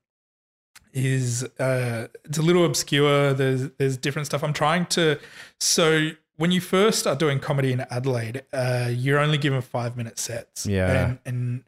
is 0.93 1.43
uh, 1.59 2.09
it's 2.25 2.39
a 2.39 2.43
little 2.43 2.65
obscure. 2.65 3.33
There's 3.33 3.71
there's 3.79 3.97
different 3.97 4.27
stuff. 4.27 4.45
I'm 4.45 4.53
trying 4.53 4.87
to. 4.87 5.19
So 5.59 6.11
when 6.37 6.51
you 6.51 6.61
first 6.61 6.99
start 7.01 7.19
doing 7.19 7.41
comedy 7.41 7.73
in 7.73 7.81
Adelaide, 7.91 8.45
uh, 8.53 8.89
you're 8.91 9.19
only 9.19 9.39
given 9.39 9.61
five 9.63 9.97
minute 9.97 10.19
sets. 10.19 10.67
Yeah. 10.67 10.91
and, 11.07 11.19
and 11.25 11.65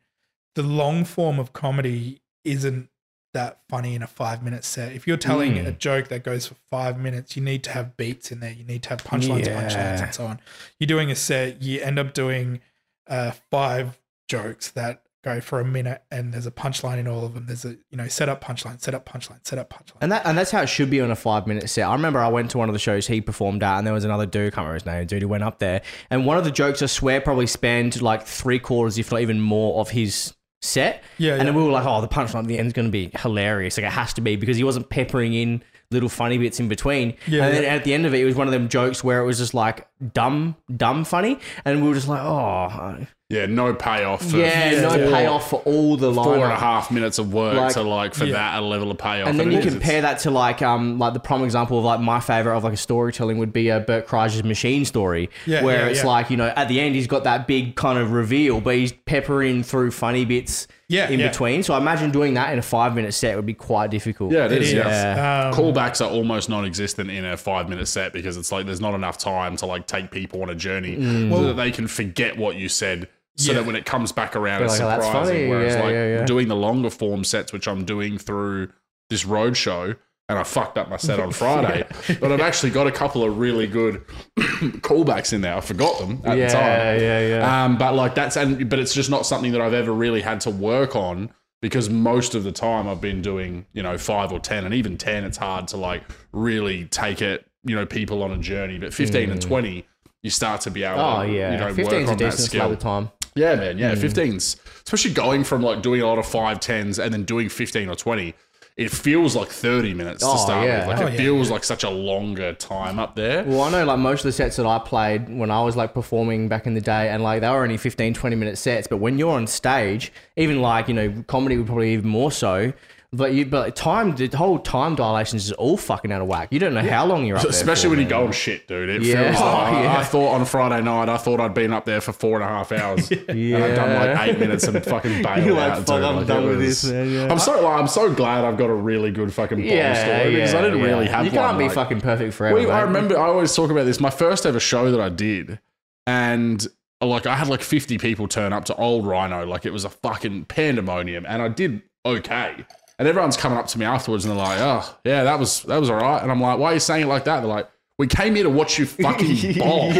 the 0.54 0.62
long 0.62 1.04
form 1.04 1.38
of 1.38 1.52
comedy 1.52 2.20
isn't 2.44 2.88
that 3.34 3.60
funny 3.68 3.94
in 3.94 4.02
a 4.02 4.06
five 4.06 4.42
minute 4.42 4.64
set. 4.64 4.92
If 4.92 5.06
you're 5.06 5.16
telling 5.18 5.54
Mm. 5.54 5.66
a 5.66 5.72
joke 5.72 6.08
that 6.08 6.24
goes 6.24 6.46
for 6.46 6.54
five 6.70 6.98
minutes, 6.98 7.36
you 7.36 7.42
need 7.42 7.62
to 7.64 7.70
have 7.72 7.96
beats 7.96 8.32
in 8.32 8.40
there. 8.40 8.52
You 8.52 8.64
need 8.64 8.82
to 8.84 8.88
have 8.88 9.04
punchlines, 9.04 9.46
Yeah. 9.46 9.62
punchlines, 9.62 10.02
and 10.02 10.14
so 10.14 10.24
on. 10.26 10.40
You're 10.78 10.86
doing 10.88 11.10
a 11.10 11.14
set, 11.14 11.62
you 11.62 11.80
end 11.82 11.98
up 11.98 12.14
doing 12.14 12.60
uh, 13.06 13.32
five 13.50 14.00
jokes 14.28 14.70
that 14.70 15.02
go 15.22 15.40
for 15.40 15.58
a 15.60 15.64
minute, 15.64 16.02
and 16.10 16.32
there's 16.34 16.46
a 16.46 16.50
punchline 16.50 16.98
in 16.98 17.06
all 17.08 17.24
of 17.24 17.34
them. 17.34 17.44
There's 17.46 17.64
a 17.64 17.76
you 17.90 17.96
know 17.96 18.08
set 18.08 18.28
up 18.28 18.42
punchline, 18.44 18.80
set 18.80 18.94
up 18.94 19.06
punchline, 19.08 19.46
set 19.46 19.58
up 19.58 19.70
punchline. 19.70 19.96
And 20.00 20.10
that 20.12 20.24
and 20.26 20.36
that's 20.38 20.50
how 20.50 20.62
it 20.62 20.68
should 20.68 20.88
be 20.90 21.00
on 21.00 21.10
a 21.10 21.16
five 21.16 21.46
minute 21.46 21.68
set. 21.70 21.84
I 21.86 21.92
remember 21.92 22.18
I 22.20 22.28
went 22.28 22.50
to 22.52 22.58
one 22.58 22.68
of 22.68 22.72
the 22.74 22.78
shows 22.78 23.06
he 23.06 23.20
performed 23.20 23.62
at, 23.62 23.78
and 23.78 23.86
there 23.86 23.94
was 23.94 24.04
another 24.04 24.26
dude, 24.26 24.48
I 24.48 24.50
can't 24.50 24.56
remember 24.66 24.74
his 24.74 24.86
name, 24.86 25.06
dude 25.06 25.22
who 25.22 25.28
went 25.28 25.44
up 25.44 25.58
there, 25.58 25.82
and 26.10 26.24
one 26.26 26.36
of 26.38 26.44
the 26.44 26.50
jokes 26.50 26.82
I 26.82 26.86
swear 26.86 27.20
probably 27.20 27.46
spanned 27.46 28.00
like 28.02 28.26
three 28.26 28.58
quarters, 28.58 28.98
if 28.98 29.10
not 29.10 29.20
even 29.22 29.40
more, 29.40 29.80
of 29.80 29.90
his 29.90 30.34
set. 30.64 31.02
Yeah, 31.18 31.34
and 31.34 31.46
then 31.46 31.54
we 31.54 31.62
were 31.62 31.70
like, 31.70 31.86
oh, 31.86 32.00
the 32.00 32.08
punchline 32.08 32.40
at 32.40 32.46
the 32.46 32.58
end 32.58 32.68
is 32.68 32.72
going 32.72 32.86
to 32.86 32.92
be 32.92 33.10
hilarious. 33.14 33.76
Like 33.76 33.86
it 33.86 33.92
has 33.92 34.12
to 34.14 34.20
be 34.20 34.36
because 34.36 34.56
he 34.56 34.64
wasn't 34.64 34.88
peppering 34.88 35.34
in 35.34 35.62
little 35.90 36.08
funny 36.08 36.38
bits 36.38 36.58
in 36.58 36.68
between. 36.68 37.14
Yeah, 37.26 37.44
and 37.44 37.54
then 37.54 37.64
at 37.64 37.84
the 37.84 37.94
end 37.94 38.06
of 38.06 38.14
it, 38.14 38.20
it 38.20 38.24
was 38.24 38.34
one 38.34 38.46
of 38.46 38.52
them 38.52 38.68
jokes 38.68 39.04
where 39.04 39.20
it 39.20 39.24
was 39.24 39.38
just 39.38 39.54
like 39.54 39.86
dumb, 40.12 40.56
dumb 40.74 41.04
funny, 41.04 41.38
and 41.64 41.82
we 41.82 41.88
were 41.88 41.94
just 41.94 42.08
like, 42.08 42.22
oh, 42.22 43.06
Yeah. 43.30 43.46
No 43.46 43.72
payoff. 43.74 44.22
For 44.30 44.36
yeah, 44.36 44.82
no 44.82 44.90
four- 44.90 44.98
payoff 45.10 45.50
for 45.50 45.60
all 45.64 45.96
the 45.96 46.12
line. 46.12 46.24
Four 46.24 46.34
and 46.44 46.52
a 46.52 46.56
half 46.56 46.90
minutes 46.90 47.18
of 47.18 47.32
work 47.32 47.56
Like- 47.56 47.72
to 47.72 47.82
like 47.82 48.14
for 48.14 48.26
Yeah. 48.26 48.34
that 48.34 48.58
a 48.58 48.60
level 48.60 48.90
of 48.90 48.98
payoff. 48.98 49.28
And 49.28 49.40
then 49.40 49.50
you 49.50 49.58
it 49.58 49.64
is. 49.66 49.72
compare 49.72 50.02
that 50.02 50.18
to 50.20 50.30
like 50.30 50.60
um 50.60 50.98
like 50.98 51.14
the 51.14 51.20
prime 51.20 51.42
example 51.42 51.78
of 51.78 51.84
like 51.84 52.00
my 52.00 52.20
favorite 52.20 52.54
of 52.56 52.64
like 52.64 52.74
a 52.74 52.76
storytelling 52.76 53.38
would 53.38 53.52
be 53.52 53.70
a 53.70 53.80
Bert 53.80 54.06
Kreischer's 54.06 54.44
machine 54.44 54.84
story, 54.84 55.30
Yeah, 55.46 55.64
where 55.64 55.80
yeah, 55.86 55.86
it's 55.88 56.00
yeah. 56.00 56.06
like 56.06 56.30
you 56.30 56.36
know 56.36 56.52
at 56.54 56.68
the 56.68 56.78
end 56.80 56.94
he's 56.96 57.06
got 57.06 57.24
that 57.24 57.46
big 57.46 57.76
kind 57.76 57.98
of 57.98 58.12
reveal, 58.12 58.60
but 58.60 58.76
he's 58.76 58.92
peppering 58.92 59.62
through 59.62 59.90
funny 59.92 60.26
bits 60.26 60.68
Yeah, 60.88 61.08
in 61.08 61.18
yeah. 61.18 61.28
between. 61.28 61.62
So 61.62 61.72
I 61.72 61.78
imagine 61.78 62.10
doing 62.10 62.34
that 62.34 62.52
in 62.52 62.58
a 62.58 62.62
five 62.62 62.94
minute 62.94 63.14
set 63.14 63.36
would 63.36 63.46
be 63.46 63.54
quite 63.54 63.90
difficult. 63.90 64.32
Yeah, 64.32 64.44
it 64.44 64.52
It 64.52 64.62
is. 64.62 64.68
is. 64.68 64.74
Yeah. 64.74 65.50
Um, 65.50 65.54
Callbacks 65.58 66.04
are 66.04 66.10
almost 66.10 66.50
non-existent 66.50 67.10
in 67.10 67.24
a 67.24 67.38
five-minute 67.38 67.88
set 67.88 68.12
because 68.12 68.36
it's 68.36 68.52
like 68.52 68.66
there's 68.66 68.82
not 68.82 68.92
enough 68.94 69.16
time 69.16 69.56
to 69.56 69.66
like 69.66 69.86
take 69.86 70.10
people 70.10 70.42
on 70.42 70.50
a 70.50 70.54
journey 70.54 70.96
so 71.30 71.42
that 71.44 71.54
they 71.54 71.70
can 71.70 71.88
forget 71.88 72.36
what 72.36 72.56
you 72.56 72.68
said. 72.68 73.08
So 73.36 73.50
Yeah. 73.52 73.58
that 73.58 73.66
when 73.66 73.74
it 73.76 73.84
comes 73.84 74.12
back 74.12 74.36
around, 74.36 74.62
it's 74.62 74.74
like, 74.78 74.82
"Oh, 74.82 74.88
that's 74.88 75.06
surprising. 75.06 75.34
funny." 75.36 75.48
Whereas 75.48 75.74
Yeah, 75.74 75.82
like 75.82 75.92
yeah, 75.92 76.24
doing 76.24 76.48
the 76.48 76.56
longer 76.56 76.90
form 76.90 77.24
sets, 77.24 77.52
which 77.52 77.66
I'm 77.66 77.84
doing 77.84 78.16
through 78.18 78.68
this 79.10 79.24
road 79.24 79.56
show, 79.56 79.94
and 80.28 80.38
I 80.38 80.44
fucked 80.44 80.78
up 80.78 80.88
my 80.88 80.96
set 80.98 81.18
on 81.20 81.32
Friday, 81.42 81.84
but 82.20 82.30
I've 82.32 82.40
actually 82.40 82.70
got 82.70 82.86
a 82.86 82.92
couple 82.92 83.24
of 83.24 83.36
really 83.38 83.66
good 83.66 84.02
callbacks 84.38 85.32
in 85.32 85.40
there. 85.40 85.56
I 85.56 85.60
forgot 85.60 85.98
them 85.98 86.20
at 86.24 86.38
yeah, 86.38 86.46
the 86.46 86.52
time. 86.52 87.00
yeah, 87.00 87.28
yeah. 87.28 87.64
Um, 87.64 87.76
but 87.78 87.94
like 87.94 88.14
that's 88.14 88.36
and 88.36 88.68
but 88.68 88.78
it's 88.78 88.94
just 88.94 89.10
not 89.10 89.26
something 89.26 89.52
that 89.52 89.60
I've 89.60 89.74
ever 89.74 89.92
really 89.92 90.20
had 90.22 90.40
to 90.42 90.50
work 90.50 90.94
on 90.96 91.30
because 91.60 91.88
most 91.90 92.34
of 92.34 92.44
the 92.44 92.52
time 92.52 92.88
I've 92.88 93.00
been 93.00 93.20
doing 93.22 93.66
you 93.72 93.82
know 93.82 93.98
five 93.98 94.32
or 94.32 94.38
ten 94.38 94.64
and 94.64 94.74
even 94.74 94.96
ten 94.96 95.24
it's 95.24 95.38
hard 95.38 95.68
to 95.68 95.76
like 95.76 96.02
really 96.32 96.84
take 96.86 97.20
it 97.22 97.46
you 97.64 97.74
know 97.74 97.86
people 97.86 98.22
on 98.22 98.30
a 98.30 98.38
journey 98.38 98.78
but 98.78 98.92
fifteen 98.94 99.30
and 99.30 99.40
twenty 99.42 99.86
you 100.22 100.30
start 100.30 100.60
to 100.62 100.70
be 100.70 100.84
able 100.84 101.00
oh 101.00 101.26
to 101.26 101.32
yeah, 101.32 101.52
you 101.52 101.58
know 101.58 101.66
work 101.66 101.74
fifteen's 101.76 102.08
a 102.08 102.12
on 102.12 102.18
that 102.18 102.30
decent 102.30 102.48
skill. 102.48 102.76
time. 102.76 103.10
Yeah, 103.34 103.54
man. 103.56 103.72
Hmm. 103.74 103.78
Yeah, 103.80 103.94
15s. 103.94 104.56
Especially 104.84 105.12
going 105.12 105.44
from 105.44 105.62
like 105.62 105.82
doing 105.82 106.00
a 106.00 106.06
lot 106.06 106.18
of 106.18 106.26
five 106.26 106.60
tens 106.60 106.98
and 106.98 107.12
then 107.12 107.24
doing 107.24 107.48
15 107.48 107.88
or 107.88 107.94
20. 107.96 108.34
It 108.76 108.90
feels 108.90 109.36
like 109.36 109.48
30 109.50 109.94
minutes 109.94 110.20
to 110.20 110.30
Oh, 110.30 110.36
start 110.36 110.66
yeah. 110.66 110.80
with. 110.88 110.96
Like 110.96 111.04
Oh, 111.04 111.06
it 111.08 111.12
yeah, 111.12 111.18
feels 111.18 111.48
like 111.48 111.62
such 111.62 111.84
a 111.84 111.90
longer 111.90 112.54
time 112.54 112.98
up 112.98 113.14
there. 113.14 113.44
Well, 113.44 113.62
I 113.62 113.70
know 113.70 113.84
like 113.84 114.00
most 114.00 114.20
of 114.20 114.24
the 114.24 114.32
sets 114.32 114.56
that 114.56 114.66
I 114.66 114.80
played 114.80 115.28
when 115.28 115.50
I 115.52 115.62
was 115.62 115.76
like 115.76 115.94
performing 115.94 116.48
back 116.48 116.66
in 116.66 116.74
the 116.74 116.80
day, 116.80 117.08
and 117.10 117.22
like 117.22 117.40
they 117.40 117.48
were 117.48 117.62
only 117.62 117.76
15, 117.76 118.14
20 118.14 118.34
minute 118.36 118.58
sets. 118.58 118.88
But 118.88 118.96
when 118.96 119.16
you're 119.16 119.30
on 119.30 119.46
stage, 119.46 120.12
even 120.36 120.60
like, 120.60 120.88
you 120.88 120.94
know, 120.94 121.22
comedy 121.28 121.56
would 121.56 121.66
probably 121.66 121.92
even 121.92 122.08
more 122.08 122.32
so. 122.32 122.72
But 123.16 123.32
you, 123.32 123.46
but 123.46 123.76
time, 123.76 124.16
the 124.16 124.26
whole 124.28 124.58
time 124.58 124.96
dilation 124.96 125.36
is 125.36 125.52
all 125.52 125.76
fucking 125.76 126.10
out 126.10 126.20
of 126.20 126.26
whack. 126.26 126.48
You 126.50 126.58
don't 126.58 126.74
know 126.74 126.82
how 126.82 127.06
long 127.06 127.24
you're 127.26 127.36
up 127.36 127.42
there. 127.44 127.50
Especially 127.50 127.84
for, 127.84 127.90
when 127.90 128.00
you 128.00 128.06
go 128.08 128.24
on 128.26 128.32
shit, 128.32 128.66
dude. 128.66 128.88
It 128.88 129.02
Yeah. 129.02 129.30
feels 129.30 129.34
like 129.40 129.44
Oh, 129.44 129.56
I- 129.76 129.82
yeah. 129.82 129.96
I 129.98 130.04
thought 130.04 130.34
on 130.34 130.44
Friday 130.44 130.82
night, 130.82 131.08
I 131.08 131.16
thought 131.16 131.38
I'd 131.38 131.54
been 131.54 131.72
up 131.72 131.84
there 131.84 132.00
for 132.00 132.12
four 132.12 132.34
and 132.40 132.44
a 132.44 132.48
half 132.48 132.72
hours. 132.72 133.10
And 133.28 133.54
I'd 133.62 133.74
done 133.76 133.94
like 134.16 134.28
eight 134.28 134.38
minutes 134.40 134.64
and 134.64 134.82
fucking 134.84 135.22
bailed 135.22 135.44
You're 135.46 135.54
like, 135.54 135.72
out. 135.72 135.86
"Fuck. 135.86 136.02
I'm 136.02 136.16
Like, 136.16 136.26
done 136.26 136.44
with 136.46 136.58
was- 136.58 136.82
this, 136.82 136.90
man, 136.92 137.10
yeah. 137.12 137.28
I'm 137.30 137.38
so 137.38 137.60
like, 137.62 137.80
I'm 137.80 137.86
so 137.88 138.12
glad 138.12 138.44
I've 138.44 138.58
got 138.58 138.70
a 138.70 138.74
really 138.74 139.10
good 139.12 139.32
fucking 139.32 139.58
bomb 139.58 139.66
Yeah, 139.66 139.94
story 140.18 140.34
because 140.34 140.54
I 140.54 140.62
didn't 140.62 140.80
yeah. 140.80 140.84
really 140.86 141.06
have 141.06 141.24
You 141.24 141.30
can't 141.30 141.56
be 141.56 141.64
like- 141.66 141.74
fucking 141.74 142.00
perfect 142.00 142.34
forever. 142.34 142.58
Well, 142.58 142.70
I 142.72 142.80
remember 142.80 143.18
I 143.18 143.26
always 143.28 143.54
talk 143.54 143.70
about 143.70 143.84
this. 143.84 144.00
My 144.00 144.10
first 144.10 144.44
ever 144.44 144.58
show 144.58 144.90
that 144.90 145.00
I 145.00 145.08
did, 145.08 145.60
and 146.06 146.66
uh, 147.00 147.06
like 147.06 147.26
I 147.26 147.36
had 147.36 147.48
like 147.48 147.60
50 147.62 147.98
people 147.98 148.28
turn 148.28 148.52
up 148.52 148.64
to 148.66 148.74
Old 148.76 149.06
Rhino, 149.06 149.46
like 149.46 149.66
it 149.66 149.72
was 149.72 149.84
a 149.84 149.90
fucking 149.90 150.46
pandemonium, 150.46 151.24
and 151.28 151.40
I 151.42 151.48
did 151.48 151.82
okay. 152.04 152.64
And 152.98 153.08
everyone's 153.08 153.36
coming 153.36 153.58
up 153.58 153.66
to 153.68 153.78
me 153.78 153.84
afterwards, 153.84 154.24
and 154.24 154.30
they're 154.36 154.44
like, 154.44 154.60
"Oh, 154.60 154.96
yeah, 155.04 155.24
that 155.24 155.38
was 155.38 155.62
that 155.64 155.78
was 155.78 155.90
all 155.90 155.96
right." 155.96 156.22
And 156.22 156.30
I'm 156.30 156.40
like, 156.40 156.58
"Why 156.58 156.70
are 156.70 156.74
you 156.74 156.80
saying 156.80 157.02
it 157.04 157.08
like 157.08 157.24
that?" 157.24 157.40
They're 157.40 157.48
like, 157.48 157.68
"We 157.98 158.06
came 158.06 158.34
here 158.36 158.44
to 158.44 158.50
watch 158.50 158.78
you 158.78 158.86
fucking 158.86 159.54
bomb, 159.58 159.94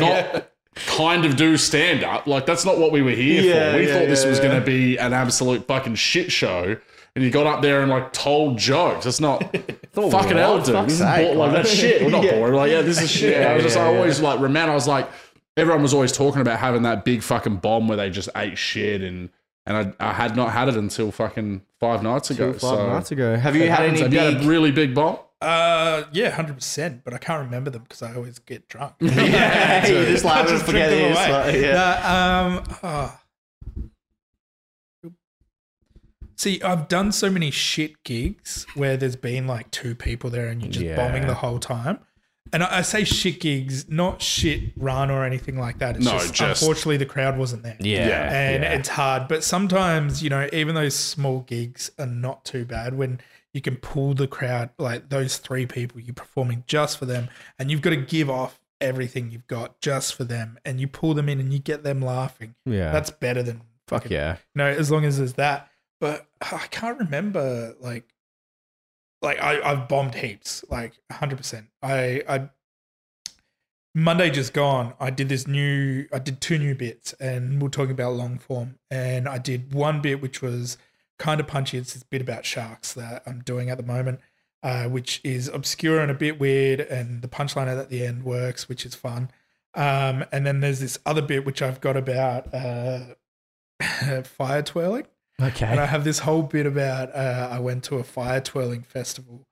not." 0.00 0.50
Kind 0.86 1.24
of 1.24 1.34
do 1.36 1.56
stand 1.56 2.04
up. 2.04 2.28
Like, 2.28 2.46
that's 2.46 2.64
not 2.64 2.78
what 2.78 2.92
we 2.92 3.02
were 3.02 3.10
here 3.10 3.42
Yeah, 3.42 3.72
for. 3.72 3.78
We 3.78 3.88
yeah, 3.88 3.94
thought 3.98 4.06
this 4.06 4.22
yeah, 4.22 4.30
was 4.30 4.38
yeah. 4.38 4.44
going 4.46 4.60
to 4.60 4.64
be 4.64 4.96
an 4.96 5.12
absolute 5.12 5.66
fucking 5.66 5.96
shit 5.96 6.30
show 6.30 6.76
and 7.16 7.24
you 7.24 7.32
got 7.32 7.48
up 7.48 7.62
there 7.62 7.80
and 7.82 7.90
like 7.90 8.12
told 8.12 8.58
jokes. 8.58 9.04
It's 9.06 9.18
not 9.18 9.40
fucking 9.42 10.12
what? 10.12 10.36
hell, 10.36 10.62
dude. 10.62 10.76
This 10.86 10.92
is 10.94 11.00
like 11.00 11.34
like- 11.34 11.52
that's 11.52 11.68
shit. 11.72 12.02
Well, 12.02 12.10
not 12.12 12.22
Yeah. 12.22 12.36
boring. 12.36 12.54
Like, 12.54 12.70
yeah, 12.70 12.82
this 12.82 13.02
is 13.02 13.10
shit. 13.10 13.44
I 13.44 13.54
was 13.54 13.64
just, 13.64 13.76
I 13.76 13.86
always 13.86 14.20
like 14.20 14.38
remember. 14.38 14.70
I 14.70 14.74
was 14.76 14.86
like, 14.86 15.10
everyone 15.56 15.82
was 15.82 15.92
always 15.94 16.12
talking 16.12 16.40
about 16.42 16.60
having 16.60 16.82
that 16.82 17.04
big 17.04 17.24
fucking 17.24 17.56
bomb 17.56 17.88
where 17.88 17.96
they 17.96 18.08
just 18.08 18.28
ate 18.36 18.56
shit, 18.56 19.02
and 19.02 19.30
and 19.68 19.94
I, 20.00 20.10
I 20.10 20.12
had 20.14 20.34
not 20.34 20.52
had 20.52 20.68
it 20.68 20.76
until 20.76 21.12
fucking 21.12 21.60
five 21.78 22.02
nights 22.02 22.30
ago. 22.30 22.52
Five 22.52 22.60
so 22.60 22.86
nights 22.88 23.12
ago. 23.12 23.36
Have 23.36 23.54
you 23.54 23.68
had 23.68 23.84
any 23.84 24.00
have 24.00 24.12
you 24.12 24.18
had 24.18 24.42
a 24.42 24.48
really 24.48 24.72
big 24.72 24.94
bomb? 24.94 25.18
Uh, 25.42 26.04
yeah, 26.10 26.30
hundred 26.30 26.54
percent. 26.54 27.02
But 27.04 27.12
I 27.12 27.18
can't 27.18 27.44
remember 27.44 27.70
them 27.70 27.82
because 27.82 28.02
I 28.02 28.14
always 28.14 28.38
get 28.38 28.66
drunk. 28.68 28.94
yeah, 29.00 29.86
you 29.86 30.06
just 30.06 30.24
I 30.24 30.40
like 30.40 30.48
just 30.48 30.64
forget 30.64 30.90
them 30.90 31.12
away. 31.12 31.32
like, 31.32 31.54
yeah. 31.54 31.74
Nah, 31.74 32.56
um, 32.56 32.64
ah. 32.82 33.20
See, 36.36 36.62
I've 36.62 36.88
done 36.88 37.12
so 37.12 37.30
many 37.30 37.50
shit 37.50 38.02
gigs 38.04 38.64
where 38.74 38.96
there's 38.96 39.16
been 39.16 39.46
like 39.46 39.70
two 39.70 39.94
people 39.94 40.30
there 40.30 40.46
and 40.46 40.62
you're 40.62 40.70
just 40.70 40.84
Yeah. 40.86 40.96
bombing 40.96 41.26
the 41.26 41.34
whole 41.34 41.58
time. 41.58 41.98
And 42.52 42.62
I 42.62 42.78
I 42.78 42.82
say 42.82 43.04
shit 43.04 43.40
gigs, 43.40 43.88
not 43.88 44.22
shit 44.22 44.72
run 44.76 45.10
or 45.10 45.24
anything 45.24 45.58
like 45.58 45.78
that. 45.78 45.96
It's 45.96 46.04
No, 46.04 46.12
just, 46.12 46.34
just- 46.34 46.62
unfortunately 46.62 46.96
the 46.98 47.06
crowd 47.06 47.36
wasn't 47.38 47.62
there. 47.62 47.76
Yeah, 47.80 48.30
And 48.32 48.62
yeah. 48.62 48.72
it's 48.74 48.88
hard. 48.88 49.28
But 49.28 49.44
sometimes, 49.44 50.22
you 50.22 50.30
know, 50.30 50.48
even 50.52 50.74
those 50.74 50.94
small 50.94 51.40
gigs 51.40 51.90
are 51.98 52.06
not 52.06 52.44
too 52.44 52.64
bad 52.64 52.94
when 52.96 53.20
you 53.54 53.60
can 53.60 53.76
pull 53.76 54.14
the 54.14 54.26
crowd, 54.26 54.70
like 54.78 55.08
those 55.08 55.38
three 55.38 55.66
people, 55.66 56.00
you're 56.00 56.14
performing 56.14 56.64
just 56.66 56.98
for 56.98 57.06
them, 57.06 57.28
and 57.58 57.70
you've 57.70 57.80
got 57.82 57.90
to 57.90 57.96
give 57.96 58.28
off 58.30 58.60
everything 58.80 59.30
you've 59.30 59.46
got 59.48 59.80
just 59.80 60.14
for 60.14 60.24
them, 60.24 60.58
and 60.64 60.80
you 60.80 60.86
pull 60.86 61.14
them 61.14 61.28
in 61.28 61.40
and 61.40 61.52
you 61.52 61.58
get 61.58 61.82
them 61.82 62.00
laughing. 62.00 62.54
yeah. 62.64 62.92
That's 62.92 63.10
better 63.10 63.42
than 63.42 63.62
fuck 63.88 64.08
yeah. 64.10 64.34
you 64.54 64.58
know, 64.58 64.66
as 64.66 64.90
long 64.90 65.04
as 65.06 65.16
there's 65.18 65.32
that. 65.34 65.68
But 66.00 66.26
I 66.42 66.66
can't 66.70 66.98
remember 66.98 67.74
like 67.80 68.04
like 69.22 69.40
I, 69.40 69.60
I've 69.60 69.88
bombed 69.88 70.14
heaps, 70.14 70.64
like 70.70 70.92
hundred 71.10 71.36
percent. 71.36 71.66
I 71.82 72.22
I 72.28 72.50
Monday 73.94 74.30
just 74.30 74.52
gone, 74.52 74.94
I 75.00 75.10
did 75.10 75.28
this 75.28 75.46
new 75.46 76.06
I 76.12 76.18
did 76.18 76.40
two 76.40 76.58
new 76.58 76.74
bits 76.74 77.14
and 77.14 77.60
we're 77.60 77.68
talking 77.68 77.92
about 77.92 78.12
long 78.14 78.38
form. 78.38 78.78
And 78.90 79.28
I 79.28 79.38
did 79.38 79.74
one 79.74 80.00
bit 80.00 80.22
which 80.22 80.42
was 80.42 80.78
kind 81.18 81.40
of 81.40 81.46
punchy. 81.46 81.78
It's 81.78 81.94
this 81.94 82.02
bit 82.02 82.20
about 82.20 82.44
sharks 82.44 82.92
that 82.94 83.22
I'm 83.26 83.40
doing 83.40 83.70
at 83.70 83.76
the 83.76 83.84
moment. 83.84 84.20
Uh, 84.60 84.86
which 84.86 85.20
is 85.22 85.46
obscure 85.46 86.00
and 86.00 86.10
a 86.10 86.14
bit 86.14 86.40
weird, 86.40 86.80
and 86.80 87.22
the 87.22 87.28
punchline 87.28 87.68
at 87.68 87.90
the 87.90 88.04
end 88.04 88.24
works, 88.24 88.68
which 88.68 88.84
is 88.84 88.92
fun. 88.92 89.30
Um, 89.74 90.24
and 90.32 90.44
then 90.44 90.58
there's 90.58 90.80
this 90.80 90.98
other 91.06 91.22
bit 91.22 91.46
which 91.46 91.62
I've 91.62 91.80
got 91.80 91.96
about 91.96 92.52
uh, 92.52 93.14
fire 94.24 94.62
twirling. 94.62 95.06
And 95.70 95.80
I 95.80 95.86
have 95.86 96.04
this 96.04 96.20
whole 96.20 96.42
bit 96.42 96.66
about 96.66 97.14
uh, 97.14 97.48
I 97.50 97.60
went 97.60 97.84
to 97.84 97.96
a 97.96 98.04
fire 98.04 98.40
twirling 98.40 98.82
festival 98.82 99.46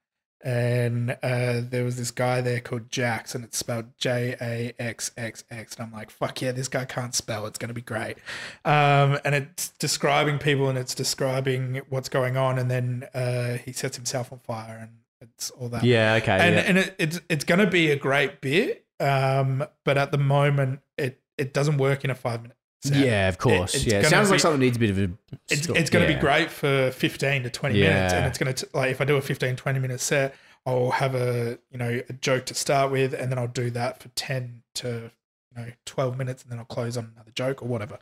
and 0.47 1.17
uh, 1.23 1.61
there 1.63 1.85
was 1.85 1.97
this 1.97 2.11
guy 2.11 2.41
there 2.41 2.61
called 2.61 2.91
Jax 2.91 3.35
and 3.35 3.43
it's 3.43 3.59
spelled 3.59 3.87
J 3.99 4.37
A 4.41 4.75
X 4.79 5.11
X 5.17 5.45
X. 5.51 5.75
And 5.77 5.87
I'm 5.87 5.93
like, 5.93 6.11
fuck 6.11 6.41
yeah, 6.41 6.53
this 6.53 6.69
guy 6.69 6.85
can't 6.85 7.15
spell. 7.15 7.47
It's 7.47 7.59
going 7.59 7.69
to 7.69 7.75
be 7.75 7.81
great. 7.81 8.19
Um, 8.65 9.19
and 9.25 9.35
it's 9.35 9.71
describing 9.71 10.39
people 10.39 10.69
and 10.69 10.79
it's 10.79 10.95
describing 10.95 11.83
what's 11.89 12.09
going 12.09 12.37
on. 12.37 12.59
And 12.59 12.71
then 12.71 13.09
uh, 13.15 13.59
he 13.59 13.73
sets 13.73 13.97
himself 13.97 14.33
on 14.33 14.39
fire 14.41 14.79
and 14.81 14.91
it's 15.21 15.51
all 15.51 15.69
that 15.71 15.83
Yeah. 15.83 16.15
Okay. 16.23 16.39
and 16.39 16.55
yeah. 16.55 16.61
and 16.63 16.79
it, 16.79 16.95
it's 16.99 17.21
it's 17.29 17.45
going 17.45 17.61
to 17.61 17.67
be 17.67 17.91
a 17.91 17.97
great 17.97 18.41
bit. 18.41 18.85
Um, 19.01 19.67
but 19.85 19.99
at 19.99 20.13
the 20.13 20.19
moment, 20.19 20.81
it 20.97 21.21
it 21.39 21.53
doesn't 21.53 21.79
work 21.79 22.05
in 22.05 22.11
a 22.11 22.15
five 22.15 22.43
minute. 22.43 22.57
Yeah, 22.91 23.29
of 23.29 23.39
course. 23.39 23.75
it's 23.75 23.85
yeah, 23.87 24.01
it 24.01 24.07
sounds 24.07 24.31
like 24.31 24.37
be- 24.39 24.43
something 24.43 24.61
needs 24.61 24.77
a 24.77 24.81
bit 24.81 24.91
of 24.91 24.99
a. 24.99 25.11
It's, 25.49 25.69
it's 25.69 25.91
going 25.91 26.07
to 26.07 26.13
yeah. 26.13 26.15
be 26.17 26.21
great 26.21 26.51
for 26.51 26.91
15 26.91 27.45
to 27.45 27.51
20 27.51 27.81
minutes 27.81 28.15
and 28.15 28.27
it's 28.27 28.39
going 28.39 28.55
to 28.55 28.69
like 28.75 28.91
if 28.91 29.01
i 29.01 29.05
do 29.05 29.17
a 29.17 29.21
15 29.21 29.55
20 29.57 29.79
minute 29.79 30.01
set 30.01 30.35
i'll 30.65 30.91
have 30.91 31.15
a 31.15 31.59
you 31.71 31.79
know 31.79 32.01
a 32.09 32.13
joke 32.15 32.47
to 32.47 32.55
start 32.55 32.91
with 32.91 33.13
and 33.15 33.31
then 33.31 33.39
i'll 33.39 33.47
do 33.47 33.71
that 33.71 34.03
for 34.03 34.09
10 34.11 34.63
to 34.75 35.11
you 35.57 35.63
know 35.63 35.71
12 35.85 36.19
minutes 36.19 36.43
and 36.43 36.51
then 36.53 36.59
i'll 36.59 36.65
close 36.65 36.97
on 36.97 37.13
another 37.15 37.31
joke 37.35 37.63
or 37.63 37.67
whatever 37.69 37.99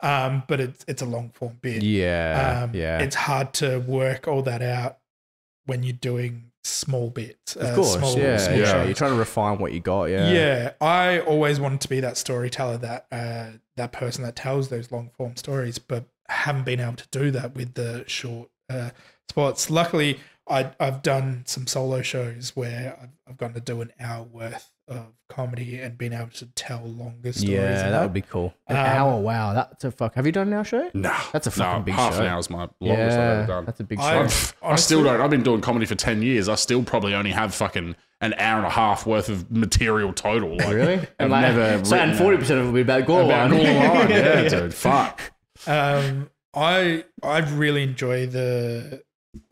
um 0.00 0.42
but 0.48 0.58
it's 0.60 0.84
it's 0.88 1.02
a 1.02 1.06
long 1.06 1.30
form 1.30 1.58
bit 1.60 1.82
Yeah. 1.82 2.62
um 2.64 2.74
yeah. 2.74 2.98
it's 3.00 3.14
hard 3.16 3.52
to 3.54 3.78
work 3.78 4.26
all 4.26 4.42
that 4.42 4.62
out 4.62 4.98
when 5.66 5.82
you're 5.82 5.92
doing 5.92 6.49
small 6.62 7.10
bits 7.10 7.56
of 7.56 7.74
course. 7.74 7.94
small, 7.94 8.18
yeah. 8.18 8.36
small 8.36 8.58
yeah. 8.58 8.64
shows. 8.64 8.86
You're 8.86 8.94
trying 8.94 9.12
to 9.12 9.18
refine 9.18 9.58
what 9.58 9.72
you 9.72 9.80
got. 9.80 10.04
Yeah. 10.04 10.30
Yeah, 10.30 10.72
I 10.80 11.20
always 11.20 11.58
wanted 11.58 11.80
to 11.82 11.88
be 11.88 12.00
that 12.00 12.16
storyteller, 12.16 12.78
that 12.78 13.06
uh, 13.10 13.46
that 13.76 13.92
person 13.92 14.24
that 14.24 14.36
tells 14.36 14.68
those 14.68 14.92
long 14.92 15.10
form 15.16 15.36
stories, 15.36 15.78
but 15.78 16.04
haven't 16.28 16.64
been 16.64 16.80
able 16.80 16.96
to 16.96 17.08
do 17.10 17.30
that 17.32 17.54
with 17.54 17.74
the 17.74 18.04
short 18.06 18.50
uh, 18.68 18.90
spots. 19.28 19.70
Luckily, 19.70 20.20
I, 20.48 20.70
I've 20.78 21.02
done 21.02 21.44
some 21.46 21.66
solo 21.66 22.02
shows 22.02 22.54
where 22.54 22.98
I've, 23.00 23.10
I've 23.28 23.36
gotten 23.36 23.54
to 23.54 23.60
do 23.60 23.80
an 23.80 23.92
hour 23.98 24.24
worth 24.24 24.70
of 24.90 25.06
comedy 25.28 25.78
and 25.80 25.96
being 25.96 26.12
able 26.12 26.28
to 26.30 26.46
tell 26.56 26.82
longer 26.84 27.32
stories. 27.32 27.48
Yeah, 27.48 27.84
and 27.84 27.94
that 27.94 28.02
would 28.02 28.12
be 28.12 28.20
cool. 28.22 28.52
An 28.66 28.76
Um, 28.76 28.84
hour. 28.84 29.20
Wow. 29.20 29.52
That's 29.54 29.84
a 29.84 29.90
fuck. 29.92 30.14
Have 30.16 30.26
you 30.26 30.32
done 30.32 30.48
an 30.48 30.54
hour 30.54 30.64
show? 30.64 30.90
No, 30.92 31.14
That's 31.32 31.46
a 31.46 31.50
fucking 31.52 31.78
no, 31.80 31.84
big 31.84 31.94
half 31.94 32.16
show. 32.16 32.22
an 32.24 32.38
is 32.38 32.50
my 32.50 32.68
longest 32.80 33.16
I've 33.18 33.38
ever 33.38 33.46
done. 33.46 33.64
that's 33.64 33.80
a 33.80 33.84
big 33.84 34.00
I- 34.00 34.26
show. 34.26 34.52
I, 34.62 34.72
I 34.72 34.76
still 34.76 35.02
don't. 35.04 35.20
I've 35.20 35.30
been 35.30 35.42
doing 35.44 35.60
comedy 35.60 35.86
for 35.86 35.94
ten 35.94 36.20
years. 36.22 36.48
I 36.48 36.56
still 36.56 36.82
probably 36.82 37.14
only 37.14 37.30
have 37.30 37.54
fucking 37.54 37.94
an 38.22 38.34
hour 38.34 38.58
and 38.58 38.66
a 38.66 38.70
half 38.70 39.06
worth 39.06 39.28
of 39.30 39.50
material 39.50 40.12
total. 40.12 40.56
Like, 40.58 40.74
Really? 40.74 40.94
I've 40.94 41.08
And 41.20 41.30
like, 41.30 41.42
never 41.54 41.84
so, 41.84 41.96
and 41.96 42.18
forty 42.18 42.36
percent 42.36 42.58
of 42.60 42.64
it 42.66 42.68
will 42.68 42.74
be 42.74 42.80
about 42.82 43.06
Gore 43.06 43.22
about 43.22 43.50
line. 43.52 43.62
Gordon 43.62 43.76
Line. 43.94 44.10
Yeah, 44.10 44.48
dude. 44.48 44.74
Fuck. 44.74 45.20
Um, 45.66 46.28
I 46.54 47.04
I 47.22 47.38
really 47.38 47.82
enjoy 47.84 48.26
the 48.26 49.02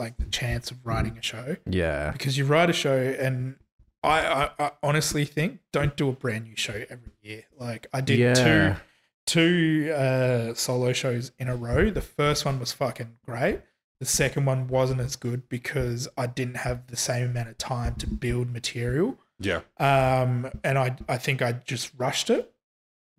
like 0.00 0.16
the 0.18 0.24
chance 0.26 0.70
of 0.72 0.84
writing 0.84 1.16
a 1.16 1.22
show. 1.22 1.56
Yeah. 1.70 2.10
because 2.10 2.36
you 2.36 2.44
write 2.44 2.68
a 2.68 2.72
show 2.72 2.96
and 2.98 3.54
I, 4.02 4.20
I, 4.20 4.50
I 4.58 4.70
honestly 4.82 5.24
think 5.24 5.60
don't 5.72 5.96
do 5.96 6.08
a 6.08 6.12
brand 6.12 6.44
new 6.44 6.56
show 6.56 6.84
every 6.88 7.12
year. 7.22 7.44
Like 7.58 7.86
I 7.92 8.00
did 8.00 8.18
Yeah. 8.18 8.34
two 8.34 8.80
two 9.26 9.92
uh, 9.92 10.54
solo 10.54 10.92
shows 10.92 11.32
in 11.38 11.48
a 11.48 11.56
row. 11.56 11.90
The 11.90 12.00
first 12.00 12.44
one 12.44 12.58
was 12.58 12.72
fucking 12.72 13.18
great. 13.24 13.60
The 14.00 14.06
second 14.06 14.44
one 14.46 14.68
wasn't 14.68 15.00
as 15.00 15.16
good 15.16 15.48
because 15.48 16.08
I 16.16 16.26
didn't 16.26 16.58
have 16.58 16.86
the 16.86 16.96
same 16.96 17.30
amount 17.30 17.48
of 17.48 17.58
time 17.58 17.96
to 17.96 18.06
build 18.06 18.52
material. 18.52 19.18
Yeah. 19.40 19.60
Um, 19.78 20.50
and 20.64 20.78
I 20.78 20.96
I 21.08 21.18
think 21.18 21.42
I 21.42 21.52
just 21.52 21.90
rushed 21.96 22.30
it. 22.30 22.52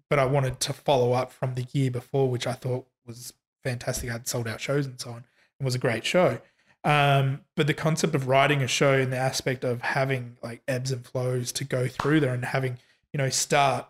But 0.10 0.18
I 0.18 0.26
wanted 0.26 0.60
to 0.62 0.74
follow 0.74 1.12
up 1.14 1.32
from 1.32 1.54
the 1.54 1.68
year 1.72 1.92
before, 1.92 2.30
which 2.30 2.48
I 2.48 2.54
thought 2.54 2.88
was 3.06 3.34
fantastic. 3.64 4.10
I'd 4.10 4.28
sold 4.28 4.48
out 4.48 4.60
shows 4.60 4.88
and 4.88 5.00
so 5.00 5.12
on. 5.12 5.24
It 5.60 5.64
was 5.64 5.76
a 5.76 5.80
great 5.80 6.04
show. 6.06 6.40
Um, 6.84 7.42
but 7.56 7.68
the 7.68 7.74
concept 7.74 8.16
of 8.16 8.28
writing 8.28 8.62
a 8.62 8.68
show 8.68 8.94
and 8.94 9.12
the 9.12 9.18
aspect 9.18 9.64
of 9.64 9.82
having 9.82 10.38
like 10.42 10.62
ebbs 10.68 10.92
and 10.92 11.06
flows 11.06 11.52
to 11.54 11.64
go 11.66 11.88
through 11.88 12.22
there 12.22 12.34
and 12.34 12.46
having, 12.46 12.78
you 13.14 13.18
know, 13.18 13.30
start, 13.30 13.88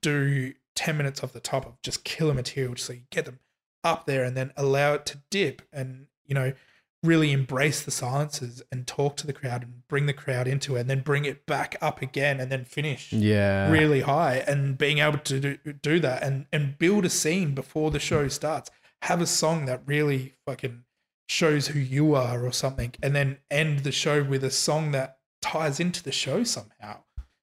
do 0.00 0.52
10 0.74 0.96
minutes 0.96 1.22
off 1.22 1.32
the 1.32 1.40
top 1.40 1.64
of 1.66 1.80
just 1.82 2.04
killer 2.04 2.34
material 2.34 2.74
just 2.74 2.86
so 2.88 2.92
you 2.94 3.02
get 3.10 3.24
them 3.26 3.38
up 3.84 4.06
there 4.06 4.24
and 4.24 4.36
then 4.36 4.52
allow 4.56 4.94
it 4.94 5.06
to 5.06 5.18
dip 5.30 5.62
and, 5.72 6.06
you 6.26 6.34
know, 6.34 6.52
really 7.04 7.32
embrace 7.32 7.82
the 7.82 7.90
silences 7.90 8.62
and 8.72 8.86
talk 8.86 9.14
to 9.14 9.26
the 9.26 9.32
crowd 9.34 9.62
and 9.62 9.86
bring 9.88 10.06
the 10.06 10.12
crowd 10.14 10.48
into 10.48 10.74
it 10.74 10.80
and 10.80 10.90
then 10.90 11.00
bring 11.02 11.26
it 11.26 11.44
back 11.44 11.76
up 11.82 12.00
again 12.00 12.40
and 12.40 12.50
then 12.50 12.64
finish 12.64 13.12
Yeah. 13.12 13.70
really 13.70 14.00
high 14.00 14.36
and 14.48 14.78
being 14.78 14.98
able 14.98 15.18
to 15.18 15.38
do, 15.38 15.56
do 15.82 16.00
that 16.00 16.22
and 16.22 16.46
and 16.50 16.78
build 16.78 17.04
a 17.04 17.10
scene 17.10 17.54
before 17.54 17.90
the 17.90 17.98
show 17.98 18.26
starts 18.28 18.70
have 19.02 19.20
a 19.20 19.26
song 19.26 19.66
that 19.66 19.82
really 19.84 20.32
fucking 20.46 20.84
shows 21.28 21.68
who 21.68 21.78
you 21.78 22.14
are 22.14 22.44
or 22.44 22.52
something 22.52 22.92
and 23.02 23.14
then 23.16 23.38
end 23.50 23.80
the 23.80 23.92
show 23.92 24.22
with 24.22 24.44
a 24.44 24.50
song 24.50 24.92
that 24.92 25.18
ties 25.40 25.80
into 25.80 26.02
the 26.02 26.12
show 26.12 26.44
somehow 26.44 26.98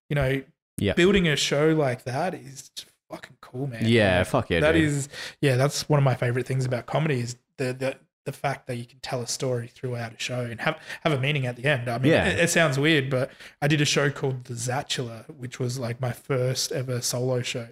you 0.09 0.15
know 0.15 0.41
Yeah. 0.77 0.93
building 0.93 1.27
a 1.27 1.35
show 1.35 1.69
like 1.69 2.03
that 2.03 2.33
is 2.33 2.69
fucking 3.09 3.37
cool 3.41 3.67
man 3.67 3.83
Yeah. 3.87 4.19
Like, 4.19 4.27
Fuck 4.27 4.49
yeah. 4.51 4.59
that 4.61 4.73
dude. 4.73 4.83
is 4.83 5.09
yeah 5.41 5.55
that's 5.55 5.89
one 5.89 5.97
of 5.97 6.03
my 6.03 6.15
favorite 6.15 6.45
things 6.45 6.65
about 6.65 6.85
comedy 6.85 7.19
is 7.21 7.35
the 7.57 7.73
the 7.73 7.97
the 8.25 8.31
fact 8.31 8.67
that 8.67 8.75
you 8.75 8.85
can 8.85 8.99
tell 8.99 9.19
a 9.21 9.27
story 9.27 9.67
throughout 9.67 10.13
a 10.13 10.19
show 10.19 10.41
and 10.41 10.61
have 10.61 10.77
have 11.03 11.11
a 11.11 11.19
meaning 11.19 11.47
at 11.47 11.55
the 11.55 11.65
end. 11.65 11.89
I 11.89 11.97
mean, 11.97 12.11
Yeah. 12.11 12.27
it, 12.27 12.37
it 12.39 12.49
sounds 12.51 12.77
weird, 12.77 13.09
but 13.09 13.31
I 13.63 13.67
did 13.67 13.81
a 13.81 13.85
show 13.85 14.11
called 14.11 14.43
The 14.43 14.53
Zatula, 14.53 15.27
which 15.35 15.59
was 15.59 15.79
like 15.79 15.99
my 15.99 16.11
first 16.11 16.71
ever 16.71 17.01
solo 17.01 17.41
show, 17.41 17.69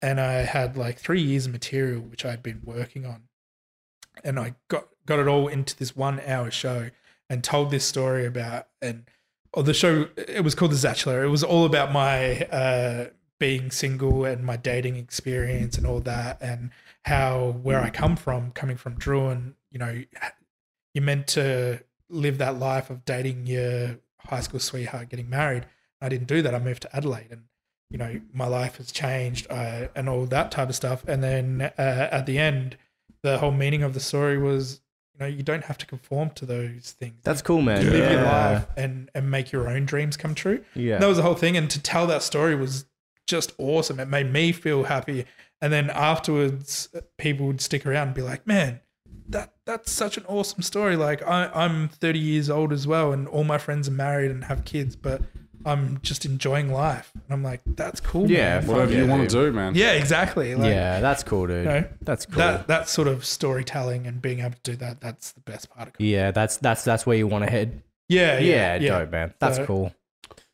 and 0.00 0.18
I 0.18 0.32
had 0.44 0.74
like 0.78 0.98
three 0.98 1.20
years 1.20 1.44
of 1.44 1.52
material 1.52 2.00
which 2.00 2.24
I'd 2.24 2.42
been 2.42 2.62
working 2.64 3.04
on, 3.04 3.24
and 4.24 4.38
I 4.40 4.54
got 4.68 4.88
got 5.10 5.18
it 5.18 5.26
all 5.26 5.48
into 5.48 5.76
this 5.76 5.96
one 5.96 6.20
hour 6.24 6.52
show 6.52 6.88
and 7.28 7.42
told 7.42 7.72
this 7.72 7.84
story 7.84 8.24
about 8.24 8.68
and 8.80 9.04
or 9.52 9.64
the 9.64 9.74
show 9.74 10.06
it 10.16 10.44
was 10.44 10.54
called 10.54 10.70
The 10.70 10.76
Zatula. 10.76 11.24
It 11.24 11.28
was 11.28 11.42
all 11.42 11.64
about 11.64 11.90
my 11.90 12.42
uh, 12.42 13.06
being 13.40 13.72
single 13.72 14.24
and 14.24 14.44
my 14.44 14.56
dating 14.56 14.94
experience 14.94 15.76
and 15.76 15.84
all 15.84 15.98
that 16.02 16.38
and 16.40 16.70
how 17.06 17.58
where 17.62 17.80
I 17.80 17.90
come 17.90 18.14
from, 18.14 18.52
coming 18.52 18.76
from 18.76 18.96
Drouin, 18.98 19.54
you 19.72 19.80
know, 19.80 20.00
you're 20.94 21.04
meant 21.04 21.26
to 21.28 21.80
live 22.08 22.38
that 22.38 22.60
life 22.60 22.88
of 22.88 23.04
dating 23.04 23.46
your 23.46 23.98
high 24.20 24.40
school 24.40 24.60
sweetheart, 24.60 25.08
getting 25.08 25.28
married. 25.28 25.66
I 26.00 26.08
didn't 26.08 26.28
do 26.28 26.40
that. 26.42 26.54
I 26.54 26.60
moved 26.60 26.82
to 26.82 26.96
Adelaide, 26.96 27.28
and 27.32 27.42
you 27.90 27.98
know, 27.98 28.20
my 28.32 28.46
life 28.46 28.76
has 28.76 28.92
changed 28.92 29.48
uh, 29.50 29.88
and 29.96 30.08
all 30.08 30.26
that 30.26 30.52
type 30.52 30.68
of 30.68 30.76
stuff. 30.76 31.02
And 31.08 31.20
then 31.20 31.72
uh, 31.76 32.08
at 32.12 32.26
the 32.26 32.38
end, 32.38 32.76
the 33.22 33.38
whole 33.38 33.50
meaning 33.50 33.82
of 33.82 33.94
the 33.94 34.00
story 34.00 34.38
was, 34.38 34.80
know, 35.20 35.26
you 35.26 35.42
don't 35.42 35.64
have 35.64 35.78
to 35.78 35.86
conform 35.86 36.30
to 36.30 36.46
those 36.46 36.96
things. 36.98 37.16
That's 37.22 37.42
cool, 37.42 37.62
man. 37.62 37.84
live 37.84 38.12
your 38.12 38.22
life 38.22 38.66
and 38.76 39.10
and 39.14 39.30
make 39.30 39.52
your 39.52 39.68
own 39.68 39.86
dreams 39.86 40.16
come 40.16 40.34
true. 40.34 40.64
Yeah. 40.74 40.98
That 40.98 41.06
was 41.06 41.18
the 41.18 41.22
whole 41.22 41.34
thing. 41.34 41.56
And 41.56 41.70
to 41.70 41.80
tell 41.80 42.06
that 42.08 42.22
story 42.22 42.54
was 42.54 42.86
just 43.26 43.52
awesome. 43.58 44.00
It 44.00 44.08
made 44.08 44.32
me 44.32 44.52
feel 44.52 44.84
happy. 44.84 45.26
And 45.62 45.72
then 45.72 45.90
afterwards, 45.90 46.88
people 47.18 47.46
would 47.46 47.60
stick 47.60 47.86
around 47.86 48.08
and 48.08 48.14
be 48.14 48.22
like, 48.22 48.46
man, 48.46 48.80
that 49.28 49.54
that's 49.64 49.92
such 49.92 50.16
an 50.16 50.24
awesome 50.26 50.62
story. 50.62 50.96
Like 50.96 51.22
I, 51.22 51.50
I'm 51.54 51.88
30 51.88 52.18
years 52.18 52.50
old 52.50 52.72
as 52.72 52.86
well, 52.86 53.12
and 53.12 53.28
all 53.28 53.44
my 53.44 53.58
friends 53.58 53.88
are 53.88 53.92
married 53.92 54.30
and 54.30 54.44
have 54.44 54.64
kids, 54.64 54.96
but 54.96 55.22
I'm 55.64 55.98
just 56.02 56.24
enjoying 56.24 56.72
life. 56.72 57.10
And 57.14 57.24
I'm 57.30 57.42
like, 57.42 57.60
that's 57.66 58.00
cool. 58.00 58.30
Yeah, 58.30 58.60
man. 58.60 58.66
Whatever 58.68 58.92
Yeah, 58.92 58.98
you 59.02 59.06
want 59.08 59.28
to 59.28 59.36
do, 59.36 59.52
man. 59.52 59.74
Yeah, 59.74 59.92
exactly. 59.92 60.54
Like, 60.54 60.68
yeah, 60.70 61.00
that's 61.00 61.22
cool, 61.22 61.46
dude. 61.46 61.64
you 61.64 61.70
know, 61.70 61.84
That's 62.02 62.26
cool. 62.26 62.36
that 62.38 62.66
that 62.68 62.88
sort 62.88 63.08
of 63.08 63.24
storytelling 63.24 64.06
and 64.06 64.22
being 64.22 64.40
able 64.40 64.54
to 64.62 64.70
do 64.72 64.76
that, 64.76 65.00
that's 65.00 65.32
the 65.32 65.40
best 65.40 65.70
part 65.70 65.88
of 65.88 65.94
it. 65.98 66.02
yeah, 66.04 66.30
that's 66.30 66.56
that's 66.58 66.82
that's 66.84 67.04
where 67.06 67.16
you 67.16 67.26
want 67.26 67.44
to 67.44 67.50
head. 67.50 67.82
Yeah, 68.08 68.38
Yeah, 68.38 68.76
yeah, 68.76 68.98
dope, 69.00 69.10
man. 69.12 69.34
That's 69.38 69.56
So- 69.56 69.66
cool. 69.66 69.94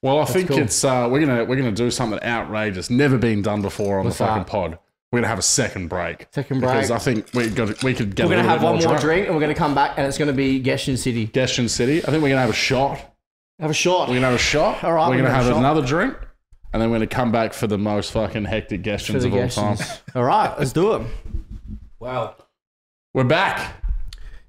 Well, 0.03 0.21
I 0.21 0.25
think 0.27 0.49
cool. 0.49 0.59
it's 0.59 0.85
uh, 0.85 1.09
we're 1.11 1.21
gonna 1.21 1.45
we're 1.45 1.57
gonna 1.57 1.73
do 1.73 1.91
something 1.91 2.23
outrageous, 2.23 2.91
never 2.91 3.17
been 3.19 3.43
done 3.43 3.63
before 3.63 3.99
on 3.99 4.05
What's 4.05 4.19
the 4.19 4.25
fucking 4.27 4.43
that? 4.45 4.51
pod. 4.51 4.79
We're 5.11 5.21
gonna 5.21 5.29
have 5.29 5.39
a 5.39 5.43
second 5.43 5.89
break. 5.89 6.27
Second 6.33 6.61
break. 6.61 6.73
because. 6.73 6.91
I 6.91 6.99
think 6.99 7.29
we 7.33 7.49
got 7.49 7.83
we 7.83 7.95
could 7.95 8.15
get. 8.15 8.27
We're 8.27 8.35
a 8.35 8.37
gonna 8.43 8.49
little 8.49 8.51
have 8.51 8.61
bit 8.61 8.65
one 8.65 8.75
more 8.75 8.83
drunk. 8.83 9.01
drink, 9.01 9.27
and 9.27 9.35
we're 9.35 9.41
gonna 9.41 9.55
come 9.55 9.75
back, 9.75 9.95
and 9.97 10.07
it's 10.07 10.19
gonna 10.19 10.33
be 10.35 10.61
Geshin 10.63 10.99
City. 10.99 11.27
Gestion 11.29 11.69
City. 11.71 12.03
I 12.05 12.11
think 12.11 12.23
we're 12.23 12.29
gonna 12.29 12.41
have 12.43 12.51
a 12.51 12.53
shot. 12.53 13.15
Have 13.59 13.71
a 13.71 13.75
shot. 13.75 14.09
We're 14.09 14.17
gonna 14.17 14.27
have 14.27 14.35
a 14.35 14.39
shot. 14.39 14.85
All 14.85 14.93
right, 14.93 15.09
we're 15.09 15.17
we're 15.17 15.23
gonna 15.23 15.29
gonna 15.29 15.35
have 15.35 15.47
have 15.47 15.57
another 15.57 15.81
drink, 15.81 16.15
and 16.73 16.83
then 16.83 16.91
we're 16.91 16.97
gonna 16.97 17.07
come 17.07 17.33
back 17.33 17.55
for 17.55 17.67
the 17.67 17.79
most 17.79 18.13
fucking 18.13 18.45
hectic 18.45 18.83
for 18.83 18.91
Gestions 18.91 19.23
the 19.23 19.29
of 19.29 19.35
all 19.35 19.77
time. 19.77 19.87
All 20.15 20.25
right, 20.25 20.55
let's 20.59 20.73
do 20.73 20.95
it. 20.95 21.07
Wow. 21.99 22.37
We're 23.15 23.25
back. 23.25 23.83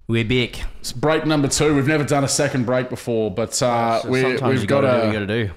We're 0.09 0.25
big. 0.25 0.57
It's 0.81 0.91
break 0.91 1.25
number 1.25 1.47
two. 1.47 1.73
We've 1.73 1.87
never 1.87 2.03
done 2.03 2.25
a 2.25 2.27
second 2.27 2.65
break 2.65 2.89
before, 2.89 3.31
but 3.31 3.61
uh, 3.61 4.01
we, 4.05 4.23
we've 4.25 4.67
got 4.67 4.81
gotta 4.81 4.87
do 4.87 5.07
what 5.07 5.09
a 5.09 5.13
gotta 5.13 5.25
do. 5.25 5.51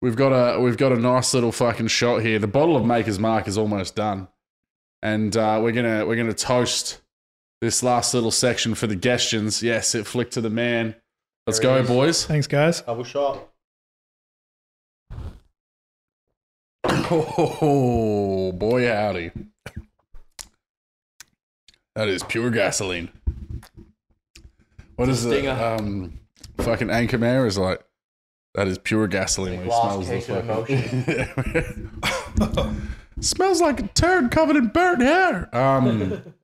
we've 0.00 0.16
got 0.16 0.30
a 0.30 0.60
we've 0.60 0.78
got 0.78 0.92
a 0.92 0.96
nice 0.96 1.34
little 1.34 1.52
fucking 1.52 1.88
shot 1.88 2.22
here. 2.22 2.38
The 2.38 2.46
bottle 2.46 2.74
of 2.74 2.86
Maker's 2.86 3.18
Mark 3.18 3.48
is 3.48 3.58
almost 3.58 3.94
done, 3.94 4.28
and 5.02 5.36
uh, 5.36 5.60
we're 5.62 5.72
gonna 5.72 6.06
we're 6.06 6.16
gonna 6.16 6.32
toast 6.32 7.02
this 7.60 7.82
last 7.82 8.14
little 8.14 8.30
section 8.30 8.74
for 8.74 8.86
the 8.86 8.96
Gestions. 8.96 9.60
Yes, 9.60 9.94
it 9.94 10.06
flicked 10.06 10.32
to 10.34 10.40
the 10.40 10.50
man. 10.50 10.94
Let's 11.46 11.60
go, 11.60 11.76
it 11.76 11.82
is. 11.82 11.88
boys. 11.88 12.24
Thanks, 12.24 12.46
guys. 12.46 12.80
Double 12.80 13.04
shot. 13.04 13.48
Oh 16.86 18.50
boy, 18.52 18.88
howdy! 18.88 19.30
That 21.94 22.08
is 22.08 22.22
pure 22.22 22.50
gasoline. 22.50 23.10
What 24.96 25.08
is 25.10 25.24
it? 25.24 25.30
Stinger. 25.30 25.50
Um, 25.50 26.20
fucking 26.58 26.88
Anchorman 26.88 27.46
is 27.46 27.58
like 27.58 27.84
that 28.54 28.68
is 28.68 28.78
pure 28.78 29.06
gasoline. 29.06 29.60
When 29.60 29.68
it 29.68 29.72
smells 29.72 30.08
case 30.08 30.28
of 30.30 30.46
the 30.46 31.90
fucking. 32.56 32.86
smells 33.20 33.60
like 33.60 33.80
a 33.80 33.86
turd 33.88 34.30
covered 34.30 34.56
in 34.56 34.68
burnt 34.68 35.02
hair. 35.02 35.54
Um. 35.54 36.34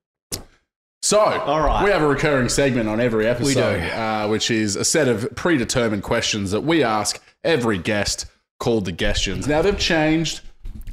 So, 1.11 1.19
all 1.19 1.61
right, 1.61 1.83
we 1.85 1.91
have 1.91 2.03
a 2.03 2.07
recurring 2.07 2.49
segment 2.49 2.89
on 2.89 3.01
every 3.01 3.27
episode. 3.27 3.81
Uh, 3.83 4.29
which 4.29 4.49
is 4.49 4.77
a 4.77 4.85
set 4.85 5.09
of 5.09 5.29
predetermined 5.35 6.05
questions 6.05 6.53
that 6.53 6.61
we 6.61 6.85
ask 6.85 7.21
every 7.43 7.79
guest 7.79 8.27
called 8.61 8.85
the 8.85 8.93
Gestions. 8.93 9.49
Now, 9.49 9.61
they've 9.61 9.77
changed 9.77 10.43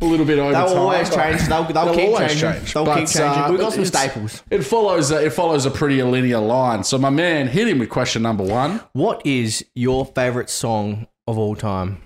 a 0.02 0.06
little 0.06 0.26
bit 0.26 0.39
over 0.39 0.53
They'll 0.53 0.69
time. 0.69 0.77
always 0.80 1.14
change. 1.14 1.48
They'll, 1.48 1.65
they'll, 1.65 1.85
They'll 1.85 1.94
keep 1.95 2.07
always 2.15 2.31
changing. 2.31 2.52
change. 2.53 2.73
They'll 2.73 2.85
But, 2.85 2.95
keep 2.98 3.10
changing. 3.10 3.44
uh, 3.44 3.48
We've 3.52 3.60
got 3.60 3.73
some 3.73 3.85
staples. 3.85 4.41
It 4.49 4.64
follows. 4.64 5.11
A, 5.11 5.23
it 5.23 5.34
follows 5.34 5.68
a 5.68 5.69
pretty 5.69 6.02
linear 6.02 6.39
line. 6.39 6.84
So, 6.84 6.98
my 6.98 7.11
man, 7.11 7.48
hit 7.48 7.68
him 7.68 7.77
with 7.77 7.89
question 7.91 8.23
number 8.23 8.44
one. 8.44 8.81
What 8.94 9.23
is 9.23 9.64
your 9.76 10.03
favorite 10.03 10.49
song 10.49 11.06
of 11.27 11.38
all 11.38 11.56
time? 11.56 12.02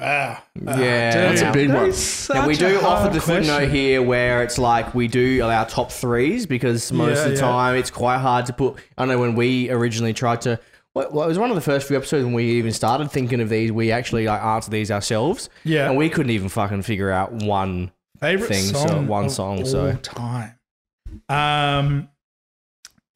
Wow. 0.00 0.38
Yeah. 0.54 1.10
That's 1.32 1.42
a 1.42 1.52
big 1.52 1.68
one. 1.72 1.92
Now 2.34 2.46
we 2.46 2.56
do 2.56 2.80
offer 2.80 3.12
the 3.12 3.20
footnote 3.20 3.68
here 3.68 4.02
where 4.02 4.42
it's 4.42 4.58
like 4.58 4.94
we 4.94 5.08
do 5.08 5.42
our 5.42 5.66
top 5.66 5.90
threes 5.92 6.46
because 6.46 6.90
most 6.92 7.16
Yeah, 7.16 7.22
of 7.24 7.28
the 7.30 7.34
yeah. 7.36 7.40
time 7.40 7.76
it's 7.76 7.90
quite 7.90 8.18
hard 8.18 8.46
to 8.46 8.52
put. 8.52 8.76
I 8.96 9.04
know 9.06 9.18
when 9.18 9.34
we 9.34 9.70
originally 9.70 10.12
tried 10.12 10.40
to. 10.42 10.60
What, 10.94 11.12
what 11.12 11.24
it 11.26 11.28
was 11.28 11.38
one 11.38 11.50
of 11.50 11.54
the 11.54 11.60
first 11.62 11.86
few 11.86 11.96
episodes 11.96 12.24
when 12.24 12.32
we 12.34 12.44
even 12.52 12.72
started 12.72 13.10
thinking 13.10 13.40
of 13.40 13.48
these. 13.50 13.70
We 13.70 13.92
actually 13.92 14.26
like 14.26 14.42
answered 14.42 14.70
these 14.72 14.90
ourselves, 14.90 15.48
Yeah. 15.64 15.88
and 15.88 15.96
we 15.96 16.08
couldn't 16.08 16.30
even 16.30 16.48
fucking 16.48 16.82
figure 16.82 17.10
out 17.10 17.30
one. 17.32 17.92
favorite 18.20 18.48
thing, 18.48 18.64
so 18.64 18.86
song 18.86 19.06
one 19.06 19.26
of 19.26 19.30
song, 19.30 19.58
all 19.60 19.64
so. 19.66 19.92
time. 20.02 20.54
Um, 21.28 22.08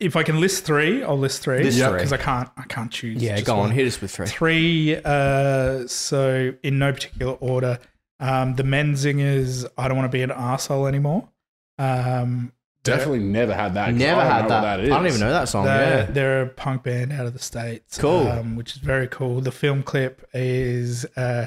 if 0.03 0.17
I 0.17 0.23
can 0.23 0.41
list 0.41 0.65
three, 0.65 1.03
I'll 1.03 1.19
list 1.19 1.43
three. 1.43 1.63
List 1.63 1.79
three. 1.79 1.93
because 1.93 2.13
I 2.13 2.17
can't. 2.19 2.49
I 2.57 2.63
can't 2.65 2.91
choose. 2.91 3.23
Yeah, 3.23 3.35
just 3.37 3.47
go 3.47 3.55
on, 3.55 3.59
one. 3.61 3.71
hit 3.71 3.87
us 3.87 4.01
with 4.01 4.11
three. 4.11 4.27
Three. 4.27 4.97
Uh, 5.05 5.87
so 5.87 6.53
in 6.63 6.79
no 6.79 6.93
particular 6.93 7.35
order. 7.35 7.79
Um, 8.21 8.55
the 8.55 8.63
Menzingers. 8.63 9.65
I 9.79 9.89
don't 9.89 9.97
want 9.97 10.11
to 10.11 10.17
be 10.17 10.23
an 10.23 10.31
asshole 10.31 10.87
anymore. 10.87 11.29
Um, 11.79 12.53
Definitely 12.85 13.21
never 13.21 13.55
had 13.55 13.75
that. 13.75 13.91
'cause 13.91 13.95
Never 13.99 14.21
I 14.21 14.25
don't 14.25 14.33
had 14.33 14.43
know 14.43 14.49
that. 14.49 14.61
that 14.77 14.81
is. 14.81 14.91
I 14.91 14.97
don't 14.97 15.07
even 15.07 15.21
know 15.21 15.31
that 15.31 15.49
song. 15.49 15.65
They're, 15.67 15.99
yeah, 16.01 16.05
they're 16.11 16.43
a 16.43 16.49
punk 16.49 16.83
band 16.83 17.13
out 17.13 17.27
of 17.27 17.33
the 17.33 17.39
states. 17.39 17.97
Cool. 17.99 18.27
um, 18.29 18.57
which 18.57 18.73
is 18.73 18.79
very 18.79 19.07
cool. 19.07 19.41
The 19.41 19.53
film 19.53 19.83
clip 19.85 20.29
is 20.35 21.05
uh, 21.17 21.47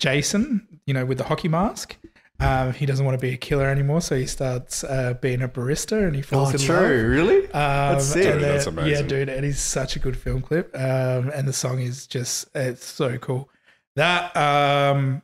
Jason, 0.00 0.80
you 0.86 0.92
know, 0.94 1.04
with 1.04 1.18
the 1.18 1.24
hockey 1.24 1.48
mask. 1.48 1.96
Um, 2.38 2.72
he 2.74 2.84
doesn't 2.84 3.04
want 3.04 3.18
to 3.18 3.26
be 3.26 3.32
a 3.32 3.36
killer 3.36 3.66
anymore, 3.66 4.00
so 4.02 4.14
he 4.14 4.26
starts 4.26 4.84
uh, 4.84 5.14
being 5.20 5.40
a 5.42 5.48
barista, 5.48 6.06
and 6.06 6.14
he 6.14 6.20
falls 6.22 6.50
oh, 6.50 6.52
in 6.52 6.58
true. 6.58 7.08
Really? 7.08 7.46
love. 7.48 7.94
Um, 7.96 8.00
sick. 8.00 8.26
and 8.26 8.42
That's 8.42 8.66
then- 8.66 8.74
amazing. 8.78 9.04
Yeah, 9.04 9.08
dude, 9.08 9.28
it 9.30 9.42
is 9.44 9.58
such 9.58 9.96
a 9.96 9.98
good 9.98 10.16
film 10.18 10.42
clip, 10.42 10.70
um, 10.74 11.30
and 11.34 11.48
the 11.48 11.52
song 11.54 11.80
is 11.80 12.06
just 12.06 12.48
it's 12.54 12.84
so 12.84 13.16
cool. 13.18 13.48
That 13.96 14.36
um, 14.36 15.22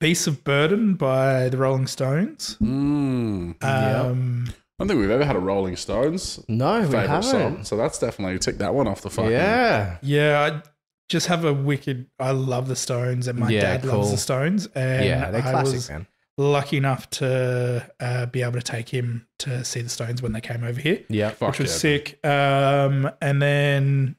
"Beasts 0.00 0.26
of 0.26 0.42
Burden" 0.42 0.94
by 0.94 1.48
the 1.48 1.56
Rolling 1.58 1.86
Stones. 1.86 2.56
Mm. 2.60 3.62
Um, 3.62 4.46
I 4.48 4.84
don't 4.84 4.88
think 4.88 4.98
we've 5.00 5.10
ever 5.10 5.24
had 5.24 5.36
a 5.36 5.40
Rolling 5.40 5.76
Stones 5.76 6.42
No, 6.48 6.80
we 6.80 6.86
favorite 6.86 7.06
haven't. 7.08 7.30
song, 7.30 7.64
so 7.64 7.76
that's 7.76 8.00
definitely 8.00 8.40
tick 8.40 8.58
that 8.58 8.74
one 8.74 8.88
off 8.88 9.02
the 9.02 9.10
fucking. 9.10 9.30
Yeah. 9.30 9.98
Yeah, 10.02 10.60
I 10.64 10.68
just 11.12 11.26
have 11.28 11.44
a 11.44 11.52
wicked. 11.52 12.06
I 12.18 12.30
love 12.32 12.66
the 12.68 12.74
Stones, 12.76 13.28
and 13.28 13.38
my 13.38 13.50
Yeah, 13.50 13.60
dad 13.60 13.84
loves 13.84 14.10
the 14.10 14.16
Stones, 14.16 14.66
and 14.74 15.04
yeah, 15.04 15.30
they're 15.30 15.42
I 15.42 15.50
classic, 15.52 15.74
was 15.74 15.90
man. 15.90 16.06
lucky 16.38 16.78
enough 16.78 17.08
to 17.10 17.88
uh, 18.00 18.26
be 18.26 18.42
able 18.42 18.54
to 18.54 18.62
take 18.62 18.88
him 18.88 19.26
to 19.40 19.64
see 19.64 19.82
the 19.82 19.88
Stones 19.90 20.22
when 20.22 20.32
they 20.32 20.40
came 20.40 20.64
over 20.64 20.80
here, 20.80 21.04
Yeah. 21.08 21.32
Which 21.34 21.58
was 21.60 21.72
sick. 21.78 22.18
Um, 22.24 23.10
and 23.20 23.40
then, 23.42 24.16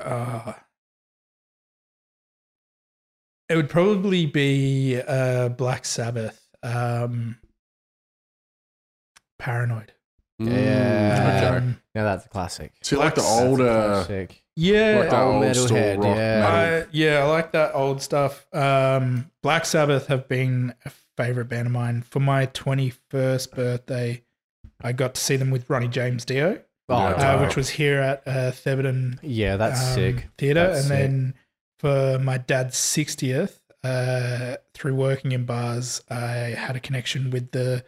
uh, 0.00 0.54
it 3.48 3.56
would 3.56 3.70
probably 3.70 4.26
be 4.26 5.00
uh, 5.00 5.48
Black 5.50 5.84
Sabbath. 5.84 6.40
Um, 6.62 7.38
Paranoid. 9.38 9.92
Mm, 10.46 10.64
Yeah. 10.64 11.34
Okay. 11.44 11.56
Um, 11.56 11.76
Yeah, 11.94 12.04
that's 12.04 12.26
a 12.26 12.28
classic. 12.28 12.72
So 12.82 12.96
you 12.96 13.02
like 13.02 13.14
the 13.14 13.20
That's 13.20 13.32
a 13.40 13.44
older, 13.48 13.64
classic. 13.64 14.42
yeah, 14.56 14.98
like 15.00 15.10
that 15.10 15.20
old 15.22 15.34
old 15.34 15.42
metal 15.44 15.64
school 15.66 15.76
head, 15.76 15.98
rock 15.98 16.16
yeah. 16.16 16.40
metal. 16.40 16.82
I, 16.82 16.86
yeah, 16.92 17.18
I 17.18 17.24
like 17.24 17.52
that 17.52 17.74
old 17.74 18.00
stuff. 18.02 18.46
Um, 18.54 19.30
Black 19.42 19.64
Sabbath 19.66 20.06
have 20.06 20.26
been 20.28 20.74
a 20.86 20.90
favorite 21.16 21.46
band 21.50 21.66
of 21.66 21.72
mine. 21.72 22.02
For 22.02 22.20
my 22.20 22.46
21st 22.46 23.50
birthday, 23.54 24.22
I 24.82 24.92
got 24.92 25.14
to 25.14 25.20
see 25.20 25.36
them 25.36 25.50
with 25.50 25.68
Ronnie 25.68 25.88
James 25.88 26.24
Dio, 26.24 26.62
Oh, 26.88 26.96
Yeah. 26.98 27.04
uh, 27.14 27.32
dope. 27.36 27.46
which 27.46 27.56
was 27.56 27.68
here 27.70 28.00
at 28.00 28.22
uh, 28.26 28.50
Thebarton 28.52 29.18
yeah, 29.22 29.56
that's 29.56 29.80
um, 29.88 29.94
sick. 29.94 30.28
Theatre. 30.38 30.66
That's 30.68 30.78
and 30.80 30.88
sick. 30.88 30.98
then 30.98 31.34
for 31.78 32.18
my 32.18 32.38
dad's 32.38 32.76
60th, 32.76 33.58
uh, 33.84 34.56
through 34.74 34.94
working 34.94 35.32
in 35.32 35.44
bars, 35.44 36.02
I 36.08 36.54
had 36.56 36.74
a 36.76 36.80
connection 36.80 37.30
with 37.30 37.50
the 37.52 37.84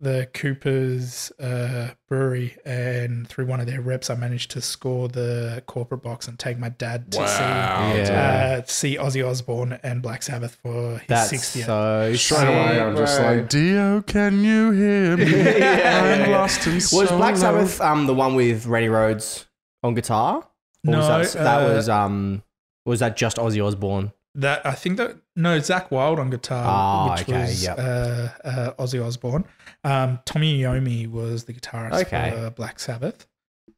the 0.00 0.28
Cooper's 0.32 1.32
uh, 1.40 1.90
brewery, 2.08 2.56
and 2.64 3.26
through 3.28 3.46
one 3.46 3.58
of 3.60 3.66
their 3.66 3.80
reps, 3.80 4.10
I 4.10 4.14
managed 4.14 4.50
to 4.52 4.60
score 4.60 5.08
the 5.08 5.62
corporate 5.66 6.02
box 6.02 6.28
and 6.28 6.38
take 6.38 6.58
my 6.58 6.68
dad 6.68 7.10
to 7.12 7.18
see 7.18 7.22
Yeah. 7.42 8.58
uh, 8.60 8.66
see 8.66 8.96
Ozzy 8.96 9.26
Osbourne 9.28 9.78
and 9.82 10.00
Black 10.00 10.22
Sabbath 10.22 10.56
for 10.62 10.98
his 10.98 11.08
That's 11.08 11.32
60th. 11.32 11.66
so 11.66 12.14
Straight 12.14 12.46
away, 12.48 12.80
I'm 12.80 12.96
just 12.96 13.20
like, 13.20 13.48
Dio, 13.48 14.02
can 14.02 14.44
you 14.44 14.70
hear 14.70 15.16
me? 15.16 15.24
Yeah. 15.58 16.24
I'm 16.26 16.30
lost 16.32 16.66
in 16.66 16.74
Was 16.74 16.90
solo. 16.90 17.16
Black 17.16 17.36
Sabbath 17.36 17.80
um 17.80 18.06
the 18.06 18.14
one 18.14 18.34
with 18.36 18.66
Randy 18.66 18.88
Rhoads 18.88 19.46
on 19.82 19.94
guitar? 19.94 20.36
Or 20.38 20.44
no, 20.92 20.98
was 21.18 21.32
that, 21.34 21.42
that 21.44 21.60
uh, 21.70 21.74
was 21.74 21.88
um 21.88 22.42
was 22.86 23.00
that 23.00 23.16
just 23.16 23.36
Ozzy 23.38 23.64
Osbourne? 23.64 24.12
That. 24.34 24.64
I 24.66 24.72
think 24.72 24.96
that 24.98 25.16
no, 25.36 25.58
Zakk 25.58 25.90
Wylde 25.90 26.18
on 26.20 26.30
guitar, 26.30 26.64
Ah, 26.66 27.12
which 27.12 27.22
okay, 27.28 27.40
was 27.42 27.62
yep. 27.64 27.78
uh, 27.78 28.28
uh, 28.44 28.72
Ozzy 28.78 29.04
Osbourne. 29.04 29.44
Um, 29.84 30.20
Tony 30.24 30.60
Iommi 30.60 31.06
was 31.10 31.44
the 31.44 31.52
guitarist 31.54 32.02
Okay. 32.06 32.30
for 32.30 32.50
Black 32.50 32.78
Sabbath. 32.78 33.26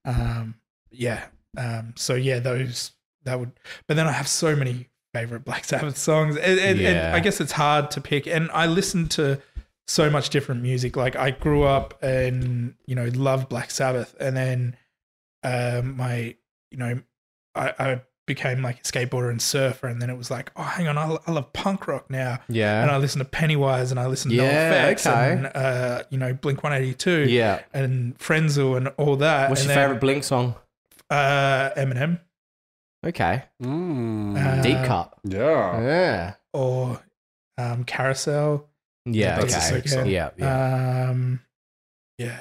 Um, 0.04 0.54
yeah. 0.90 1.24
Um, 1.56 1.94
so 1.96 2.14
yeah, 2.14 2.38
those 2.40 2.92
that 3.24 3.38
would. 3.38 3.52
But 3.86 3.96
then 3.96 4.06
I 4.06 4.12
have 4.12 4.28
so 4.28 4.54
many 4.56 4.88
favorite 5.14 5.44
Black 5.44 5.64
Sabbath 5.64 5.96
songs, 5.98 6.36
and, 6.36 6.58
and, 6.60 6.78
and 6.78 6.80
Yeah. 6.80 7.12
I 7.14 7.20
guess 7.20 7.40
it's 7.40 7.52
hard 7.52 7.90
to 7.92 8.00
pick. 8.00 8.26
And 8.26 8.50
I 8.52 8.66
listen 8.66 9.08
to 9.10 9.40
so 9.88 10.08
much 10.10 10.30
different 10.30 10.62
music. 10.62 10.96
Like 10.96 11.16
I 11.16 11.30
grew 11.32 11.62
up 11.64 12.02
and 12.02 12.74
you 12.86 12.94
know 12.94 13.08
loved 13.14 13.48
Black 13.48 13.70
Sabbath, 13.70 14.14
and 14.20 14.36
then 14.36 14.76
um, 15.42 15.96
my 15.96 16.34
you 16.70 16.78
know 16.78 17.00
I, 17.54 17.72
I 17.78 18.00
became 18.34 18.62
like 18.62 18.78
a 18.78 18.82
skateboarder 18.82 19.30
and 19.30 19.40
surfer, 19.42 19.86
and 19.88 20.00
then 20.00 20.08
it 20.10 20.16
was 20.16 20.30
like, 20.30 20.52
oh, 20.56 20.62
hang 20.62 20.86
on, 20.88 20.96
I, 20.96 21.16
I 21.26 21.32
love 21.32 21.52
punk 21.52 21.86
rock 21.88 22.08
now, 22.10 22.38
Yeah. 22.48 22.82
and 22.82 22.90
I 22.90 22.96
listen 22.98 23.18
to 23.18 23.24
Pennywise, 23.24 23.90
and 23.90 23.98
I 23.98 24.06
listen 24.06 24.30
to 24.30 24.36
Yeah, 24.36 24.92
NoFX, 24.92 25.06
okay. 25.10 25.32
and 25.32 25.46
uh, 25.54 26.02
you 26.10 26.18
know 26.18 26.32
Blink 26.34 26.62
One 26.62 26.72
Eighty 26.72 26.94
Two, 26.94 27.26
yeah. 27.28 27.60
and 27.72 28.16
Frenzal, 28.18 28.76
and 28.76 28.88
all 28.96 29.16
that. 29.16 29.50
What's 29.50 29.62
and 29.62 29.68
your 29.68 29.74
then, 29.76 29.84
favorite 29.88 30.00
Blink 30.00 30.24
song? 30.24 30.54
Uh, 31.10 31.70
M+M's 31.76 32.18
Okay. 33.04 33.42
Mm. 33.62 34.36
Uh, 34.36 34.62
Deep 34.62 34.76
cut. 34.86 35.14
yeah. 35.24 35.80
Yeah. 35.82 36.34
or 36.52 37.00
um, 37.58 37.84
Carousel. 37.84 38.68
Yeah. 39.06 39.40
that's 39.40 39.54
a 39.54 39.56
okay. 39.56 39.66
sick 39.66 39.88
song. 39.88 40.06
Yeah. 40.06 40.30
Yeah. 40.36 41.08
Um, 41.10 41.40
yeah. 42.18 42.38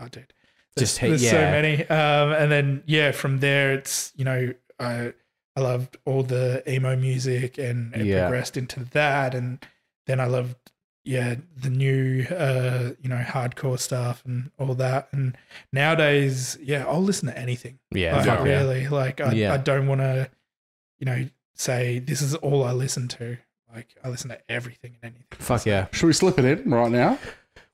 Oh, 0.00 0.06
dude. 0.08 0.32
There's, 0.76 0.90
Just 0.90 0.98
hate- 0.98 1.08
there's 1.08 1.28
so 1.28 1.36
yeah. 1.38 1.50
many. 1.50 1.80
Um, 1.88 2.32
and 2.32 2.52
then 2.52 2.82
yeah, 2.86 3.10
from 3.10 3.40
there 3.40 3.72
it's 3.74 4.12
you 4.16 4.24
know 4.24 4.54
I 4.78 5.12
I 5.56 5.60
loved 5.60 5.96
all 6.04 6.22
the 6.22 6.62
emo 6.72 6.94
music 6.96 7.58
and 7.58 7.94
it 7.94 8.06
Yeah. 8.06 8.22
progressed 8.28 8.56
into 8.56 8.84
that, 8.92 9.34
and 9.34 9.64
then 10.06 10.20
I 10.20 10.26
loved 10.26 10.56
yeah 11.04 11.36
the 11.56 11.70
new 11.70 12.24
uh 12.30 12.90
you 13.00 13.08
know 13.08 13.16
hardcore 13.26 13.78
stuff 13.78 14.22
and 14.26 14.50
all 14.58 14.74
that. 14.74 15.08
And 15.12 15.36
nowadays, 15.72 16.58
yeah, 16.60 16.84
I'll 16.86 17.02
listen 17.02 17.28
to 17.28 17.38
anything. 17.38 17.78
yeah. 17.92 18.16
Like, 18.16 18.26
fuck 18.26 18.38
yeah. 18.40 18.44
really, 18.44 18.88
like 18.88 19.20
I, 19.20 19.32
Yeah. 19.32 19.54
I 19.54 19.56
don't 19.56 19.86
want 19.86 20.00
to, 20.00 20.28
you 20.98 21.06
know, 21.06 21.28
say 21.54 21.98
this 21.98 22.20
is 22.22 22.34
all 22.36 22.62
I 22.64 22.72
listen 22.72 23.08
to. 23.08 23.38
Like 23.72 23.94
I 24.04 24.08
listen 24.08 24.30
to 24.30 24.38
everything 24.50 24.96
and 25.02 25.12
anything. 25.12 25.26
Fuck 25.38 25.66
yeah. 25.66 25.86
Should 25.92 26.06
we 26.06 26.12
slip 26.12 26.38
it 26.38 26.44
in 26.44 26.70
right 26.72 26.90
now? 26.90 27.18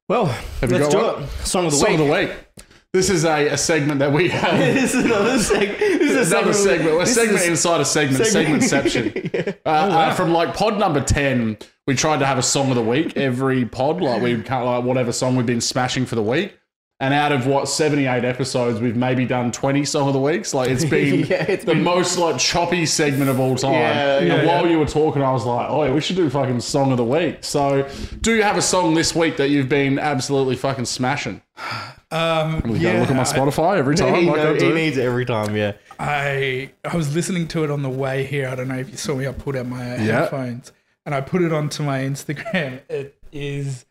Well, 0.08 0.26
Have 0.60 0.70
you 0.70 0.78
let's 0.78 0.88
do 0.94 1.00
got 1.00 1.22
it. 1.22 1.28
Song 1.46 1.64
of 1.66 1.72
the 1.72 1.78
Song 1.78 1.90
week. 1.92 2.00
of 2.00 2.06
the 2.06 2.12
week. 2.12 2.63
This 2.94 3.10
is 3.10 3.24
a, 3.24 3.48
a 3.48 3.58
segment 3.58 3.98
that 3.98 4.12
we 4.12 4.28
have. 4.30 4.56
this 4.56 4.94
is 4.94 5.04
another 5.04 5.36
segment. 5.40 5.78
This 5.80 6.12
is 6.12 6.30
Another 6.30 6.52
segment. 6.52 6.94
A 6.94 6.98
this 7.00 7.14
segment 7.16 7.40
is 7.40 7.48
inside 7.48 7.80
a 7.80 7.84
segment. 7.84 8.24
segment. 8.24 8.62
Segmentception. 8.62 9.56
Uh, 9.66 9.68
uh, 9.68 10.14
from 10.14 10.30
like 10.32 10.54
pod 10.54 10.78
number 10.78 11.00
ten, 11.00 11.56
we 11.88 11.94
tried 11.96 12.18
to 12.18 12.26
have 12.26 12.38
a 12.38 12.42
song 12.42 12.68
of 12.68 12.76
the 12.76 12.82
week 12.82 13.16
every 13.16 13.64
pod. 13.64 14.00
Like 14.00 14.22
we 14.22 14.40
can't 14.42 14.64
like 14.64 14.84
whatever 14.84 15.10
song 15.10 15.34
we've 15.34 15.44
been 15.44 15.60
smashing 15.60 16.06
for 16.06 16.14
the 16.14 16.22
week. 16.22 16.56
And 17.00 17.12
out 17.12 17.32
of 17.32 17.46
what 17.48 17.66
seventy 17.68 18.06
eight 18.06 18.24
episodes, 18.24 18.80
we've 18.80 18.94
maybe 18.94 19.26
done 19.26 19.50
twenty 19.50 19.84
song 19.84 20.06
of 20.06 20.12
the 20.14 20.20
weeks. 20.20 20.54
Like 20.54 20.70
it's 20.70 20.84
been 20.96 21.20
Yeah, 21.26 21.44
it's 21.48 21.64
the 21.64 21.72
been- 21.74 21.82
most 21.82 22.16
like 22.16 22.38
choppy 22.38 22.86
segment 22.86 23.28
of 23.28 23.40
all 23.40 23.56
time. 23.56 23.72
Yeah, 23.72 24.18
and 24.18 24.28
yeah, 24.28 24.46
while 24.46 24.66
yeah. 24.66 24.70
you 24.72 24.78
were 24.78 24.86
talking, 24.86 25.20
I 25.20 25.32
was 25.32 25.44
like, 25.44 25.68
oh, 25.68 25.82
yeah, 25.82 25.92
we 25.92 26.00
should 26.00 26.16
do 26.16 26.30
fucking 26.30 26.60
song 26.60 26.92
of 26.92 26.98
the 26.98 27.04
week. 27.04 27.38
So, 27.42 27.88
do 28.20 28.34
you 28.36 28.44
have 28.44 28.56
a 28.56 28.62
song 28.62 28.94
this 28.94 29.16
week 29.16 29.38
that 29.38 29.48
you've 29.48 29.68
been 29.68 29.98
absolutely 29.98 30.54
fucking 30.54 30.84
smashing? 30.84 31.42
Um, 32.14 32.60
We 32.64 32.78
yeah, 32.78 32.92
go 32.94 33.00
look 33.00 33.10
at 33.10 33.16
my 33.16 33.22
Spotify 33.24 33.76
every 33.78 33.96
time. 34.02 34.14
he, 34.14 34.26
like 34.30 34.40
I 34.40 34.44
know- 34.44 34.52
he 34.54 34.58
do. 34.60 34.74
needs 34.74 34.96
it 34.96 35.04
every 35.04 35.24
time, 35.26 35.56
yeah. 35.56 35.72
I 35.98 36.70
I 36.84 36.96
was 36.96 37.14
listening 37.14 37.48
to 37.48 37.64
it 37.64 37.70
on 37.70 37.82
the 37.82 37.90
way 37.90 38.24
here. 38.24 38.48
I 38.48 38.54
don't 38.54 38.68
know 38.68 38.78
if 38.78 38.88
you 38.90 38.96
saw 38.96 39.14
me. 39.16 39.26
I 39.26 39.32
pulled 39.32 39.56
out 39.56 39.66
my 39.66 39.84
Yeah. 39.96 40.20
headphones 40.20 40.72
and 41.04 41.14
I 41.14 41.20
put 41.20 41.42
it 41.42 41.52
onto 41.52 41.82
my 41.82 42.00
Instagram. 42.00 42.80
It 42.88 43.18
is, 43.32 43.84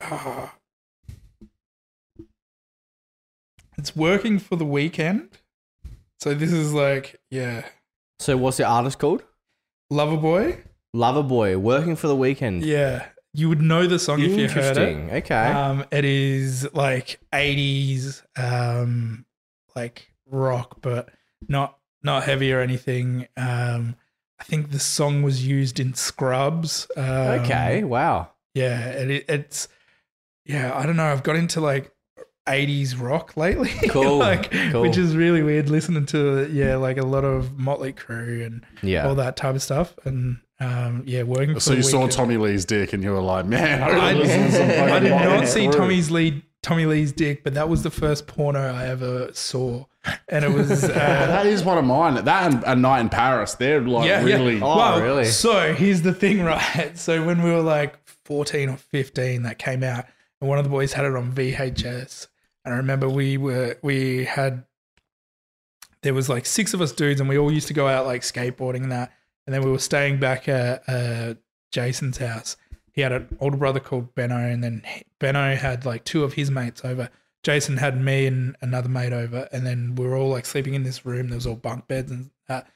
ah. 0.00 0.54
it's 3.76 3.94
working 3.94 4.38
for 4.38 4.56
the 4.56 4.64
weekend. 4.64 5.28
So 6.20 6.34
this 6.34 6.52
is 6.52 6.72
like, 6.72 7.20
yeah, 7.30 7.64
So 8.18 8.36
what's 8.36 8.56
the 8.56 8.64
artist 8.66 8.98
called? 8.98 9.22
Loverboy. 9.92 10.58
Loverboy, 10.94 11.56
working 11.60 11.94
for 11.94 12.08
the 12.08 12.16
weekend. 12.16 12.64
Yeah, 12.64 13.06
you 13.34 13.48
would 13.48 13.60
know 13.60 13.86
the 13.86 13.98
song 13.98 14.20
if 14.20 14.32
you 14.32 14.48
heard 14.48 14.76
it. 14.78 15.12
Okay. 15.24 15.34
Um, 15.34 15.84
it 15.90 16.04
is 16.04 16.68
like 16.72 17.20
eighties, 17.34 18.22
um, 18.36 19.24
like 19.76 20.12
rock, 20.26 20.78
but 20.80 21.08
not 21.48 21.78
not 22.02 22.24
heavy 22.24 22.52
or 22.52 22.60
anything. 22.60 23.28
Um, 23.36 23.96
I 24.40 24.44
think 24.44 24.70
the 24.70 24.78
song 24.78 25.22
was 25.22 25.46
used 25.46 25.78
in 25.80 25.94
Scrubs. 25.94 26.86
Um, 26.96 27.04
okay. 27.40 27.84
Wow. 27.84 28.30
yeah, 28.54 28.88
it, 28.90 29.24
it's 29.28 29.68
yeah. 30.44 30.76
I 30.76 30.86
don't 30.86 30.96
know. 30.96 31.06
I've 31.06 31.22
got 31.22 31.36
into 31.36 31.60
like. 31.60 31.92
80s 32.48 32.98
rock 32.98 33.36
lately 33.36 33.68
Cool, 33.90 34.16
like 34.16 34.50
cool. 34.50 34.80
which 34.80 34.96
is 34.96 35.14
really 35.14 35.42
weird 35.42 35.68
listening 35.68 36.06
to 36.06 36.48
yeah 36.50 36.76
like 36.76 36.96
a 36.96 37.04
lot 37.04 37.22
of 37.22 37.58
motley 37.58 37.92
crue 37.92 38.46
and 38.46 38.64
Yeah. 38.80 39.06
all 39.06 39.14
that 39.16 39.36
type 39.36 39.54
of 39.54 39.62
stuff 39.62 39.92
and 40.06 40.38
um 40.60 41.04
yeah 41.06 41.22
working 41.22 41.58
So 41.60 41.70
the 41.70 41.76
you 41.76 41.82
saw 41.82 41.98
weekend. 41.98 42.12
Tommy 42.12 42.36
Lee's 42.36 42.64
dick 42.64 42.92
and 42.92 43.02
you 43.02 43.12
were 43.12 43.20
like, 43.20 43.46
man, 43.46 43.82
I, 43.82 43.86
I, 43.90 43.90
gotta 43.92 44.18
listen 44.18 44.42
to 44.42 44.52
some 44.52 44.68
fucking 44.68 44.92
I 44.94 45.00
did 45.00 45.10
not 45.10 45.48
see 45.48 45.66
Crue. 45.68 45.76
Tommy's 45.76 46.10
lead, 46.10 46.42
Tommy 46.62 46.86
Lee's 46.86 47.12
dick, 47.12 47.44
but 47.44 47.54
that 47.54 47.68
was 47.68 47.82
the 47.84 47.90
first 47.90 48.26
porno 48.26 48.60
I 48.60 48.88
ever 48.88 49.32
saw, 49.32 49.84
and 50.28 50.44
it 50.44 50.50
was 50.50 50.82
uh, 50.84 50.88
that 50.88 51.46
is 51.46 51.62
one 51.62 51.78
of 51.78 51.84
mine. 51.84 52.24
That 52.24 52.52
and 52.52 52.64
A 52.64 52.74
Night 52.74 53.00
in 53.00 53.08
Paris, 53.08 53.54
they're 53.54 53.80
like 53.80 54.08
yeah, 54.08 54.22
really. 54.24 54.56
yeah. 54.56 54.64
Oh, 54.64 54.76
Well, 54.76 55.00
really? 55.00 55.26
So 55.26 55.74
here's 55.74 56.02
the 56.02 56.12
thing, 56.12 56.42
right? 56.44 56.98
So 56.98 57.24
when 57.24 57.42
we 57.42 57.50
were 57.50 57.62
like 57.62 57.96
14 58.24 58.68
or 58.70 58.76
15, 58.76 59.42
that 59.42 59.58
came 59.58 59.84
out, 59.84 60.06
and 60.40 60.48
one 60.50 60.58
of 60.58 60.64
the 60.64 60.70
boys 60.70 60.92
had 60.94 61.04
it 61.04 61.14
on 61.14 61.32
VHS, 61.32 62.26
and 62.64 62.74
I 62.74 62.76
remember 62.78 63.08
we 63.08 63.36
were 63.36 63.76
we 63.82 64.24
had 64.24 64.64
there 66.02 66.14
was 66.14 66.28
like 66.28 66.46
six 66.46 66.74
of 66.74 66.80
us 66.80 66.92
dudes, 66.92 67.20
and 67.20 67.28
we 67.28 67.38
all 67.38 67.52
used 67.52 67.68
to 67.68 67.74
go 67.74 67.86
out 67.86 68.04
like 68.06 68.22
skateboarding 68.22 68.82
and 68.82 68.92
that, 68.92 69.12
and 69.48 69.54
then 69.54 69.62
we 69.62 69.70
were 69.70 69.78
staying 69.78 70.20
back 70.20 70.46
at 70.46 70.82
uh, 70.86 71.34
Jason's 71.72 72.18
house. 72.18 72.58
He 72.92 73.00
had 73.00 73.12
an 73.12 73.38
older 73.40 73.56
brother 73.56 73.80
called 73.80 74.14
Benno, 74.14 74.36
and 74.36 74.62
then 74.62 74.82
he- 74.84 75.04
Benno 75.18 75.54
had 75.56 75.86
like 75.86 76.04
two 76.04 76.22
of 76.22 76.34
his 76.34 76.50
mates 76.50 76.84
over. 76.84 77.08
Jason 77.42 77.78
had 77.78 77.98
me 77.98 78.26
and 78.26 78.56
another 78.60 78.90
mate 78.90 79.14
over, 79.14 79.48
and 79.50 79.64
then 79.66 79.94
we 79.94 80.04
were 80.06 80.16
all 80.16 80.28
like 80.28 80.44
sleeping 80.44 80.74
in 80.74 80.82
this 80.82 81.06
room. 81.06 81.28
There 81.28 81.36
was 81.36 81.46
all 81.46 81.54
bunk 81.54 81.88
beds 81.88 82.10
and 82.10 82.30
that. 82.46 82.66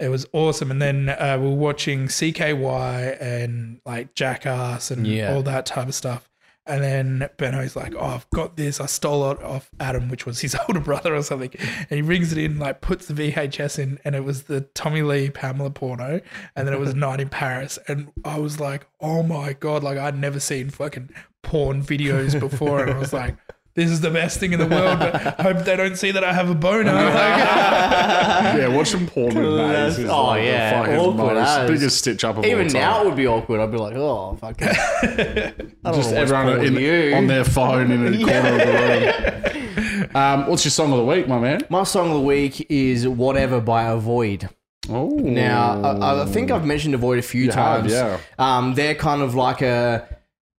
It 0.00 0.08
was 0.08 0.24
awesome. 0.32 0.70
And 0.70 0.80
then 0.80 1.10
uh, 1.10 1.36
we 1.38 1.48
were 1.48 1.54
watching 1.54 2.06
CKY 2.06 3.20
and 3.20 3.80
like 3.84 4.14
Jackass 4.14 4.90
and 4.90 5.06
Yeah. 5.06 5.34
all 5.34 5.42
that 5.42 5.66
type 5.66 5.86
of 5.86 5.94
stuff. 5.94 6.28
And 6.64 6.82
then 6.82 7.28
Benno's 7.38 7.74
like, 7.74 7.94
"Oh, 7.96 8.06
I've 8.06 8.30
got 8.30 8.56
this. 8.56 8.80
I 8.80 8.86
stole 8.86 9.30
it 9.32 9.42
off 9.42 9.68
Adam, 9.80 10.08
which 10.08 10.26
was 10.26 10.40
his 10.40 10.56
older 10.68 10.80
brother 10.80 11.14
or 11.14 11.22
something." 11.22 11.50
And 11.58 11.90
he 11.90 12.02
brings 12.02 12.32
it 12.32 12.38
in, 12.38 12.58
like 12.58 12.80
puts 12.80 13.06
the 13.06 13.14
VHS 13.14 13.78
in, 13.78 13.98
and 14.04 14.14
it 14.14 14.24
was 14.24 14.44
the 14.44 14.60
Tommy 14.60 15.02
Lee 15.02 15.30
Pamela 15.30 15.70
porno, 15.70 16.20
and 16.54 16.66
then 16.66 16.72
it 16.74 16.80
was 16.80 16.94
Night 17.02 17.20
in 17.20 17.28
Paris. 17.28 17.78
And 17.88 18.12
I 18.24 18.38
was 18.38 18.60
like, 18.60 18.86
"Oh 19.00 19.22
my 19.22 19.54
god!" 19.54 19.82
Like 19.82 19.98
I'd 19.98 20.18
never 20.18 20.38
seen 20.38 20.70
fucking 20.70 21.10
porn 21.42 21.82
videos 21.82 22.38
before, 22.38 22.82
and 22.82 22.90
I 22.92 22.98
was 22.98 23.12
like. 23.12 23.36
This 23.74 23.90
is 23.90 24.02
the 24.02 24.10
best 24.10 24.38
thing 24.38 24.52
in 24.52 24.58
the 24.58 24.66
world, 24.66 24.98
but 24.98 25.14
I 25.40 25.42
hope 25.42 25.64
they 25.64 25.76
don't 25.76 25.96
see 25.96 26.10
that 26.10 26.22
I 26.22 26.34
have 26.34 26.50
a 26.50 26.54
boner. 26.54 26.92
Like, 26.92 27.14
yeah, 27.16 28.68
watching 28.68 29.06
porn 29.06 29.34
with 29.34 29.56
mates 29.56 29.98
is 29.98 30.10
Oh, 30.10 30.26
like 30.26 30.44
yeah, 30.44 30.70
the 30.82 30.84
fucking 30.86 31.00
awkward 31.00 31.34
most 31.34 31.48
as. 31.58 31.70
biggest 31.70 31.98
stitch 31.98 32.22
up 32.24 32.36
of 32.36 32.44
Even 32.44 32.66
all 32.66 32.72
time. 32.72 32.80
now 32.82 33.02
it 33.02 33.06
would 33.06 33.16
be 33.16 33.26
awkward. 33.26 33.60
I'd 33.60 33.70
be 33.72 33.78
like, 33.78 33.94
oh, 33.96 34.36
fuck 34.38 34.56
it. 34.60 34.68
I 35.84 35.90
don't 35.90 35.94
just 35.94 36.12
everyone 36.12 36.64
in, 36.66 36.74
you. 36.74 37.14
on 37.14 37.26
their 37.28 37.44
phone 37.44 37.90
in 37.90 38.06
a 38.14 38.18
corner 38.18 38.48
of 38.48 38.58
the 38.58 39.52
room. 39.54 40.10
Um, 40.14 40.46
what's 40.48 40.64
your 40.66 40.70
song 40.70 40.92
of 40.92 40.98
the 40.98 41.04
week, 41.06 41.26
my 41.26 41.38
man? 41.38 41.62
My 41.70 41.84
song 41.84 42.08
of 42.08 42.14
the 42.14 42.20
week 42.20 42.66
is 42.70 43.08
Whatever 43.08 43.60
by 43.62 43.84
Avoid. 43.84 44.50
Oh, 44.90 45.08
Now, 45.08 45.80
I, 45.82 46.22
I 46.22 46.26
think 46.26 46.50
I've 46.50 46.66
mentioned 46.66 46.92
Avoid 46.94 47.18
a 47.20 47.22
few 47.22 47.44
You 47.44 47.50
have, 47.52 47.54
times. 47.82 47.92
yeah. 47.92 48.18
Um, 48.38 48.74
they're 48.74 48.94
kind 48.96 49.22
of 49.22 49.34
like 49.34 49.62
a. 49.62 50.06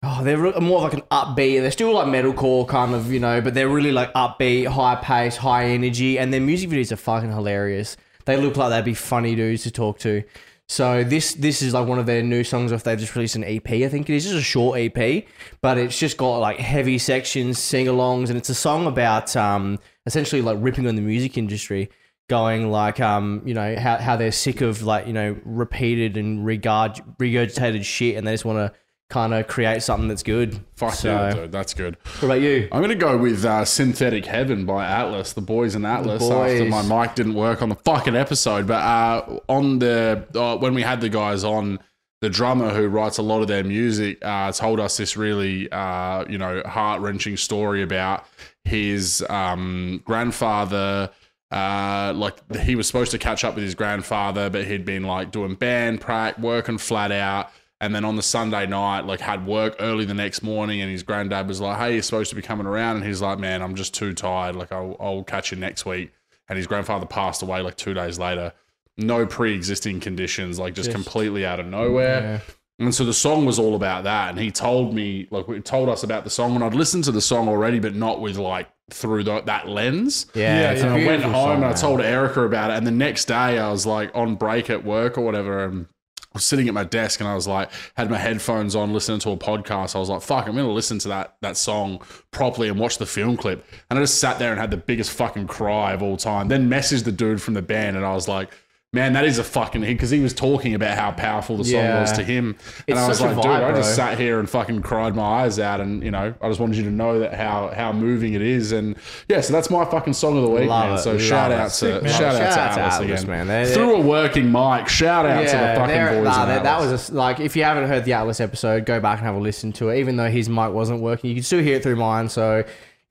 Oh, 0.05 0.25
they're 0.25 0.61
more 0.61 0.81
like 0.81 0.95
an 0.95 1.03
upbeat. 1.13 1.61
They're 1.61 1.71
still 1.71 1.93
like 1.93 2.07
metalcore 2.09 2.67
kind 2.67 2.93
of, 2.93 3.13
you 3.13 3.21
know, 3.21 3.41
but 3.41 3.55
they're 3.55 3.69
really 3.69 3.93
like 3.93 4.13
upbeat, 4.15 4.67
high 4.67 4.97
pace, 4.97 5.37
high 5.37 5.67
energy, 5.67 6.19
and 6.19 6.33
their 6.33 6.41
music 6.41 6.71
videos 6.71 6.91
are 6.91 6.97
fucking 6.97 7.31
hilarious. 7.31 7.97
They 8.25 8.37
look 8.37 8.57
like 8.57 8.71
they'd 8.71 8.85
be 8.85 8.95
funny 8.95 9.37
dudes 9.37 9.63
to 9.63 9.71
talk 9.71 10.01
to. 10.01 10.25
So 10.69 11.05
this 11.05 11.35
this 11.35 11.61
is 11.63 11.75
like 11.75 11.87
one 11.87 11.99
of 11.99 12.07
their 12.07 12.23
new 12.23 12.43
songs 12.43 12.73
off. 12.73 12.83
They've 12.83 12.99
just 12.99 13.15
released 13.15 13.37
an 13.37 13.45
EP. 13.45 13.69
I 13.71 13.89
think 13.89 14.09
it 14.09 14.17
is 14.17 14.25
just 14.25 14.37
a 14.37 14.43
short 14.43 14.81
EP, 14.81 15.25
but 15.61 15.79
it's 15.79 15.99
just 15.99 16.17
got 16.17 16.39
like 16.39 16.57
heavy 16.57 16.99
sections, 16.99 17.59
sing-alongs, 17.59 18.29
and 18.29 18.37
it's 18.39 18.49
a 18.49 18.55
song 18.55 18.87
about 18.87 19.37
um 19.37 19.79
essentially 20.07 20.43
like 20.43 20.57
ripping 20.61 20.89
on 20.89 20.97
the 20.97 21.03
music 21.03 21.39
industry 21.39 21.91
going 22.29 22.71
like 22.71 23.01
um 23.01 23.43
you 23.45 23.53
know 23.53 23.77
how, 23.77 23.99
how 23.99 24.17
they're 24.17 24.33
sick 24.33 24.63
of 24.63 24.83
like 24.83 25.07
you 25.07 25.13
know 25.13 25.37
repeated 25.45 26.17
and 26.17 26.47
regard 26.47 26.95
regurgitated 27.19 27.85
shit 27.85 28.17
and 28.17 28.27
they 28.27 28.33
just 28.33 28.45
want 28.45 28.57
to 28.57 28.73
kind 29.13 29.35
of 29.35 29.47
create 29.47 29.83
something 29.83 30.09
that's 30.09 30.23
good 30.23 30.59
Fuck 30.75 30.95
so 30.95 31.11
yeah, 31.13 31.35
dude, 31.35 31.53
that's 31.53 31.75
good. 31.75 31.99
what 32.21 32.25
about 32.25 32.41
you 32.41 32.69
I'm 32.73 32.81
gonna 32.81 32.95
go 32.95 33.19
with 33.19 33.45
uh, 33.45 33.65
"Synthetic 33.67 34.25
Heaven" 34.25 34.65
by 34.65 34.87
Atlas, 34.87 35.35
the 35.35 35.43
boys 35.43 35.75
in 35.75 35.85
Atlas. 35.85 36.23
After 36.23 36.65
boys. 36.65 36.71
my 36.71 36.83
mic 36.83 37.15
didn't 37.15 37.35
work 37.35 37.61
on 37.61 37.69
the 37.69 37.75
fucking 37.77 38.17
episode, 38.17 38.67
but 38.67 38.83
uh, 38.83 39.39
on 39.49 39.79
the 39.81 40.27
uh, 40.35 40.57
when 40.57 40.73
we 40.75 40.81
had 40.83 41.01
the 41.03 41.11
guys 41.11 41.45
on, 41.45 41.79
the 42.23 42.31
drummer 42.31 42.71
who 42.71 42.89
writes 42.89 43.19
a 43.19 43.23
lot 43.23 43.43
of 43.43 43.49
their 43.49 43.65
music 43.65 44.19
uh, 44.25 44.51
told 44.53 44.81
us 44.81 44.97
this 44.97 45.17
really 45.17 45.71
uh, 45.71 46.25
you 46.29 46.39
know 46.39 46.63
heart 46.65 47.03
wrenching 47.03 47.37
story 47.37 47.83
about 47.83 48.25
his 48.65 49.25
um, 49.29 50.01
grandfather. 50.05 51.11
Uh, 51.51 52.15
like 52.17 52.57
he 52.57 52.75
was 52.77 52.87
supposed 52.87 53.11
to 53.11 53.19
catch 53.19 53.45
up 53.45 53.55
with 53.55 53.63
his 53.65 53.75
grandfather, 53.75 54.49
but 54.49 54.65
he'd 54.65 54.87
been 54.87 55.03
like 55.03 55.31
doing 55.31 55.55
band 55.55 56.01
prac, 56.01 56.39
working 56.39 56.79
flat 56.79 57.13
out, 57.13 57.51
And 57.83 57.93
then 57.93 58.05
on 58.05 58.15
the 58.15 58.23
Sunday 58.23 58.65
night, 58.65 59.07
like 59.07 59.21
had 59.21 59.45
work 59.45 59.75
early 59.81 60.05
the 60.05 60.15
next 60.15 60.43
morning, 60.43 60.81
and 60.81 60.91
his 60.91 61.03
granddad 61.03 61.49
was 61.49 61.61
like, 61.61 61.79
"Hey, 61.79 61.95
you're 61.95 62.03
supposed 62.03 62.31
to 62.31 62.37
be 62.37 62.41
coming 62.41 62.65
around," 62.65 62.97
and 62.97 63.05
he's 63.05 63.21
like, 63.21 63.41
"Man, 63.41 63.61
I'm 63.61 63.75
just 63.75 63.93
too 63.93 64.15
tired. 64.15 64.55
Like, 64.55 64.71
I'll, 64.71 64.97
I'll 65.01 65.25
catch 65.25 65.51
you 65.51 65.59
next 65.59 65.85
week." 65.85 66.13
And 66.49 66.57
his 66.57 66.69
grandfather 66.69 67.07
passed 67.07 67.43
away 67.43 67.61
like 67.61 67.77
two 67.77 67.93
days 67.93 68.21
later. 68.21 68.53
No 68.97 69.27
pre-existing 69.27 70.01
conditions, 70.01 70.59
like 70.59 70.75
just, 70.75 70.93
completely 70.93 71.45
out 71.45 71.59
of 71.59 71.67
nowhere. 71.67 72.43
And 72.79 72.95
so 72.95 73.05
the 73.05 73.13
song 73.13 73.47
was 73.47 73.59
all 73.59 73.75
about 73.75 74.05
that. 74.05 74.31
And 74.31 74.39
he 74.39 74.51
told 74.51 74.95
me, 74.95 75.27
like, 75.31 75.47
he 75.47 75.61
told 75.61 75.89
us 75.89 76.03
about 76.03 76.25
the 76.25 76.31
song, 76.31 76.55
and 76.55 76.63
I'd 76.63 76.75
listened 76.75 77.05
to 77.05 77.13
the 77.13 77.21
song 77.21 77.49
already, 77.49 77.81
but 77.81 77.95
not 77.95 78.21
with 78.21 78.37
like 78.37 78.69
through 78.91 79.25
the, 79.25 79.41
that 79.41 79.69
lens. 79.69 80.27
Yeah, 80.35 80.71
it's 80.71 80.83
a 80.83 80.87
And 80.87 81.03
I 81.03 81.07
went 81.07 81.23
home 81.23 81.33
song, 81.33 81.57
and 81.57 81.65
I 81.65 81.73
told 81.73 82.01
Erica 82.01 82.43
about 82.43 82.71
it. 82.71 82.75
And 82.75 82.87
the 82.87 82.93
next 82.93 83.27
day, 83.27 83.59
I 83.59 83.71
was 83.71 83.87
like 83.87 84.11
on 84.15 84.37
break 84.37 84.71
at 84.71 84.85
work 84.85 85.19
or 85.19 85.23
whatever. 85.23 85.65
And 85.65 85.87
I 85.87 85.92
was 86.35 86.45
sitting 86.45 86.69
at 86.69 86.75
my 86.75 86.85
desk 86.85 87.21
and 87.21 87.29
I 87.29 87.35
was 87.35 87.47
like, 87.47 87.71
had 87.97 88.11
my 88.11 88.19
headphones 88.19 88.75
on, 88.75 88.93
listening 88.93 89.19
to 89.21 89.31
a 89.31 89.37
podcast. 89.37 89.95
I 89.95 89.99
was 89.99 90.09
like, 90.09 90.23
fuck, 90.23 90.47
I'm 90.47 90.55
to 90.55 90.67
listen 90.67 90.99
to 91.01 91.09
that, 91.09 91.37
that 91.41 91.57
song 91.57 92.01
properly 92.31 92.69
and 92.69 92.79
watch 92.79 92.99
the 92.99 93.07
film 93.07 93.37
clip. 93.37 93.65
And 93.91 93.99
I 93.99 94.03
just 94.03 94.21
sat 94.21 94.39
there 94.39 94.51
and 94.51 94.61
had 94.61 94.71
the 94.71 94.77
biggest 94.77 95.11
fucking 95.13 95.47
cry 95.47 95.93
of 95.93 96.03
all 96.03 96.17
time. 96.17 96.49
Then 96.49 96.71
messaged 96.71 97.05
the 97.05 97.13
dude 97.13 97.43
from 97.43 97.55
the 97.55 97.63
band 97.63 97.97
and 97.97 98.05
I 98.05 98.15
was 98.15 98.29
like, 98.29 98.51
Man, 98.95 99.15
that 99.15 99.25
is 99.25 99.39
a 99.39 99.45
fucking 99.45 99.81
because 99.81 100.11
he 100.11 100.21
was 100.21 100.35
talking 100.35 100.75
about 100.75 100.99
how 100.99 101.13
powerful 101.13 101.57
the 101.57 101.65
song 101.65 101.81
Yeah. 101.81 102.03
was 102.03 102.13
to 102.13 102.23
him, 102.23 102.49
and 102.49 102.85
It's 102.89 103.01
I 103.01 103.09
was 103.09 103.23
like, 103.23 103.37
"Dude, 103.37 103.45
vibe, 103.47 103.65
I 103.65 103.73
just 103.75 103.97
sat 103.97 104.19
here 104.19 104.39
and 104.39 104.51
fucking 104.51 104.83
cried 104.83 105.17
my 105.17 105.23
eyes 105.23 105.59
out." 105.59 105.81
And 105.81 106.03
you 106.03 106.11
know, 106.11 106.35
I 106.43 106.49
just 106.49 106.61
wanted 106.61 106.77
you 106.77 106.83
to 106.85 106.91
know 106.91 107.21
that 107.21 107.33
how 107.33 107.73
how 107.75 107.93
moving 107.93 108.35
it 108.35 108.43
is. 108.43 108.71
And 108.73 108.97
yeah, 109.31 109.41
so 109.41 109.55
that's 109.55 109.71
my 109.71 109.87
fucking 109.87 110.13
song 110.13 110.37
of 110.37 110.43
the 110.43 110.51
week, 110.51 110.69
Love 110.69 110.91
man. 110.91 110.99
So 110.99 111.17
shout 111.17 111.51
out 111.51 111.65
to 111.65 111.71
Sick, 111.71 112.03
man. 112.03 112.13
shout, 112.13 112.23
out 112.23 112.33
to 112.33 112.37
Shout 112.39 112.59
out 112.59 112.75
to 112.75 112.81
Atlas, 112.83 112.95
Atlas, 112.97 113.23
again. 113.23 113.31
man. 113.31 113.47
They- 113.65 113.73
Through 113.73 113.95
a 113.95 114.01
working 114.03 114.53
mic, 114.53 114.89
shout 114.91 115.25
out 115.25 115.39
to 115.41 115.51
the 115.57 115.75
fucking 115.75 116.17
boys. 116.19 116.25
nah, 116.25 116.45
that 116.63 116.79
was 116.79 117.09
a, 117.09 117.15
like 117.15 117.41
if 117.41 117.57
you 117.57 117.65
haven't 117.65 117.89
heard 117.89 118.05
the 118.05 118.13
Atlas 118.13 118.41
episode, 118.41 118.85
go 118.85 119.01
back 119.01 119.21
and 119.21 119.27
have 119.27 119.37
a 119.37 119.41
listen 119.41 119.73
to 119.73 119.89
it. 119.89 120.01
Even 120.01 120.17
though 120.19 120.29
his 120.29 120.51
mic 120.51 120.71
wasn't 120.71 121.01
working, 121.01 121.31
you 121.31 121.37
can 121.37 121.45
still 121.45 121.63
hear 121.63 121.77
it 121.77 121.83
through 121.83 121.97
mine. 121.97 122.29
So 122.29 122.63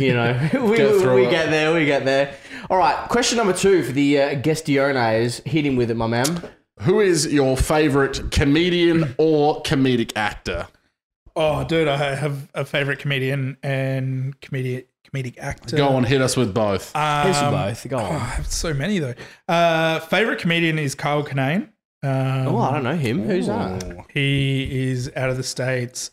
you 0.01 0.13
know 0.13 0.33
we, 0.65 0.77
Get 0.77 0.95
through 0.99 1.15
we 1.15 1.29
get 1.29 1.49
there, 1.49 1.73
we 1.73 1.85
get 1.85 2.05
there. 2.05 2.35
All 2.69 2.77
right, 2.77 3.07
question 3.09 3.37
number 3.37 3.53
two 3.53 3.83
for 3.83 3.91
the 3.91 4.19
uh, 4.21 4.29
Guestiones. 4.41 5.45
Hit 5.47 5.65
him 5.65 5.75
with 5.75 5.91
it, 5.91 5.95
my 5.95 6.07
man. 6.07 6.41
Who 6.81 6.99
is 6.99 7.31
your 7.31 7.57
favorite 7.57 8.31
comedian 8.31 9.13
or 9.17 9.61
comedic 9.63 10.13
actor? 10.15 10.67
Oh, 11.35 11.63
dude, 11.63 11.87
I 11.87 12.15
have 12.15 12.49
a 12.53 12.65
favorite 12.65 12.99
comedian 12.99 13.57
and 13.63 14.39
comedic 14.41 14.85
comedic 15.07 15.37
actor. 15.37 15.77
Go 15.77 15.89
on, 15.89 16.03
hit 16.03 16.21
us 16.21 16.35
with 16.35 16.53
both. 16.53 16.95
Um, 16.95 17.27
Hit 17.27 17.35
us 17.35 17.41
with 17.41 17.51
both. 17.51 17.89
Go 17.89 17.97
on. 17.97 18.05
oh, 18.13 18.15
I 18.15 18.19
have 18.19 18.47
so 18.47 18.73
many 18.73 18.99
though. 18.99 19.13
Uh, 19.47 19.99
favorite 19.99 20.39
comedian 20.39 20.79
is 20.79 20.95
Kyle 20.95 21.23
Kinane. 21.23 21.69
Um, 22.03 22.47
Oh, 22.47 22.57
I 22.57 22.71
don't 22.73 22.83
know 22.83 22.95
him. 22.95 23.23
Who's 23.23 23.47
that? 23.47 24.05
He 24.13 24.89
is 24.89 25.11
out 25.15 25.29
of 25.29 25.37
the 25.37 25.43
states. 25.43 26.09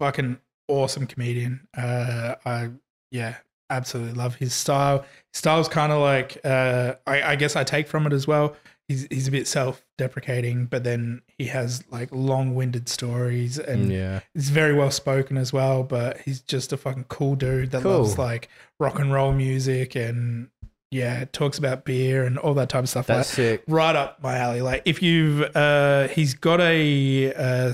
Fucking 0.00 0.38
awesome 0.68 1.06
comedian. 1.06 1.68
Uh, 1.76 2.34
I 2.44 2.70
yeah, 3.12 3.36
absolutely 3.70 4.14
love 4.14 4.34
his 4.34 4.52
style. 4.54 5.00
His 5.32 5.38
style's 5.38 5.68
kind 5.68 5.92
of 5.92 6.00
like 6.00 6.38
uh, 6.44 6.94
I, 7.06 7.22
I 7.22 7.36
guess 7.36 7.54
I 7.54 7.62
take 7.62 7.86
from 7.86 8.06
it 8.08 8.12
as 8.12 8.26
well. 8.26 8.56
He's 8.88 9.06
he's 9.10 9.28
a 9.28 9.30
bit 9.30 9.46
self-deprecating, 9.46 10.66
but 10.66 10.82
then 10.84 11.22
he 11.38 11.46
has 11.46 11.84
like 11.90 12.08
long-winded 12.10 12.88
stories 12.88 13.58
and 13.58 13.92
Yeah. 13.92 14.20
he's 14.34 14.50
very 14.50 14.74
well 14.74 14.90
spoken 14.90 15.36
as 15.36 15.52
well. 15.52 15.84
But 15.84 16.18
he's 16.22 16.40
just 16.40 16.72
a 16.72 16.76
fucking 16.76 17.04
cool 17.08 17.36
dude 17.36 17.70
that 17.70 17.82
Cool. 17.82 17.98
loves 17.98 18.18
like 18.18 18.48
rock 18.80 18.98
and 18.98 19.12
roll 19.12 19.32
music 19.32 19.94
and 19.94 20.48
yeah, 20.90 21.24
talks 21.32 21.56
about 21.56 21.84
beer 21.86 22.24
and 22.24 22.36
all 22.38 22.52
that 22.54 22.68
type 22.68 22.82
of 22.82 22.88
stuff. 22.88 23.06
That's 23.06 23.30
like, 23.30 23.34
sick. 23.36 23.62
right 23.66 23.96
up 23.96 24.22
my 24.22 24.36
alley. 24.36 24.60
Like 24.60 24.82
if 24.84 25.00
you've, 25.02 25.40
uh, 25.56 26.08
he's 26.08 26.34
got 26.34 26.60
a, 26.60 27.32
uh 27.32 27.72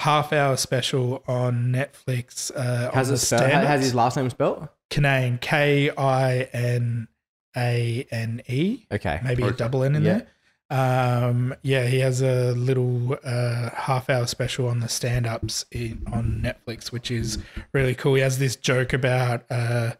half 0.00 0.32
hour 0.32 0.56
special 0.56 1.22
on 1.26 1.72
Netflix. 1.72 2.50
Uh, 2.54 2.90
Has 2.92 3.08
on 3.08 3.14
it 3.14 3.18
the 3.18 3.26
spelled? 3.26 3.42
stand-ups. 3.42 3.66
Has 3.66 3.80
his 3.82 3.94
last 3.94 4.16
name 4.16 4.30
spelled? 4.30 4.68
Kinane, 4.90 5.40
K 5.40 5.90
I 5.96 6.42
N 6.52 7.08
A 7.56 8.06
N 8.10 8.42
E, 8.48 8.86
Okay. 8.92 9.20
maybe 9.24 9.42
a 9.42 9.52
double 9.52 9.82
N 9.82 9.94
in 9.96 10.02
Yeah. 10.04 10.12
there. 10.18 10.26
Um, 10.68 11.54
yeah, 11.62 11.86
he 11.86 12.00
has 12.00 12.22
a 12.22 12.52
little 12.52 13.16
uh, 13.24 13.70
half 13.70 14.10
hour 14.10 14.26
special 14.26 14.66
on 14.68 14.80
the 14.80 14.88
stand 14.88 15.24
ups 15.26 15.64
on 16.12 16.40
Netflix, 16.42 16.90
which 16.90 17.10
is 17.10 17.38
really 17.72 17.94
cool. 17.94 18.14
He 18.16 18.22
has 18.22 18.38
this 18.40 18.56
joke 18.56 18.92
about 18.92 19.44
uh, 19.48 19.92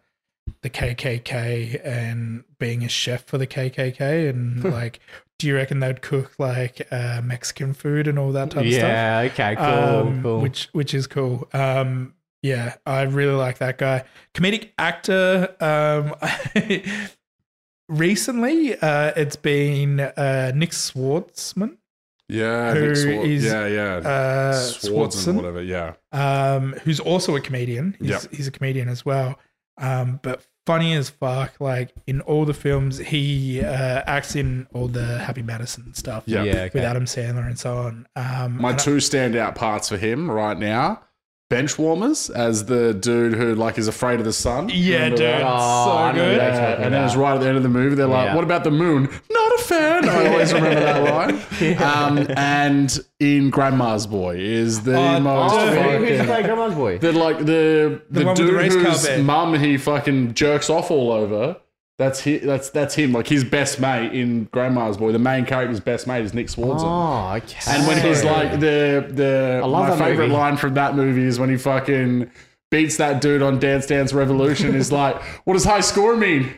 the 0.66 0.70
KKK 0.70 1.80
and 1.86 2.42
being 2.58 2.82
a 2.82 2.88
chef 2.88 3.24
for 3.24 3.38
the 3.38 3.46
KKK, 3.46 4.28
and 4.30 4.64
like, 4.72 4.98
do 5.38 5.46
you 5.46 5.54
reckon 5.54 5.78
they'd 5.80 6.02
cook 6.02 6.32
like 6.38 6.86
uh, 6.90 7.20
Mexican 7.22 7.72
food 7.72 8.08
and 8.08 8.18
all 8.18 8.32
that 8.32 8.50
type 8.50 8.64
of 8.66 8.72
stuff? 8.72 8.82
Yeah. 8.82 9.28
Okay. 9.32 9.54
Cool. 9.56 9.64
um, 9.64 10.22
cool. 10.22 10.40
which 10.40 10.68
which 10.72 10.92
is 10.94 11.06
cool. 11.06 11.48
Um, 11.52 12.14
yeah, 12.42 12.74
I 12.84 13.02
really 13.02 13.34
like 13.34 13.58
that 13.58 13.78
guy. 13.78 14.04
Comedic 14.34 14.70
actor. 14.78 15.54
Um, 15.60 16.14
recently, 17.88 18.76
uh, 18.78 19.12
it's 19.16 19.36
been 19.36 20.00
uh, 20.00 20.52
Nick 20.54 20.70
Swartzman, 20.70 21.76
Yeah, 22.28 22.72
Who 22.74 22.86
Nick 22.88 22.96
Swar- 22.96 23.26
is, 23.26 23.44
yeah, 23.44 23.66
yeah. 23.66 23.94
uh, 23.96 24.54
Swartzen, 24.54 24.90
Swartzen, 24.92 25.34
whatever. 25.36 25.62
Yeah, 25.62 25.94
um, 26.12 26.72
who's 26.84 27.00
also 27.00 27.36
a 27.36 27.40
comedian. 27.40 27.96
He's, 28.00 28.10
Yep. 28.10 28.22
he's 28.34 28.46
a 28.48 28.50
comedian 28.52 28.88
as 28.88 29.04
well. 29.04 29.38
Um, 29.78 30.20
but 30.22 30.42
funny 30.66 30.92
as 30.94 31.08
fuck. 31.08 31.58
Like 31.60 31.90
in 32.06 32.20
all 32.22 32.44
the 32.44 32.52
films, 32.54 32.98
he 32.98 33.62
uh, 33.62 34.02
acts 34.06 34.36
in 34.36 34.66
all 34.74 34.88
the 34.88 35.18
Happy 35.18 35.42
Madison 35.42 35.94
stuff. 35.94 36.24
Yeah. 36.26 36.42
yeah. 36.42 36.64
With 36.64 36.76
Adam 36.84 37.04
Sandler 37.06 37.46
and 37.46 37.58
so 37.58 37.78
on. 37.78 38.06
Um, 38.16 38.60
my 38.60 38.70
and 38.70 38.80
I- 38.80 38.82
two 38.84 38.96
standout 38.96 39.54
parts 39.54 39.88
for 39.88 39.96
him 39.96 40.30
right 40.30 40.58
now: 40.58 41.00
bench 41.48 41.78
warmers 41.78 42.28
as 42.28 42.64
the 42.66 42.92
dude 42.92 43.34
who 43.34 43.54
like 43.54 43.78
is 43.78 43.86
afraid 43.86 44.18
of 44.18 44.24
the 44.26 44.32
sun. 44.32 44.68
yeah, 44.72 44.96
Remember 44.96 45.16
dude, 45.16 45.26
that? 45.26 45.42
Oh, 45.44 45.84
so 45.84 45.90
I 45.92 46.12
good. 46.12 46.36
Yeah, 46.38 46.82
and 46.82 46.92
then 46.94 47.04
it's 47.04 47.14
right 47.14 47.34
at 47.34 47.40
the 47.40 47.46
end 47.48 47.56
of 47.56 47.62
the 47.62 47.68
movie. 47.68 47.94
They're 47.94 48.06
like, 48.06 48.26
Yeah. 48.26 48.34
"What 48.34 48.44
about 48.44 48.64
the 48.64 48.70
moon?" 48.72 49.08
Not 49.30 49.52
a 49.60 49.62
fan. 49.62 50.08
I 50.08 50.26
always 50.28 50.52
remember 50.52 50.80
that 50.80 51.04
line. 51.60 52.18
Um, 52.18 52.26
and 52.36 52.98
in 53.20 53.50
Grandma's 53.50 54.06
Boy 54.06 54.36
is 54.38 54.82
the 54.82 54.96
Oh, 54.96 55.20
most 55.20 55.54
Oh, 55.54 55.70
dude. 55.70 55.78
who- 55.78 55.88
who's 55.98 56.08
fucking- 56.10 56.26
playing 56.26 56.46
Grandma's 56.46 56.74
boy? 56.74 56.98
the 56.98 57.12
like 57.12 57.38
the 57.38 58.00
the, 58.10 58.24
one 58.24 58.28
with 58.34 58.36
the 58.38 58.44
dude 58.44 58.52
race 58.54 58.74
car 58.74 58.84
whose 58.84 59.06
bed. 59.06 59.24
mum 59.24 59.54
he 59.54 59.76
fucking 59.76 60.34
jerks 60.34 60.68
off 60.68 60.90
all 60.90 61.12
over. 61.12 61.56
That's 61.98 62.22
hi 62.24 62.38
That's 62.42 62.68
that's 62.70 62.94
him. 62.94 63.12
Like 63.12 63.26
his 63.26 63.42
best 63.42 63.80
mate 63.80 64.12
in 64.12 64.44
Grandma's 64.52 64.96
Boy. 64.98 65.12
The 65.12 65.18
main 65.18 65.46
character's 65.46 65.80
best 65.80 66.06
mate 66.06 66.24
is 66.24 66.34
Nick 66.34 66.48
Swartzen. 66.48 66.82
Oh, 66.84 67.34
okay. 67.36 67.58
And 67.70 67.86
when 67.86 68.00
he's 68.04 68.22
like 68.22 68.52
the 68.60 69.06
the 69.08 69.60
I 69.62 69.66
love 69.66 69.88
my 69.88 69.96
that 69.96 69.98
favorite 70.04 70.26
movie. 70.28 70.38
line 70.38 70.56
from 70.58 70.74
that 70.74 70.94
movie 70.94 71.22
is 71.24 71.38
when 71.40 71.48
he 71.48 71.56
fucking 71.56 72.30
beats 72.70 72.98
that 72.98 73.20
dude 73.22 73.40
on 73.42 73.58
Dance 73.58 73.86
Dance 73.86 74.12
Revolution. 74.12 74.74
is 74.74 74.92
like, 74.92 75.20
what 75.44 75.54
does 75.54 75.64
high 75.64 75.80
score 75.80 76.16
mean? 76.16 76.52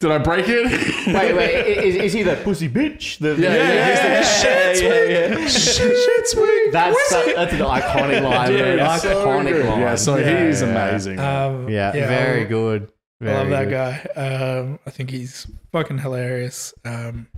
Did 0.00 0.10
I 0.10 0.18
break 0.18 0.46
it? 0.48 0.64
wait, 1.06 1.34
wait, 1.36 1.54
i- 1.54 1.82
is, 1.84 1.94
is 1.96 2.12
he 2.14 2.22
the 2.24 2.34
pussy 2.36 2.68
bitch? 2.68 3.18
The, 3.18 3.40
Yeah, 3.40 3.54
yeah, 3.54 3.90
he's 3.90 4.00
the 4.00 4.42
shit's 4.42 4.80
yeah, 4.82 5.02
yeah. 5.04 5.46
Shit's 5.48 6.34
weak. 6.34 6.72
That's 6.72 7.10
that, 7.10 7.32
that's 7.36 7.52
an 7.52 7.60
iconic 7.60 8.22
line, 8.28 8.48
Dude, 8.48 8.58
dude. 8.58 8.78
it's 8.80 9.02
so 9.02 9.24
Iconic 9.26 9.68
line. 9.68 9.80
Yeah, 9.80 9.94
so 9.94 10.16
Yeah, 10.16 10.46
he's 10.46 10.62
yeah. 10.62 10.68
amazing. 10.68 11.18
Um, 11.20 11.68
Yeah, 11.68 11.92
very 11.92 12.40
I- 12.42 12.44
good. 12.44 12.90
I 13.20 13.24
love 13.24 13.48
that 13.50 13.64
good. 13.64 13.70
guy. 14.14 14.20
Um, 14.20 14.78
I 14.86 14.90
think 14.90 15.10
he's 15.10 15.46
fucking 15.72 15.98
hilarious. 15.98 16.72
Um, 16.84 17.28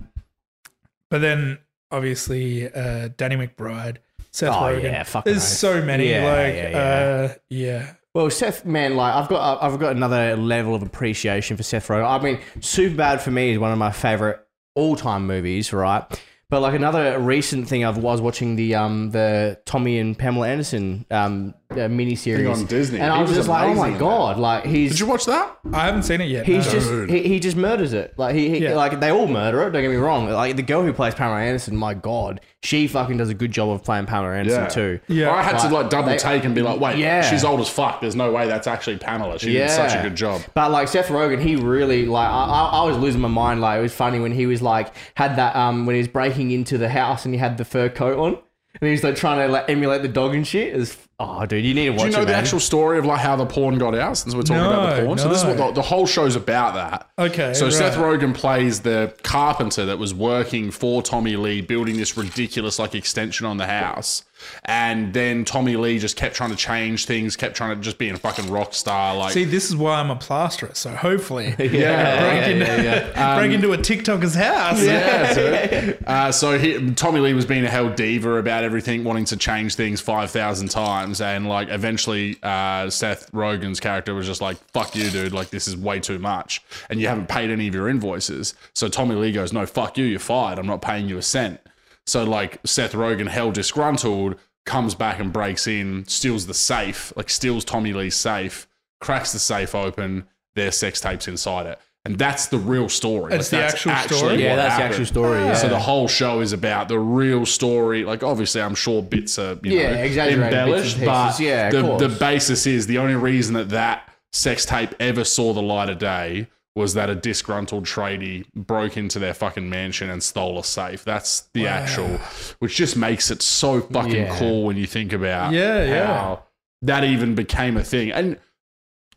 but 1.09 1.21
then 1.21 1.59
obviously 1.91 2.73
uh, 2.73 3.09
Danny 3.17 3.37
McBride, 3.37 3.99
Seth 4.31 4.51
Oh, 4.51 4.61
Rogen. 4.63 4.83
yeah, 4.85 5.03
fucking 5.03 5.33
There's 5.33 5.43
oath. 5.43 5.49
so 5.49 5.83
many. 5.83 6.11
Yeah, 6.11 6.25
like, 6.25 6.55
yeah, 6.55 6.69
yeah. 6.71 6.77
Uh, 6.79 7.35
yeah. 7.49 7.93
Well, 8.15 8.29
Seth, 8.31 8.65
man, 8.65 8.97
like 8.97 9.15
I've 9.15 9.29
got, 9.29 9.63
I've 9.63 9.79
got 9.79 9.95
another 9.97 10.37
level 10.37 10.75
of 10.75 10.83
appreciation 10.83 11.57
for 11.57 11.63
Seth 11.63 11.89
Rogen. 11.89 12.05
I 12.09 12.23
mean, 12.23 12.39
Superbad 12.59 13.21
for 13.21 13.31
me 13.31 13.53
is 13.53 13.59
one 13.59 13.73
of 13.73 13.79
my 13.79 13.93
favorite 13.93 14.41
all-time 14.75 15.27
movies, 15.27 15.73
right? 15.73 16.03
But 16.49 16.61
like 16.63 16.75
another 16.75 17.19
recent 17.21 17.69
thing, 17.69 17.85
I 17.85 17.91
was 17.91 18.21
watching 18.21 18.57
the 18.57 18.75
um 18.75 19.11
the 19.13 19.61
Tommy 19.67 19.99
and 20.01 20.19
Pamela 20.19 20.49
Anderson 20.49 21.07
um 21.11 21.55
uh, 21.73 21.75
miniseries 21.89 22.37
Thing 22.37 22.47
on 22.49 22.65
Disney. 22.67 22.99
and 23.01 23.13
I 23.13 23.21
was 23.21 23.29
was 23.31 23.39
just 23.39 23.49
like, 23.49 23.65
oh 23.71 23.75
my 23.75 23.87
in 23.89 23.93
that. 23.95 24.01
god, 24.01 24.39
like 24.39 24.65
he's 24.67 24.91
Did 24.91 25.01
you 25.01 25.07
watch 25.07 25.27
that? 25.27 25.59
I 25.73 25.85
haven't 25.87 26.03
seen 26.03 26.21
it 26.21 26.27
yet. 26.29 26.45
He's 26.47 26.67
no. 26.67 26.73
just 26.73 27.11
he, 27.11 27.23
he 27.29 27.39
just 27.41 27.57
murders 27.57 27.93
it. 27.93 28.15
Like 28.19 28.35
he, 28.35 28.51
he 28.51 28.59
Yeah. 28.65 28.75
like 28.75 28.99
they 29.01 29.11
all 29.11 29.27
murder 29.29 29.63
it. 29.63 29.71
Don't 29.71 29.83
get 29.83 29.91
me 29.91 29.97
wrong. 29.97 30.29
Like 30.29 30.57
the 30.57 30.63
girl 30.63 30.83
who 30.83 30.93
plays 30.93 31.15
Pamela 31.15 31.41
Anderson, 31.41 31.77
my 31.77 31.95
god, 31.95 32.41
she 32.63 32.89
fucking 32.89 33.17
does 33.19 33.29
a 33.29 33.35
good 33.35 33.53
job 33.53 33.69
of 33.71 33.85
playing 33.85 34.07
Pamela 34.07 34.35
Anderson 34.35 34.63
Yeah. 34.65 34.69
too. 34.69 35.01
Yeah. 35.09 35.31
I 35.31 35.43
had 35.43 35.59
to 35.59 35.65
Like, 35.65 35.73
like 35.73 35.91
double 35.91 36.09
they- 36.09 36.19
take 36.19 36.45
and 36.45 36.55
be 36.55 36.63
like, 36.63 36.81
wait, 36.81 36.99
Yeah. 36.99 37.23
she's 37.23 37.45
old 37.45 37.61
as 37.61 37.69
fuck. 37.69 38.01
There's 38.01 38.17
no 38.17 38.33
way 38.33 38.47
that's 38.49 38.67
actually 38.67 38.99
Pamela. 38.99 39.39
She 39.39 39.53
did 39.53 39.71
such 39.71 39.95
a 39.95 40.03
good 40.03 40.17
job. 40.17 40.43
But 40.55 40.71
like 40.73 40.89
Seth 40.89 41.09
Rogen, 41.09 41.41
he 41.41 41.57
really 41.57 42.07
like 42.07 42.29
I, 42.29 42.45
I, 42.45 42.65
I 42.81 42.85
was 42.85 42.97
losing 42.99 43.21
my 43.21 43.29
mind. 43.29 43.61
Like 43.61 43.79
it 43.79 43.83
was 43.83 43.95
funny 43.95 44.19
when 44.19 44.33
he 44.33 44.47
was 44.47 44.61
like 44.61 44.93
had 45.15 45.37
that 45.37 45.55
um 45.55 45.87
when 45.87 45.95
he 45.95 45.99
was 46.01 46.09
breaking 46.09 46.51
into 46.51 46.79
the 46.79 46.89
house 46.89 47.25
and 47.25 47.33
he 47.33 47.39
had 47.39 47.59
the 47.59 47.65
fur 47.65 47.89
coat 47.89 48.19
on 48.19 48.39
and 48.81 48.87
he 48.87 48.91
was 48.93 49.03
like 49.05 49.17
trying 49.17 49.47
to 49.47 49.53
like 49.53 49.69
emulate 49.69 50.03
the 50.03 50.09
dog 50.09 50.35
and 50.35 50.47
shit. 50.47 50.75
It 50.75 50.77
was, 50.77 50.97
Oh, 51.23 51.45
dude, 51.45 51.65
you 51.67 51.75
need 51.75 51.85
to 51.85 51.91
watch 51.91 52.01
Do 52.01 52.07
you 52.07 52.13
know 52.13 52.23
it, 52.23 52.27
the 52.27 52.33
man. 52.33 52.41
actual 52.43 52.61
story 52.61 52.99
of 52.99 53.05
like 53.05 53.21
how 53.21 53.37
the 53.37 53.45
porn 53.45 53.77
got 53.77 53.95
out? 53.95 54.17
Since 54.17 54.35
we're 54.35 54.41
talking 54.41 54.65
about 54.65 54.95
the 54.97 55.01
No, 55.03 55.07
porn, 55.07 55.19
so 55.19 55.29
this 55.29 55.39
is 55.41 55.45
what 55.45 55.57
the, 55.59 55.73
the 55.73 55.83
whole 55.83 56.07
show's 56.07 56.35
about. 56.35 56.75
That 56.75 57.09
Okay, 57.19 57.53
So 57.53 57.67
right. 57.67 57.75
Seth 57.75 57.97
Rogen 57.97 58.35
plays 58.35 58.81
the 58.81 59.13
carpenter 59.23 59.85
that 59.85 59.99
was 59.99 60.15
working 60.15 60.71
for 60.71 61.03
Tommy 61.03 61.37
Lee, 61.37 61.61
building 61.61 61.99
this 61.99 62.17
ridiculous 62.17 62.79
like 62.79 62.95
extension 62.95 63.45
on 63.45 63.59
the 63.59 63.67
house, 63.67 64.25
and 64.65 65.13
then 65.13 65.45
Tommy 65.45 65.77
Lee 65.77 65.99
just 65.99 66.17
kept 66.17 66.35
trying 66.35 66.51
to 66.51 66.57
change 66.57 67.05
things, 67.05 67.37
kept 67.37 67.55
trying 67.55 67.77
to 67.77 67.83
just 67.83 67.99
be 67.99 68.09
a 68.09 68.17
fucking 68.17 68.51
rock 68.51 68.73
star. 68.73 69.15
Like, 69.15 69.33
See, 69.33 69.45
this 69.45 69.69
is 69.69 69.77
why 69.77 70.01
I'm 70.01 70.11
a 70.11 70.17
plasterer. 70.17 70.71
So 70.73 70.91
hopefully, 70.91 71.49
yeah, 71.59 71.59
break, 71.59 71.77
yeah, 71.77 72.47
into, 72.47 72.65
yeah, 72.65 72.83
yeah. 73.11 73.37
break 73.39 73.53
into 73.53 73.73
a 73.75 73.79
TikToker's 73.79 74.35
house. 74.35 74.83
yeah, 74.83 75.33
so, 75.35 75.95
uh, 76.07 76.33
so 76.33 76.59
he, 76.59 76.93
Tommy 76.93 77.21
Lee 77.21 77.35
was 77.35 77.45
being 77.45 77.65
a 77.65 77.71
hell 77.71 77.91
diva 77.91 78.37
about 78.37 78.65
everything, 78.65 79.05
wanting 79.05 79.27
to 79.27 79.37
change 79.37 79.75
things 79.75 80.01
five 80.01 80.31
thousand 80.31 80.69
times, 80.69 81.10
and 81.19 81.49
like 81.49 81.69
eventually, 81.71 82.39
uh, 82.43 82.91
Seth 82.91 83.33
Rogen's 83.33 83.81
character 83.81 84.15
was 84.15 84.27
just 84.27 84.43
like, 84.43 84.59
"Fuck 84.73 84.95
you, 84.95 85.09
dude! 85.11 85.33
Like 85.33 85.49
this 85.49 85.67
is 85.67 85.77
way 85.77 85.99
too 85.99 86.19
much, 86.19 86.63
and 86.91 87.01
you 87.01 87.09
haven't 87.09 87.29
paid 87.29 87.51
any 87.51 87.69
of 87.69 87.75
your 87.75 87.89
invoices." 87.89 88.55
So 88.75 88.89
Tommy 88.89 89.15
Lee 89.15 89.33
goes, 89.33 89.53
"No, 89.53 89.65
fuck 89.65 89.97
you! 89.97 90.05
You're 90.05 90.21
fired. 90.21 90.59
I'm 90.59 90.67
not 90.67 90.83
paying 90.83 91.09
you 91.09 91.17
a 91.17 91.23
cent." 91.23 91.61
So 92.07 92.25
like 92.25 92.61
Seth 92.65 92.93
Rogen, 92.93 93.29
hell 93.29 93.51
disgruntled, 93.51 94.37
comes 94.67 94.95
back 94.95 95.19
and 95.19 95.33
breaks 95.33 95.67
in, 95.67 96.07
steals 96.07 96.47
the 96.47 96.55
safe, 96.55 97.13
like 97.17 97.31
steals 97.31 97.65
Tommy 97.65 97.93
Lee's 97.93 98.17
safe, 98.17 98.69
cracks 99.01 99.33
the 99.33 99.39
safe 99.39 99.75
open. 99.75 100.27
There's 100.55 100.77
sex 100.77 101.01
tapes 101.01 101.29
inside 101.29 101.67
it. 101.67 101.79
And 102.07 102.17
that's 102.19 102.47
the 102.47 102.59
real 102.59 102.89
story. 102.89 103.35
It's 103.35 103.51
the 103.51 103.59
that's 103.59 103.75
actual 103.75 103.93
actually 103.93 104.17
story? 104.17 104.43
Yeah, 104.43 104.51
what 104.51 104.57
that's 104.57 104.77
the 104.79 104.83
actual 104.85 105.07
story. 105.07 105.39
Yeah. 105.41 105.55
So 105.55 105.69
the 105.69 105.79
whole 105.79 106.09
show 106.09 106.41
is 106.41 106.55
about 106.55 106.89
the 106.89 106.99
real 106.99 107.45
story. 107.45 108.05
Like 108.05 108.23
obviously, 108.23 108.63
I'm 108.63 108.75
sure 108.75 109.03
bits 109.03 109.39
are 109.39 109.59
you 109.63 109.79
Yeah, 109.79 109.93
know, 109.93 110.03
exaggerated 110.03 110.45
embellished, 110.45 111.05
but 111.05 111.39
Yeah, 111.39 111.71
the 111.71 111.97
the 111.97 112.09
basis 112.09 112.67
is 112.67 112.87
the 112.87 112.97
only 112.99 113.17
reason 113.17 113.55
that 113.55 113.69
that 113.71 114.11
sex 114.33 114.65
tape 114.65 114.95
ever 114.99 115.25
saw 115.25 115.53
the 115.53 115.61
light 115.61 115.91
of 115.91 115.99
day 115.99 116.47
was 116.75 116.95
that 116.95 117.11
a 117.11 117.15
disgruntled 117.15 117.85
tradie 117.85 118.47
broke 118.55 118.97
into 118.97 119.19
their 119.19 119.35
fucking 119.35 119.69
mansion 119.69 120.09
and 120.09 120.23
stole 120.23 120.59
a 120.59 120.65
safe. 120.65 121.05
That's 121.05 121.41
the 121.53 121.67
actual, 121.67 122.19
which 122.61 122.77
just 122.77 122.97
makes 122.97 123.31
it 123.31 123.43
so 123.43 123.81
fucking 123.83 124.13
Yeah. 124.15 124.39
cool 124.39 124.65
when 124.65 124.77
you 124.79 124.87
think 124.87 125.13
about 125.13 125.53
Yeah, 125.53 125.85
yeah. 125.85 126.07
how 126.07 126.45
that 126.83 127.05
even 127.05 127.35
became 127.35 127.77
a 127.77 127.85
thing. 127.85 128.11
And 128.13 128.39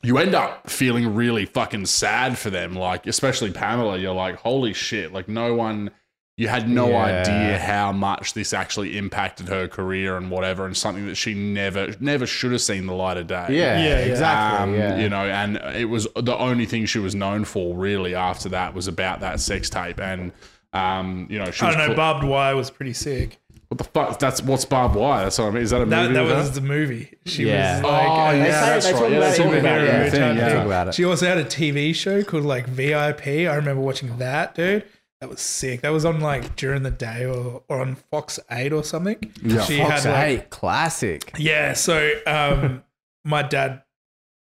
you 0.04 0.18
end 0.18 0.36
up 0.36 0.70
feeling 0.70 1.16
really 1.16 1.46
fucking 1.46 1.86
sad 1.86 2.38
for 2.38 2.50
them. 2.50 2.74
Like, 2.76 3.08
especially 3.08 3.52
Pamela, 3.52 3.98
you're 3.98 4.14
like, 4.14 4.36
holy 4.36 4.74
shit. 4.74 5.14
Like, 5.14 5.30
no 5.30 5.54
one, 5.56 5.92
you 6.36 6.48
had 6.50 6.68
no 6.68 6.90
Yeah. 6.90 7.22
idea 7.22 7.60
how 7.60 7.92
much 7.94 8.34
this 8.34 8.54
actually 8.54 8.98
impacted 8.98 9.48
her 9.48 9.68
career 9.68 10.18
and 10.18 10.30
whatever, 10.30 10.66
and 10.66 10.76
something 10.76 11.06
that 11.08 11.16
she 11.16 11.34
never, 11.34 11.94
never 12.00 12.26
should 12.26 12.52
have 12.52 12.62
seen 12.62 12.86
the 12.88 12.94
light 12.94 13.18
of 13.18 13.28
day. 13.28 13.46
yeah, 13.50 13.78
Yeah, 13.78 13.84
yeah. 13.84 13.96
exactly. 13.98 14.64
Um, 14.64 14.76
yeah. 14.76 14.98
You 14.98 15.10
know, 15.10 15.24
and 15.30 15.58
it 15.76 15.86
was 15.86 16.08
the 16.16 16.38
only 16.38 16.66
thing 16.66 16.86
she 16.86 17.00
was 17.00 17.16
known 17.16 17.46
for 17.46 17.76
really 17.78 18.14
after 18.16 18.50
that 18.50 18.74
was 18.74 18.88
about 18.88 19.22
that 19.22 19.40
sex 19.40 19.70
tape. 19.70 20.00
And, 20.02 20.32
um, 20.74 21.28
you 21.30 21.38
know, 21.40 21.52
she 21.52 21.64
I 21.64 21.68
was 21.68 21.76
don't 21.76 21.88
know. 21.88 21.94
cl- 21.94 21.96
Barbed 21.96 22.24
wire 22.26 22.56
was 22.56 22.72
pretty 22.72 22.94
sick. 22.94 23.40
What 23.74 23.78
the 23.80 23.84
fuck? 23.86 24.20
That's 24.20 24.42
what's 24.42 24.66
barbed 24.66 24.96
wire. 24.96 25.24
That's 25.24 25.38
what 25.40 25.48
I 25.48 25.52
mean. 25.52 25.64
Is 25.64 25.72
that 25.72 25.82
a 25.82 25.86
That, 25.86 26.04
movie? 26.04 26.14
that 26.14 26.22
with 26.26 26.36
was 26.38 26.48
her? 26.50 26.54
the 26.56 26.62
movie. 26.62 27.14
She 27.26 27.48
Yeah. 27.48 27.76
was 27.76 27.84
like, 27.84 28.08
Oh, 28.08 28.12
uh, 28.28 28.32
yeah, 28.32 28.44
say- 28.44 28.50
that's 28.70 28.86
right. 28.86 28.92
talk 28.94 29.02
Yeah, 29.12 29.18
about 29.18 29.32
they 29.32 29.38
talk 29.44 29.54
about 29.56 29.82
it 29.82 29.88
yeah, 29.88 30.10
thing, 30.10 30.38
yeah. 30.38 30.54
talk 30.54 30.66
about 30.66 30.88
it. 30.90 30.94
She 30.96 31.06
also 31.06 31.26
had 31.28 31.38
a 31.38 31.46
TV 31.46 31.94
show 31.96 32.24
called 32.24 32.44
like 32.46 32.68
VIP. 32.68 33.48
I 33.48 33.56
remember 33.56 33.82
watching 33.82 34.18
that, 34.18 34.56
dude. 34.56 34.86
That 35.22 35.30
was 35.30 35.40
sick. 35.42 35.82
That 35.82 35.90
was 35.94 36.04
on 36.06 36.20
like 36.20 36.56
during 36.58 36.84
the 36.84 36.92
day 36.92 37.26
or, 37.26 37.64
or 37.70 37.80
on 37.82 37.96
Fox 37.96 38.40
8 38.52 38.74
or 38.74 38.84
something. 38.84 39.18
Yeah. 39.42 39.62
She 39.64 39.78
Fox 39.80 40.04
had 40.04 40.12
like, 40.14 40.28
Eight, 40.28 40.50
classic. 40.50 41.34
Yeah, 41.38 41.74
so 41.74 42.12
um 42.28 42.84
my 43.26 43.42
dad 43.42 43.84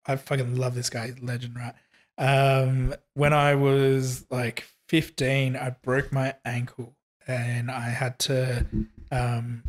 I 0.06 0.16
fucking 0.16 0.56
love 0.56 0.74
this 0.74 0.88
guy, 0.90 1.06
he's 1.08 1.20
legend, 1.20 1.54
right? 1.56 1.74
Um 2.18 2.94
when 3.14 3.32
I 3.32 3.54
was 3.54 4.24
like 4.30 4.64
15, 4.88 5.54
I 5.56 5.70
broke 5.82 6.12
my 6.12 6.34
ankle 6.44 6.96
and 7.26 7.70
I 7.70 7.90
had 7.90 8.18
to 8.20 8.66
um 9.10 9.62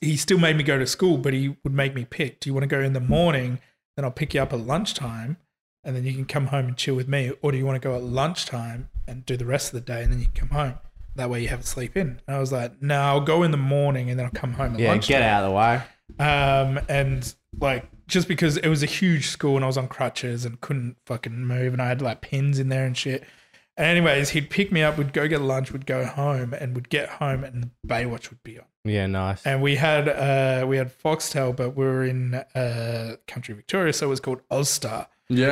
he 0.00 0.16
still 0.16 0.38
made 0.38 0.56
me 0.56 0.62
go 0.62 0.78
to 0.78 0.86
school, 0.86 1.18
but 1.18 1.32
he 1.32 1.56
would 1.64 1.72
make 1.74 1.94
me 1.94 2.04
pick. 2.04 2.38
Do 2.40 2.48
you 2.48 2.54
want 2.54 2.62
to 2.62 2.68
go 2.68 2.80
in 2.80 2.92
the 2.92 3.00
morning? 3.00 3.58
Then 3.96 4.04
I'll 4.04 4.10
pick 4.12 4.32
you 4.34 4.40
up 4.40 4.52
at 4.52 4.60
lunchtime 4.60 5.36
and 5.82 5.96
then 5.96 6.04
you 6.04 6.12
can 6.14 6.24
come 6.26 6.46
home 6.46 6.66
and 6.66 6.76
chill 6.76 6.94
with 6.94 7.08
me. 7.08 7.32
Or 7.42 7.50
do 7.52 7.58
you 7.58 7.66
want 7.66 7.80
to 7.80 7.86
go 7.88 7.96
at 7.96 8.02
lunchtime 8.02 8.88
and 9.08 9.26
do 9.26 9.36
the 9.36 9.44
rest 9.44 9.68
of 9.68 9.74
the 9.74 9.80
day 9.92 10.02
and 10.02 10.12
then 10.12 10.20
you 10.20 10.26
can 10.26 10.48
come 10.48 10.56
home? 10.56 10.74
That 11.16 11.28
way 11.28 11.42
you 11.42 11.48
have 11.48 11.60
a 11.60 11.64
sleep 11.64 11.96
in. 11.96 12.20
And 12.26 12.36
I 12.36 12.38
was 12.38 12.52
like, 12.52 12.80
no, 12.80 13.00
I'll 13.00 13.20
go 13.20 13.42
in 13.42 13.50
the 13.50 13.56
morning 13.56 14.10
and 14.10 14.18
then 14.18 14.26
I'll 14.26 14.32
come 14.32 14.52
home 14.54 14.74
at 14.74 14.80
Yeah, 14.80 14.90
lunchtime 14.90 15.14
get 15.18 15.22
out 15.22 15.44
of 15.44 15.50
the 15.50 15.56
way. 15.56 15.82
um, 16.24 16.80
and 16.88 17.34
like 17.60 17.88
just 18.06 18.28
because 18.28 18.56
it 18.58 18.68
was 18.68 18.82
a 18.82 18.86
huge 18.86 19.26
school 19.28 19.56
and 19.56 19.64
I 19.64 19.66
was 19.68 19.76
on 19.78 19.88
crutches 19.88 20.44
and 20.44 20.60
couldn't 20.60 20.96
fucking 21.06 21.46
move 21.46 21.72
and 21.72 21.82
I 21.82 21.88
had 21.88 22.00
like 22.02 22.20
pins 22.20 22.58
in 22.60 22.68
there 22.68 22.86
and 22.86 22.96
shit. 22.96 23.24
And 23.76 23.86
anyways, 23.86 24.30
he'd 24.30 24.50
pick 24.50 24.70
me 24.70 24.82
up, 24.82 24.96
we'd 24.98 25.12
go 25.12 25.26
get 25.26 25.40
lunch, 25.40 25.72
we'd 25.72 25.86
go 25.86 26.04
home, 26.04 26.52
and 26.54 26.74
we'd 26.76 26.88
get 26.88 27.08
home 27.08 27.42
and 27.44 27.70
Baywatch 27.86 28.30
would 28.30 28.42
be 28.44 28.58
on. 28.58 28.64
Yeah, 28.84 29.06
nice. 29.06 29.44
And 29.46 29.62
we 29.62 29.76
had 29.76 30.08
uh 30.08 30.64
we 30.66 30.76
had 30.76 30.92
Foxtel, 31.02 31.56
but 31.56 31.70
we 31.70 31.84
were 31.84 32.04
in 32.04 32.34
uh 32.34 33.16
country 33.26 33.54
Victoria, 33.54 33.92
so 33.92 34.06
it 34.06 34.10
was 34.10 34.20
called 34.20 34.40
Austar. 34.50 35.06
Yeah, 35.30 35.46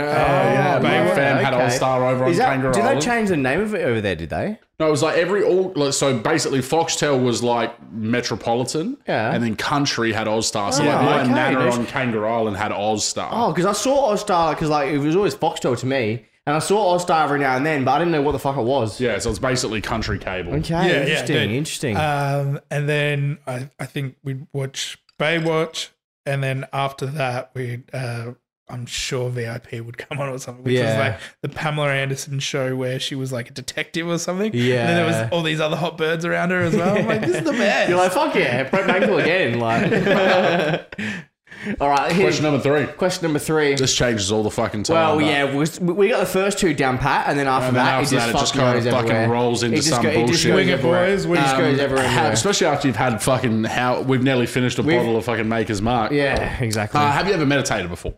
yeah. 0.74 0.78
My 0.82 0.88
Baywatch. 0.88 1.14
fam 1.14 1.42
had 1.44 1.54
Okay. 1.54 1.64
All 1.64 1.70
Star 1.70 2.06
over 2.06 2.26
Is 2.26 2.38
on 2.38 2.44
that, 2.44 2.52
Kangaroo 2.52 2.72
did 2.74 2.82
they 2.82 2.88
Island. 2.88 3.02
change 3.02 3.28
the 3.30 3.36
name 3.38 3.60
of 3.60 3.74
it 3.74 3.84
over 3.86 4.00
there? 4.02 4.14
Did 4.14 4.28
they? 4.30 4.58
No, 4.78 4.88
it 4.88 4.90
was 4.90 5.02
like 5.02 5.16
every 5.16 5.42
all. 5.42 5.72
Like, 5.74 5.94
so 5.94 6.16
basically, 6.18 6.58
Foxtel 6.60 7.24
was 7.24 7.42
like 7.42 7.72
Metropolitan, 7.90 8.98
Yeah. 9.08 9.32
and 9.32 9.42
then 9.42 9.56
Country 9.56 10.12
had 10.12 10.26
Austar. 10.26 10.72
So 10.72 10.82
Oh, 10.82 10.86
like 10.86 11.00
my 11.02 11.22
okay. 11.22 11.32
nana 11.32 11.70
on 11.70 11.86
Kangaroo 11.86 12.26
Island 12.26 12.56
had 12.58 12.70
Austar. 12.70 13.28
Oh, 13.32 13.50
because 13.52 13.64
I 13.66 13.72
saw 13.72 14.12
Austar 14.12 14.50
because 14.54 14.68
like 14.68 14.90
it 14.90 14.98
was 14.98 15.16
always 15.16 15.34
Foxtel 15.34 15.76
to 15.78 15.86
me, 15.86 16.26
and 16.46 16.56
I 16.56 16.58
saw 16.58 16.96
Austar 16.98 17.24
every 17.24 17.40
now 17.40 17.56
and 17.56 17.64
then, 17.64 17.84
but 17.84 17.92
I 17.92 17.98
didn't 17.98 18.12
know 18.12 18.22
what 18.22 18.32
the 18.32 18.38
fuck 18.38 18.56
it 18.56 18.62
was. 18.62 19.00
Yeah, 19.00 19.18
so 19.18 19.30
it's 19.30 19.38
basically 19.38 19.80
country 19.80 20.18
cable. 20.18 20.54
Okay, 20.54 20.70
Yeah, 20.74 20.86
yeah, 20.86 21.00
interesting, 21.02 21.36
dude. 21.36 21.50
interesting. 21.50 21.96
Um, 21.96 22.60
and 22.70 22.88
then 22.88 23.38
I, 23.46 23.70
I 23.78 23.86
think 23.86 24.16
we'd 24.24 24.46
watch 24.52 24.98
Baywatch, 25.20 25.88
and 26.26 26.42
then 26.42 26.66
after 26.72 27.06
that 27.06 27.50
we'd 27.54 27.84
uh, 27.94 28.32
I'm 28.68 28.86
sure 28.86 29.28
VIP 29.28 29.84
would 29.84 29.98
come 29.98 30.18
on 30.18 30.28
or 30.30 30.38
something, 30.38 30.64
which 30.64 30.72
was 30.78 30.82
Yeah. 30.82 30.98
like 30.98 31.18
the 31.42 31.48
Pamela 31.50 31.92
Anderson 31.92 32.38
show 32.38 32.74
where 32.74 32.98
she 32.98 33.14
was 33.14 33.30
like 33.30 33.50
a 33.50 33.52
detective 33.52 34.08
or 34.08 34.18
something. 34.18 34.46
And 34.46 34.54
then 34.54 34.96
there 34.96 35.10
Yeah. 35.10 35.22
was 35.24 35.30
all 35.32 35.42
these 35.42 35.60
other 35.60 35.76
hot 35.76 35.98
birds 35.98 36.24
around 36.24 36.50
her 36.52 36.60
as 36.60 36.74
well. 36.74 36.96
I'm 36.96 37.06
like, 37.06 37.20
this 37.20 37.36
is 37.36 37.44
the 37.44 37.52
best. 37.52 37.90
You're 37.90 37.98
like, 37.98 38.12
fuck 38.12 38.34
yeah, 38.34 38.62
Brett 38.70 38.86
Mangle 38.86 39.18
again. 39.18 39.58
Like, 39.58 39.90
all 41.80 41.88
right. 41.88 42.12
Here, 42.12 42.24
Question 42.26 42.44
number 42.44 42.60
three. 42.60 42.86
question 42.94 43.22
number 43.24 43.38
three. 43.38 43.74
This 43.74 43.94
changes 43.94 44.32
all 44.32 44.42
the 44.42 44.50
fucking 44.50 44.82
time. 44.84 44.94
Well, 44.96 45.16
but- 45.16 45.24
yeah, 45.26 45.54
we, 45.54 45.92
we 45.92 46.08
got 46.08 46.20
the 46.20 46.26
first 46.26 46.58
two 46.58 46.74
down 46.74 46.98
pat, 46.98 47.28
and 47.28 47.38
then 47.38 47.46
after 47.46 47.68
And 47.68 47.76
then 47.76 47.84
that, 47.84 48.02
after 48.02 48.14
it 48.16 48.18
that, 48.18 48.32
just, 48.32 48.36
it 48.36 48.38
just 48.40 48.54
fucking 48.54 48.60
kind 48.66 48.78
of 48.78 48.84
goes 48.84 48.92
fucking 48.92 49.10
everywhere. 49.10 49.28
rolls 49.40 49.62
into 49.62 49.74
It 49.76 49.80
just 49.80 49.88
some 49.90 50.02
go- 50.02 50.08
it 50.10 50.12
just 50.14 50.26
bullshit. 50.26 50.46
goes 50.50 50.56
Wing 50.56 50.68
it, 50.68 50.72
everywhere. 50.72 51.06
boys, 51.08 51.26
wing 51.26 51.40
It 51.40 51.42
just 51.42 51.56
goes 51.56 51.74
Um, 51.78 51.80
everywhere. 51.84 52.04
ha- 52.06 52.10
everywhere. 52.12 52.32
especially 52.32 52.66
after 52.66 52.88
you've 52.88 52.96
had 52.96 53.22
fucking 53.22 53.64
how 53.64 54.00
we've 54.02 54.22
nearly 54.22 54.46
finished 54.46 54.78
a 54.78 54.82
We've- 54.82 54.98
bottle 54.98 55.16
of 55.16 55.24
fucking 55.24 55.48
Maker's 55.48 55.82
Mark. 55.82 56.12
Yeah, 56.12 56.58
exactly. 56.62 57.00
Uh, 57.00 57.10
have 57.10 57.26
you 57.28 57.34
ever 57.34 57.46
meditated 57.46 57.88
before? 57.90 58.14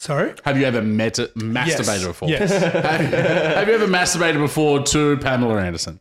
Sorry. 0.00 0.32
Have 0.44 0.56
you 0.56 0.64
ever 0.64 0.80
meta- 0.80 1.30
Yes. 1.34 1.80
masturbated 1.80 2.06
before? 2.06 2.28
Yes. 2.28 2.50
have, 2.62 3.00
you, 3.00 3.08
have 3.16 3.68
you 3.68 3.74
ever 3.74 3.86
masturbated 3.88 4.38
before 4.38 4.82
to 4.84 5.16
Pamela 5.18 5.60
Anderson? 5.60 5.98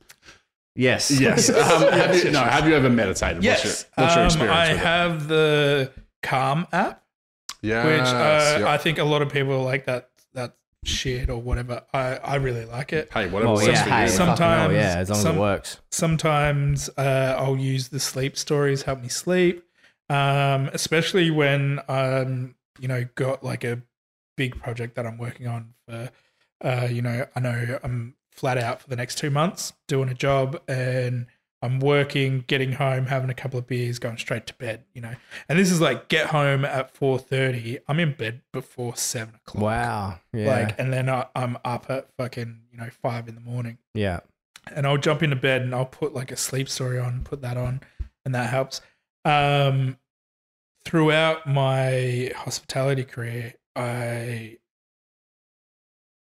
yes. 0.75 1.09
Yes. 1.09 1.49
Um, 1.57 1.91
have 1.91 2.15
you, 2.15 2.29
no. 2.29 2.41
Have 2.41 2.67
you 2.67 2.75
ever 2.75 2.89
meditated? 2.91 3.43
yes. 3.43 3.85
What's 3.95 4.15
your, 4.15 4.23
what's 4.25 4.35
your 4.35 4.43
Um, 4.43 4.49
experience 4.51 4.55
I 4.55 4.71
with 4.73 4.77
it? 4.81 4.85
have 4.85 5.27
the 5.27 5.91
Calm 6.23 6.68
app, 6.72 7.03
Yeah. 7.61 7.85
which 7.85 8.02
uh, 8.02 8.57
yep. 8.60 8.68
I 8.68 8.77
think 8.77 8.98
a 8.98 9.03
lot 9.03 9.22
of 9.22 9.30
people 9.31 9.64
like 9.64 9.85
that 9.85 10.10
that 10.34 10.56
shit 10.84 11.30
or 11.30 11.41
whatever. 11.41 11.84
I, 11.94 12.15
I 12.18 12.35
really 12.35 12.65
like 12.65 12.94
it. 12.94 13.10
hey, 13.14 13.27
whatever 13.30 13.52
Oh 13.52 13.56
works 13.56 13.68
yeah, 13.68 13.84
for 13.84 13.89
hey, 13.89 14.02
you. 14.03 14.10
Some- 14.10 14.27
hell, 14.27 14.38
sometimes 14.38 14.73
yeah, 14.73 14.95
as 14.98 15.10
long 15.10 15.19
as 15.19 15.26
it 15.26 15.35
works. 15.39 15.77
sometimes 15.91 16.89
uh, 16.98 17.35
I'll 17.38 17.57
use 17.57 17.89
the 17.89 17.99
sleep 17.99 18.38
stories 18.38 18.84
help 18.84 19.02
me 19.02 19.10
sleep, 19.10 19.64
um, 20.10 20.69
especially 20.73 21.30
when 21.31 21.80
um, 21.88 22.56
you 22.80 22.88
know 22.88 23.06
got 23.15 23.44
like 23.44 23.64
a 23.64 23.81
big 24.38 24.60
project 24.61 24.95
that 24.95 25.06
I'm 25.06 25.18
working 25.18 25.48
on 25.48 25.73
for. 25.88 26.10
Uh, 26.64 26.88
you 26.89 27.02
know, 27.03 27.26
I 27.35 27.39
know 27.39 27.80
I'm 27.84 28.15
flat 28.31 28.57
out 28.57 28.81
for 28.81 28.89
the 28.89 28.95
next 28.95 29.18
two 29.19 29.30
months 29.30 29.73
doing 29.88 30.10
a 30.10 30.14
job, 30.15 30.60
and 30.68 31.27
I'm 31.61 31.79
working, 31.79 32.43
getting 32.47 32.73
home, 32.73 33.07
having 33.07 33.29
a 33.29 33.34
couple 33.34 33.57
of 33.57 33.65
beers, 33.65 33.97
going 33.97 34.17
straight 34.17 34.45
to 34.47 34.53
bed. 34.55 34.84
You 34.93 35.01
know, 35.01 35.15
and 35.49 35.57
this 35.57 35.71
is 35.71 35.81
like 35.81 36.07
get 36.07 36.27
home 36.27 36.65
at 36.65 36.91
four 36.95 37.17
thirty. 37.17 37.79
I'm 37.88 37.99
in 37.99 38.13
bed 38.13 38.41
before 38.53 38.95
seven 38.95 39.35
o'clock. 39.35 39.63
Wow. 39.63 40.19
Yeah. 40.34 40.47
Like, 40.47 40.79
and 40.79 40.93
then 40.93 41.09
I, 41.09 41.25
I'm 41.35 41.57
up 41.65 41.89
at 41.89 42.09
fucking 42.17 42.61
you 42.71 42.77
know 42.77 42.89
five 42.89 43.27
in 43.27 43.35
the 43.35 43.41
morning 43.41 43.79
yeah. 43.93 44.19
and 44.75 44.85
I'll 44.85 44.97
jump 44.97 45.23
into 45.23 45.35
bed 45.35 45.61
and 45.61 45.73
I'll 45.73 45.85
put 45.85 46.13
like 46.13 46.31
a 46.31 46.38
sleep 46.38 46.69
story 46.69 46.99
on, 46.99 47.23
put 47.23 47.41
that 47.41 47.57
on, 47.57 47.81
and 48.23 48.35
that 48.35 48.49
helps. 48.49 48.81
Um, 49.25 49.97
throughout 50.85 51.47
my 51.47 52.31
hospitality 52.35 53.03
career, 53.03 53.55
I 53.75 54.57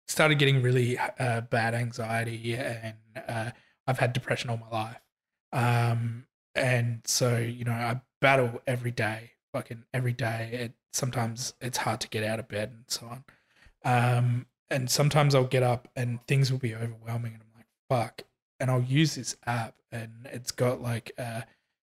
started 0.08 0.38
getting 0.38 0.62
really 0.62 0.98
uh, 0.98 1.42
bad 1.42 1.74
anxiety, 1.74 2.54
and 2.54 2.94
uh, 3.28 3.50
I've 3.86 3.98
had 3.98 4.12
depression 4.12 4.50
all 4.50 4.56
my 4.56 4.68
life. 4.68 5.00
Um, 5.56 6.26
and 6.54 7.00
so 7.04 7.38
you 7.38 7.64
know, 7.64 7.72
I 7.72 8.00
battle 8.20 8.60
every 8.66 8.90
day 8.90 9.32
fucking 9.52 9.84
every 9.94 10.12
day. 10.12 10.50
It 10.52 10.72
sometimes 10.92 11.54
it's 11.60 11.78
hard 11.78 12.00
to 12.02 12.08
get 12.08 12.24
out 12.24 12.38
of 12.38 12.48
bed 12.48 12.70
and 12.74 12.84
so 12.88 13.06
on. 13.06 13.24
Um, 13.84 14.46
and 14.68 14.90
sometimes 14.90 15.34
I'll 15.34 15.44
get 15.44 15.62
up 15.62 15.88
and 15.96 16.24
things 16.26 16.50
will 16.50 16.58
be 16.58 16.74
overwhelming, 16.74 17.34
and 17.34 17.42
I'm 17.42 17.56
like, 17.56 17.66
fuck. 17.88 18.22
And 18.60 18.70
I'll 18.70 18.82
use 18.82 19.14
this 19.14 19.36
app, 19.46 19.74
and 19.90 20.28
it's 20.32 20.50
got 20.50 20.80
like 20.82 21.12
uh, 21.18 21.42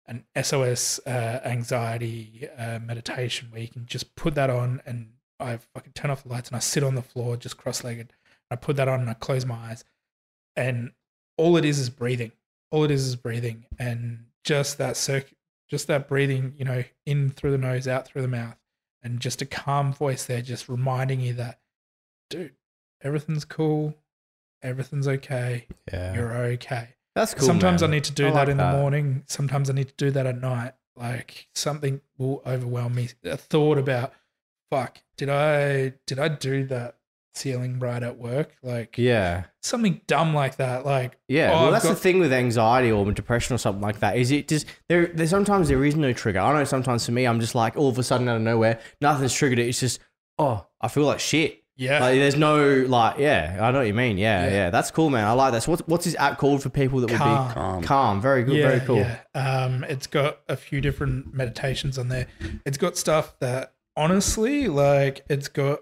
an 0.08 0.26
SOS 0.42 1.00
uh, 1.06 1.40
anxiety 1.44 2.48
uh, 2.58 2.80
meditation 2.80 3.50
where 3.52 3.62
you 3.62 3.68
can 3.68 3.86
just 3.86 4.16
put 4.16 4.36
that 4.36 4.50
on, 4.50 4.82
and 4.86 5.12
I 5.40 5.58
fucking 5.74 5.94
turn 5.94 6.12
off 6.12 6.24
the 6.24 6.30
lights 6.30 6.50
and 6.50 6.58
I 6.58 6.60
sit 6.60 6.84
on 6.84 6.96
the 6.96 7.02
floor 7.02 7.38
just 7.38 7.58
cross-legged. 7.58 8.14
I 8.52 8.56
put 8.56 8.76
that 8.76 8.88
on 8.88 9.00
and 9.00 9.10
I 9.10 9.14
close 9.14 9.46
my 9.46 9.56
eyes, 9.56 9.84
and 10.56 10.92
all 11.38 11.58
it 11.58 11.66
is 11.66 11.80
is 11.80 11.90
breathing. 11.90 12.32
All 12.72 12.84
it 12.84 12.92
is 12.92 13.06
is 13.08 13.16
breathing, 13.16 13.66
and 13.78 14.26
just 14.44 14.78
that 14.78 14.96
circ, 14.98 15.34
just 15.70 15.88
that 15.88 16.08
breathing. 16.08 16.54
You 16.58 16.66
know, 16.66 16.84
in 17.06 17.30
through 17.32 17.52
the 17.52 17.58
nose, 17.58 17.88
out 17.88 18.06
through 18.08 18.22
the 18.22 18.28
mouth, 18.28 18.58
and 19.04 19.20
just 19.20 19.42
a 19.42 19.46
calm 19.46 19.94
voice 19.94 20.26
there, 20.26 20.42
just 20.42 20.70
reminding 20.70 21.20
you 21.22 21.34
that, 21.34 21.60
dude, 22.30 22.54
everything's 23.02 23.46
cool, 23.46 23.96
everything's 24.62 25.08
okay, 25.08 25.68
Yeah. 25.92 26.14
you're 26.14 26.34
okay. 26.34 26.90
That's 27.16 27.34
cool. 27.34 27.48
sometimes 27.48 27.82
man. 27.82 27.90
I 27.90 27.94
need 27.96 28.04
to 28.06 28.12
do 28.14 28.28
I 28.28 28.32
that 28.32 28.36
like 28.36 28.48
in 28.50 28.58
that. 28.58 28.72
the 28.74 28.78
morning. 28.78 29.24
Sometimes 29.28 29.70
I 29.70 29.74
need 29.74 29.88
to 29.90 29.96
do 29.98 30.12
that 30.12 30.26
at 30.28 30.40
night. 30.40 30.74
Like 30.96 31.48
something 31.56 32.02
will 32.18 32.42
overwhelm 32.46 32.94
me. 32.96 33.10
A 33.24 33.36
thought 33.36 33.78
about, 33.78 34.14
fuck, 34.70 35.00
did 35.18 35.30
I 35.30 35.94
did 36.06 36.20
I 36.20 36.28
do 36.28 36.66
that 36.66 36.98
ceiling 37.40 37.80
right 37.80 38.04
at 38.04 38.18
work? 38.18 38.56
Like 38.62 38.98
Yeah. 38.98 39.44
something 39.62 40.02
dumb 40.08 40.34
like 40.34 40.58
that. 40.58 40.86
Like 40.86 41.18
Yeah, 41.28 41.50
oh, 41.52 41.54
well, 41.56 41.66
I've 41.68 41.72
that's 41.74 41.86
the 41.86 41.90
got- 41.92 42.00
thing 42.00 42.20
with 42.20 42.32
anxiety 42.34 42.92
or 42.92 43.10
depression 43.12 43.56
or 43.56 43.58
something 43.58 43.82
like 43.82 44.00
that. 44.02 44.18
Is 44.18 44.32
it 44.32 44.48
just 44.48 44.66
there? 44.88 45.08
There 45.08 45.26
sometimes 45.28 45.70
there 45.70 45.84
is 45.86 45.96
no 45.96 46.14
trigger. 46.14 46.40
I 46.40 46.54
know 46.54 46.64
sometimes 46.66 47.06
for 47.06 47.12
me, 47.14 47.26
I'm 47.26 47.40
just 47.40 47.56
like 47.56 47.76
all 47.78 47.90
of 47.90 47.98
a 47.98 48.04
sudden 48.04 48.28
out 48.30 48.36
of 48.36 48.42
nowhere, 48.42 48.80
nothing's 49.02 49.34
triggered 49.34 49.60
it. 49.60 49.68
It's 49.68 49.80
just 49.80 50.00
oh, 50.38 50.66
I 50.82 50.88
feel 50.88 51.04
like 51.06 51.20
shit. 51.20 51.64
yeah. 51.76 52.00
Like 52.02 52.16
there's 52.20 52.36
no 52.36 52.86
like 52.88 53.18
yeah, 53.20 53.58
I 53.62 53.72
know 53.72 53.80
what 53.80 53.88
you 53.88 53.94
mean. 53.94 54.18
Yeah, 54.18 54.46
Yeah. 54.46 54.52
yeah, 54.52 54.70
that's 54.70 54.92
cool, 54.92 55.10
man. 55.10 55.26
I 55.26 55.32
like 55.32 55.54
that. 55.54 55.64
So 55.64 55.72
what's 55.72 55.84
what's 55.88 56.06
his 56.06 56.16
app 56.16 56.38
called 56.38 56.62
for 56.62 56.70
people 56.70 57.00
that 57.00 57.08
would 57.10 57.18
be 57.18 57.54
Calm. 57.54 57.84
calm? 57.84 58.22
Very 58.22 58.44
good, 58.44 58.56
yeah, 58.58 58.68
very 58.68 58.80
cool. 58.82 58.98
Yeah. 58.98 59.18
Um, 59.34 59.84
it's 59.86 60.08
got 60.08 60.40
a 60.50 60.56
few 60.58 60.82
different 60.82 61.34
meditations 61.34 61.98
on 61.98 62.10
there. 62.10 62.28
It's 62.66 62.78
got 62.78 62.98
stuff 62.98 63.38
that 63.40 63.74
honestly, 63.98 64.68
like, 64.70 65.26
it's 65.30 65.48
got 65.50 65.80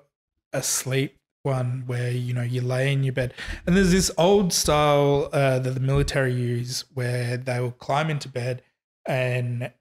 a 0.54 0.64
sleep 0.64 1.17
one 1.48 1.84
where 1.88 2.12
you 2.12 2.34
know 2.34 2.42
you 2.44 2.62
lay 2.62 2.92
in 2.94 3.04
your 3.04 3.14
bed, 3.14 3.34
and 3.66 3.76
there's 3.76 3.92
this 3.92 4.12
old 4.18 4.54
style 4.54 5.30
uh, 5.34 5.58
that 5.60 5.72
the 5.72 5.80
military 5.80 6.34
use 6.34 6.86
where 6.94 7.38
they 7.38 7.60
will 7.60 7.72
climb 7.72 8.10
into 8.10 8.30
bed 8.30 8.62
and 9.08 9.72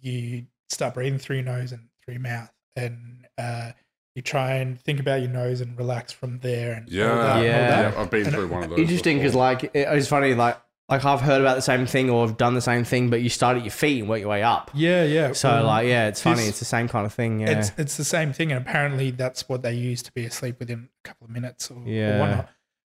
you 0.00 0.46
start 0.68 0.94
breathing 0.94 1.18
through 1.18 1.36
your 1.36 1.44
nose 1.46 1.72
and 1.72 1.88
through 2.04 2.14
your 2.14 2.22
mouth, 2.22 2.52
and 2.76 3.26
uh, 3.38 3.70
you 4.14 4.22
try 4.22 4.52
and 4.56 4.80
think 4.80 5.00
about 5.00 5.20
your 5.20 5.30
nose 5.30 5.60
and 5.60 5.76
relax 5.78 6.12
from 6.12 6.38
there. 6.40 6.72
And 6.74 6.86
all 6.88 6.94
Yeah, 6.94 7.10
all 7.36 7.42
Yeah. 7.42 7.66
that. 7.68 7.94
yeah, 7.94 8.00
I've 8.00 8.10
been 8.10 8.26
And 8.26 8.34
through 8.34 8.48
one 8.48 8.62
of 8.64 8.70
those. 8.70 8.78
Interesting 8.78 9.18
because 9.18 9.34
like 9.34 9.64
it- 9.64 9.70
it's 9.74 10.06
funny 10.08 10.34
like 10.34 10.56
like 10.88 11.04
I've 11.04 11.20
heard 11.22 11.40
about 11.40 11.56
the 11.56 11.62
same 11.62 11.86
thing 11.86 12.10
or 12.10 12.24
I've 12.24 12.36
done 12.36 12.54
the 12.54 12.60
same 12.60 12.84
thing, 12.84 13.08
but 13.10 13.22
you 13.22 13.28
start 13.30 13.56
at 13.56 13.62
your 13.64 13.70
feet 13.70 14.00
and 14.00 14.08
work 14.08 14.20
your 14.20 14.28
way 14.28 14.42
up. 14.42 14.70
Yeah, 14.74 15.04
yeah. 15.04 15.32
So 15.32 15.48
Well, 15.48 15.64
like 15.64 15.86
yeah, 15.88 16.08
it's 16.08 16.20
funny. 16.20 16.36
this- 16.40 16.48
It's 16.50 16.58
the 16.58 16.64
same 16.66 16.88
kind 16.88 17.06
of 17.06 17.14
thing. 17.14 17.40
Yeah. 17.40 17.58
It's 17.58 17.72
it's 17.78 17.96
the 17.96 18.04
same 18.04 18.32
thing, 18.32 18.52
and 18.52 18.60
apparently 18.66 19.10
that's 19.10 19.48
what 19.48 19.62
they 19.62 19.72
use 19.74 20.02
to 20.02 20.12
be 20.12 20.24
asleep 20.26 20.58
within 20.58 20.88
a 21.04 21.08
couple 21.08 21.24
of 21.26 21.30
minutes 21.30 21.70
or, 21.70 21.82
Yeah. 21.86 22.16
or 22.16 22.20
whatnot. 22.20 22.48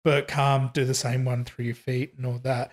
But 0.04 0.28
calm, 0.28 0.70
do 0.72 0.84
the 0.84 0.94
same 0.94 1.24
one 1.24 1.44
through 1.44 1.66
your 1.66 1.74
feet 1.74 2.14
and 2.16 2.24
all 2.24 2.38
that. 2.44 2.72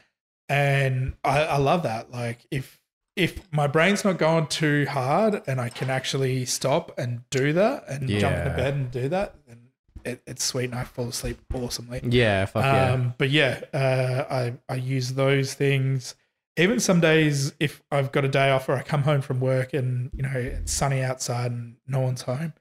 And 0.50 1.16
I, 1.24 1.42
I 1.44 1.58
love 1.58 1.84
that. 1.84 2.12
Like 2.12 2.46
if 2.52 2.80
if 3.16 3.52
my 3.52 3.66
brain's 3.66 4.06
not 4.06 4.20
going 4.20 4.46
too 4.48 4.86
hard 4.88 5.42
and 5.48 5.60
I 5.60 5.70
can 5.70 5.90
actually 5.90 6.46
stop 6.46 6.98
and 7.00 7.28
do 7.32 7.52
that 7.54 7.90
and 7.90 8.08
jump 8.08 8.36
into 8.38 8.50
Yeah. 8.52 8.56
bed 8.56 8.74
and 8.76 8.92
do 8.92 9.10
that, 9.10 9.36
then 9.48 9.67
it, 10.08 10.22
it's 10.26 10.44
sweet 10.44 10.66
and 10.66 10.76
I 10.76 10.84
fall 10.84 11.10
asleep 11.10 11.40
awesomely. 11.54 12.02
yeah, 12.04 12.46
fuck 12.46 12.64
yeah. 12.64 12.92
Um, 12.92 13.14
but 13.18 13.30
yeah, 13.30 13.62
uh, 13.74 14.26
I 14.30 14.54
I 14.70 14.76
use 14.76 15.14
those 15.14 15.54
things. 15.54 16.16
Even 16.58 16.80
some 16.80 17.00
days, 17.00 17.54
if 17.60 17.84
I've 17.92 18.12
got 18.12 18.26
a 18.26 18.28
day 18.28 18.50
off 18.50 18.68
or 18.68 18.74
I 18.74 18.82
come 18.82 19.04
home 19.04 19.22
from 19.22 19.40
work 19.40 19.74
and 19.74 20.10
you 20.14 20.24
know 20.24 20.34
it's 20.34 20.72
sunny 20.72 21.04
outside 21.04 21.52
and 21.52 21.76
no 21.88 22.00
one's 22.00 22.24
home, 22.24 22.54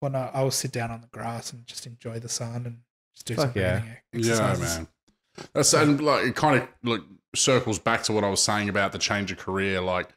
well, 0.00 0.30
I 0.34 0.42
will 0.42 0.50
sit 0.50 0.72
down 0.72 0.90
on 0.90 1.00
the 1.00 1.06
grass 1.08 1.52
and 1.52 1.66
just 1.66 1.86
enjoy 1.86 2.18
the 2.18 2.28
sun 2.28 2.66
and 2.66 2.78
just 3.14 3.26
do 3.26 3.34
Fuck 3.34 3.52
some 3.52 3.62
yeah. 3.62 3.80
breathing 4.12 4.30
Yeah, 4.30 4.56
man. 4.58 4.88
That's 5.52 5.72
and 5.72 6.00
like 6.00 6.26
it 6.26 6.36
kind 6.36 6.62
of 6.62 6.68
like 6.82 7.00
circles 7.34 7.78
back 7.78 8.02
to 8.04 8.12
what 8.12 8.24
I 8.24 8.28
was 8.28 8.42
saying 8.42 8.68
about 8.68 8.92
the 8.92 8.98
change 8.98 9.32
of 9.32 9.38
career, 9.38 9.80
like 9.80 10.08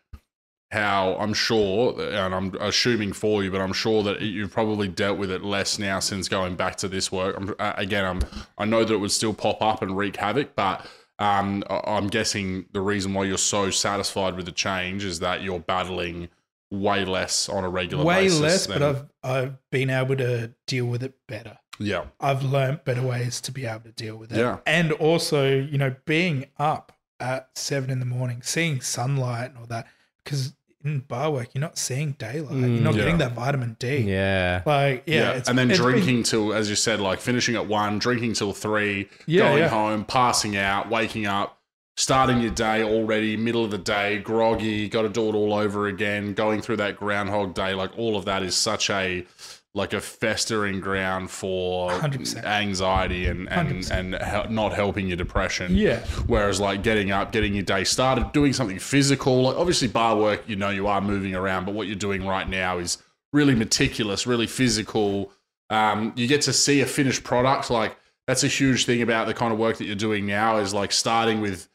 how 0.71 1.15
I'm 1.15 1.33
sure, 1.33 1.99
and 1.99 2.35
I'm 2.35 2.53
assuming 2.59 3.13
for 3.13 3.43
you, 3.43 3.49
but 3.51 3.61
I'm 3.61 3.73
sure 3.73 4.03
that 4.03 4.21
you've 4.21 4.51
probably 4.51 4.87
dealt 4.87 5.17
with 5.17 5.31
it 5.31 5.43
less 5.43 5.79
now 5.79 5.99
since 5.99 6.27
going 6.27 6.55
back 6.55 6.75
to 6.77 6.87
this 6.87 7.11
work. 7.11 7.37
I'm, 7.37 7.55
uh, 7.57 7.73
again, 7.77 8.05
I'm 8.05 8.21
I 8.57 8.65
know 8.65 8.83
that 8.83 8.93
it 8.93 8.97
would 8.97 9.11
still 9.11 9.33
pop 9.33 9.61
up 9.61 9.81
and 9.81 9.95
wreak 9.97 10.17
havoc, 10.17 10.55
but 10.55 10.85
um, 11.19 11.63
I'm 11.69 12.07
guessing 12.07 12.65
the 12.73 12.81
reason 12.81 13.13
why 13.13 13.23
you're 13.23 13.37
so 13.37 13.69
satisfied 13.69 14.35
with 14.35 14.45
the 14.45 14.51
change 14.51 15.03
is 15.05 15.19
that 15.19 15.41
you're 15.41 15.59
battling 15.59 16.27
way 16.69 17.05
less 17.05 17.47
on 17.47 17.63
a 17.63 17.69
regular 17.69 18.03
Way 18.03 18.25
basis. 18.25 18.41
less, 18.41 18.67
but 18.67 18.83
I've 18.83 19.05
I've 19.23 19.57
been 19.71 19.89
able 19.89 20.17
to 20.17 20.53
deal 20.65 20.85
with 20.85 21.01
it 21.01 21.15
better. 21.27 21.59
yeah, 21.79 22.07
I've 22.19 22.43
learnt 22.43 22.83
better 22.83 23.01
ways 23.01 23.39
to 23.41 23.53
be 23.53 23.65
able 23.65 23.85
to 23.85 23.93
deal 23.93 24.17
with 24.17 24.33
it. 24.33 24.37
Yeah. 24.39 24.57
And 24.65 24.91
also, 24.91 25.47
you 25.49 25.77
know, 25.77 25.95
being 26.05 26.47
up 26.59 26.91
at 27.21 27.51
seven 27.55 27.89
in 27.89 27.99
the 27.99 28.05
morning, 28.05 28.41
seeing 28.43 28.81
sunlight 28.81 29.51
and 29.51 29.59
all 29.59 29.65
that, 29.67 29.87
because 30.23 30.53
in 30.87 30.99
bar 31.01 31.31
work, 31.31 31.49
you're 31.53 31.61
not 31.61 31.77
seeing 31.77 32.13
daylight. 32.13 32.57
you're 32.57 32.67
not 32.81 32.93
Mm, 32.93 32.97
getting 32.97 33.17
that 33.19 33.33
vitamin 33.33 33.75
D. 33.79 33.97
yeah. 33.99 34.61
Like, 34.65 35.03
yeah. 35.05 35.29
it's- 35.31 35.47
and 35.47 35.57
then 35.57 35.69
it's 35.69 35.79
been- 35.79 35.89
drinking 35.91 36.23
till, 36.23 36.53
as 36.53 36.69
you 36.69 36.75
said, 36.75 36.99
like 36.99 37.19
finishing 37.19 37.55
at 37.55 37.67
one, 37.67 37.99
drinking 37.99 38.33
till 38.33 38.53
three, 38.53 39.07
Yeah, 39.25 39.43
going 39.49 39.57
yeah. 39.59 39.67
home, 39.69 40.05
passing 40.05 40.55
out, 40.57 40.89
waking 40.89 41.25
up, 41.25 41.57
starting 41.95 42.39
your 42.41 42.51
day 42.51 42.83
already, 42.83 43.35
middle 43.37 43.65
of 43.65 43.71
the 43.71 43.77
day, 43.77 44.19
groggy, 44.19 44.87
got 44.87 45.01
to 45.01 45.09
do 45.09 45.29
it 45.29 45.33
all 45.35 45.53
over 45.53 45.87
again, 45.87 46.33
going 46.33 46.61
through 46.61 46.77
that 46.77 46.95
groundhog 46.95 47.53
day, 47.55 47.73
like 47.73 47.89
all 47.97 48.15
of 48.15 48.25
that 48.25 48.43
is 48.43 48.55
such 48.55 48.89
a 48.89 49.25
like 49.73 49.93
a 49.93 50.01
festering 50.01 50.79
ground 50.79 51.29
for 51.29 51.91
100%. 51.91 52.43
anxiety 52.43 53.27
and 53.27 53.47
and 53.51 53.69
100%. 53.69 53.91
and 53.91 54.13
hel- 54.15 54.49
not 54.49 54.73
helping 54.73 55.07
your 55.07 55.17
depression. 55.17 55.75
Yeah. 55.75 55.99
Whereas 56.25 56.59
like 56.59 56.81
getting 56.83 57.11
up, 57.11 57.31
getting 57.31 57.53
your 57.53 57.63
day 57.63 57.83
started, 57.83 58.31
doing 58.31 58.53
something 58.53 58.79
physical, 58.79 59.43
like 59.43 59.55
obviously 59.57 59.87
bar 59.87 60.17
work, 60.17 60.43
you 60.47 60.55
know, 60.55 60.69
you 60.69 60.87
are 60.87 61.01
moving 61.01 61.35
around, 61.35 61.65
but 61.65 61.75
what 61.75 61.85
you're 61.87 61.95
doing 61.95 62.25
right 62.25 62.49
now 62.49 62.79
is 62.79 62.97
really 63.33 63.53
meticulous, 63.55 64.25
really 64.25 64.47
physical. 64.47 65.31
Um, 65.69 66.13
you 66.15 66.27
get 66.27 66.41
to 66.43 66.53
see 66.53 66.81
a 66.81 66.85
finished 66.87 67.23
product. 67.23 67.69
Like 67.69 67.95
that's 68.25 68.43
a 68.43 68.47
huge 68.47 68.85
thing 68.85 69.01
about 69.03 69.27
the 69.27 69.33
kind 69.33 69.53
of 69.53 69.59
work 69.59 69.77
that 69.77 69.85
you're 69.85 69.95
doing 69.95 70.25
now 70.25 70.57
is 70.57 70.73
like 70.73 70.91
starting 70.91 71.39
with 71.39 71.67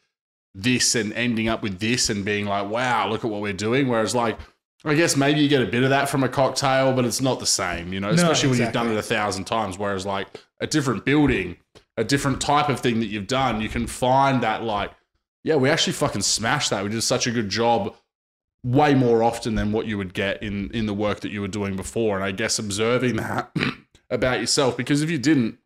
this 0.55 0.93
and 0.95 1.13
ending 1.13 1.47
up 1.47 1.63
with 1.63 1.79
this 1.79 2.09
and 2.09 2.25
being 2.25 2.45
like, 2.45 2.69
wow, 2.69 3.07
look 3.09 3.23
at 3.23 3.31
what 3.31 3.41
we're 3.41 3.53
doing. 3.53 3.87
Whereas 3.87 4.13
like, 4.13 4.37
I 4.85 4.95
guess 4.95 5.15
maybe 5.15 5.39
you 5.39 5.47
get 5.47 5.61
a 5.61 5.65
bit 5.65 5.83
of 5.83 5.89
that 5.91 6.09
from 6.09 6.23
a 6.23 6.29
cocktail, 6.29 6.91
but 6.93 7.05
it's 7.05 7.21
not 7.21 7.39
the 7.39 7.45
same, 7.45 7.93
you 7.93 7.99
know, 8.01 8.09
especially 8.09 8.49
when 8.49 8.59
you've 8.59 8.73
done 8.73 8.91
it 8.91 8.97
a 8.97 9.01
thousand 9.01 9.45
times. 9.45 9.77
Whereas 9.77 10.05
like 10.05 10.27
a 10.59 10.67
different 10.67 11.05
building, 11.05 11.57
a 11.95 12.03
different 12.03 12.41
type 12.41 12.67
of 12.67 12.81
thing 12.81 12.99
that 12.99 13.05
you've 13.05 13.27
done, 13.27 13.61
you 13.61 13.69
can 13.69 13.87
find 13.87 14.43
that 14.43 14.63
like, 14.63 14.91
yeah, 15.43 15.55
we 15.55 15.69
actually 15.69 15.93
fucking 15.93 16.21
smashed 16.21 16.69
that. 16.71 16.83
We 16.83 16.89
did 16.89 17.01
such 17.01 17.27
a 17.27 17.31
good 17.31 17.49
job 17.49 17.95
way 18.63 18.93
more 18.93 19.23
often 19.23 19.55
than 19.55 19.71
what 19.71 19.87
you 19.87 19.97
would 19.97 20.13
get 20.13 20.41
in 20.41 20.69
in 20.71 20.85
the 20.85 20.93
work 20.93 21.19
that 21.21 21.31
you 21.31 21.41
were 21.41 21.47
doing 21.47 21.75
before. 21.75 22.15
And 22.15 22.25
I 22.25 22.31
guess 22.31 22.59
observing 22.59 23.17
that 23.17 23.51
about 24.09 24.39
yourself, 24.39 24.75
because 24.75 25.01
if 25.01 25.09
you 25.09 25.17
didn't, 25.17 25.59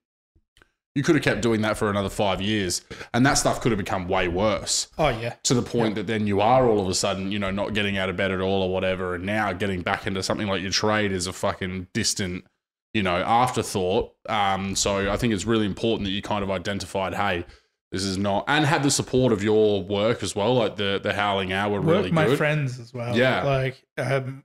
you 0.98 1.04
could 1.04 1.16
have 1.16 1.24
kept 1.24 1.42
doing 1.42 1.62
that 1.62 1.78
for 1.78 1.90
another 1.90 2.10
five 2.10 2.42
years, 2.42 2.82
and 3.14 3.26
that 3.26 3.36
stuff 3.36 3.62
could 3.62 3.72
have 3.72 3.78
become 3.78 4.08
way 4.08 4.28
worse 4.28 4.88
Oh, 4.98 5.10
yeah. 5.10 5.36
to 5.44 5.54
the 5.54 5.62
point 5.62 5.96
that 5.96 6.08
then 6.08 6.26
you 6.28 6.42
are 6.42 6.68
all 6.68 6.82
of 6.82 6.88
a 6.90 6.96
sudden, 6.96 7.32
you 7.32 7.40
know, 7.40 7.52
not 7.52 7.74
getting 7.74 7.98
out 7.98 8.10
of 8.10 8.18
bed 8.18 8.32
at 8.32 8.42
all 8.42 8.64
or 8.64 8.74
whatever, 8.74 9.16
and 9.16 9.26
now 9.26 9.54
getting 9.54 9.82
back 9.82 10.08
into 10.08 10.24
something 10.24 10.48
like 10.48 10.62
your 10.62 10.72
trade 10.72 11.12
is 11.12 11.28
a 11.28 11.34
fucking 11.34 11.88
distant, 11.94 12.46
you 12.94 13.04
know, 13.04 13.18
afterthought. 13.18 14.14
Um, 14.28 14.76
so 14.76 15.12
I 15.12 15.18
think 15.18 15.34
it's 15.34 15.46
really 15.46 15.66
important 15.66 16.06
that 16.06 16.12
you 16.12 16.22
kind 16.22 16.44
of 16.44 16.50
identified, 16.52 17.14
hey, 17.14 17.46
this 17.92 18.04
is 18.04 18.18
not, 18.18 18.44
and 18.48 18.66
had 18.66 18.84
the 18.84 18.92
support 18.92 19.32
of 19.32 19.42
your 19.44 19.82
work 19.84 20.22
as 20.24 20.36
well, 20.36 20.56
like 20.56 20.76
the 20.76 21.00
the 21.02 21.14
Howling 21.14 21.54
Owl, 21.54 21.72
Work 21.72 21.84
really 21.86 22.12
my 22.12 22.26
good. 22.26 22.38
friends 22.38 22.80
as 22.80 22.94
well. 22.94 23.16
Yeah. 23.16 23.44
Like, 23.44 23.82
um, 23.98 24.44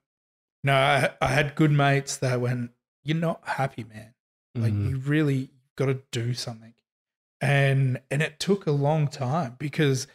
no, 0.62 0.74
I, 0.74 1.11
I 1.20 1.27
had 1.29 1.55
good 1.57 1.73
mates 1.73 2.19
that 2.19 2.41
went, 2.41 2.70
you're 3.03 3.16
not 3.16 3.41
happy, 3.45 3.85
man. 3.85 4.15
Like, 4.55 4.73
Mhm. 4.74 4.91
you 4.91 4.99
really 4.99 5.49
got 5.77 5.86
to 5.86 6.01
do 6.11 6.35
something. 6.35 6.74
And, 7.40 8.01
and 8.11 8.23
it 8.23 8.39
took 8.39 8.66
a 8.66 8.70
long 8.70 9.09
time 9.09 9.57
because 9.59 10.07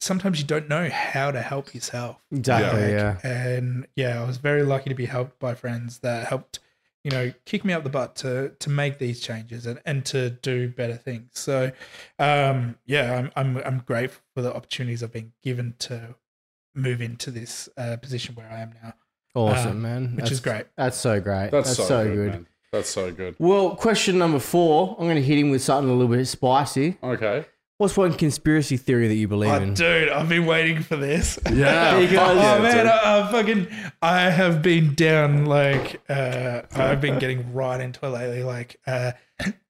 sometimes 0.00 0.38
you 0.40 0.46
don't 0.46 0.68
know 0.68 0.88
how 0.88 1.30
to 1.30 1.40
help 1.40 1.74
yourself. 1.74 2.22
Exactly. 2.30 2.82
Like, 2.82 2.90
Yeah. 2.92 3.18
And 3.24 3.86
yeah, 3.96 4.22
I 4.22 4.26
was 4.26 4.36
very 4.36 4.62
lucky 4.62 4.90
to 4.90 4.94
be 4.94 5.06
helped 5.06 5.38
by 5.38 5.54
friends 5.54 5.98
that 6.00 6.26
helped, 6.28 6.60
you 7.02 7.10
know, 7.10 7.32
kick 7.46 7.64
me 7.64 7.72
up 7.72 7.84
the 7.84 7.90
butt 7.90 8.14
to 8.16 8.50
to 8.60 8.70
make 8.70 8.98
these 8.98 9.20
changes 9.20 9.66
and, 9.66 9.80
and 9.84 10.04
to 10.06 10.30
do 10.30 10.68
better 10.68 10.94
things. 10.96 11.30
So 11.32 11.72
um 12.18 12.76
yeah, 12.86 13.14
I'm 13.16 13.30
I'm 13.36 13.56
I'm 13.64 13.78
grateful 13.80 14.22
for 14.34 14.42
the 14.42 14.54
opportunities 14.54 15.02
I've 15.02 15.12
been 15.12 15.32
given 15.42 15.74
to 15.80 16.14
move 16.74 17.00
into 17.00 17.30
this 17.30 17.68
uh, 17.76 17.96
position 17.98 18.34
where 18.34 18.50
I 18.50 18.60
am 18.60 18.74
now. 18.82 18.94
Awesome, 19.34 19.70
Um, 19.72 19.82
man. 19.82 20.02
which 20.16 20.16
That's- 20.16 20.32
is 20.32 20.40
great. 20.40 20.66
That's 20.76 20.96
so 20.96 21.20
great. 21.20 21.50
That's, 21.50 21.76
That's, 21.76 21.88
so, 21.88 22.04
good. 22.04 22.30
Man. 22.32 22.46
That's 22.74 22.90
so 22.90 23.12
good. 23.12 23.36
Well, 23.38 23.76
question 23.76 24.18
number 24.18 24.40
four. 24.40 24.96
I'm 24.98 25.04
going 25.06 25.14
to 25.14 25.22
hit 25.22 25.38
him 25.38 25.50
with 25.50 25.62
something 25.62 25.88
a 25.88 25.92
little 25.94 26.12
bit 26.14 26.26
spicy. 26.26 26.96
Okay. 27.02 27.44
What's 27.78 27.96
one 27.96 28.14
conspiracy 28.14 28.76
theory 28.76 29.06
that 29.06 29.14
you 29.14 29.28
believe 29.28 29.50
Oh, 29.52 29.56
in? 29.56 29.74
dude, 29.74 30.08
I've 30.08 30.28
been 30.28 30.44
waiting 30.46 30.82
for 30.82 30.96
this. 30.96 31.38
Yeah. 31.52 31.98
Because- 32.00 32.18
fuck 32.18 32.30
Oh 32.30 32.34
yeah, 32.34 32.58
man, 32.62 32.76
dude. 32.78 32.86
I, 32.86 33.20
I 33.28 33.30
fucking 33.32 33.68
I 34.02 34.20
have 34.30 34.60
been 34.62 34.94
down 34.94 35.46
like 35.46 36.00
uh 36.08 36.62
I've 36.74 37.00
been 37.00 37.18
getting 37.20 37.52
right 37.52 37.80
into 37.80 38.04
it 38.06 38.08
lately. 38.08 38.42
Like 38.42 38.80
uh 38.88 39.12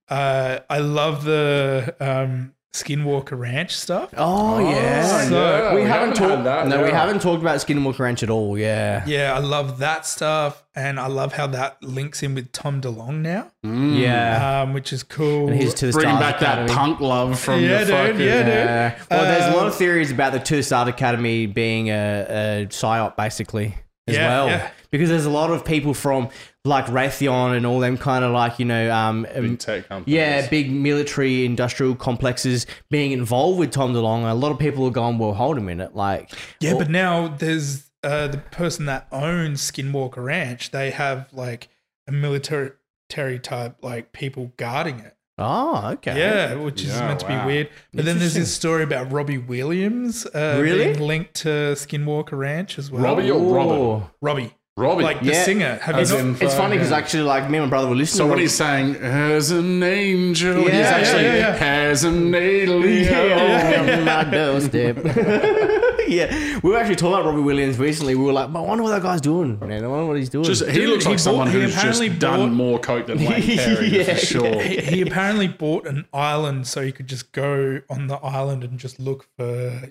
uh 0.08 0.60
I 0.70 0.78
love 0.78 1.24
the 1.24 1.94
um 2.00 2.53
Skinwalker 2.74 3.38
Ranch 3.38 3.76
stuff. 3.76 4.10
Oh, 4.16 4.58
yeah. 4.58 5.28
So- 5.28 5.34
yeah, 5.40 5.74
we, 5.76 5.82
haven't, 5.82 6.18
had 6.18 6.28
talked. 6.28 6.42
that, 6.44 6.66
no, 6.66 6.82
we 6.82 6.90
haven't 6.90 7.22
talked 7.22 7.40
about 7.40 7.58
Skinwalker 7.58 8.00
Ranch 8.00 8.24
at 8.24 8.30
all. 8.30 8.58
Yeah. 8.58 9.04
Yeah, 9.06 9.32
I 9.32 9.38
love 9.38 9.78
that 9.78 10.04
stuff, 10.06 10.64
and 10.74 10.98
I 10.98 11.06
love 11.06 11.32
how 11.34 11.46
that 11.46 11.80
links 11.84 12.20
in 12.24 12.34
with 12.34 12.50
Tom 12.50 12.80
DeLonge 12.80 13.20
now, 13.22 13.52
Mm. 13.64 13.96
Yeah. 14.00 14.62
um, 14.62 14.72
which 14.74 14.92
is 14.92 15.04
cool. 15.04 15.48
and 15.50 15.56
he's 15.62 15.72
to 15.74 15.86
the 15.86 15.92
Bringing 15.92 16.16
Stars 16.16 16.32
back 16.32 16.42
Academy. 16.42 16.66
that 16.66 16.74
punk 16.76 16.98
love 17.00 17.38
from 17.38 17.60
Yeah, 17.62 17.78
the 17.84 17.84
dude, 17.84 17.94
fucking. 17.94 18.20
yeah, 18.26 18.90
dude. 18.90 19.06
Well, 19.08 19.22
there's 19.22 19.54
a 19.54 19.56
lot 19.56 19.66
of 19.68 19.72
Um, 19.72 19.78
theories 19.78 20.10
about 20.10 20.32
the 20.32 20.40
To 20.40 20.56
the 20.56 20.62
Stars 20.64 20.88
Academy 20.88 21.46
being 21.46 21.90
a, 21.90 22.26
a 22.62 22.66
psyop, 22.70 23.16
basically, 23.16 23.76
as 24.06 24.16
Yeah, 24.16 24.28
well. 24.28 24.48
yeah. 24.48 24.70
Because 24.90 25.08
there's 25.08 25.24
a 25.26 25.30
lot 25.30 25.50
of 25.50 25.64
people 25.64 25.92
from 25.94 26.28
like 26.64 26.86
Raytheon 26.86 27.56
and 27.56 27.66
all 27.66 27.80
them 27.80 27.98
kind 27.98 28.24
of 28.24 28.32
like 28.32 28.58
you 28.58 28.64
know, 28.64 28.90
um, 28.94 29.26
um, 29.34 29.42
Big 29.42 29.58
tech 29.58 29.88
companies. 29.88 30.14
yeah, 30.14 30.48
big 30.48 30.70
military 30.70 31.44
industrial 31.44 31.94
complexes 31.96 32.66
being 32.90 33.12
involved 33.12 33.58
with 33.58 33.70
Tom 33.72 33.92
DeLonge. 33.92 34.30
A 34.30 34.34
lot 34.34 34.52
of 34.52 34.58
people 34.58 34.86
are 34.86 34.90
going, 34.90 35.18
well, 35.18 35.34
hold 35.34 35.58
a 35.58 35.60
minute, 35.60 35.94
like, 35.96 36.30
Yeah, 36.60 36.74
but 36.74 36.88
now 36.90 37.28
there's 37.28 37.90
uh, 38.02 38.28
the 38.28 38.38
person 38.38 38.86
that 38.86 39.06
owns 39.10 39.60
Skinwalker 39.70 40.24
Ranch. 40.24 40.70
They 40.70 40.90
have 40.92 41.32
like 41.32 41.68
a 42.06 42.12
military 42.12 43.38
type 43.40 43.76
like 43.82 44.12
people 44.12 44.52
guarding 44.56 45.00
it. 45.00 45.16
Oh, 45.38 45.90
okay, 45.94 46.18
Yeah, 46.18 46.54
which 46.54 46.82
is 46.82 46.88
Yeah, 46.88 47.08
meant 47.08 47.20
to 47.20 47.26
be 47.28 47.36
weird. 47.46 47.68
But 47.92 48.04
then 48.04 48.18
there's 48.18 48.34
this 48.34 48.52
story 48.54 48.82
about 48.82 49.10
Robbie 49.12 49.38
Williams 49.38 50.26
uh, 50.26 50.58
Really? 50.60 50.92
being 50.92 51.00
linked 51.00 51.34
to 51.42 51.74
Skinwalker 51.74 52.38
Ranch 52.38 52.78
as 52.78 52.90
well. 52.90 53.02
Robbie 53.02 53.30
or 53.30 53.40
Robin? 53.54 54.02
Robbie, 54.20 54.54
Robbie. 54.76 55.02
like 55.04 55.20
the 55.20 55.26
Yeah. 55.32 55.42
singer. 55.44 55.78
Have 55.82 55.96
As 55.96 56.10
you 56.12 56.22
not? 56.22 56.42
It's 56.42 56.54
funny 56.54 56.76
because 56.76 56.90
Yeah. 56.90 56.96
actually, 56.98 57.22
like 57.24 57.48
me 57.50 57.58
and 57.58 57.66
my 57.66 57.70
brother 57.70 57.88
were 57.88 57.94
listening. 57.96 58.18
so 58.18 58.24
to 58.24 58.28
what 58.28 58.34
Rob- 58.34 58.40
he's 58.40 58.54
saying, 58.54 58.96
as 58.96 59.50
an 59.50 59.82
angel, 59.82 60.56
Yeah, 60.56 60.62
he's 60.62 60.72
yeah, 60.74 60.88
actually 60.90 61.22
yeah, 61.24 61.36
yeah. 61.36 61.56
has 61.56 62.04
an 62.04 62.34
alien. 62.34 63.04
Yeah, 63.12 63.96
on 63.98 64.04
my 64.12 64.24
doorstep. 64.24 64.96
yeah, 66.08 66.58
we 66.62 66.70
were 66.70 66.76
actually 66.76 66.96
talking 66.96 67.14
about 67.14 67.24
Robbie 67.26 67.42
Williams 67.42 67.78
recently. 67.78 68.14
We 68.14 68.24
were 68.24 68.32
like, 68.32 68.48
I 68.48 68.60
wonder 68.60 68.82
what 68.84 68.90
that 68.90 69.02
guy's 69.02 69.20
doing. 69.20 69.58
Man, 69.60 69.84
I 69.84 69.86
wonder 69.88 70.06
what 70.06 70.16
he's 70.16 70.28
doing. 70.28 70.44
Just 70.44 70.64
he 70.66 70.72
Dude, 70.72 70.88
looks 70.90 71.04
he 71.04 71.10
like 71.10 71.18
someone 71.18 71.46
bought- 71.48 71.54
he 71.54 71.60
who's 71.62 71.72
just 71.72 71.78
apparently 72.00 72.08
done 72.10 72.40
bought- 72.40 72.52
more 72.52 72.78
coke 72.78 73.06
than 73.06 73.18
Wayne 73.18 73.42
Carey 73.58 73.88
Yeah, 73.88 74.04
for 74.04 74.14
sure. 74.16 74.62
he, 74.62 74.76
he 74.80 75.00
apparently 75.02 75.48
bought 75.48 75.86
an 75.86 76.06
island 76.12 76.66
so 76.66 76.82
he 76.82 76.92
could 76.92 77.06
just 77.06 77.32
go 77.32 77.80
on 77.90 78.06
the 78.06 78.16
island 78.16 78.64
and 78.64 78.78
just 78.78 78.98
look 79.00 79.26
for 79.36 79.44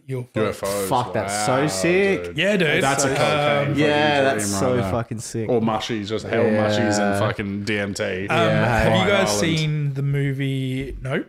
UFOs. 0.07 0.31
UFOs. 0.33 0.87
Fuck, 0.89 1.13
that's 1.13 1.47
wow, 1.47 1.67
so 1.67 1.81
sick. 1.81 2.23
dude. 2.25 2.37
Yeah, 2.37 2.57
dude. 2.57 2.83
That's 2.83 3.03
a 3.03 3.07
So, 3.09 3.15
cocaine. 3.15 3.71
um, 3.73 3.77
yeah, 3.77 4.23
fucking 4.23 4.23
that's 4.37 4.49
dream 4.49 4.59
so 4.59 4.69
right 4.75 4.81
there. 4.81 4.91
fucking 4.91 5.19
sick. 5.19 5.49
Or 5.49 5.61
mushies, 5.61 6.07
just 6.07 6.25
hell 6.25 6.43
Yeah. 6.43 6.69
mushies 6.69 6.99
and 6.99 7.19
fucking 7.19 7.65
DMT. 7.65 8.29
Um, 8.29 8.37
Yeah, 8.37 8.65
have 8.79 8.93
you 9.05 9.11
guys 9.11 9.27
Island. 9.29 9.39
seen 9.39 9.93
the 9.93 10.03
movie 10.03 10.97
Nope? 11.01 11.27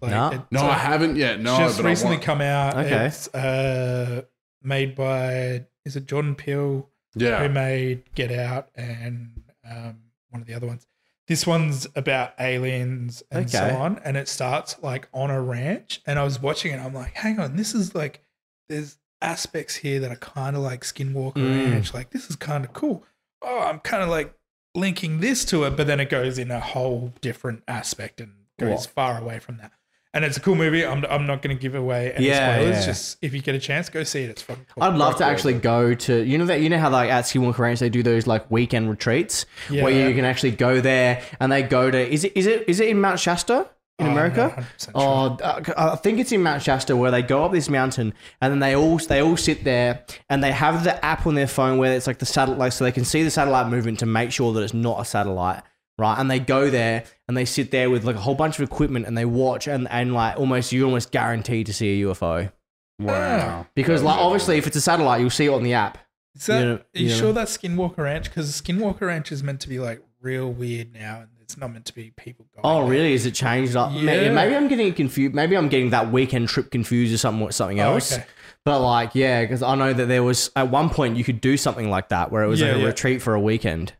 Like, 0.00 0.10
No. 0.12 0.30
it's, 0.30 0.44
no, 0.50 0.60
uh, 0.62 0.68
I 0.68 0.74
haven't 0.78 1.16
yet. 1.16 1.40
No, 1.40 1.56
just 1.58 1.76
but 1.78 1.86
recently 1.86 2.16
I 2.16 2.20
come 2.20 2.40
out. 2.40 2.76
Okay. 2.76 3.06
It's 3.06 3.28
uh, 3.34 4.22
made 4.62 4.94
by 4.94 5.66
is 5.84 5.96
it 5.96 6.06
Jordan 6.06 6.34
Peele 6.34 6.88
Yeah, 7.14 7.42
who 7.42 7.48
made 7.52 8.14
Get 8.14 8.30
Out 8.32 8.68
and 8.74 9.42
um, 9.68 9.96
one 10.30 10.40
of 10.42 10.46
the 10.46 10.54
other 10.54 10.66
ones. 10.66 10.86
This 11.26 11.46
one's 11.46 11.86
about 11.94 12.32
aliens 12.40 13.22
and 13.30 13.48
so 13.48 13.62
on, 13.76 14.00
and 14.04 14.16
it 14.16 14.26
starts 14.28 14.76
like 14.82 15.08
on 15.14 15.30
a 15.30 15.40
ranch. 15.40 16.00
And 16.06 16.18
I 16.18 16.24
was 16.24 16.40
watching 16.42 16.72
it, 16.72 16.78
I'm 16.80 16.92
like, 16.94 17.14
hang 17.14 17.38
on, 17.38 17.56
this 17.56 17.74
is 17.74 17.94
like 17.94 18.20
there's 18.68 18.98
aspects 19.22 19.76
here 19.76 20.00
that 20.00 20.10
are 20.10 20.16
kind 20.16 20.56
of 20.56 20.62
like 20.62 20.80
Skinwalker 20.82 21.34
Mm. 21.34 21.72
Ranch. 21.72 21.94
Like 21.94 22.10
this 22.10 22.30
is 22.30 22.36
kind 22.36 22.64
of 22.64 22.72
cool. 22.72 23.04
Oh, 23.42 23.60
I'm 23.60 23.78
kind 23.80 24.02
of 24.02 24.08
like 24.08 24.34
linking 24.74 25.20
this 25.20 25.44
to 25.46 25.64
it, 25.64 25.76
but 25.76 25.86
then 25.86 26.00
it 26.00 26.08
goes 26.10 26.38
in 26.38 26.50
a 26.50 26.60
whole 26.60 27.12
different 27.20 27.62
aspect 27.68 28.20
and 28.20 28.32
goes 28.58 28.70
What? 28.70 28.86
far 28.86 29.20
away 29.20 29.38
from 29.38 29.58
that. 29.58 29.72
And 30.12 30.24
it's 30.24 30.36
a 30.36 30.40
cool 30.40 30.56
movie. 30.56 30.84
I'm, 30.84 31.04
I'm 31.06 31.24
not 31.26 31.40
going 31.40 31.56
to 31.56 31.60
give 31.60 31.76
away 31.76 32.12
any 32.12 32.26
Yeah, 32.26 32.56
spoilers. 32.56 32.76
yeah. 32.80 32.84
Just 32.86 33.18
if 33.22 33.32
you 33.32 33.40
get 33.40 33.54
a 33.54 33.60
chance, 33.60 33.88
go 33.88 34.02
see 34.02 34.22
it. 34.24 34.30
It's 34.30 34.42
fucking 34.42 34.66
cool. 34.74 34.82
I'd 34.82 34.96
love 34.96 35.16
to 35.18 35.24
yeah, 35.24 35.30
actually 35.30 35.54
go 35.54 35.94
to 35.94 36.24
you 36.24 36.36
know 36.36 36.46
that 36.46 36.60
you 36.60 36.68
know 36.68 36.78
how 36.78 36.90
like 36.90 37.10
at 37.10 37.24
Skinwalker 37.26 37.58
Ranch 37.58 37.78
they 37.78 37.90
do 37.90 38.02
those 38.02 38.26
like 38.26 38.50
weekend 38.50 38.90
retreats 38.90 39.46
Yeah. 39.70 39.84
where 39.84 40.08
you 40.08 40.12
can 40.14 40.24
actually 40.24 40.50
go 40.52 40.80
there 40.80 41.22
and 41.38 41.52
they 41.52 41.62
go 41.62 41.90
to 41.92 41.98
is 42.12 42.24
it 42.24 42.36
is 42.36 42.46
it 42.46 42.64
is 42.68 42.80
it 42.80 42.88
in 42.88 43.00
Mount 43.00 43.20
Shasta 43.20 43.68
in 44.00 44.06
Oh, 44.08 44.10
America? 44.10 44.52
not 44.56 44.58
100% 44.58 44.82
sure. 44.84 44.92
Oh, 44.96 45.38
uh, 45.44 45.92
I 45.92 45.96
think 45.96 46.18
it's 46.18 46.32
in 46.32 46.42
Mount 46.42 46.62
Shasta 46.62 46.96
where 46.96 47.10
they 47.12 47.22
go 47.22 47.44
up 47.44 47.52
this 47.52 47.68
mountain 47.68 48.12
and 48.40 48.50
then 48.52 48.58
they 48.58 48.74
all 48.74 48.96
they 48.98 49.22
all 49.22 49.36
sit 49.36 49.62
there 49.62 50.04
and 50.28 50.42
they 50.42 50.50
have 50.50 50.82
the 50.82 51.04
app 51.04 51.24
on 51.26 51.36
their 51.36 51.46
phone 51.46 51.78
where 51.78 51.94
it's 51.94 52.08
like 52.08 52.18
the 52.18 52.26
satellite, 52.26 52.72
so 52.72 52.82
they 52.82 52.90
can 52.92 53.04
see 53.04 53.22
the 53.22 53.30
satellite 53.30 53.68
movement 53.68 54.00
to 54.00 54.06
make 54.06 54.32
sure 54.32 54.52
that 54.54 54.62
it's 54.62 54.74
not 54.74 55.00
a 55.00 55.04
satellite, 55.04 55.62
right? 56.00 56.18
And 56.18 56.30
they 56.30 56.40
go 56.40 56.70
there 56.70 57.04
and 57.28 57.36
they 57.36 57.44
sit 57.44 57.70
there 57.70 57.90
with 57.90 58.04
like 58.04 58.16
a 58.16 58.20
whole 58.20 58.34
bunch 58.34 58.58
of 58.58 58.62
equipment 58.68 59.06
and 59.06 59.16
they 59.16 59.24
watch 59.24 59.68
and 59.68 59.86
and 59.90 60.14
like 60.14 60.36
almost 60.38 60.72
you're 60.72 60.86
almost 60.86 61.12
guaranteed 61.12 61.66
to 61.66 61.72
see 61.72 62.02
a 62.02 62.06
UFO 62.06 62.50
Wow. 62.98 63.66
because 63.74 64.02
like 64.02 64.18
obviously 64.18 64.58
if 64.58 64.66
it's 64.66 64.76
a 64.76 64.80
satellite 64.80 65.20
you'll 65.20 65.30
see 65.30 65.46
it 65.46 65.50
on 65.52 65.62
the 65.62 65.74
app. 65.74 65.98
Is 66.34 66.46
that, 66.46 66.60
you 66.60 66.66
know- 66.66 66.74
are 66.74 66.80
you 66.94 67.04
you 67.04 67.08
know. 67.10 67.16
sure 67.16 67.32
that's 67.32 67.56
Skinwalker 67.56 67.98
Ranch? 67.98 68.24
Because 68.24 68.60
Skinwalker 68.60 69.02
Ranch 69.02 69.32
is 69.32 69.42
meant 69.42 69.60
to 69.60 69.68
be 69.68 69.78
like 69.78 70.02
real 70.20 70.52
weird 70.52 70.92
now, 70.92 71.20
and 71.20 71.28
it's 71.40 71.56
not 71.56 71.72
meant 71.72 71.86
to 71.86 71.94
be 71.94 72.12
people 72.16 72.46
going. 72.54 72.60
Oh, 72.62 72.82
there. 72.82 72.90
really? 72.90 73.14
Is 73.14 73.24
it 73.26 73.32
changed? 73.34 73.74
Up? 73.74 73.90
Maybe, 73.92 74.26
Yeah. 74.26 74.32
maybe 74.32 74.54
I'm 74.54 74.68
getting 74.68 74.92
confused. 74.92 75.34
Maybe 75.34 75.56
I'm 75.56 75.68
getting 75.68 75.90
that 75.90 76.12
weekend 76.12 76.48
trip 76.48 76.70
confused 76.70 77.12
or 77.14 77.18
something 77.18 77.44
with 77.46 77.54
something 77.54 77.80
Oh, 77.80 77.94
else. 77.94 78.12
okay. 78.12 78.24
But 78.64 78.80
like, 78.80 79.14
yeah, 79.14 79.40
because 79.40 79.62
I 79.62 79.74
know 79.74 79.92
that 79.94 80.06
there 80.06 80.22
was 80.22 80.50
at 80.54 80.70
one 80.70 80.90
point 80.90 81.16
you 81.16 81.24
could 81.24 81.40
do 81.40 81.56
something 81.56 81.88
like 81.90 82.10
that 82.10 82.30
where 82.30 82.42
it 82.44 82.48
was 82.48 82.60
Yeah, 82.60 82.68
like 82.68 82.76
a 82.76 82.80
yeah. 82.80 82.86
retreat 82.86 83.22
for 83.22 83.34
a 83.34 83.40
weekend. 83.40 83.94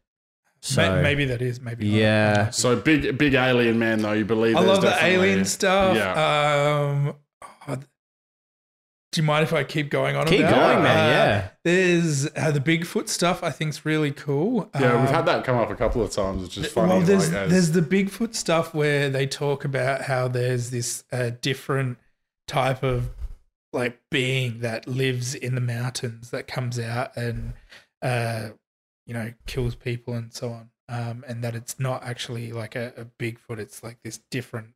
So 0.63 1.01
maybe 1.03 1.25
that 1.27 1.41
is. 1.43 1.61
Maybe 1.61 1.89
not. 1.91 1.97
yeah, 1.97 2.51
So 2.51 2.77
big, 2.77 3.17
big 3.17 3.35
alien 3.35 3.79
man 3.79 4.03
though. 4.03 4.13
You 4.13 4.25
believe? 4.27 4.57
I 4.57 4.61
love 4.61 4.83
the 4.83 4.97
alien 5.05 5.45
stuff. 5.47 5.97
Yeah. 5.97 6.13
Um, 6.13 7.15
oh, 7.69 7.77
do 9.13 9.21
you 9.21 9.27
mind 9.27 9.43
if 9.43 9.53
I 9.53 9.65
keep 9.65 9.91
going 9.91 10.15
on? 10.15 10.27
keep 10.27 10.41
about 10.41 10.55
going, 10.55 10.79
it? 10.79 10.83
man. 10.83 11.09
Uh, 11.09 11.11
yeah, 11.13 11.49
There's 11.65 12.27
uh, 12.37 12.51
the 12.53 12.61
Bigfoot 12.61 13.09
stuff. 13.09 13.43
I 13.43 13.51
think's 13.51 13.85
really 13.85 14.13
cool. 14.13 14.71
Yeah, 14.79 15.01
we've 15.01 15.09
Um, 15.09 15.15
had 15.15 15.27
that 15.27 15.45
come 15.45 15.57
up 15.57 15.69
a 15.71 15.75
couple 15.75 16.03
of 16.03 16.13
times, 16.13 16.43
which 16.43 16.57
is 16.59 16.67
funny. 16.71 16.91
Well, 16.93 17.01
there's 17.01 17.33
like, 17.33 17.43
as- 17.45 17.51
there's 17.51 17.71
the 17.73 17.81
Bigfoot 17.83 18.35
stuff 18.37 18.73
where 18.73 19.09
they 19.11 19.27
talk 19.27 19.65
about 19.65 20.03
how 20.03 20.29
there's 20.29 20.71
this 20.71 21.03
uh, 21.11 21.31
different 21.41 21.99
type 22.47 22.83
of 22.85 23.11
like 23.73 23.99
being 24.11 24.61
that 24.61 24.87
lives 24.87 25.35
in 25.35 25.55
the 25.57 25.61
mountains 25.61 26.31
that 26.31 26.47
comes 26.47 26.79
out 26.79 27.17
and 27.17 27.55
uh, 28.03 28.51
you 29.11 29.15
know 29.15 29.33
kills 29.47 29.75
people 29.75 30.15
and 30.15 30.33
so 30.33 30.51
on, 30.51 30.71
um, 30.89 31.25
and 31.27 31.43
that 31.43 31.57
it's 31.57 31.81
not 31.81 32.05
actually 32.05 32.53
like 32.53 32.77
a, 32.77 32.93
a 32.97 33.05
Bigfoot. 33.05 33.59
It's 33.59 33.83
like 33.83 33.99
this 34.05 34.19
different 34.31 34.69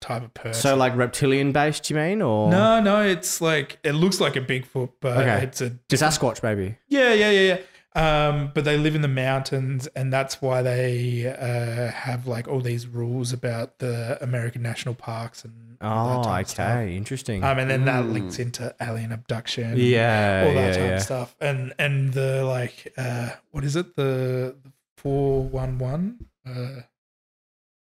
type 0.00 0.22
of 0.22 0.32
person. 0.32 0.54
so 0.62 0.76
like 0.76 0.96
reptilian 0.96 1.52
based, 1.52 1.90
you 1.90 1.96
mean, 1.96 2.22
or 2.22 2.50
no, 2.50 2.80
no, 2.80 3.02
it's 3.02 3.42
like 3.42 3.78
it 3.84 3.92
looks 3.92 4.18
like 4.18 4.34
a 4.34 4.40
Bigfoot, 4.40 4.92
but 5.02 5.18
Okay. 5.18 5.42
it's 5.44 5.60
a 5.60 5.76
just 5.90 6.02
Sasquatch, 6.02 6.42
maybe? 6.42 6.78
yeah, 6.88 7.12
yeah, 7.12 7.30
yeah, 7.30 7.54
yeah. 7.54 7.60
Um, 7.94 8.50
but 8.54 8.64
they 8.64 8.78
live 8.78 8.94
in 8.94 9.02
the 9.02 9.08
mountains, 9.08 9.86
and 9.88 10.10
that's 10.10 10.40
why 10.40 10.62
they 10.62 11.26
uh, 11.26 11.90
have 11.92 12.26
like 12.26 12.48
all 12.48 12.60
these 12.62 12.86
rules 12.86 13.30
about 13.34 13.78
the 13.78 14.16
American 14.22 14.62
national 14.62 14.94
parks 14.94 15.44
and 15.44 15.52
Oh, 15.80 16.22
okay, 16.40 16.96
interesting. 16.96 17.42
Um, 17.44 17.58
and 17.58 17.70
then 17.70 17.84
that 17.86 18.04
Mm. 18.04 18.12
links 18.12 18.38
into 18.38 18.74
alien 18.80 19.12
abduction, 19.12 19.74
yeah, 19.76 20.44
all 20.46 20.54
that 20.54 20.60
yeah, 20.68 20.72
type 20.72 20.80
yeah. 20.90 20.96
of 20.96 21.02
stuff, 21.02 21.36
and 21.40 21.74
and 21.78 22.12
the 22.12 22.44
like, 22.44 22.92
uh, 22.96 23.30
what 23.50 23.64
is 23.64 23.76
it, 23.76 23.96
the 23.96 24.56
four 24.96 25.42
one 25.44 25.78
one, 25.78 26.26
uh, 26.46 26.82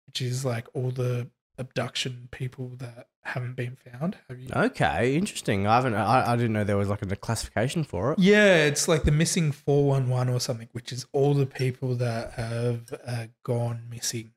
which 0.08 0.22
is 0.22 0.46
like 0.46 0.68
all 0.74 0.92
the 0.92 1.30
abduction 1.58 2.30
people 2.32 2.70
that 2.78 3.08
haven't 3.24 3.56
been 3.56 3.76
found. 3.76 4.16
Have 4.30 4.40
you? 4.40 4.50
Okay, 4.56 5.16
interesting. 5.16 5.68
I 5.68 5.76
haven't. 5.76 5.96
I, 5.96 6.32
I 6.34 6.36
didn't 6.36 6.54
know 6.54 6.64
there 6.64 6.78
was 6.78 6.88
like 6.90 7.02
a 7.02 7.16
classification 7.16 7.84
for 7.84 8.14
it. 8.14 8.20
Yeah, 8.20 8.66
it's 8.66 8.88
like 8.88 9.04
the 9.04 9.12
missing 9.12 9.52
411 9.52 10.34
or 10.34 10.40
something, 10.40 10.70
which 10.72 10.92
is 10.94 11.06
all 11.12 11.34
the 11.34 11.46
people 11.46 11.96
that 11.96 12.34
have 12.34 12.94
uh, 13.06 13.26
gone 13.44 13.84
missing. 13.90 14.32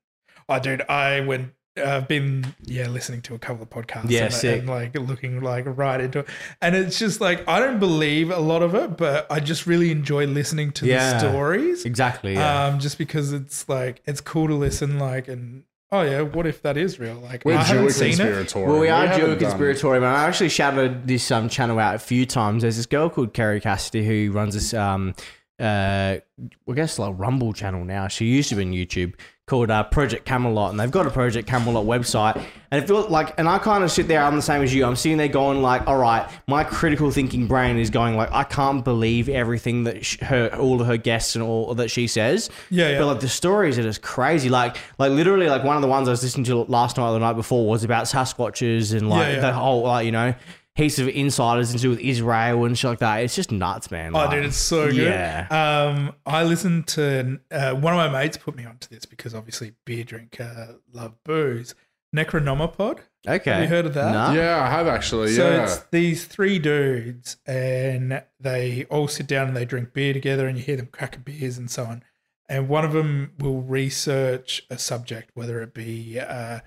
Oh, 0.49 0.59
dude, 0.59 0.83
I 0.89 1.21
went. 1.21 1.53
I've 1.77 2.09
been 2.09 2.55
yeah 2.65 2.89
listening 2.89 3.23
to 3.23 3.35
a 3.35 3.39
couple 3.39 3.63
of 3.63 3.71
podcasts 3.71 4.11
Yeah, 4.11 4.25
and, 4.25 4.35
sick. 4.35 4.59
and 4.61 4.69
like 4.69 4.99
looking 4.99 5.41
like 5.41 5.65
right 5.67 6.01
into 6.01 6.21
it, 6.21 6.29
and 6.61 6.75
it's 6.75 6.99
just 6.99 7.21
like 7.21 7.47
I 7.49 7.61
don't 7.61 7.79
believe 7.79 8.31
a 8.31 8.41
lot 8.41 8.63
of 8.63 8.75
it, 8.75 8.97
but 8.97 9.27
I 9.31 9.39
just 9.41 9.67
really 9.67 9.91
enjoy 9.93 10.27
listening 10.27 10.73
to 10.73 10.87
Yeah. 10.87 11.13
the 11.15 11.19
stories. 11.31 11.85
Exactly. 11.85 12.35
Yeah. 12.35 12.65
Um, 12.67 12.81
just 12.81 12.99
because 12.99 13.33
it's 13.33 13.69
like 13.69 14.03
it's 14.05 14.21
cool 14.21 14.49
to 14.49 14.55
listen, 14.55 14.99
like 14.99 15.29
and 15.29 15.63
oh 15.93 16.03
yeah, 16.03 16.23
what 16.23 16.45
if 16.47 16.61
that 16.63 16.77
is 16.77 16.99
real? 16.99 17.15
Like 17.15 17.45
we're 17.45 17.55
I 17.57 17.63
haven't 17.63 17.91
seen 17.93 18.15
it. 18.15 18.17
conspiratorial. 18.17 18.73
Well, 18.73 18.81
we 18.81 18.89
are 18.89 19.07
haven't 19.07 19.21
Jew 19.21 19.27
done- 19.29 19.39
conspiratorial, 19.39 20.03
man. 20.03 20.15
I 20.17 20.25
actually 20.27 20.49
shouted 20.49 21.07
this 21.07 21.31
um, 21.31 21.49
channel 21.49 21.79
out 21.79 21.95
a 21.95 21.99
few 22.01 22.27
times. 22.27 22.63
There's 22.63 22.77
this 22.79 22.87
girl 22.87 23.09
called 23.11 23.33
Kerry 23.33 23.61
Cassidy 23.61 24.05
who 24.05 24.33
runs 24.33 24.55
this 24.55 24.75
um, 24.75 25.15
uh, 25.61 26.17
I 26.19 26.73
guess 26.75 26.99
like 26.99 27.15
Rumble 27.17 27.53
channel 27.53 27.85
now. 27.85 28.09
She 28.09 28.25
used 28.27 28.49
to 28.49 28.57
be 28.57 28.63
on 28.65 28.73
YouTube 28.73 29.15
called 29.51 29.71
uh, 29.71 29.83
Project 29.83 30.25
Camelot, 30.25 30.71
and 30.71 30.79
they've 30.79 30.91
got 30.91 31.07
a 31.07 31.11
Project 31.11 31.49
Camelot 31.49 31.85
website. 31.85 32.43
And 32.71 32.81
it 32.83 32.87
feels 32.87 33.11
like, 33.11 33.37
and 33.37 33.49
I 33.49 33.59
kind 33.59 33.83
of 33.83 33.91
sit 33.91 34.07
there. 34.07 34.23
I'm 34.23 34.37
the 34.37 34.43
same 34.43 34.63
as 34.63 34.73
you. 34.73 34.85
I'm 34.85 34.95
sitting 34.95 35.19
there 35.19 35.27
going 35.27 35.61
like, 35.61 35.89
all 35.89 35.99
right, 35.99 36.31
my 36.47 36.63
critical 36.63 37.11
thinking 37.11 37.49
brain 37.49 37.77
is 37.79 37.91
going 37.91 38.17
like, 38.17 38.31
I 38.31 38.45
can't 38.45 38.85
believe 38.85 39.29
everything 39.29 39.83
that 39.85 40.05
sh- 40.07 40.21
her, 40.21 40.55
all 40.57 40.81
of 40.81 40.87
her 40.87 40.97
guests 40.97 41.35
and 41.35 41.43
all 41.43 41.75
that 41.75 41.91
she 41.91 42.07
says. 42.07 42.49
Yeah, 42.71 42.91
yeah. 42.91 42.99
But 43.01 43.07
like 43.07 43.21
the 43.21 43.29
stories 43.29 43.77
are 43.77 43.83
just 43.83 44.03
crazy. 44.03 44.49
Like, 44.49 44.77
like 45.01 45.11
literally, 45.11 45.49
like 45.49 45.65
one 45.65 45.75
of 45.75 45.83
the 45.83 45.89
ones 45.89 46.07
I 46.07 46.13
was 46.13 46.23
listening 46.23 46.45
to 46.45 46.57
last 46.63 46.97
night 46.97 47.09
or 47.09 47.13
the 47.15 47.19
night 47.19 47.33
before 47.33 47.69
was 47.69 47.83
about 47.83 48.05
Sasquatches 48.05 48.97
and 48.97 49.11
like 49.11 49.27
Yeah, 49.27 49.35
yeah. 49.35 49.41
the 49.41 49.53
whole 49.53 49.83
like 49.83 50.07
you 50.07 50.13
know. 50.13 50.33
Heaps 50.77 50.99
of 50.99 51.09
insiders 51.09 51.73
into 51.73 51.91
with 51.91 51.99
Israel 51.99 52.65
and 52.65 52.79
shit 52.79 52.91
like 52.91 52.99
that. 53.01 53.17
It's 53.25 53.35
just 53.35 53.51
nuts, 53.51 53.91
man. 53.91 54.13
Oh, 54.15 54.31
dude, 54.31 54.45
it's 54.45 54.57
so 54.57 54.87
good. 54.87 54.97
Yeah. 54.97 55.47
Um, 55.51 56.15
I 56.25 56.45
listened 56.45 56.87
to 56.89 57.41
uh, 57.51 57.75
one 57.75 57.93
of 57.93 57.99
my 57.99 58.09
mates 58.09 58.37
put 58.37 58.57
me 58.57 58.65
onto 58.65 58.89
this 58.89 59.05
because 59.05 59.35
obviously 59.35 59.73
beer 59.85 60.05
drinker, 60.05 60.77
love 60.93 61.15
booze. 61.25 61.75
Necronomipod. 62.15 63.01
Okay. 63.29 63.51
Have 63.51 63.63
you 63.63 63.69
heard 63.69 63.87
of 63.87 63.95
that? 63.95 64.13
Nah. 64.13 64.33
Yeah, 64.33 64.63
I 64.63 64.71
have 64.71 64.87
actually. 64.87 65.33
So 65.33 65.51
yeah. 65.51 65.65
it's 65.65 65.79
these 65.91 66.25
three 66.25 66.59
dudes, 66.59 67.37
and 67.47 68.23
they 68.39 68.85
all 68.91 69.09
sit 69.09 69.27
down 69.27 69.49
and 69.49 69.57
they 69.57 69.65
drink 69.65 69.93
beer 69.93 70.13
together, 70.13 70.47
and 70.49 70.57
you 70.57 70.65
hear 70.65 70.77
them 70.77 70.89
cracking 70.91 71.23
beers 71.23 71.59
and 71.59 71.71
so 71.71 71.85
on. 71.85 72.03
And 72.49 72.69
one 72.69 72.85
of 72.85 72.93
them 72.93 73.33
will 73.39 73.63
research 73.63 74.63
a 74.71 74.79
subject, 74.79 75.31
whether 75.35 75.63
it 75.63 75.73
be, 75.73 76.19
uh, 76.19 76.61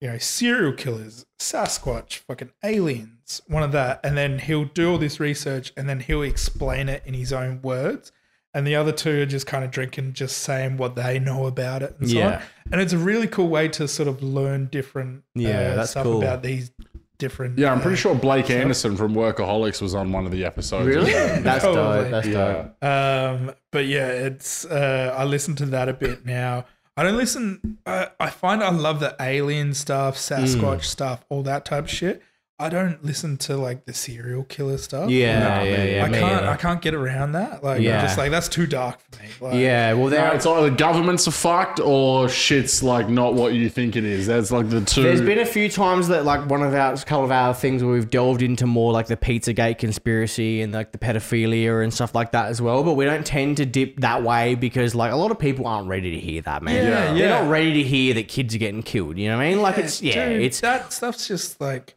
you 0.00 0.08
know, 0.08 0.18
serial 0.18 0.72
killers, 0.72 1.26
Sasquatch, 1.40 2.18
fucking 2.18 2.50
aliens, 2.64 3.42
one 3.48 3.62
of 3.62 3.72
that, 3.72 4.00
and 4.04 4.16
then 4.16 4.38
he'll 4.38 4.64
do 4.66 4.92
all 4.92 4.98
this 4.98 5.18
research, 5.20 5.72
and 5.76 5.88
then 5.88 6.00
he'll 6.00 6.22
explain 6.22 6.88
it 6.88 7.02
in 7.04 7.14
his 7.14 7.32
own 7.32 7.60
words. 7.62 8.12
And 8.54 8.66
the 8.66 8.76
other 8.76 8.92
two 8.92 9.22
are 9.22 9.26
just 9.26 9.46
kind 9.46 9.62
of 9.64 9.70
drinking, 9.70 10.14
just 10.14 10.38
saying 10.38 10.78
what 10.78 10.94
they 10.96 11.18
know 11.18 11.46
about 11.46 11.82
it, 11.82 11.96
and 11.98 12.08
so 12.10 12.16
Yeah. 12.18 12.36
on. 12.36 12.42
And 12.72 12.80
it's 12.80 12.92
a 12.92 12.98
really 12.98 13.26
cool 13.26 13.48
way 13.48 13.68
to 13.68 13.86
sort 13.86 14.08
of 14.08 14.22
learn 14.22 14.66
different 14.66 15.22
Yeah, 15.34 15.50
uh, 15.72 15.76
that's 15.76 15.90
stuff 15.90 16.04
cool. 16.04 16.18
about 16.22 16.42
these 16.42 16.70
different. 17.18 17.58
yeah, 17.58 17.72
I'm 17.72 17.78
uh, 17.78 17.82
pretty 17.82 17.96
sure 17.96 18.14
Blake 18.14 18.48
Anderson 18.50 18.96
from 18.96 19.14
Workaholics 19.14 19.82
was 19.82 19.94
on 19.94 20.12
one 20.12 20.24
of 20.24 20.30
the 20.32 20.44
episodes. 20.44 20.86
Really? 20.86 21.12
That's 21.42 21.64
Probably. 21.64 22.02
dope. 22.04 22.10
That's 22.12 22.26
Yeah. 22.28 22.68
dope. 22.80 22.84
Um, 22.84 23.54
but 23.72 23.86
yeah, 23.86 24.06
it's 24.06 24.64
uh, 24.64 25.14
I 25.16 25.24
listen 25.24 25.54
to 25.56 25.66
that 25.66 25.88
a 25.88 25.92
bit 25.92 26.24
now. 26.24 26.64
I 26.98 27.04
don't 27.04 27.16
listen. 27.16 27.78
Uh, 27.86 28.06
I 28.18 28.28
find 28.28 28.60
I 28.60 28.70
love 28.70 28.98
the 28.98 29.14
alien 29.20 29.72
stuff, 29.72 30.16
Sasquatch 30.16 30.82
stuff, 30.82 31.24
all 31.28 31.44
that 31.44 31.64
type 31.64 31.84
of 31.84 31.90
shit. 31.90 32.20
I 32.60 32.68
don't 32.70 33.04
listen 33.04 33.36
to 33.38 33.56
like 33.56 33.84
the 33.84 33.94
serial 33.94 34.42
killer 34.42 34.78
stuff. 34.78 35.10
Yeah, 35.10 35.38
Nah, 35.38 35.62
yeah, 35.62 35.84
yeah. 35.84 36.04
I 36.04 36.08
me 36.08 36.18
can't. 36.18 36.32
either. 36.32 36.48
I 36.48 36.56
can't 36.56 36.82
get 36.82 36.92
around 36.92 37.32
that. 37.32 37.62
Like, 37.62 37.80
Yeah. 37.80 38.00
I'm 38.00 38.06
just 38.06 38.18
like 38.18 38.32
that's 38.32 38.48
too 38.48 38.66
dark 38.66 38.98
for 39.12 39.22
me. 39.22 39.28
Like, 39.40 39.54
Yeah, 39.60 39.92
well, 39.92 40.04
No, 40.04 40.10
there, 40.10 40.34
it's 40.34 40.44
either 40.44 40.70
governments 40.70 41.28
are 41.28 41.32
fucked 41.32 41.78
or 41.78 42.28
shit's 42.28 42.82
like 42.82 43.08
not 43.08 43.34
what 43.34 43.52
you 43.54 43.68
think 43.70 43.94
it 43.94 44.02
is. 44.04 44.26
That's 44.26 44.50
like 44.50 44.68
the 44.70 44.80
two. 44.80 45.04
There's 45.04 45.20
been 45.20 45.38
a 45.38 45.46
few 45.46 45.68
times 45.68 46.08
that 46.08 46.24
like 46.24 46.50
one 46.50 46.64
of 46.64 46.74
our 46.74 46.96
couple 46.96 47.24
of 47.24 47.30
our 47.30 47.54
things 47.54 47.84
where 47.84 47.92
we've 47.92 48.10
delved 48.10 48.42
into 48.42 48.66
more 48.66 48.92
like 48.92 49.06
the 49.06 49.16
Pizzagate 49.16 49.78
conspiracy 49.78 50.60
and 50.60 50.72
like 50.72 50.90
the 50.90 50.98
pedophilia 50.98 51.84
and 51.84 51.94
stuff 51.94 52.12
like 52.12 52.32
that 52.32 52.46
as 52.46 52.60
well. 52.60 52.82
But 52.82 52.94
we 52.94 53.04
don't 53.04 53.24
tend 53.24 53.58
to 53.58 53.66
dip 53.66 54.00
that 54.00 54.24
way 54.24 54.56
because 54.56 54.96
like 54.96 55.12
a 55.12 55.16
lot 55.16 55.30
of 55.30 55.38
people 55.38 55.68
aren't 55.68 55.86
ready 55.86 56.10
to 56.10 56.18
hear 56.18 56.42
that, 56.42 56.64
man. 56.64 56.74
Yeah, 56.74 56.82
Yeah. 56.82 57.04
They're 57.14 57.16
yeah. 57.16 57.40
not 57.42 57.50
ready 57.50 57.72
to 57.74 57.82
hear 57.84 58.14
that 58.14 58.26
kids 58.26 58.52
are 58.56 58.58
getting 58.58 58.82
killed. 58.82 59.16
You 59.16 59.28
know 59.28 59.36
what 59.36 59.44
I 59.44 59.50
mean? 59.50 59.62
Like 59.62 59.78
it's 59.78 60.02
yeah, 60.02 60.28
Dude, 60.28 60.42
it's 60.42 60.60
that 60.60 60.92
stuff's 60.92 61.28
just 61.28 61.60
like 61.60 61.94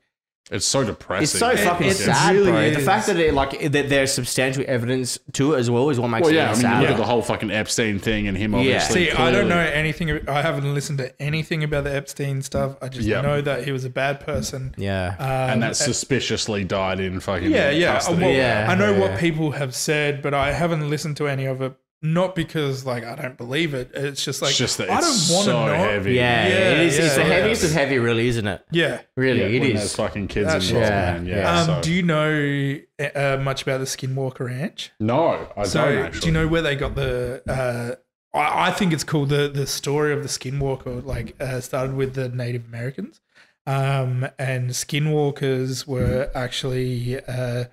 it's 0.51 0.65
so 0.65 0.83
depressing. 0.83 1.23
it's 1.23 1.31
so 1.31 1.55
fucking 1.55 1.87
it 1.87 1.93
sad, 1.95 2.35
really 2.35 2.51
bro. 2.51 2.61
The 2.71 2.79
is. 2.79 2.85
fact 2.85 3.07
that 3.07 3.17
it 3.17 3.33
like 3.33 3.59
that 3.71 3.89
there's 3.89 4.11
substantial 4.13 4.63
evidence 4.67 5.17
to 5.33 5.53
it 5.53 5.59
as 5.59 5.71
well 5.71 5.89
is 5.89 5.99
what 5.99 6.09
makes 6.09 6.25
Well, 6.25 6.31
it 6.33 6.35
yeah, 6.35 6.47
I 6.49 6.53
mean, 6.53 6.55
you 6.57 6.61
sad. 6.61 6.81
look 6.81 6.89
at 6.91 6.97
the 6.97 7.05
whole 7.05 7.21
fucking 7.21 7.49
Epstein 7.51 7.99
thing 7.99 8.27
and 8.27 8.37
him 8.37 8.51
Yeah. 8.53 8.59
obviously. 8.59 9.05
See, 9.05 9.11
I 9.11 9.15
don't 9.31 9.45
clearly- 9.45 9.49
know 9.49 9.57
anything. 9.59 10.19
I 10.27 10.41
haven't 10.41 10.73
listened 10.73 10.97
to 10.99 11.21
anything 11.21 11.63
about 11.63 11.85
the 11.85 11.95
Epstein 11.95 12.41
stuff. 12.41 12.75
I 12.81 12.89
just 12.89 13.07
Yeah. 13.07 13.21
know 13.21 13.41
that 13.41 13.63
he 13.63 13.71
was 13.71 13.85
a 13.85 13.89
bad 13.89 14.19
person. 14.19 14.75
yeah. 14.77 15.15
Um, 15.19 15.25
And 15.27 15.63
that 15.63 15.75
suspiciously 15.77 16.63
died 16.63 16.99
in 16.99 17.19
fucking 17.19 17.49
yeah, 17.51 17.69
yeah. 17.69 17.93
custody. 17.93 18.21
Well, 18.21 18.31
Yeah, 18.31 18.67
I 18.69 18.75
know 18.75 18.91
yeah. 18.91 18.99
what 18.99 19.17
people 19.19 19.51
have 19.51 19.73
said, 19.73 20.21
but 20.21 20.33
I 20.33 20.51
haven't 20.51 20.89
listened 20.89 21.17
to 21.17 21.27
any 21.27 21.45
of 21.45 21.61
it. 21.61 21.73
Not 22.03 22.33
because 22.35 22.83
like 22.85 23.03
I 23.03 23.15
don't 23.15 23.37
believe 23.37 23.75
it. 23.75 23.91
It's 23.93 24.25
just 24.25 24.41
like 24.41 24.49
It's 24.49 24.57
just 24.57 24.79
that 24.79 24.89
I 24.89 25.01
don't 25.01 25.03
want 25.03 25.17
to 25.17 25.23
so 25.43 25.65
know. 25.67 25.73
heavy. 25.73 26.13
yeah, 26.15 26.47
Yeah, 26.47 26.53
it 26.71 26.79
is. 26.79 26.97
it's 26.97 27.15
yeah, 27.15 27.23
the 27.23 27.29
heaviest 27.31 27.63
of 27.63 27.71
heavy, 27.71 27.99
really, 27.99 28.27
isn't 28.27 28.47
it? 28.47 28.65
Yeah. 28.71 29.01
Really, 29.15 29.41
Yeah, 29.41 29.45
it 29.45 29.59
when 29.59 29.71
is. 29.73 29.79
there's 29.81 29.95
fucking 29.95 30.27
kids 30.29 30.47
That 30.47 30.63
involved, 30.63 30.87
shit. 30.87 30.89
man. 30.89 31.25
Yeah, 31.27 31.35
Yeah. 31.37 31.59
Um, 31.59 31.65
so. 31.67 31.81
Do 31.83 31.93
you 31.93 32.01
know 32.01 32.79
uh, 33.13 33.37
much 33.43 33.61
about 33.61 33.77
the 33.79 33.85
Skinwalker 33.85 34.47
Ranch? 34.47 34.91
no, 34.99 35.47
I 35.55 35.63
So, 35.63 35.85
don't 35.85 35.97
actually. 36.05 36.19
do 36.21 36.27
you 36.27 36.33
know 36.33 36.47
where 36.47 36.63
they 36.63 36.75
got 36.75 36.95
the? 36.95 37.43
Uh, 37.47 37.95
I, 38.35 38.69
I 38.69 38.71
think 38.71 38.93
it's 38.93 39.03
cool. 39.03 39.27
The 39.27 39.47
the 39.47 39.67
story 39.67 40.11
of 40.11 40.23
the 40.23 40.29
Skinwalker 40.29 41.05
like 41.05 41.35
uh, 41.39 41.59
started 41.61 41.95
with 41.95 42.15
the 42.15 42.29
Native 42.29 42.65
Americans, 42.65 43.21
um, 43.67 44.27
and 44.39 44.71
Skinwalkers 44.71 45.85
were 45.85 46.31
actually 46.33 47.19
uh, 47.27 47.65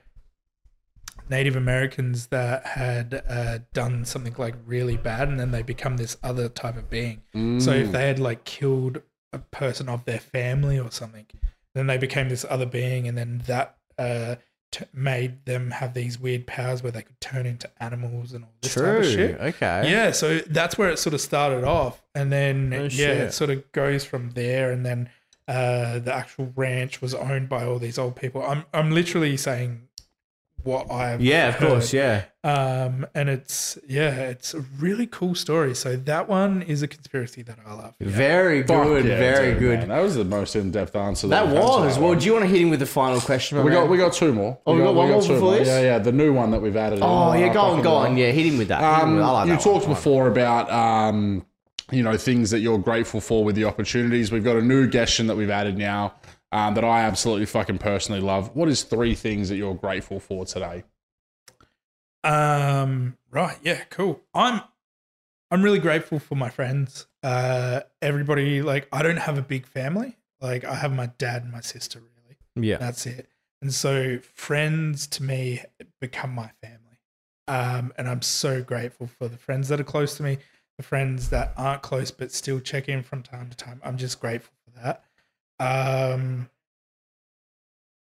Native 1.31 1.57
Americans 1.57 2.29
that 2.29 2.67
had 2.67 3.23
uh, 3.29 3.59
done 3.73 4.05
something 4.05 4.35
like 4.39 4.55
really 4.67 4.97
bad, 4.97 5.29
and 5.29 5.39
then 5.39 5.51
they 5.51 5.63
become 5.63 5.97
this 5.97 6.17
other 6.23 6.49
type 6.49 6.77
of 6.77 6.89
being. 6.91 7.23
So 7.35 7.39
Mm. 7.39 7.81
if 7.85 7.93
they 7.93 8.07
had 8.09 8.19
like 8.19 8.45
killed 8.45 9.03
a 9.33 9.39
person 9.39 9.89
of 9.89 10.05
their 10.05 10.21
family 10.21 10.79
or 10.79 10.91
something, 10.91 11.27
then 11.75 11.87
they 11.87 11.99
became 11.99 12.29
this 12.29 12.45
other 12.49 12.67
being, 12.67 13.07
and 13.07 13.17
then 13.19 13.43
that 13.47 13.77
uh, 13.99 14.37
t- 14.73 14.85
made 14.93 15.45
them 15.45 15.71
have 15.73 15.93
these 15.95 16.19
weird 16.19 16.47
powers 16.47 16.83
where 16.83 16.93
they 16.93 17.03
could 17.03 17.21
turn 17.21 17.47
into 17.47 17.69
animals 17.81 18.33
and 18.33 18.45
all 18.45 18.53
this 18.63 18.75
type 18.75 18.85
of 18.99 19.05
shit. 19.07 19.41
Okay. 19.41 19.91
Yeah, 19.91 20.13
so 20.13 20.39
that's 20.41 20.79
where 20.79 20.89
it 20.89 20.99
sort 20.99 21.15
of 21.15 21.21
started 21.21 21.65
off, 21.65 22.03
and 22.15 22.31
then 22.33 22.73
Oh, 22.73 22.83
yeah, 22.85 22.89
shit. 22.89 23.17
it 23.19 23.33
sort 23.35 23.51
of 23.51 23.71
goes 23.73 24.05
from 24.05 24.31
there, 24.31 24.71
and 24.73 24.87
then 24.87 25.11
uh, 25.49 25.99
the 25.99 26.15
actual 26.15 26.53
ranch 26.57 27.01
was 27.01 27.15
owned 27.15 27.49
by 27.49 27.65
all 27.65 27.79
these 27.79 27.99
old 27.99 28.15
people. 28.17 28.43
I'm 28.43 28.65
I'm 28.75 28.91
literally 28.91 29.37
saying 29.37 29.88
what 30.69 30.91
I've 30.93 31.21
Yeah, 31.21 31.49
of 31.49 31.55
heard. 31.57 31.69
course. 31.69 31.93
Yeah. 31.93 32.25
Um, 32.45 33.07
and 33.15 33.29
it's 33.29 33.77
yeah, 33.89 34.11
it's 34.33 34.55
a 34.55 34.61
really 34.79 35.07
cool 35.07 35.35
story. 35.35 35.75
So 35.75 35.97
that 35.97 36.29
one 36.29 36.63
is 36.63 36.83
a 36.83 36.89
conspiracy 36.89 37.43
that 37.43 37.59
I 37.67 37.75
love. 37.75 37.95
Very 38.01 38.63
Fuck 38.63 38.85
good. 38.85 39.05
yeah, 39.07 39.19
very 39.19 39.51
dude, 39.53 39.59
good. 39.61 39.79
man. 39.81 39.89
That 39.89 40.01
was 40.01 40.15
the 40.15 40.25
most 40.25 40.55
in-depth 40.57 40.95
answer. 40.97 41.27
That 41.29 41.43
I've 41.43 41.49
had 41.49 41.55
to 41.55 41.61
was. 41.61 41.95
that 41.95 42.01
Well, 42.01 42.11
one. 42.11 42.19
do 42.19 42.27
you 42.27 42.33
want 42.33 42.45
to 42.45 42.49
hit 42.51 42.61
him 42.63 42.71
with 42.71 42.81
the 42.81 42.87
final 42.87 43.21
question? 43.21 43.59
my 43.59 43.65
We 43.65 43.71
got 43.71 43.89
we 43.89 43.97
got 43.99 44.13
two 44.13 44.33
more. 44.33 44.59
Oh, 44.67 44.75
we 44.77 44.83
got 44.83 44.95
one 44.95 45.09
more 45.11 45.21
two 45.23 45.35
before 45.35 45.57
this? 45.57 45.67
Yeah, 45.69 45.81
yeah. 45.81 45.99
The 45.99 46.13
new 46.13 46.33
one 46.33 46.51
that 46.53 46.61
we've 46.63 46.77
added. 46.77 46.99
in. 46.99 47.03
Oh 47.03 47.33
yeah, 47.33 47.47
I 47.47 47.53
go 47.53 47.61
on, 47.61 47.71
fucking 47.71 47.83
go 47.85 47.95
love. 47.95 48.07
on. 48.11 48.17
Yeah, 48.17 48.31
hit 48.31 48.47
him 48.47 48.59
with 48.59 48.69
that. 48.69 48.81
Hit 48.81 49.03
him 49.03 49.09
Um, 49.11 49.17
with- 49.17 49.25
I 49.25 49.31
like 49.31 49.47
you 49.49 49.57
that 49.57 49.67
one. 49.67 49.75
talked 49.75 49.89
before 49.89 50.29
about 50.29 50.71
um, 50.71 51.45
you 51.91 52.03
know 52.03 52.17
things 52.17 52.51
that 52.51 52.61
you're 52.61 52.79
grateful 52.79 53.21
for 53.21 53.45
with 53.45 53.57
the 53.57 53.65
opportunities. 53.65 54.31
We've 54.31 54.45
got 54.45 54.57
a 54.57 54.63
new 54.63 54.91
question 54.91 55.27
that 55.27 55.37
we've 55.37 55.51
added 55.51 55.77
now 55.77 56.15
um, 56.53 56.75
that 56.75 56.85
I 56.85 57.01
absolutely 57.03 57.47
fucking 57.47 57.79
personally 57.79 58.21
love. 58.21 58.55
What 58.57 58.69
is 58.69 58.83
three 58.83 59.15
things 59.15 59.49
that 59.49 59.57
you're 59.57 59.75
grateful 59.75 60.21
for 60.21 60.45
today? 60.45 60.85
Um, 62.25 63.17
right, 63.31 63.59
yeah, 63.63 63.85
cool. 63.91 64.21
I'm 64.35 64.61
I'm 65.51 65.63
really 65.63 65.79
grateful 65.79 66.19
for 66.19 66.35
my 66.35 66.51
friends. 66.51 67.07
Uh, 67.23 67.81
everybody 68.03 68.63
like 68.63 68.89
I 68.93 69.03
don't 69.03 69.19
have 69.19 69.39
a 69.39 69.43
big 69.43 69.67
family. 69.67 70.17
Like 70.41 70.65
I 70.65 70.75
have 70.75 70.93
my 70.95 71.07
dad 71.19 71.43
and 71.45 71.53
my 71.53 71.61
sister. 71.61 72.01
Really, 72.01 72.37
Yeah. 72.69 72.77
that's 72.79 73.07
it. 73.07 73.29
And 73.63 73.73
so 73.75 74.19
friends 74.35 75.07
to 75.09 75.23
me 75.23 75.63
become 76.01 76.35
my 76.35 76.51
family. 76.63 76.85
Um, 77.49 77.93
and 77.97 78.09
I'm 78.09 78.23
so 78.23 78.63
grateful 78.63 79.07
for 79.07 79.27
the 79.27 79.39
friends 79.39 79.69
that 79.69 79.81
are 79.81 79.85
close 79.85 80.17
to 80.19 80.23
me, 80.23 80.39
the 80.77 80.85
friends 80.85 81.31
that 81.31 81.55
aren't 81.57 81.83
close 81.83 82.11
but 82.11 82.31
still 82.31 82.61
check 82.61 82.89
in 82.89 83.03
from 83.03 83.23
time 83.23 83.49
to 83.49 83.57
time. 83.57 83.81
I'm 83.83 83.97
just 83.97 84.21
grateful 84.21 84.55
for 84.65 84.81
that. 84.83 85.05
Um, 85.61 86.49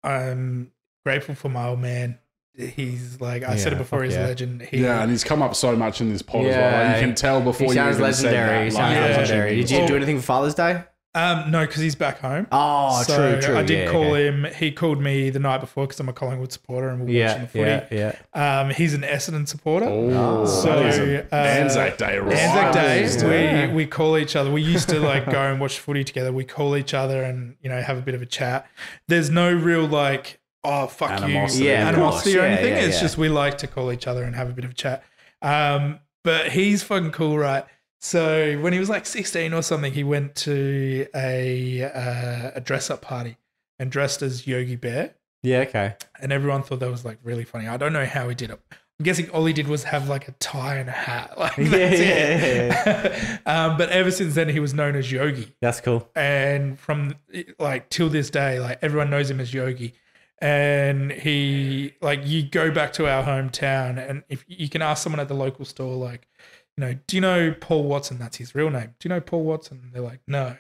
I'm 0.02 0.72
grateful 1.04 1.34
for 1.34 1.48
my 1.48 1.68
old 1.68 1.80
man. 1.80 2.18
He's 2.56 3.20
like 3.20 3.42
I 3.42 3.56
said 3.56 3.72
it 3.72 3.78
before. 3.78 4.02
He's 4.02 4.14
yeah. 4.14 4.26
a 4.26 4.28
legend. 4.28 4.62
He, 4.62 4.78
Yeah, 4.82 5.02
and 5.02 5.10
he's 5.10 5.24
come 5.24 5.40
up 5.40 5.54
so 5.54 5.74
much 5.76 6.00
in 6.00 6.10
this 6.10 6.20
pod 6.20 6.44
as 6.46 6.56
well. 6.56 6.64
Like, 6.64 6.72
Yeah, 6.72 6.96
you 6.96 7.06
can 7.06 7.14
tell 7.14 7.40
before 7.40 7.66
He 7.66 7.72
you 7.72 7.74
sounds 7.74 7.98
even 7.98 8.12
said 8.12 8.24
legendary. 8.24 8.64
He 8.64 8.70
that, 8.70 8.76
sounds 8.76 8.96
like, 8.96 9.10
Yeah. 9.10 9.16
legendary. 9.16 9.56
Did 9.56 9.70
you 9.70 9.86
do 9.86 9.96
anything 9.96 10.16
for 10.18 10.22
Father's 10.22 10.54
Day? 10.54 10.82
Um, 11.12 11.50
no, 11.50 11.66
because 11.66 11.82
he's 11.82 11.96
back 11.96 12.20
home. 12.20 12.46
Oh, 12.52 13.02
so 13.02 13.16
true, 13.32 13.40
true. 13.42 13.58
I 13.58 13.62
did 13.64 13.86
yeah, 13.86 13.90
call 13.90 14.12
okay. 14.12 14.26
him. 14.28 14.44
He 14.54 14.70
called 14.70 15.00
me 15.02 15.30
the 15.30 15.40
night 15.40 15.58
before 15.58 15.84
because 15.88 15.98
I'm 15.98 16.08
a 16.08 16.12
Collingwood 16.12 16.52
supporter 16.52 16.88
and 16.88 17.00
we're 17.00 17.08
Yeah, 17.10 17.26
watching 17.28 17.42
the 17.42 17.48
footy. 17.48 17.96
yeah, 17.96 18.14
yeah. 18.34 18.60
Um, 18.60 18.70
he's 18.70 18.94
an 18.94 19.00
Essendon 19.02 19.48
supporter. 19.48 19.86
Oh, 19.88 20.46
So, 20.46 20.66
that 20.68 20.86
is 20.86 20.98
a 20.98 21.22
uh, 21.34 21.36
Anzac 21.36 21.98
Day. 21.98 22.18
Anzac 22.18 22.74
rivalry. 22.74 23.18
Day, 23.20 23.44
Yeah. 23.44 23.66
we, 23.68 23.72
we 23.74 23.86
call 23.86 24.16
each 24.18 24.36
other. 24.36 24.52
We 24.52 24.62
used 24.62 24.88
to 24.90 25.00
like 25.00 25.26
go 25.28 25.40
and 25.42 25.60
watch 25.60 25.80
footy 25.80 26.04
together. 26.04 26.32
We 26.32 26.44
call 26.44 26.76
each 26.76 26.94
other 26.94 27.24
and 27.24 27.56
you 27.60 27.68
know 27.70 27.80
have 27.82 27.98
a 27.98 28.02
bit 28.02 28.14
of 28.14 28.22
a 28.22 28.26
chat. 28.26 28.68
There's 29.08 29.30
no 29.30 29.52
real 29.52 29.86
like 29.86 30.38
oh 30.62 30.86
fuck 30.86 31.10
Animosity. 31.10 31.64
you 31.64 31.70
Yeah, 31.70 31.88
of 31.88 31.94
animosity 31.94 32.34
course. 32.34 32.44
or 32.44 32.46
Yeah, 32.46 32.54
anything. 32.54 32.72
yeah, 32.74 32.82
it's 32.84 32.96
yeah. 32.96 33.02
just 33.02 33.18
we 33.18 33.28
like 33.28 33.58
to 33.58 33.66
call 33.66 33.90
each 33.90 34.06
other 34.06 34.22
and 34.22 34.36
have 34.36 34.48
a 34.48 34.52
bit 34.52 34.64
of 34.64 34.70
a 34.70 34.74
chat. 34.74 35.02
Um, 35.42 35.98
but 36.22 36.50
he's 36.52 36.82
fucking 36.84 37.10
cool, 37.12 37.36
right? 37.36 37.64
So 38.00 38.58
when 38.60 38.72
he 38.72 38.78
was 38.78 38.88
like 38.88 39.04
16 39.06 39.52
or 39.52 39.62
something, 39.62 39.92
he 39.92 40.04
went 40.04 40.34
to 40.36 41.06
a 41.14 41.82
uh, 41.84 42.50
a 42.54 42.60
dress 42.60 42.90
up 42.90 43.02
party 43.02 43.36
and 43.78 43.90
dressed 43.90 44.22
as 44.22 44.46
Yogi 44.46 44.76
Bear 44.76 45.14
Yeah, 45.42 45.58
okay. 45.60 45.96
and 46.20 46.32
everyone 46.32 46.62
thought 46.62 46.80
that 46.80 46.90
was 46.90 47.04
like 47.04 47.18
really 47.22 47.44
funny. 47.44 47.66
I 47.68 47.76
don't 47.76 47.92
know 47.92 48.06
how 48.06 48.28
he 48.28 48.34
did 48.34 48.50
it. 48.50 48.60
I'm 48.72 49.04
guessing 49.04 49.30
all 49.30 49.44
he 49.46 49.52
did 49.54 49.66
was 49.68 49.84
have 49.84 50.08
like 50.08 50.28
a 50.28 50.32
tie 50.32 50.76
and 50.76 50.88
a 50.88 50.92
hat. 50.92 51.34
Like 51.38 51.56
Yeah, 51.58 51.66
yeah, 51.66 53.06
it. 53.06 53.40
um, 53.46 53.76
but 53.78 53.88
ever 53.90 54.10
since 54.10 54.34
then, 54.34 54.48
he 54.48 54.60
was 54.60 54.72
known 54.74 54.96
as 54.96 55.10
Yogi, 55.12 55.54
That's 55.60 55.80
cool. 55.80 56.08
and 56.14 56.78
from 56.78 57.14
like 57.58 57.88
till 57.90 58.08
this 58.08 58.30
day, 58.30 58.60
like 58.60 58.78
everyone 58.82 59.10
knows 59.10 59.30
him 59.30 59.40
as 59.40 59.52
Yogi. 59.52 59.94
And 60.42 61.12
he 61.12 61.92
like 62.00 62.26
you 62.26 62.42
go 62.42 62.70
back 62.70 62.94
to 62.94 63.06
our 63.06 63.22
hometown, 63.22 63.98
and 64.08 64.22
if 64.30 64.42
you 64.48 64.70
can 64.70 64.80
ask 64.80 65.02
someone 65.02 65.20
at 65.20 65.28
the 65.28 65.34
local 65.34 65.66
store, 65.66 65.94
like, 65.96 66.26
you 66.76 66.84
know, 66.84 66.98
do 67.06 67.16
you 67.16 67.20
know 67.20 67.54
Paul 67.60 67.84
Watson? 67.84 68.18
That's 68.18 68.36
his 68.36 68.54
real 68.54 68.70
name. 68.70 68.94
Do 68.98 69.08
you 69.08 69.14
know 69.14 69.20
Paul 69.20 69.44
Watson? 69.44 69.90
They're 69.92 70.02
like, 70.02 70.20
no. 70.26 70.56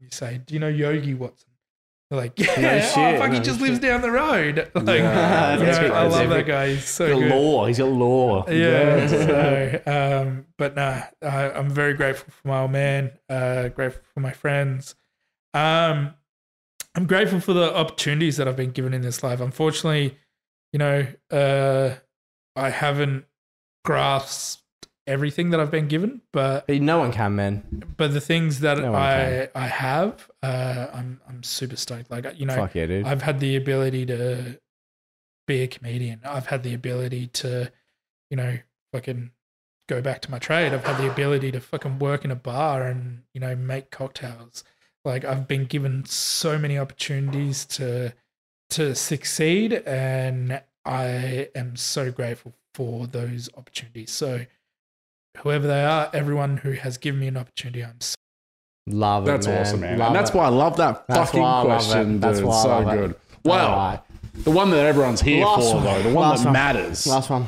You 0.00 0.08
say, 0.10 0.40
do 0.44 0.54
you 0.54 0.60
know 0.60 0.68
Yogi 0.68 1.14
Watson? 1.14 1.48
They're 2.10 2.20
like, 2.20 2.38
yeah, 2.38 2.80
shit, 2.80 3.16
oh 3.16 3.18
fuck, 3.18 3.32
he 3.32 3.40
just 3.40 3.58
shit. 3.58 3.68
lives 3.68 3.78
down 3.80 4.00
the 4.00 4.10
road. 4.10 4.70
Like, 4.74 4.98
you 4.98 5.02
know, 5.02 5.92
I 5.92 6.06
love 6.06 6.30
that 6.30 6.46
guy. 6.46 6.70
He's 6.70 6.84
so 6.88 7.06
He's 7.06 7.18
good. 7.18 7.30
law. 7.30 7.66
He's 7.66 7.78
got 7.78 7.88
law. 7.88 8.48
Yeah. 8.48 9.06
so, 9.06 9.82
um, 9.86 10.46
but 10.56 10.74
nah, 10.74 11.02
I, 11.22 11.50
I'm 11.50 11.68
very 11.68 11.94
grateful 11.94 12.32
for 12.32 12.48
my 12.48 12.60
old 12.62 12.70
man. 12.70 13.12
Uh, 13.28 13.68
grateful 13.68 14.02
for 14.14 14.20
my 14.20 14.32
friends. 14.32 14.94
Um, 15.52 16.14
I'm 16.94 17.06
grateful 17.06 17.40
for 17.40 17.52
the 17.52 17.74
opportunities 17.74 18.38
that 18.38 18.48
I've 18.48 18.56
been 18.56 18.70
given 18.70 18.94
in 18.94 19.02
this 19.02 19.22
life. 19.22 19.40
Unfortunately, 19.40 20.16
you 20.72 20.78
know, 20.78 21.06
uh, 21.30 21.94
I 22.56 22.70
haven't 22.70 23.26
grasped 23.84 24.62
everything 25.08 25.50
that 25.50 25.58
I've 25.60 25.70
been 25.70 25.88
given, 25.88 26.20
but 26.32 26.66
But 26.66 26.80
no 26.80 26.98
one 27.00 27.12
can, 27.12 27.34
man. 27.34 27.94
but 27.96 28.12
the 28.12 28.20
things 28.20 28.60
that 28.60 28.78
No 28.78 28.94
I 28.94 29.48
I 29.54 29.66
have, 29.66 30.30
uh, 30.42 30.86
I'm 30.92 31.20
I'm 31.28 31.42
super 31.42 31.76
stoked. 31.76 32.10
Like 32.10 32.24
you 32.38 32.46
know, 32.46 32.54
Fuck 32.54 32.74
yeah, 32.74 32.86
dude. 32.86 33.06
I've 33.06 33.22
had 33.22 33.40
the 33.40 33.56
ability 33.56 34.06
to 34.06 34.60
be 35.46 35.62
a 35.62 35.66
comedian. 35.66 36.20
I've 36.24 36.46
had 36.46 36.62
the 36.62 36.74
ability 36.74 37.26
to, 37.28 37.72
you 38.30 38.36
know, 38.36 38.58
fucking 38.92 39.30
go 39.88 40.02
back 40.02 40.20
to 40.22 40.30
my 40.30 40.38
trade. 40.38 40.72
I've 40.74 40.84
had 40.84 40.98
the 40.98 41.10
ability 41.10 41.50
to 41.52 41.60
fucking 41.60 41.98
work 41.98 42.24
in 42.24 42.30
a 42.30 42.36
bar 42.36 42.82
and, 42.82 43.22
you 43.32 43.40
know, 43.40 43.56
make 43.56 43.90
cocktails. 43.90 44.62
Like 45.04 45.24
I've 45.24 45.48
been 45.48 45.64
given 45.64 46.04
so 46.04 46.58
many 46.58 46.78
opportunities 46.78 47.64
to 47.66 48.12
to 48.70 48.94
succeed 48.94 49.72
and 49.86 50.60
I 50.84 51.48
am 51.54 51.76
so 51.76 52.10
grateful 52.12 52.52
for 52.74 53.06
those 53.06 53.48
opportunities. 53.56 54.10
So 54.10 54.44
whoever 55.42 55.66
they 55.66 55.84
are, 55.84 56.10
everyone 56.12 56.58
who 56.58 56.72
has 56.72 56.98
given 56.98 57.20
me 57.20 57.26
an 57.28 57.36
opportunity, 57.36 57.84
I'm 57.84 58.00
so 58.00 58.14
love 58.88 59.24
it. 59.24 59.26
That's 59.26 59.46
man. 59.46 59.60
awesome, 59.60 59.80
man. 59.80 59.98
Love 59.98 60.06
and 60.08 60.16
that's 60.16 60.30
it. 60.30 60.36
why 60.36 60.44
I 60.44 60.48
love 60.48 60.76
that 60.78 61.06
That's 61.08 61.30
fucking 61.30 61.40
why 61.42 61.48
I 61.48 61.56
love 61.58 61.66
question, 61.66 62.14
it. 62.16 62.20
That's 62.20 62.38
dude. 62.38 62.48
why 62.48 62.54
I 62.58 62.62
so 62.62 62.68
love 62.68 62.88
it. 62.88 62.96
good. 62.96 63.14
Well, 63.44 63.68
Alright. 63.70 64.00
the 64.44 64.50
one 64.50 64.70
that 64.70 64.84
everyone's 64.86 65.20
here 65.20 65.44
Last 65.44 65.70
for, 65.70 65.74
one. 65.76 65.84
though, 65.84 66.02
the 66.02 66.14
one 66.14 66.28
Last 66.30 66.38
that 66.40 66.44
one. 66.46 66.52
matters. 66.52 67.06
Last 67.06 67.30
one. 67.30 67.46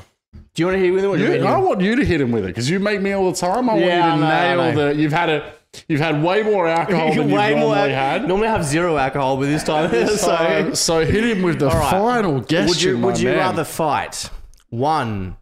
Do 0.54 0.62
you 0.62 0.66
want 0.66 0.76
to 0.76 0.80
hit 0.80 0.88
him 0.88 0.94
with 0.96 1.04
it? 1.04 1.06
Or 1.06 1.16
do 1.16 1.22
You, 1.24 1.32
you 1.34 1.44
I 1.46 1.56
want 1.58 1.80
you 1.80 1.96
to 1.96 2.04
hit 2.04 2.20
him 2.20 2.32
with 2.32 2.44
it 2.44 2.48
because 2.48 2.68
you 2.68 2.80
make 2.80 3.00
me 3.00 3.12
all 3.12 3.30
the 3.30 3.36
time. 3.36 3.70
I 3.70 3.78
Yeah, 3.78 4.08
want 4.08 4.20
you 4.20 4.26
I 4.26 4.30
to 4.30 4.56
know, 4.56 4.64
nail 4.66 4.74
know. 4.74 4.88
the. 4.94 5.00
You've 5.00 5.12
had 5.12 5.28
a. 5.30 5.52
You've 5.86 6.00
had 6.00 6.20
way 6.22 6.42
more 6.42 6.66
alcohol 6.80 7.08
than 7.14 7.28
you've 7.28 7.30
Way 7.32 7.50
more. 7.54 7.60
normally 7.74 7.92
al- 7.94 8.18
had. 8.18 8.26
Normally 8.28 8.48
I 8.48 8.50
have 8.52 8.64
zero 8.64 8.96
alcohol, 8.96 9.36
but 9.36 9.46
this 9.46 9.62
time, 9.62 9.88
so, 9.90 10.16
so. 10.16 10.74
so 10.74 11.04
hit 11.04 11.24
him 11.24 11.42
with 11.42 11.60
the 11.60 11.68
All 11.68 11.78
right. 11.78 11.90
final 11.92 12.40
question. 12.42 12.66
Would 12.66 12.82
you 12.82 12.98
my 12.98 13.06
Would 13.06 13.20
you 13.20 13.28
man. 13.28 13.38
rather 13.38 13.62
fight 13.64 14.28
one 14.70 15.36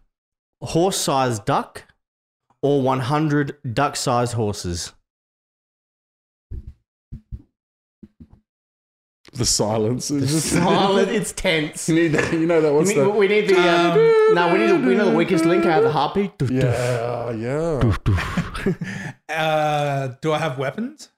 horse-sized 0.63 1.45
duck 1.47 1.85
or 2.63 2.83
one 2.83 3.01
hundred 3.01 3.57
duck-sized 3.75 4.35
horses? 4.35 4.93
the 9.35 9.45
silence? 9.45 10.11
Is 10.11 10.33
just, 10.33 10.47
Silent. 10.55 11.11
It's 11.11 11.33
tense. 11.33 11.89
you 11.89 11.95
need 11.95 12.09
that. 12.09 12.33
You 12.33 12.47
know 12.47 12.61
that. 12.61 12.73
What's 12.73 12.89
We 12.89 12.95
need, 12.97 13.01
the? 13.05 13.09
we 13.11 13.29
need 13.29 13.49
the. 13.49 13.57
Um, 13.59 14.35
no, 14.35 14.53
we 14.53 14.59
need 14.59 14.71
the. 14.71 14.77
We 14.89 14.95
know 14.95 15.11
the 15.11 15.17
weakest 15.17 15.45
link. 15.45 15.65
I 15.67 15.73
have 15.75 15.83
the 15.83 15.93
heartbeat. 15.93 16.33
yeah, 16.51 17.31
yeah. 17.33 17.93
uh 19.35 20.09
do 20.23 20.33
I 20.33 20.39
have 20.39 20.59
weapons? 20.59 21.11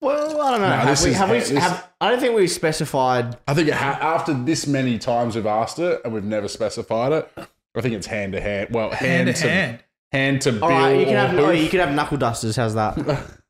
Well, 0.00 0.40
I 0.42 0.50
don't 0.50 0.60
know. 0.60 0.68
No, 0.68 0.76
have 0.76 0.86
this 0.88 1.04
we, 1.04 1.10
is- 1.12 1.16
have 1.16 1.30
we, 1.30 1.38
this- 1.38 1.50
have, 1.50 1.90
I 2.00 2.10
don't 2.10 2.20
think 2.20 2.36
we 2.36 2.46
specified. 2.46 3.38
I 3.48 3.54
think 3.54 3.68
it 3.68 3.74
ha- 3.74 3.98
after 4.00 4.34
this 4.34 4.66
many 4.66 4.98
times 4.98 5.34
we've 5.34 5.46
asked 5.46 5.78
it 5.78 6.02
and 6.04 6.12
we've 6.12 6.22
never 6.24 6.46
specified 6.48 7.12
it, 7.12 7.30
I 7.74 7.80
think 7.80 7.94
it's 7.94 8.06
hand 8.06 8.34
to 8.34 8.40
hand. 8.42 8.68
Well, 8.72 8.90
hand, 8.90 9.28
Hand 9.28 9.36
to 9.36 9.42
to 9.42 9.48
hand. 9.50 9.84
Hand 10.14 10.40
to 10.42 10.52
bill 10.52 10.64
All 10.64 10.70
right, 10.70 10.98
you 10.98 11.04
can 11.06 11.14
have. 11.16 11.38
Oh, 11.38 11.50
you 11.50 11.68
can 11.68 11.80
have 11.80 11.92
knuckle 11.94 12.16
dusters. 12.18 12.56
How's 12.56 12.74
that? 12.74 12.96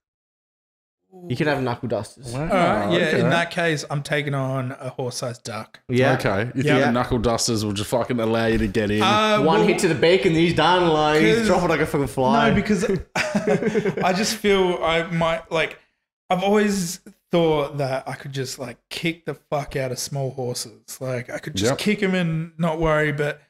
You 1.27 1.37
can 1.37 1.47
have 1.47 1.63
knuckle 1.63 1.89
dusters. 1.89 2.33
Wow, 2.35 2.41
All 2.43 2.47
right, 2.49 2.93
yeah. 3.01 3.07
okay. 3.07 3.21
In 3.21 3.31
that 3.31 3.51
case, 3.51 3.83
I'm 3.89 4.03
taking 4.03 4.35
on 4.35 4.73
a 4.73 4.91
horse-sized 4.91 5.43
duck. 5.43 5.81
Yeah. 5.89 6.15
Okay, 6.19 6.47
you 6.55 6.63
think 6.63 6.67
Yeah. 6.67 6.81
the 6.81 6.93
knuckle 6.93 7.19
dusters 7.19 7.65
will 7.65 7.73
just 7.73 7.89
fucking 7.89 8.21
allow 8.21 8.45
you 8.47 8.59
to 8.59 8.67
get 8.67 8.91
in? 8.91 9.01
Uh, 9.01 9.39
One 9.39 9.61
well, 9.61 9.67
hit 9.67 9.79
to 9.79 9.89
the 9.89 9.95
beak 9.95 10.27
and 10.27 10.37
he's 10.37 10.53
done. 10.53 10.87
Like 10.89 11.23
he's 11.23 11.37
'Cause- 11.39 11.47
dropping 11.47 11.69
like 11.69 11.81
a 11.81 11.87
fucking 11.87 12.09
fly. 12.09 12.51
No, 12.51 12.55
because 12.55 12.85
I 13.17 14.13
just 14.15 14.37
feel 14.37 14.79
I 14.83 15.05
might 15.05 15.51
like. 15.51 15.79
I've 16.29 16.43
always 16.43 17.01
thought 17.31 17.79
that 17.79 18.07
I 18.07 18.17
could 18.17 18.33
just 18.33 18.59
like 18.59 18.77
kick 18.91 19.25
the 19.25 19.35
fuck 19.35 19.77
out 19.77 19.93
of 19.93 19.99
small 19.99 20.31
horses. 20.33 21.01
Like 21.01 21.31
I 21.31 21.39
could 21.39 21.55
just 21.55 21.71
Yep. 21.71 21.79
kick 21.79 22.01
them 22.01 22.15
and 22.15 22.53
not 22.59 22.79
worry. 22.81 23.13
But 23.13 23.41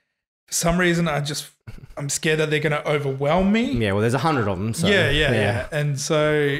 for 0.46 0.54
some 0.54 0.78
reason, 0.78 1.08
I 1.08 1.20
just 1.22 1.50
I'm 1.96 2.08
scared 2.08 2.40
that 2.40 2.50
they're 2.50 2.60
going 2.60 2.72
to 2.72 2.86
overwhelm 2.88 3.52
me. 3.52 3.72
yeah. 3.72 3.92
Well, 3.92 4.00
there's 4.00 4.14
a 4.14 4.18
hundred 4.18 4.48
of 4.48 4.58
them. 4.58 4.74
So, 4.74 4.86
yeah, 4.88 5.10
yeah, 5.10 5.32
yeah, 5.32 5.66
And 5.72 5.98
so 5.98 6.58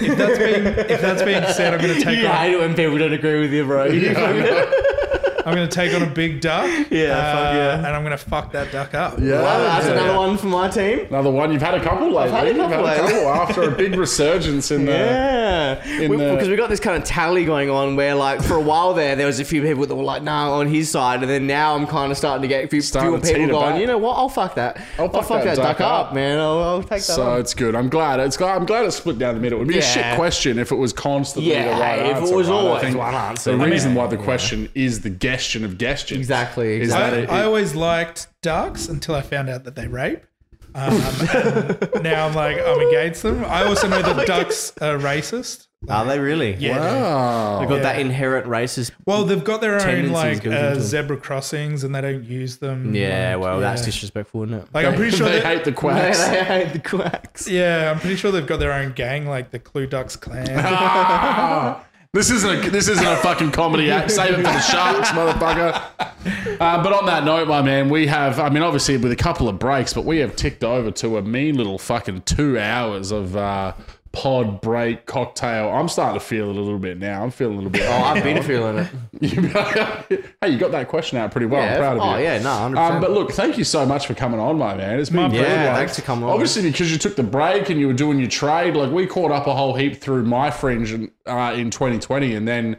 if 0.00 0.16
that's 0.16 0.38
being 0.38 0.66
if 0.66 1.00
that's 1.02 1.22
being 1.22 1.44
said, 1.48 1.74
I'm 1.74 1.80
going 1.80 1.94
to 1.98 2.02
take 2.04 2.18
You 2.18 2.26
on 2.26 2.36
hate 2.36 2.54
it 2.54 2.58
when 2.60 2.74
people 2.74 2.96
don't 2.98 3.12
agree 3.12 3.40
with 3.40 3.52
you, 3.52 3.64
bro. 3.64 3.84
I'm 5.44 5.56
going 5.56 5.68
to 5.68 5.74
take 5.74 5.92
on 5.92 6.02
a 6.02 6.06
big 6.06 6.40
duck. 6.40 6.66
Yeah, 6.90 7.18
uh, 7.18 7.32
fuck 7.34 7.54
yeah. 7.54 7.76
and 7.78 7.86
I'm 7.88 8.04
going 8.04 8.16
to 8.16 8.24
fuck 8.24 8.52
that 8.52 8.70
duck 8.70 8.94
up. 8.94 9.18
yeah, 9.18 9.42
Well, 9.42 9.58
that's 9.64 9.86
yeah. 9.86 9.92
another 9.94 10.16
one 10.16 10.38
for 10.38 10.46
my 10.46 10.68
team. 10.68 11.00
Another 11.06 11.32
one. 11.32 11.52
You've 11.52 11.60
had 11.60 11.74
a 11.74 11.82
couple 11.82 12.12
lately. 12.12 12.30
had 12.30 12.46
a 12.46 12.50
You've 12.50 12.58
couple 12.58 12.86
had 12.86 12.98
a 12.98 13.00
couple 13.08 13.28
after 13.28 13.62
a 13.62 13.70
big 13.72 13.96
resurgence 13.96 14.70
in 14.70 14.84
the. 14.84 14.92
Yeah, 15.52 16.00
in 16.02 16.10
We- 16.10 16.16
the- 16.16 16.32
because 16.32 16.48
we 16.48 16.56
got 16.56 16.70
this 16.70 16.80
kind 16.80 16.96
of 16.96 17.04
tally 17.04 17.44
going 17.44 17.68
on 17.70 17.96
where, 17.96 18.14
like, 18.14 18.42
for 18.42 18.54
a 18.56 18.60
while 18.60 18.94
there, 18.94 19.14
there 19.16 19.26
was 19.26 19.38
a 19.40 19.44
few 19.44 19.62
people 19.62 19.86
that 19.86 19.94
were 19.94 20.02
like, 20.02 20.22
"Nah," 20.22 20.50
on 20.52 20.66
his 20.68 20.90
side, 20.90 21.20
and 21.22 21.30
then 21.30 21.46
now 21.46 21.74
I'm 21.74 21.86
kind 21.86 22.10
of 22.10 22.18
starting 22.18 22.42
to 22.42 22.48
get 22.48 22.64
a 22.64 22.68
few, 22.68 22.80
fewer 22.82 23.02
people 23.02 23.20
teeter 23.20 23.46
going. 23.48 23.70
back. 23.72 23.80
You 23.80 23.86
know 23.86 23.98
what? 23.98 24.14
I'll 24.16 24.28
fuck 24.28 24.54
that. 24.54 24.78
I'll 24.98 25.08
fuck, 25.08 25.42
that, 25.44 25.56
duck, 25.56 25.80
up, 25.80 26.14
man. 26.14 26.38
I'll, 26.38 26.62
I'll 26.62 26.80
take 26.80 26.88
that. 26.90 27.00
So 27.02 27.22
on. 27.32 27.40
it's 27.40 27.54
good. 27.54 27.74
I'm 27.74 27.88
glad. 27.88 28.20
It's 28.20 28.36
glad. 28.36 28.56
I'm 28.56 28.66
glad 28.66 28.84
it's 28.86 28.96
split 28.96 29.18
down 29.18 29.34
the 29.34 29.40
middle. 29.40 29.58
It'd 29.58 29.68
be 29.68 29.78
a 29.78 29.82
shit 29.82 30.14
question 30.16 30.58
if 30.58 30.72
it 30.72 30.76
was 30.76 30.92
constantly 30.92 31.52
the 31.52 31.56
Yeah, 31.58 31.78
right 31.78 32.06
if 32.06 32.16
it 32.30 32.34
was 32.34 32.48
right? 32.48 32.54
Always 32.54 32.94
one 32.94 33.14
answer. 33.14 33.56
The 33.56 33.62
I 33.62 33.66
reason 33.66 33.90
mean, 33.90 33.98
why 33.98 34.06
the 34.08 34.16
question 34.16 34.68
is 34.74 35.00
the 35.00 35.10
gestion 35.10 35.64
of 35.64 35.72
gestion. 35.78 36.16
Exactly, 36.16 36.76
Is 36.80 36.88
exactly. 36.88 37.20
that 37.26 37.30
I, 37.30 37.36
it, 37.38 37.42
I 37.42 37.44
always 37.44 37.74
liked 37.74 38.28
ducks 38.42 38.88
until 38.88 39.14
I 39.14 39.20
found 39.22 39.48
out 39.50 39.64
that 39.64 39.74
they 39.76 39.86
rape. 39.86 40.20
Um, 40.74 40.92
and 41.94 42.02
now 42.02 42.26
I'm 42.26 42.34
like 42.34 42.58
I'm 42.58 42.80
against 42.88 43.22
them. 43.22 43.44
I 43.44 43.64
also 43.64 43.88
know 43.88 44.00
that 44.02 44.26
ducks 44.26 44.72
are 44.80 44.96
racist. 44.98 45.66
Are 45.88 46.04
they 46.04 46.18
really? 46.20 46.54
Yeah. 46.54 46.78
Wow. 46.78 47.58
They 47.60 47.66
got 47.66 47.74
Yeah. 47.76 47.82
that 47.82 47.98
inherent 47.98 48.46
racist. 48.46 48.92
Well, 49.04 49.24
they've 49.24 49.42
got 49.42 49.60
their 49.60 49.74
own 49.74 49.80
Tendencies 49.80 50.12
like 50.12 50.42
built 50.44 50.54
uh, 50.54 50.70
them. 50.74 50.80
zebra 50.80 51.16
crossings, 51.16 51.82
and 51.82 51.92
they 51.92 52.00
don't 52.00 52.22
use 52.22 52.58
them. 52.58 52.94
Yeah, 52.94 53.34
Like, 53.34 53.42
well, 53.42 53.60
that's 53.60 53.84
disrespectful, 53.84 54.44
isn't 54.44 54.58
it? 54.60 54.68
Like 54.72 54.86
I'm 54.86 54.94
pretty 54.94 55.16
sure 55.16 55.28
they 55.28 55.40
that. 55.40 55.56
hate 55.56 55.64
the 55.64 55.72
quacks. 55.72 56.18
They 56.28 56.44
hate 56.44 56.72
the 56.72 56.78
quacks. 56.78 57.48
Yeah, 57.48 57.90
I'm 57.90 57.98
pretty 57.98 58.14
sure 58.16 58.30
they've 58.30 58.46
got 58.46 58.60
their 58.60 58.72
own 58.72 58.92
gang, 58.92 59.26
like 59.26 59.50
the 59.50 59.58
Clue 59.58 59.86
Ducks 59.88 60.14
clan. 60.16 60.46
Ah! 60.50 61.84
This 62.14 62.30
isn't 62.30 62.66
a 62.66 62.70
this 62.70 62.88
isn't 62.88 63.06
a 63.06 63.16
fucking 63.16 63.52
comedy 63.52 63.90
act. 63.90 64.10
Save 64.10 64.34
it 64.34 64.36
for 64.36 64.42
the 64.42 64.60
sharks, 64.60 65.08
motherfucker. 65.12 65.82
Uh, 66.60 66.82
but 66.82 66.92
on 66.92 67.06
that 67.06 67.24
note, 67.24 67.48
my 67.48 67.62
man, 67.62 67.88
we 67.88 68.06
have. 68.06 68.38
I 68.38 68.50
mean, 68.50 68.62
obviously 68.62 68.98
with 68.98 69.12
a 69.12 69.16
couple 69.16 69.48
of 69.48 69.58
breaks, 69.58 69.94
but 69.94 70.04
we 70.04 70.18
have 70.18 70.36
ticked 70.36 70.62
over 70.62 70.90
to 70.90 71.16
a 71.16 71.22
mean 71.22 71.56
little 71.56 71.78
fucking 71.78 72.22
two 72.26 72.58
hours 72.58 73.12
of 73.12 73.34
uh, 73.34 73.72
pod 74.12 74.60
break 74.60 75.06
cocktail. 75.06 75.70
I'm 75.70 75.88
starting 75.88 76.20
to 76.20 76.24
feel 76.26 76.50
it 76.50 76.56
a 76.56 76.60
little 76.60 76.78
bit 76.78 76.98
now. 76.98 77.22
I'm 77.24 77.30
feeling 77.30 77.54
a 77.54 77.56
little 77.56 77.70
bit. 77.70 77.86
Oh, 77.88 77.92
I've 78.02 78.22
been 78.22 78.42
feeling 78.42 78.86
it. 79.20 80.26
hey, 80.42 80.48
you 80.50 80.58
got 80.58 80.72
that 80.72 80.88
question 80.88 81.16
out 81.16 81.30
pretty 81.32 81.46
well. 81.46 81.62
I'm 81.62 81.78
proud 81.78 81.96
of 81.96 82.02
Oh, 82.02 82.10
you. 82.10 82.16
Oh 82.16 82.18
yeah. 82.18 82.42
No, 82.42 82.50
hundred 82.50 82.76
Um, 82.78 82.86
percent. 82.88 83.00
but 83.00 83.10
look, 83.12 83.32
thank 83.32 83.56
you 83.56 83.64
so 83.64 83.86
much 83.86 84.06
for 84.06 84.12
coming 84.12 84.38
on, 84.38 84.58
my 84.58 84.74
man. 84.74 85.00
It's 85.00 85.08
been 85.08 85.22
My 85.22 85.28
good. 85.30 85.40
Yeah, 85.46 85.68
like, 85.68 85.76
thanks 85.76 85.96
for 85.98 86.02
coming 86.02 86.24
on. 86.24 86.30
Obviously, 86.32 86.70
because 86.70 86.92
you 86.92 86.98
took 86.98 87.16
the 87.16 87.22
break 87.22 87.70
and 87.70 87.80
you 87.80 87.86
were 87.86 87.94
doing 87.94 88.18
your 88.18 88.28
trade, 88.28 88.76
like 88.76 88.92
we 88.92 89.06
caught 89.06 89.30
up 89.32 89.46
a 89.46 89.54
whole 89.54 89.74
heap 89.74 90.02
through 90.02 90.24
my 90.24 90.50
fringe 90.50 90.92
in, 90.92 91.10
uh, 91.26 91.52
in 91.56 91.70
2020, 91.70 92.34
and 92.34 92.46
then 92.48 92.76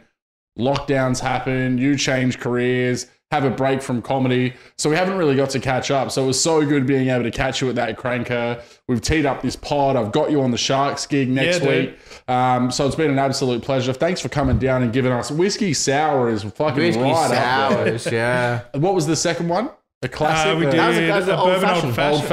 lockdowns 0.58 1.20
happened. 1.20 1.80
You 1.80 1.96
change 1.96 2.38
careers, 2.38 3.06
have 3.30 3.44
a 3.44 3.50
break 3.50 3.82
from 3.82 4.00
comedy, 4.00 4.54
so 4.78 4.88
we 4.88 4.94
haven't 4.96 5.16
really 5.18 5.34
got 5.34 5.50
to 5.50 5.60
catch 5.60 5.90
up. 5.90 6.10
So 6.12 6.22
it 6.22 6.26
was 6.26 6.40
so 6.40 6.64
good 6.64 6.86
being 6.86 7.08
able 7.08 7.24
to 7.24 7.30
catch 7.32 7.60
you 7.60 7.68
at 7.68 7.74
that 7.74 7.98
cranker. 7.98 8.62
We've 8.86 9.00
teed 9.00 9.26
up 9.26 9.42
this 9.42 9.56
pod. 9.56 9.96
I've 9.96 10.12
got 10.12 10.30
you 10.30 10.40
on 10.42 10.50
the 10.52 10.58
Sharks 10.58 11.06
gig 11.06 11.28
next 11.28 11.62
Yeah, 11.62 11.68
week. 11.68 11.98
Um, 12.28 12.70
so 12.70 12.86
it's 12.86 12.94
been 12.96 13.10
an 13.10 13.18
absolute 13.18 13.62
pleasure. 13.62 13.92
Thanks 13.92 14.20
for 14.20 14.28
coming 14.28 14.58
down 14.58 14.82
and 14.82 14.92
giving 14.92 15.10
us 15.10 15.30
whiskey 15.30 15.74
sour 15.74 16.28
is 16.30 16.44
fucking 16.44 16.76
Whiskey 16.82 17.00
right 17.02 17.12
up 17.12 17.30
there. 17.74 17.98
sours, 17.98 18.12
yeah. 18.12 18.60
What 18.74 18.94
was 18.94 19.06
the 19.06 19.16
second 19.16 19.48
one? 19.48 19.70
A 20.04 20.08
classic. 20.08 20.52
Uh, 20.54 20.58
we 20.58 20.66
uh, 20.66 20.70
did 20.70 20.78
That 20.80 20.88
was 20.88 20.98
a- 20.98 21.06
that 21.06 21.16
was 21.16 21.28
a, 21.28 21.36
old 21.36 21.46
bourbon 21.46 21.60
fashioned. 21.68 21.84
old 21.86 21.94
fashioned. 21.94 22.14
Old 22.14 22.24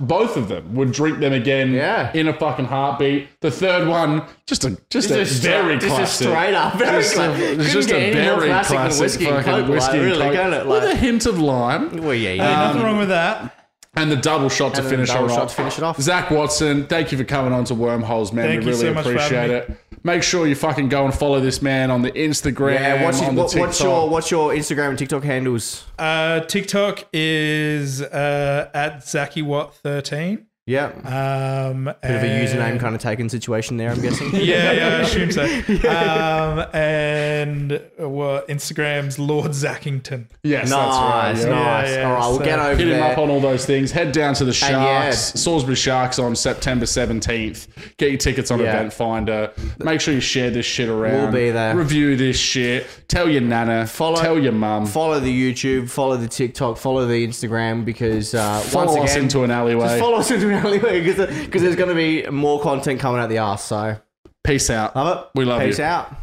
fashioned, 0.00 0.08
both 0.08 0.36
of 0.36 0.48
them 0.48 0.74
would 0.76 0.92
drink 0.92 1.18
them 1.18 1.32
again 1.32 1.72
Yeah. 1.72 2.10
in 2.14 2.28
a 2.28 2.32
fucking 2.32 2.66
heartbeat. 2.66 3.28
The 3.40 3.50
third 3.50 3.88
one, 3.88 4.22
just 4.46 4.64
a 4.64 4.70
just, 4.70 5.08
Just 5.08 5.10
a, 5.10 5.20
a 5.22 5.26
stra- 5.26 5.50
very 5.50 5.74
just 5.74 5.86
a 5.86 5.88
classic. 5.96 6.28
straight 6.28 6.54
up, 6.54 6.74
very 6.78 7.02
just 7.02 7.14
cla- 7.14 7.30
a, 7.30 7.34
it's 7.36 7.72
just 7.72 7.88
get 7.88 7.96
a 8.16 8.28
more 8.28 8.38
very 8.38 8.48
classic 8.50 8.68
than 8.70 8.76
classic 8.86 9.00
whiskey 9.02 9.26
and 9.26 9.36
fucking 9.36 9.52
Coke, 9.52 9.60
like, 9.62 9.70
whiskey 9.70 9.96
and 9.98 10.06
really, 10.06 10.22
Coke 10.22 10.34
can't 10.34 10.54
it? 10.54 10.66
with 10.66 10.84
a 10.84 10.94
hint 10.96 11.26
of 11.26 11.38
lime 11.40 11.96
Well, 12.02 12.14
yeah, 12.14 12.28
Hey, 12.30 12.36
yeah. 12.36 12.66
nothing 12.68 12.82
wrong 12.82 12.98
with 12.98 13.08
that. 13.08 13.52
and 13.96 14.10
the 14.10 14.16
double 14.16 14.48
shot 14.48 14.74
to 14.74 14.80
And 14.80 14.86
then 14.86 14.90
finish 14.98 15.08
double 15.08 15.28
shot 15.28 15.38
off. 15.44 15.48
to 15.50 15.54
finish 15.56 15.78
it 15.78 15.82
off. 15.84 16.00
Zach 16.00 16.30
Watson, 16.30 16.86
thank 16.86 17.10
you 17.12 17.18
for 17.18 17.24
coming 17.24 17.52
on 17.52 17.64
to 17.64 17.74
Wormholes, 17.74 18.32
man. 18.32 18.46
Thank 18.46 18.60
we 18.60 18.66
you 18.66 18.72
really 18.72 18.88
so 18.88 18.94
much 18.94 19.06
appreciate 19.06 19.32
having 19.50 19.56
it. 19.56 19.80
Make 20.02 20.22
sure 20.22 20.46
you 20.46 20.54
fucking 20.54 20.88
go 20.88 21.04
and 21.04 21.14
follow 21.14 21.40
this 21.40 21.60
man 21.60 21.90
on 21.90 22.02
the 22.02 22.12
Instagram. 22.12 22.74
Yeah, 22.74 23.04
what's, 23.04 23.18
his, 23.18 23.28
on 23.28 23.34
the 23.34 23.42
what, 23.42 23.54
what's 23.56 23.80
your 23.80 24.08
what's 24.08 24.30
your 24.30 24.52
Instagram 24.52 24.90
and 24.90 24.98
TikTok 24.98 25.24
handles? 25.24 25.84
Uh, 25.98 26.40
TikTok 26.40 27.06
is 27.12 28.02
uh, 28.02 28.70
at 28.72 28.98
ZakiWatt13. 28.98 30.45
Yeah, 30.68 30.86
Um, 31.04 31.84
bit 32.02 32.10
of 32.10 32.22
a 32.24 32.26
username 32.26 32.80
kind 32.80 32.96
of 32.96 33.00
taken 33.00 33.28
situation 33.28 33.76
there. 33.76 33.90
I'm 33.92 34.00
guessing. 34.02 34.30
Yeah, 34.34 34.72
yeah, 34.72 34.86
I 34.96 35.00
assume 35.02 35.30
so. 35.30 35.44
Um, 35.86 36.58
and 36.74 37.72
uh, 38.00 38.08
well, 38.08 38.42
Instagram's 38.48 39.16
Lord 39.18 39.52
Zackington. 39.52 40.26
Yes, 40.42 40.70
Nice, 40.70 41.38
that's 41.38 41.44
right. 41.44 41.48
yeah. 41.50 41.54
nice. 41.54 41.88
Yeah, 41.90 41.96
yeah, 41.98 42.08
All 42.08 42.14
right, 42.14 42.28
we'll 42.28 42.38
so- 42.38 42.44
get 42.44 42.58
over 42.58 42.76
Hit 42.76 42.88
him 42.88 43.00
up 43.02 43.16
on 43.16 43.30
all 43.30 43.38
those 43.40 43.64
things. 43.64 43.92
Head 43.92 44.10
down 44.10 44.34
to 44.34 44.44
the 44.44 44.50
And 44.66 44.72
yeah. 44.82 45.10
Sharks, 45.12 45.40
Salisbury 45.40 45.76
Sharks 45.76 46.18
on 46.18 46.34
September 46.34 46.84
17th. 46.84 47.68
Get 47.96 48.10
your 48.10 48.18
tickets 48.18 48.50
on 48.50 48.58
Yeah. 48.58 48.82
Eventfinda. 48.84 49.84
Make 49.84 50.00
sure 50.00 50.14
you 50.14 50.20
share 50.20 50.50
this 50.50 50.66
shit 50.66 50.88
around. 50.88 51.22
We'll 51.22 51.32
be 51.44 51.50
there. 51.52 51.76
Review 51.76 52.16
this 52.16 52.38
shit. 52.38 52.86
Tell 53.06 53.28
your 53.30 53.42
nana. 53.42 53.86
Follow- 53.86 54.20
tell 54.20 54.36
your 54.38 54.52
mum. 54.52 54.86
follow 54.86 55.20
the 55.20 55.32
YouTube, 55.54 55.88
follow 55.88 56.16
the 56.16 56.26
TikTok, 56.28 56.76
follow 56.76 57.06
the 57.06 57.24
Instagram 57.26 57.84
because 57.84 58.34
uh, 58.34 58.58
Follow 58.60 58.86
once 58.96 59.04
us 59.10 59.12
again, 59.12 59.24
into 59.24 59.44
an 59.44 59.52
alleyway. 59.52 59.86
just 59.86 60.00
follow 60.00 60.16
us 60.18 60.30
into 60.32 60.48
an 60.48 60.55
because 60.62 61.16
there's 61.62 61.76
going 61.76 61.88
to 61.88 61.94
be 61.94 62.26
more 62.30 62.60
content 62.60 63.00
coming 63.00 63.20
out 63.20 63.28
the 63.28 63.38
ass. 63.38 63.64
So 63.64 63.96
Peace 64.44 64.70
out. 64.70 64.94
love 64.94 65.18
it. 65.18 65.38
We 65.38 65.44
love 65.44 65.60
Peace 65.60 65.66
you. 65.66 65.72
Peace 65.72 65.80
out. 65.80 66.14